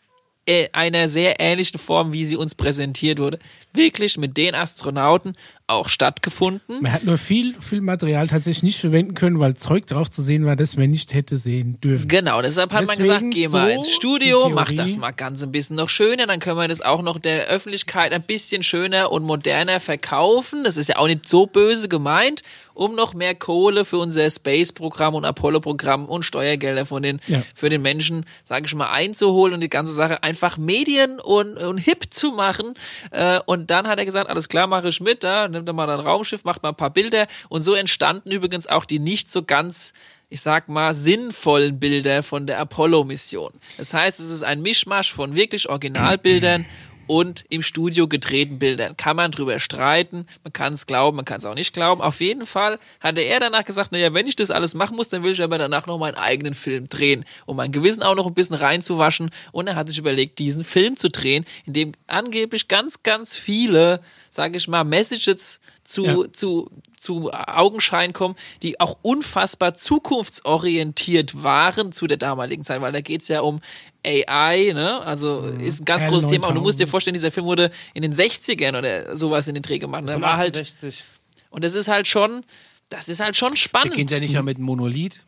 äh, 0.45 0.69
einer 0.71 1.09
sehr 1.09 1.39
ähnlichen 1.39 1.79
Form, 1.79 2.13
wie 2.13 2.25
sie 2.25 2.35
uns 2.35 2.55
präsentiert 2.55 3.19
wurde, 3.19 3.39
wirklich 3.73 4.17
mit 4.17 4.37
den 4.37 4.55
Astronauten 4.55 5.35
auch 5.67 5.89
stattgefunden. 5.89 6.81
Man 6.81 6.93
hat 6.93 7.03
nur 7.05 7.17
viel, 7.17 7.55
viel 7.59 7.81
Material 7.81 8.27
tatsächlich 8.27 8.61
nicht 8.63 8.79
verwenden 8.79 9.15
können, 9.15 9.39
weil 9.39 9.55
Zeug 9.55 9.87
drauf 9.87 10.11
zu 10.11 10.21
sehen 10.21 10.45
war, 10.45 10.55
das 10.55 10.77
man 10.77 10.91
nicht 10.91 11.13
hätte 11.13 11.37
sehen 11.37 11.79
dürfen. 11.81 12.07
Genau, 12.07 12.41
deshalb 12.41 12.71
hat 12.71 12.85
man 12.85 12.97
Deswegen 12.97 13.31
gesagt, 13.31 13.33
geh 13.33 13.47
mal 13.47 13.73
so 13.73 13.79
ins 13.79 13.91
Studio, 13.91 14.49
mach 14.49 14.71
das 14.71 14.95
mal 14.97 15.11
ganz 15.11 15.41
ein 15.41 15.51
bisschen 15.51 15.75
noch 15.75 15.89
schöner, 15.89 16.27
dann 16.27 16.39
können 16.39 16.57
wir 16.57 16.67
das 16.67 16.81
auch 16.81 17.01
noch 17.01 17.17
der 17.17 17.47
Öffentlichkeit 17.47 18.13
ein 18.13 18.21
bisschen 18.21 18.61
schöner 18.61 19.11
und 19.11 19.23
moderner 19.23 19.79
verkaufen. 19.79 20.63
Das 20.63 20.77
ist 20.77 20.87
ja 20.89 20.97
auch 20.97 21.07
nicht 21.07 21.27
so 21.27 21.47
böse 21.47 21.89
gemeint, 21.89 22.43
um 22.75 22.93
noch 22.93 23.13
mehr 23.13 23.33
Kohle 23.33 23.85
für 23.85 23.97
unser 23.97 24.29
Space-Programm 24.29 25.15
und 25.15 25.25
Apollo-Programm 25.25 26.05
und 26.05 26.23
Steuergelder 26.23 26.85
von 26.85 27.01
den, 27.01 27.19
Ja. 27.25 27.41
für 27.55 27.69
den 27.69 27.81
Menschen, 27.81 28.25
sage 28.43 28.65
ich 28.67 28.75
mal, 28.75 28.91
einzuholen 28.91 29.53
und 29.55 29.61
die 29.61 29.69
ganze 29.69 29.93
Sache 29.93 30.21
einfach 30.23 30.57
medien- 30.57 31.19
und, 31.21 31.57
und 31.57 31.77
hip 31.79 32.13
zu 32.13 32.31
machen. 32.31 32.73
Äh, 33.11 33.39
und 33.45 33.71
dann 33.71 33.87
hat 33.87 33.97
er 33.97 34.05
gesagt, 34.05 34.29
alles 34.29 34.49
klar, 34.49 34.67
mache 34.67 34.89
ich 34.89 34.99
mit, 34.99 35.23
da, 35.23 35.47
nimmt 35.55 35.73
mal 35.73 35.89
ein 35.89 35.99
Raumschiff, 35.99 36.43
macht 36.43 36.63
mal 36.63 36.69
ein 36.69 36.75
paar 36.75 36.91
Bilder. 36.91 37.27
Und 37.49 37.63
so 37.63 37.73
entstanden 37.73 38.31
übrigens 38.31 38.67
auch 38.67 38.85
die 38.85 38.99
nicht 38.99 39.31
so 39.31 39.43
ganz 39.43 39.93
ich 40.27 40.41
sag 40.41 40.69
mal, 40.69 40.95
sinnvollen 40.95 41.79
Bilder 41.79 42.23
von 42.23 42.47
der 42.47 42.59
Apollo-Mission. 42.59 43.53
Das 43.77 43.93
heißt, 43.93 44.19
es 44.19 44.31
ist 44.31 44.43
ein 44.43 44.61
Mischmasch 44.63 45.13
von 45.13 45.35
wirklich 45.35 45.69
Originalbildern 45.69 46.65
und 47.07 47.45
im 47.49 47.61
Studio 47.61 48.07
gedrehten 48.07 48.59
Bildern. 48.59 48.97
Kann 48.97 49.15
man 49.15 49.31
drüber 49.31 49.59
streiten, 49.59 50.25
man 50.43 50.53
kann 50.53 50.73
es 50.73 50.87
glauben, 50.87 51.17
man 51.17 51.25
kann 51.25 51.37
es 51.37 51.45
auch 51.45 51.55
nicht 51.55 51.73
glauben. 51.73 52.01
Auf 52.01 52.19
jeden 52.19 52.45
Fall 52.45 52.79
hatte 52.99 53.21
er 53.21 53.39
danach 53.39 53.65
gesagt, 53.65 53.91
naja, 53.91 54.13
wenn 54.13 54.27
ich 54.27 54.35
das 54.35 54.51
alles 54.51 54.73
machen 54.73 54.95
muss, 54.95 55.09
dann 55.09 55.23
will 55.23 55.33
ich 55.33 55.41
aber 55.41 55.57
danach 55.57 55.87
noch 55.87 55.97
meinen 55.97 56.15
eigenen 56.15 56.53
Film 56.53 56.87
drehen, 56.87 57.25
um 57.45 57.57
mein 57.57 57.71
Gewissen 57.71 58.03
auch 58.03 58.15
noch 58.15 58.25
ein 58.25 58.33
bisschen 58.33 58.55
reinzuwaschen. 58.55 59.29
Und 59.51 59.67
er 59.67 59.75
hat 59.75 59.89
sich 59.89 59.97
überlegt, 59.97 60.39
diesen 60.39 60.63
Film 60.63 60.97
zu 60.97 61.09
drehen, 61.09 61.45
in 61.65 61.73
dem 61.73 61.91
angeblich 62.07 62.67
ganz, 62.67 63.03
ganz 63.03 63.35
viele, 63.35 64.01
sage 64.35 64.57
ich 64.57 64.67
mal, 64.67 64.83
Messages 64.83 65.59
zu, 65.85 66.03
Ja. 66.03 66.17
zu, 66.33 66.69
zu 66.99 67.31
Augenschein 67.31 68.11
kommen, 68.13 68.35
die 68.61 68.79
auch 68.79 68.97
unfassbar 69.01 69.73
zukunftsorientiert 69.75 71.43
waren 71.43 71.91
zu 71.91 72.07
der 72.07 72.17
damaligen 72.17 72.63
Zeit, 72.63 72.81
weil 72.81 72.91
da 72.91 73.01
geht's 73.01 73.27
ja 73.27 73.41
um 73.41 73.61
AI, 74.05 74.71
ne? 74.73 75.01
Also 75.01 75.41
ist 75.59 75.81
ein 75.81 75.85
ganz 75.85 76.03
L 76.03 76.09
großes 76.09 76.29
Thema. 76.29 76.47
Und 76.47 76.55
du 76.55 76.61
9000. 76.61 76.63
musst 76.63 76.79
dir 76.79 76.87
vorstellen, 76.87 77.13
dieser 77.13 77.31
Film 77.31 77.45
wurde 77.45 77.71
in 77.93 78.01
den 78.01 78.13
60ern 78.13 78.77
oder 78.77 79.15
sowas 79.17 79.47
in 79.47 79.53
den 79.55 79.63
Dreh 79.63 79.79
gemacht. 79.79 80.03
Da 80.05 80.19
war 80.21 80.37
halt, 80.37 80.55
68. 80.57 81.03
und 81.49 81.63
das 81.63 81.73
ist 81.75 81.87
halt 81.87 82.07
schon, 82.07 82.43
das 82.89 83.07
ist 83.07 83.19
halt 83.19 83.35
schon 83.37 83.55
spannend. 83.55 83.91
Beginnt 83.91 84.11
ja 84.11 84.19
nicht 84.19 84.33
ja 84.33 84.41
mit 84.43 84.57
einem 84.57 84.65
Monolith. 84.65 85.21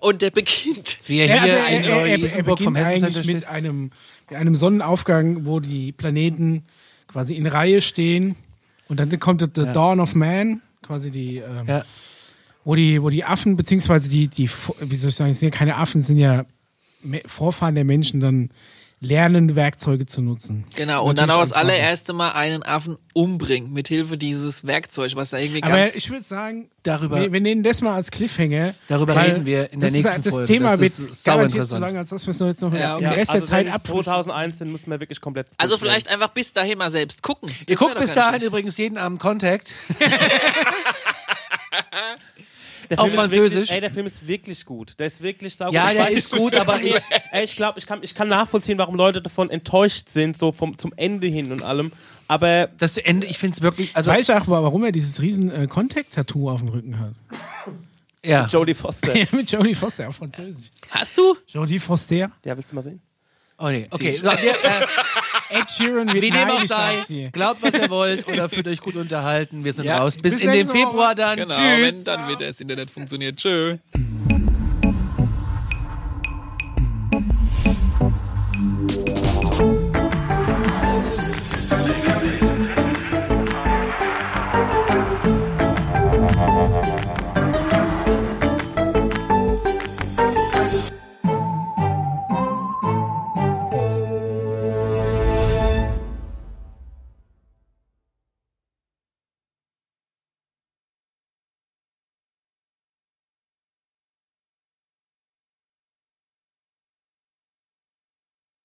und 0.00 0.22
der 0.22 0.30
beginnt. 0.30 0.98
Wie 1.06 1.18
er 1.18 1.26
Ja, 1.26 1.42
hier 1.42 1.64
also 1.64 1.76
in 1.76 1.84
er, 1.84 1.90
er, 1.90 2.06
er, 2.06 2.22
er 2.22 2.44
vom 2.44 2.44
beginnt 2.44 2.76
Hessensender 2.78 3.06
eigentlich 3.18 3.34
mit 3.34 3.46
einem, 3.46 3.90
mit 4.30 4.38
einem 4.38 4.54
Sonnenaufgang, 4.54 5.44
wo 5.46 5.60
die 5.60 5.92
Planeten 5.92 6.64
quasi 7.08 7.34
in 7.34 7.46
Reihe 7.46 7.80
stehen 7.80 8.36
und 8.88 9.00
dann 9.00 9.08
kommt 9.20 9.40
The 9.40 9.64
Dawn 9.72 10.00
of 10.00 10.14
Man, 10.14 10.60
quasi 10.82 11.10
die, 11.10 11.38
ähm, 11.38 11.66
Ja. 11.66 11.84
wo 12.64 12.74
die, 12.74 13.02
wo 13.02 13.10
die 13.10 13.24
Affen, 13.24 13.56
beziehungsweise 13.56 14.08
die, 14.08 14.28
die, 14.28 14.48
wie 14.80 14.96
soll 14.96 15.10
ich 15.10 15.16
sagen, 15.16 15.30
es 15.30 15.40
sind 15.40 15.52
ja 15.52 15.56
keine 15.58 15.76
Affen, 15.76 16.00
es 16.00 16.06
sind 16.08 16.18
ja 16.18 16.44
Vorfahren 17.26 17.74
der 17.74 17.84
Menschen 17.84 18.20
dann 18.20 18.50
lernen, 19.00 19.56
Werkzeuge 19.56 20.06
zu 20.06 20.22
nutzen. 20.22 20.64
Genau, 20.74 21.04
und 21.04 21.18
dann 21.18 21.30
auch 21.30 21.40
das 21.40 21.52
allererste 21.52 22.12
Mal 22.14 22.30
einen 22.32 22.62
Affen 22.62 22.96
umbringen, 23.12 23.72
mit 23.72 23.88
Hilfe 23.88 24.16
dieses 24.16 24.66
Werkzeugs, 24.66 25.14
was 25.16 25.30
da 25.30 25.38
irgendwie 25.38 25.62
Aber 25.62 25.76
ganz... 25.76 25.94
ich 25.96 26.08
würde 26.10 26.24
sagen, 26.24 26.70
Darüber- 26.82 27.20
wir, 27.20 27.32
wir 27.32 27.40
nehmen 27.40 27.62
das 27.62 27.82
mal 27.82 27.94
als 27.94 28.10
Cliffhanger. 28.10 28.74
Darüber 28.88 29.20
reden 29.22 29.44
wir 29.44 29.70
in 29.72 29.80
der 29.80 29.90
das 29.90 29.98
ist- 29.98 30.04
nächsten 30.04 30.22
das 30.22 30.34
Folge. 30.34 30.52
Thema 30.52 30.70
Das 30.70 30.80
wird 30.80 30.90
ist 30.90 31.24
sau 31.24 31.36
garantiert 31.36 31.66
so 31.66 31.76
interessant. 31.76 31.80
lange, 31.82 31.98
als 31.98 32.08
dass 32.10 32.26
wir 32.26 32.30
es 32.30 32.38
jetzt 32.40 32.62
noch 32.62 32.72
Ja, 32.72 32.96
den 32.98 33.06
okay. 33.06 33.18
Rest 33.18 33.30
also 33.30 33.46
der 33.46 33.50
Zeit 33.50 33.66
abfrühstücken. 33.72 34.04
2001, 34.04 34.58
den 34.58 34.72
müssen 34.72 34.90
wir 34.90 35.00
wirklich 35.00 35.20
komplett. 35.20 35.46
also 35.58 35.76
vielleicht 35.78 36.08
einfach 36.08 36.30
bis 36.30 36.52
dahin 36.54 36.78
mal 36.78 36.90
selbst 36.90 37.22
gucken. 37.22 37.50
Ihr 37.66 37.76
guckt 37.76 37.98
bis 37.98 38.14
dahin 38.14 38.40
übrigens 38.42 38.76
jeden 38.78 38.96
Abend 38.98 39.20
Contact. 39.20 39.74
Der 42.90 42.98
auf 43.00 43.06
Film 43.06 43.14
ist 43.14 43.20
Französisch. 43.20 43.52
Wirklich, 43.54 43.70
ey, 43.72 43.80
der 43.80 43.90
Film 43.90 44.06
ist 44.06 44.26
wirklich 44.26 44.64
gut. 44.64 44.92
Der 44.98 45.06
ist 45.06 45.22
wirklich 45.22 45.54
saugut. 45.56 45.74
Ja, 45.74 45.86
Ich 45.90 45.96
der 45.96 46.06
weiß- 46.06 46.10
ist 46.10 46.30
gut, 46.30 46.54
aber 46.54 46.80
ich- 46.80 46.94
Ey, 47.32 47.44
ich 47.44 47.56
glaube, 47.56 47.78
ich 47.78 47.86
kann, 47.86 48.02
ich 48.02 48.14
kann 48.14 48.28
nachvollziehen, 48.28 48.78
warum 48.78 48.94
Leute 48.94 49.20
davon 49.22 49.50
enttäuscht 49.50 50.08
sind, 50.08 50.38
so 50.38 50.52
vom, 50.52 50.76
zum 50.78 50.92
Ende 50.96 51.26
hin 51.26 51.52
und 51.52 51.62
allem. 51.62 51.92
Aber 52.28 52.68
Das 52.78 52.96
Ende, 52.96 53.26
ich 53.26 53.38
finde 53.38 53.56
es 53.56 53.62
wirklich, 53.62 53.94
also 53.96 54.10
Weiß 54.10 54.28
ich 54.28 54.34
auch, 54.34 54.48
warum 54.48 54.84
er 54.84 54.92
dieses 54.92 55.20
riesen 55.22 55.50
äh, 55.52 55.66
Contact-Tattoo 55.66 56.50
auf 56.50 56.60
dem 56.60 56.68
Rücken 56.68 56.98
hat. 56.98 57.12
ja. 58.24 58.46
Jodie 58.46 58.74
Foster, 58.74 59.12
Mit 59.32 59.50
Jodie 59.50 59.74
Foster 59.74 60.08
auf 60.08 60.16
Französisch. 60.16 60.70
Hast 60.90 61.16
du? 61.18 61.36
Jodie 61.48 61.78
Foster. 61.78 62.30
der 62.44 62.56
willst 62.56 62.72
du 62.72 62.74
mal 62.76 62.82
sehen? 62.82 63.00
Oh 63.58 63.68
nee, 63.68 63.86
okay. 63.90 64.16
So, 64.16 64.24
wir, 64.24 64.32
äh, 64.32 64.86
Ed 65.50 65.70
Sheeran 65.70 66.12
wird 66.12 66.22
wie 66.22 66.30
dem 66.30 66.48
auch 66.48 66.62
sei, 66.64 67.28
glaubt, 67.32 67.62
was 67.62 67.74
ihr 67.74 67.90
wollt 67.90 68.26
oder 68.28 68.48
fühlt 68.48 68.66
euch 68.68 68.80
gut 68.80 68.96
unterhalten. 68.96 69.64
Wir 69.64 69.72
sind 69.72 69.84
Ja, 69.84 69.98
raus. 69.98 70.16
Bis 70.16 70.36
bis 70.36 70.44
in 70.44 70.52
den. 70.52 70.68
Februar 70.68 71.14
dann. 71.14 71.36
Genau, 71.36 71.54
Tschüss. 71.54 71.98
wenn 71.98 72.04
dann 72.04 72.28
wieder 72.28 72.46
das 72.46 72.60
Internet 72.60 72.90
funktioniert. 72.90 73.36
Tschö. 73.36 73.76